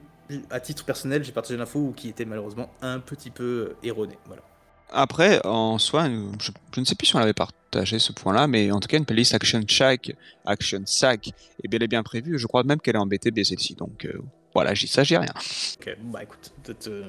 [0.49, 3.43] à titre personnel, j'ai partagé l'info ou qui était malheureusement un petit peu
[3.83, 4.17] euh, erroné.
[4.25, 4.41] Voilà.
[4.89, 6.07] Après, en soi,
[6.39, 8.97] je, je ne sais plus si on avait partagé ce point-là, mais en tout cas,
[8.97, 10.15] une playlist Action Shack,
[10.45, 11.31] Action Sack
[11.61, 12.39] est bel et bien prévue.
[12.39, 13.75] Je crois même qu'elle est en BTB celle-ci.
[13.75, 14.21] Donc euh,
[14.53, 15.33] voilà, j'y ça, j'ai rien.
[15.79, 16.87] Ok, bah écoute, peut-être.
[16.87, 17.03] euh,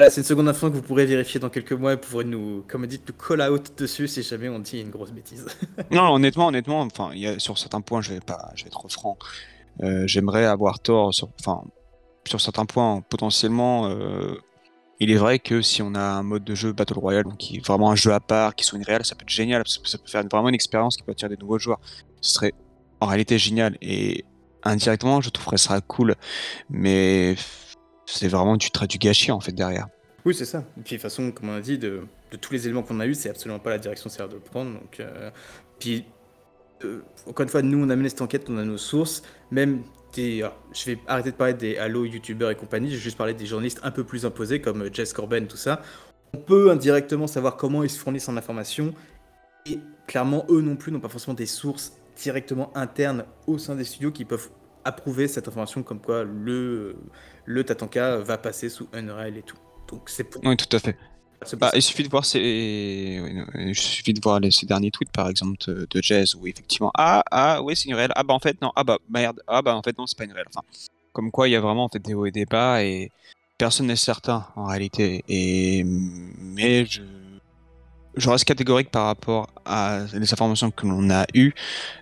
[0.00, 2.64] Voilà, c'est une seconde info que vous pourrez vérifier dans quelques mois et pourrez nous,
[2.66, 5.44] comme dit, nous call out dessus si jamais on dit une grosse bêtise.
[5.90, 9.18] Non, honnêtement, honnêtement, enfin, sur certains points, je vais pas, je vais être franc.
[9.82, 11.64] Euh, J'aimerais avoir tort sur, enfin,
[12.26, 13.90] sur certains points, potentiellement.
[13.90, 14.36] euh,
[15.00, 17.58] il est vrai que si on a un mode de jeu Battle Royale, donc qui
[17.58, 19.76] est vraiment un jeu à part, qui soit une réelle, ça peut être génial, parce
[19.76, 21.80] que ça peut faire vraiment une expérience qui peut attirer des nouveaux joueurs.
[22.22, 22.54] Ce serait
[23.00, 24.24] en réalité génial et
[24.62, 26.14] indirectement, je trouverais ça cool,
[26.70, 27.36] mais
[28.12, 29.88] c'est vraiment du trait du gâchis en fait derrière.
[30.24, 30.58] Oui, c'est ça.
[30.58, 32.02] Et puis, de toute façon, comme on a dit, de,
[32.40, 34.72] tous les éléments qu'on a eu, c'est absolument pas la direction c'est de prendre.
[34.72, 35.30] Donc, euh,
[35.78, 36.04] puis,
[36.84, 39.22] euh, encore une fois, nous, on a mené cette enquête, on a nos sources.
[39.50, 39.82] Même
[40.14, 40.46] des.
[40.72, 43.46] je vais arrêter de parler des Halo youtubeurs et compagnie, je vais juste parler des
[43.46, 45.80] journalistes un peu plus imposés, comme euh, Jess Corben, tout ça.
[46.34, 48.94] On peut indirectement savoir comment ils se fournissent en information.
[49.66, 53.84] Et clairement, eux non plus n'ont pas forcément des sources directement internes au sein des
[53.84, 54.50] studios qui peuvent
[54.84, 56.96] approuver cette information comme quoi le,
[57.44, 59.58] le Tatanka va passer sous Unreal et tout.
[59.88, 60.96] Donc c'est pour, Oui, tout à fait.
[61.58, 64.90] Bah, il suffit de voir ces, oui, non, il suffit de voir les- ces derniers
[64.90, 68.22] tweets, par exemple, de, de Jazz, où effectivement, ah, ah, oui, c'est une réelle, ah,
[68.22, 70.32] bah, en fait, non, ah, bah, merde, ah, bah, en fait, non, c'est pas une
[70.32, 70.48] réelle.
[70.54, 70.60] Enfin,
[71.14, 73.10] comme quoi, il y a vraiment, en fait, des hauts et des bas, et
[73.56, 75.24] personne n'est certain, en réalité.
[75.28, 77.00] Et, mais je,
[78.16, 81.54] je reste catégorique par rapport à les informations que l'on a eues,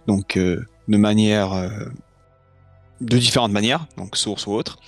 [0.09, 1.69] donc, euh, de manière, euh,
[3.01, 4.79] de différentes manières, donc source ou autre.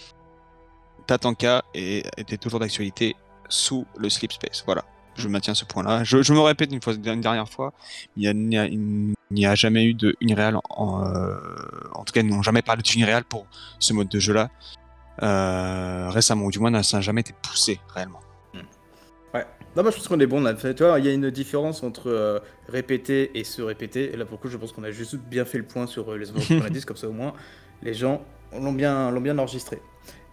[1.06, 3.16] Tatanka est- était toujours d'actualité
[3.48, 4.62] sous le slip space.
[4.66, 4.84] Voilà,
[5.16, 6.04] je maintiens ce point-là.
[6.04, 7.72] Je, je me répète une, fois, une dernière fois,
[8.16, 11.36] il n'y a, il jamais eu de Unreal, en, euh,
[11.94, 13.46] en tout cas, ils n'ont jamais parlé de Unreal pour
[13.78, 14.50] ce mode de jeu-là.
[15.22, 18.20] euh, récemment, ou du moins, ça n'a jamais été poussé réellement.
[19.34, 19.46] Ouais.
[19.76, 20.42] Non, moi je pense qu'on est bon.
[20.56, 24.12] Tu vois, il y a une différence entre euh, répéter et se répéter.
[24.12, 26.10] Et là, pour le coup, je pense qu'on a juste bien fait le point sur
[26.10, 27.34] euh, les informations qu'on a dit, comme ça au moins,
[27.82, 29.78] les gens l'ont bien, l'ont bien enregistré.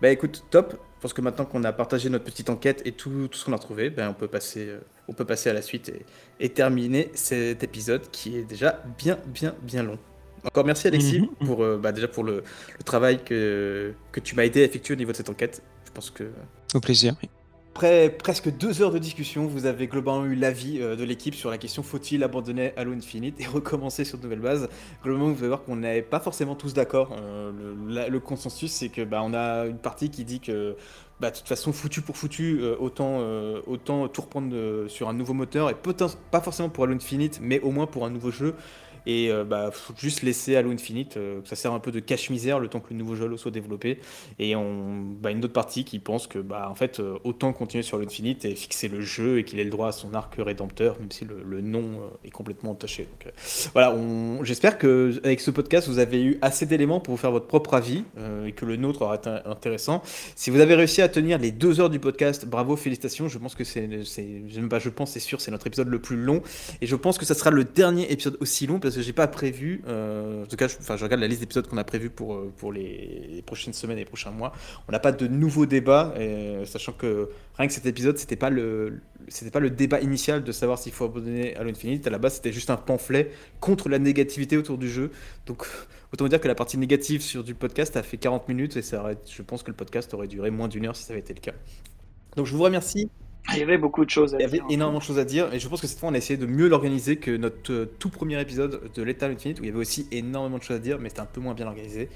[0.02, 0.76] Bah écoute, top.
[0.98, 3.54] Je pense que maintenant qu'on a partagé notre petite enquête et tout, tout ce qu'on
[3.54, 6.04] a trouvé, ben, on, peut passer, euh, on peut passer à la suite et,
[6.40, 10.00] et terminer cet épisode qui est déjà bien, bien, bien long.
[10.44, 11.46] Encore merci Alexis Mhm.
[11.48, 12.38] pour, euh, bah, déjà pour le,
[12.78, 15.62] le travail que, que tu m'as aidé à effectuer au niveau de cette enquête.
[15.86, 16.32] Je pense que
[16.74, 17.16] Au plaisir.
[17.22, 17.30] oui.
[17.78, 21.52] Après presque deux heures de discussion, vous avez globalement eu l'avis euh, de l'équipe sur
[21.52, 24.68] la question faut-il abandonner Halo Infinite et recommencer sur de nouvelles bases.
[25.04, 27.16] Globalement, vous allez voir qu'on n'est pas forcément tous d'accord.
[27.16, 30.76] Euh, le, consensus, c'est que bah, on a une partie qui dit que
[31.20, 35.14] bah, de toute façon, foutu pour foutu, euh, autant, euh, autant tout reprendre sur un
[35.14, 38.32] nouveau moteur et peut-être pas forcément pour Halo Infinite, mais au moins pour un nouveau
[38.32, 38.56] jeu.
[39.08, 42.60] Et euh, bah, faut juste laisser Halo Infinite, euh, ça sert un peu de cache-misère
[42.60, 44.00] le temps que le nouveau jeu soit développé.
[44.38, 47.84] Et on, bah, une autre partie qui pense que bah, en fait, euh, autant continuer
[47.84, 51.00] sur l'Infinite et fixer le jeu et qu'il ait le droit à son arc rédempteur,
[51.00, 53.04] même si le, le nom euh, est complètement entaché.
[53.04, 53.34] Donc,
[53.72, 57.32] voilà, on- j'espère que avec ce podcast, vous avez eu assez d'éléments pour vous faire
[57.32, 58.04] votre propre avis
[58.46, 60.02] et que le nôtre aura été intéressant.
[60.36, 63.30] Si vous avez réussi à tenir les deux heures du podcast, bravo, félicitations.
[63.30, 66.42] Je pense que c'est, c'est je, pense, c'est sûr, c'est notre épisode le plus long.
[66.82, 69.82] Et je pense que ça sera le dernier épisode aussi long parce j'ai pas prévu.
[69.88, 72.36] euh, en tout cas, je, enfin, je regarde la liste d'épisodes qu'on a prévu pour,
[72.36, 74.52] euh, pour les, prochaines semaines et les prochains mois.
[74.88, 78.50] On n'a pas de nouveaux débats, et, sachant que rien que cet épisode, c'était pas
[78.50, 82.06] le, c'était pas le débat initial de savoir s'il faut abandonner Halo Infinite.
[82.08, 85.12] À la base, c'était juste un pamphlet contre la négativité autour du jeu.
[85.46, 85.66] Donc,
[86.14, 89.02] autant dire que la partie négative sur du podcast a fait 40 minutes et ça
[89.02, 91.34] aurait, je pense que le podcast aurait duré moins d'une heure si ça avait été
[91.34, 91.54] le cas.
[92.36, 93.10] Donc, je vous remercie.
[93.54, 94.66] Il y avait beaucoup de choses à Il y avait dire.
[94.70, 96.46] énormément de choses à dire et je pense que cette fois on a essayé de
[96.46, 99.80] mieux l'organiser que notre euh, tout premier épisode de Lethal Infinite où il y avait
[99.80, 102.10] aussi énormément de choses à dire mais c'était un peu moins bien organisé.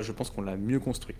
[0.00, 1.16] Euh, Je pense qu'on l'a mieux construit.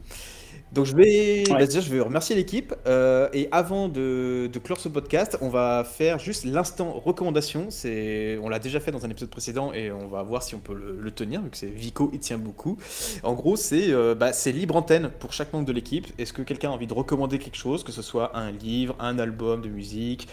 [0.73, 1.59] Donc je vais, Ouais.
[1.59, 5.49] bah, déjà, je vais remercier l'équipe euh, et avant de, de clore ce podcast, on
[5.49, 7.67] va faire juste l'instant recommandation.
[7.71, 10.61] C'est, on l'a déjà fait dans un épisode précédent et on va voir si on
[10.61, 12.79] peut le, le tenir vu que c'est Vico, il tient beaucoup.
[13.25, 16.07] En gros, c'est euh, bah, c'est libre antenne pour chaque membre de l'équipe.
[16.19, 19.19] Est-ce que quelqu'un a envie de recommander quelque chose, que ce soit un livre, un
[19.19, 20.29] album de musique,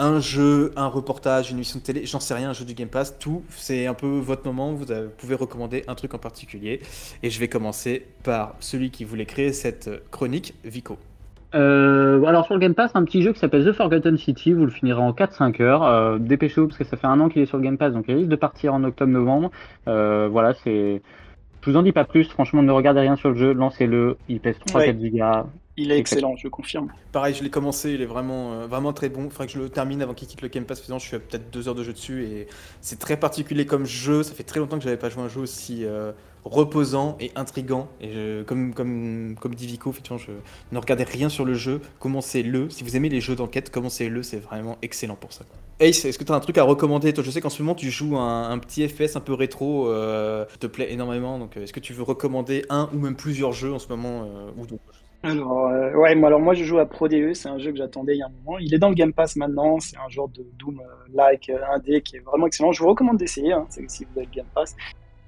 [0.00, 2.88] un jeu, un reportage, une émission de télé, j'en sais rien, un jeu du Game
[2.88, 4.86] Pass, tout, c'est un peu votre moment, vous
[5.18, 6.80] pouvez recommander un truc en particulier.
[7.22, 10.96] Et je vais commencer par celui qui voulait créer cette chronique, Vico.
[11.54, 14.64] Euh, alors sur le Game Pass, un petit jeu qui s'appelle The Forgotten City, vous
[14.64, 15.82] le finirez en 4-5 heures.
[15.82, 18.04] Euh, Dépêchez-vous parce que ça fait un an qu'il est sur le Game Pass, donc
[18.08, 19.50] il risque de partir en octobre-novembre.
[19.88, 21.02] Euh, voilà, c'est.
[21.62, 24.40] Je vous en dis pas plus, franchement ne regardez rien sur le jeu, lancez-le, il
[24.40, 24.96] pèse 3-4 Ouais.
[24.98, 25.46] gigas.
[25.76, 26.92] Il est excellent, je confirme.
[27.12, 29.24] Pareil, je l'ai commencé, il est vraiment, euh, vraiment très bon.
[29.24, 30.80] Il faudrait que je le termine avant qu'il quitte le Game Pass.
[30.80, 32.46] Faisant, je suis à peut-être deux heures de jeu dessus et
[32.80, 34.22] c'est très particulier comme jeu.
[34.22, 36.12] Ça fait très longtemps que j'avais pas joué à un jeu aussi, euh,
[36.44, 37.90] reposant et intrigant.
[38.00, 40.30] Et je- comme, comme, comme dit Vico, effectivement, je
[40.70, 42.70] ne regardez rien sur le jeu, commencez-le.
[42.70, 45.44] Si vous aimez les jeux d'enquête, commencez-le, c'est vraiment excellent pour ça.
[45.80, 47.74] Ace, est-ce que tu as un truc à recommander Toi, je sais qu'en ce moment,
[47.74, 51.38] tu joues un, un petit FPS un peu rétro, euh, qui te plaît énormément.
[51.38, 54.24] Donc, euh, est-ce que tu veux recommander un ou même plusieurs jeux en ce moment
[54.24, 54.99] euh, ou d'autres?
[55.22, 58.14] Alors, euh, ouais, moi, alors moi je joue à Prodeus, c'est un jeu que j'attendais
[58.14, 58.58] il y a un moment.
[58.58, 62.16] Il est dans le Game Pass maintenant, c'est un genre de Doom-like euh, indé qui
[62.16, 62.72] est vraiment excellent.
[62.72, 64.74] Je vous recommande d'essayer, hein, si vous avez le Game Pass.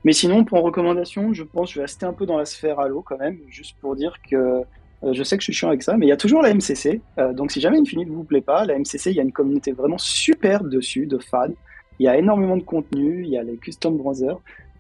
[0.04, 2.80] Mais sinon, pour recommandation, je pense que je vais rester un peu dans la sphère
[2.80, 4.64] Halo quand même, juste pour dire que
[5.04, 6.54] euh, je sais que je suis chiant avec ça, mais il y a toujours la
[6.54, 7.00] MCC.
[7.18, 9.72] euh, donc si jamais Infinite vous plaît pas, la MCC, il y a une communauté
[9.72, 11.52] vraiment super dessus, de fans.
[11.98, 14.38] Il y a énormément de contenu, il y a les custom browsers.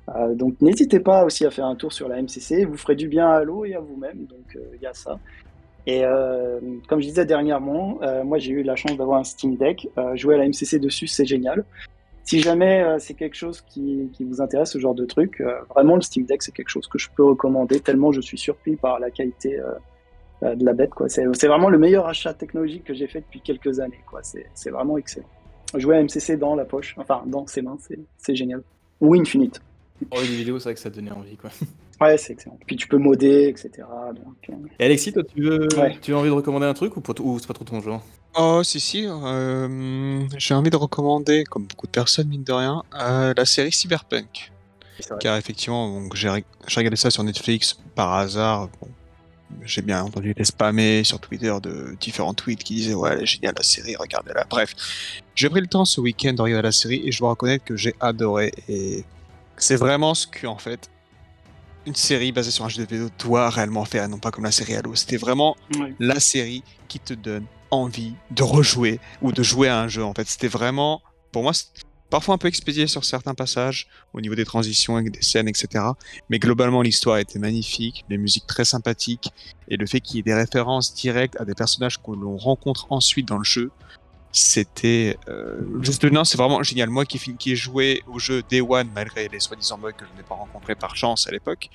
[0.08, 3.08] Euh, donc n'hésitez pas aussi à faire un tour sur la MCC, vous ferez du
[3.08, 5.18] bien à Halo et à vous-même, donc euh, il y a ça.
[5.86, 9.88] Et euh, comme je disais dernièrement, moi j'ai eu la chance d'avoir un Steam Deck,
[10.14, 11.64] jouer à la MCC dessus c'est génial.
[12.24, 16.24] Si jamais c'est quelque chose qui, vous intéresse, ce genre de truc, vraiment le Steam
[16.24, 19.58] Deck c'est quelque chose que je peux recommander tellement je suis surpris par la qualité
[20.40, 20.90] de la bête.
[21.08, 24.04] C'est vraiment le meilleur achat technologique que j'ai fait depuis quelques années.
[24.54, 25.26] C'est vraiment excellent.
[25.74, 27.78] Jouer à MCC dans la poche, enfin dans ses mains,
[28.18, 28.62] c'est génial.
[29.00, 29.60] Ou Infinite.
[30.10, 31.50] Oh, les vidéos, c'est vrai que ça donnait envie, quoi.
[32.00, 32.58] Ouais, c'est excellent.
[32.66, 33.70] Puis tu peux modder, etc.
[34.14, 35.96] Donc, euh, Et Alexis, toi, tu, veux, Ouais.
[36.02, 38.02] tu as envie de recommander un truc ou, pas- ou c'est pas trop ton genre?
[38.36, 39.06] Oh, si, si.
[39.06, 43.72] euh, J'ai envie de recommander, comme beaucoup de personnes, mine de rien, euh, la série
[43.72, 44.50] Cyberpunk.
[45.20, 48.68] Car effectivement, donc, j'ai reg- j'ai regardé ça sur Netflix par hasard.
[48.80, 48.88] Bon,
[49.64, 53.26] j'ai bien entendu été spammé sur Twitter de différents tweets qui disaient Ouais, elle est
[53.26, 54.44] géniale la série, regardez-la.
[54.48, 54.74] Bref,
[55.34, 57.76] j'ai pris le temps ce week-end de regarder la série et je dois reconnaître que
[57.76, 58.52] j'ai adoré.
[58.68, 59.04] Et
[59.56, 60.90] c'est vraiment ce que, en fait,
[61.86, 64.44] une série basée sur un jeu de vidéo doit réellement faire, et non pas comme
[64.44, 64.94] la série Halo.
[64.94, 65.56] C'était vraiment
[65.98, 70.04] la série qui te donne envie de rejouer ou de jouer à un jeu.
[70.04, 71.52] En fait, c'était vraiment, pour moi,
[72.10, 75.84] parfois un peu expédié sur certains passages au niveau des transitions des scènes, etc.
[76.28, 79.32] Mais globalement, l'histoire était magnifique, les musiques très sympathiques
[79.68, 82.86] et le fait qu'il y ait des références directes à des personnages que l'on rencontre
[82.90, 83.70] ensuite dans le jeu.
[84.32, 86.88] C'était euh, juste non, c'est vraiment génial.
[86.88, 87.18] Moi qui,
[87.52, 90.74] ai joué au jeu Day One malgré les soi-disant bugs que je n'ai pas rencontrés
[90.74, 91.68] par chance à l'époque,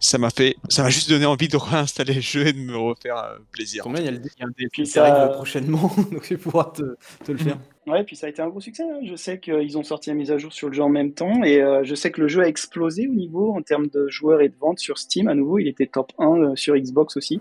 [0.00, 2.76] ça m'a fait, ça m'a juste donné envie de réinstaller le jeu et de me
[2.76, 3.82] refaire euh, plaisir.
[3.82, 6.22] Combien il y a, le, il y a un défi qui ça- arrive prochainement, donc
[6.22, 6.82] je vais pouvoir te,
[7.24, 7.58] te le faire.
[7.88, 8.82] Ouais, puis ça a été un gros succès.
[8.82, 9.00] hein.
[9.02, 11.42] Je sais qu'ils ont sorti la mise à jour sur le jeu en même temps
[11.42, 14.42] et euh, je sais que le jeu a explosé au niveau en termes de joueurs
[14.42, 15.26] et de ventes sur Steam.
[15.26, 17.40] À nouveau, il était top 1 euh, sur Xbox aussi.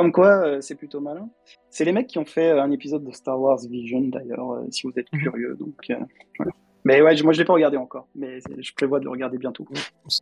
[0.00, 1.28] Comme quoi, euh, c'est plutôt malin.
[1.68, 4.66] C'est les mecs qui ont fait euh, un épisode de Star Wars Vision d'ailleurs, euh,
[4.70, 5.20] si vous êtes Mhm.
[5.20, 5.56] curieux.
[5.60, 5.74] Donc,
[6.38, 6.52] voilà.
[6.84, 9.68] Mais ouais, moi je l'ai pas regardé encore, mais je prévois de le regarder bientôt.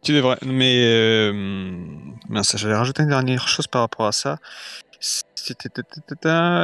[0.02, 0.36] Tu devrais.
[0.44, 1.32] Mais euh,
[2.56, 4.38] j'allais rajouter une dernière chose par rapport à ça.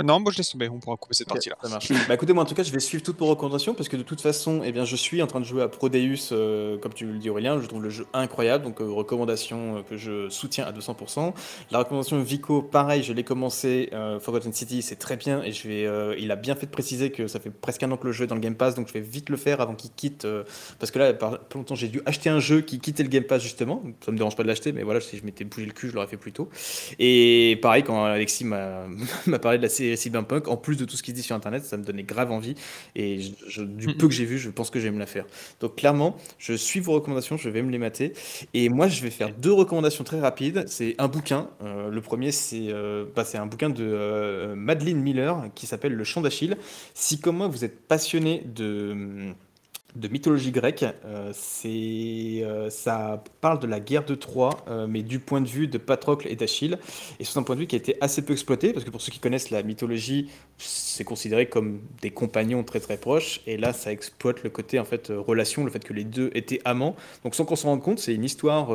[0.05, 1.57] Non, moi je laisse tomber, on pourra couper cette partie-là.
[1.63, 1.93] ça marche.
[2.09, 4.03] bah écoutez, moi en tout cas, je vais suivre toutes vos recommandations parce que de
[4.03, 7.07] toute façon, eh bien, je suis en train de jouer à Prodeus, euh, comme tu
[7.07, 7.61] le dis Aurélien.
[7.61, 11.33] Je trouve le jeu incroyable, donc euh, recommandation euh, que je soutiens à 200%.
[11.71, 13.89] La recommandation Vico, pareil, je l'ai commencé.
[13.93, 15.87] euh, Forgotten City, c'est très bien et je vais.
[15.87, 18.13] euh, il a bien fait de préciser que ça fait presque un an que le
[18.13, 20.25] jeu est dans le Game Pass, donc je vais vite le faire avant qu'il quitte.
[20.25, 20.45] euh,
[20.79, 23.25] parce que là, par pas longtemps, j'ai dû acheter un jeu qui quittait le Game
[23.25, 23.83] Pass justement.
[24.05, 25.95] Ça me dérange pas de l'acheter, mais voilà, si je m'étais bougé le cul, je
[25.95, 26.49] l'aurais fait plus tôt.
[26.99, 28.64] Et pareil, quand Alexis m'a
[29.27, 31.35] m'a parlé de la série Cyberpunk, en plus de tout ce qui se dit sur
[31.37, 32.55] internet, ça me donnait grave envie.
[32.97, 35.07] Et je- je- du peu que j'ai vu, je pense que je vais me la
[35.07, 35.27] faire.
[35.61, 38.13] Donc clairement, je suis vos recommandations, je vais me les mater.
[38.55, 40.65] Et moi, je vais faire deux recommandations très rapides.
[40.67, 41.51] C'est un bouquin.
[41.63, 45.93] Euh, le premier, c'est euh, bah, c'est un bouquin de euh, Madeleine Miller qui s'appelle
[45.95, 46.57] Le Chant d'Achille.
[46.95, 49.33] Si comme moi, vous êtes passionné de
[49.95, 50.85] de mythologie grecque.
[51.05, 55.49] Euh, c'est, euh, ça parle de la guerre de Troie, euh, mais du point de
[55.49, 56.79] vue de Patrocle et d'Achille.
[57.21, 59.01] Et c'est un point de vue qui a été assez peu exploité, parce que pour
[59.01, 63.41] ceux qui connaissent la mythologie, c'est considéré comme des compagnons très très proches.
[63.47, 66.61] Et là, ça exploite le côté en fait relation, le fait que les deux étaient
[66.65, 66.97] amants.
[67.23, 68.69] Donc sans qu'on s'en rende compte, c'est une histoire,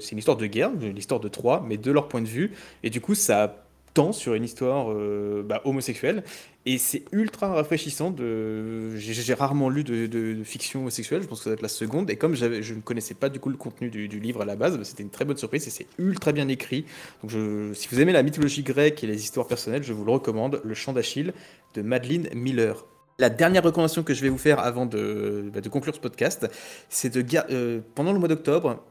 [0.00, 2.52] c'est une histoire de guerre, l'histoire de Troie, mais de leur point de vue.
[2.82, 3.65] Et du coup, ça
[4.12, 6.22] sur une histoire euh, bah, homosexuelle.
[6.64, 8.10] Et c'est ultra rafraîchissant.
[8.10, 8.96] De...
[8.96, 12.10] J'ai rarement lu de, fiction homosexuelle, je pense que ça va être la seconde.
[12.10, 14.76] Et comme je ne connaissais pas du coup le contenu du, livre à la base,
[14.76, 16.84] bah, c'était une très bonne surprise et c'est ultra bien écrit.
[17.22, 17.32] Donc
[17.74, 20.74] si vous aimez la mythologie grecque et les histoires personnelles, je vous le recommande, Le
[20.74, 21.32] Chant d'Achille
[21.74, 22.84] de Madeleine Miller.
[23.18, 26.46] La dernière recommandation que je vais vous faire avant de, bah, conclure ce podcast,
[26.90, 28.84] c'est de euh, pendant le mois d'octobre,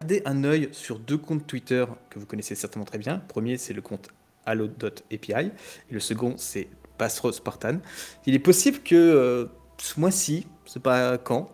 [0.00, 3.18] gardez un œil sur deux comptes Twitter que vous connaissez certainement très bien.
[3.28, 4.08] Premier, c'est le compte
[4.46, 5.50] allo.api et
[5.90, 7.78] le second, c'est Passero Spartan.
[8.26, 9.46] Il est possible que euh,
[9.78, 11.50] ce mois-ci, c'est pas quand,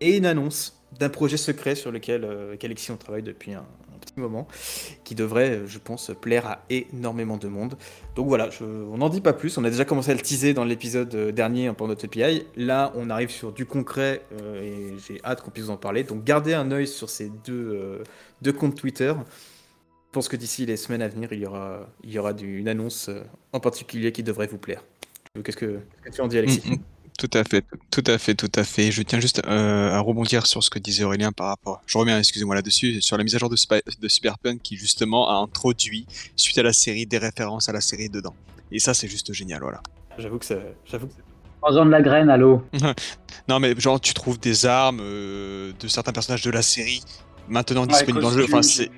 [0.00, 3.52] il y ait une annonce d'un projet secret sur lequel euh, Alexis on travaille depuis
[3.54, 3.64] un,
[4.00, 4.48] petit moment,
[5.04, 7.74] qui devrait, euh, je pense, plaire à énormément de monde.
[8.16, 9.58] Donc voilà, on n'en dit pas plus.
[9.58, 12.46] On a déjà commencé à le teaser dans l'épisode euh, dernier hein, pour notre API.
[12.56, 14.22] Là, on arrive sur du concret
[14.62, 16.02] et j'ai hâte qu'on puisse vous en parler.
[16.02, 18.02] Donc gardez un œil sur ces deux,
[18.40, 19.12] deux comptes Twitter.
[20.10, 22.58] Je pense que d'ici les semaines à venir, il y aura, il y aura du-
[22.58, 23.22] une annonce euh,
[23.52, 24.82] en particulier qui devrait vous plaire.
[25.44, 26.62] Qu'est-ce que, qu'est-ce que tu en dis, Alexis?
[26.66, 26.78] Mm, mm.
[27.16, 28.90] Tout à fait, tout à fait, tout à fait.
[28.90, 31.80] Je tiens juste euh, à rebondir sur ce que disait Aurélien par rapport.
[31.86, 33.56] Je reviens, excusez-moi là-dessus, sur la mise à jour de,
[34.00, 38.08] de Cyberpunk qui justement a introduit, suite à la série, des références à la série
[38.08, 38.34] dedans.
[38.72, 39.80] Et ça, c'est juste génial, voilà.
[40.18, 40.46] J'avoue que
[40.86, 41.22] j'avoue que c'est-
[41.60, 42.62] Prends-en de la graine, allô?
[43.48, 47.02] Non, mais genre, tu trouves des armes euh, de certains personnages de la série
[47.50, 48.44] maintenant Ouais, disponibles dans le jeu.
[48.44, 48.90] Enfin, c'est.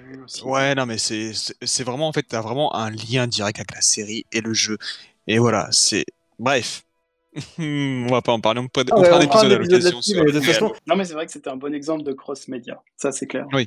[0.45, 4.25] Ouais, non, mais c'est vraiment, en fait, t'as vraiment un lien direct avec la série
[4.33, 4.79] et le jeu.
[5.27, 6.05] Et voilà, c'est.
[6.39, 6.85] Bref.
[7.59, 8.85] on va pas en parler, on, peut...
[8.91, 10.01] Ah on ouais, fera un épisode à l'occasion.
[10.01, 12.83] de toute façon, Non, mais c'est vrai que c'était un bon exemple de cross-média.
[12.99, 13.47] Ça, c'est clair.
[13.55, 13.65] Oui.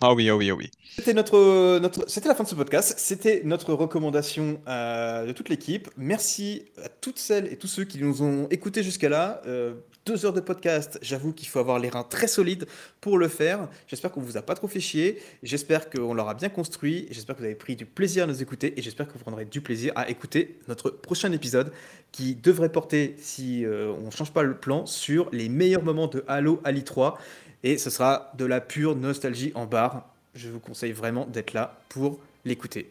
[0.00, 0.70] Ah oui, ah oui, ah oui.
[0.96, 2.94] C'était notre, notre, c'était la fin de ce podcast.
[2.98, 5.88] C'était notre recommandation euh, de toute l'équipe.
[5.96, 9.42] Merci à toutes celles et tous ceux qui nous ont écoutés jusqu'à là.
[9.46, 9.74] Euh,
[10.06, 10.98] deux heures de podcast.
[11.02, 12.66] J'avoue qu'il faut avoir les reins très solides
[13.00, 13.68] pour le faire.
[13.86, 15.22] J'espère qu'on vous a pas trop fait chier.
[15.42, 17.06] J'espère qu'on l'aura bien construit.
[17.10, 19.44] J'espère que vous avez pris du plaisir à nous écouter et j'espère que vous prendrez
[19.44, 21.72] du plaisir à écouter notre prochain épisode
[22.12, 26.24] qui devrait porter, si euh, on change pas le plan, sur les meilleurs moments de
[26.28, 27.18] Halo Ali 3
[27.62, 30.08] et ce sera de la pure nostalgie en barre.
[30.34, 32.90] Je vous conseille vraiment d'être là pour l'écouter.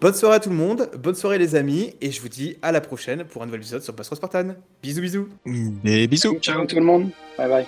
[0.00, 2.72] Bonne soirée à tout le monde, bonne soirée les amis, et je vous dis à
[2.72, 4.54] la prochaine pour un nouvel épisode sur Passeport Spartan.
[4.82, 6.38] Bisous bisous Des bisous.
[6.40, 7.10] Ciao tout le monde.
[7.38, 7.66] Bye bye.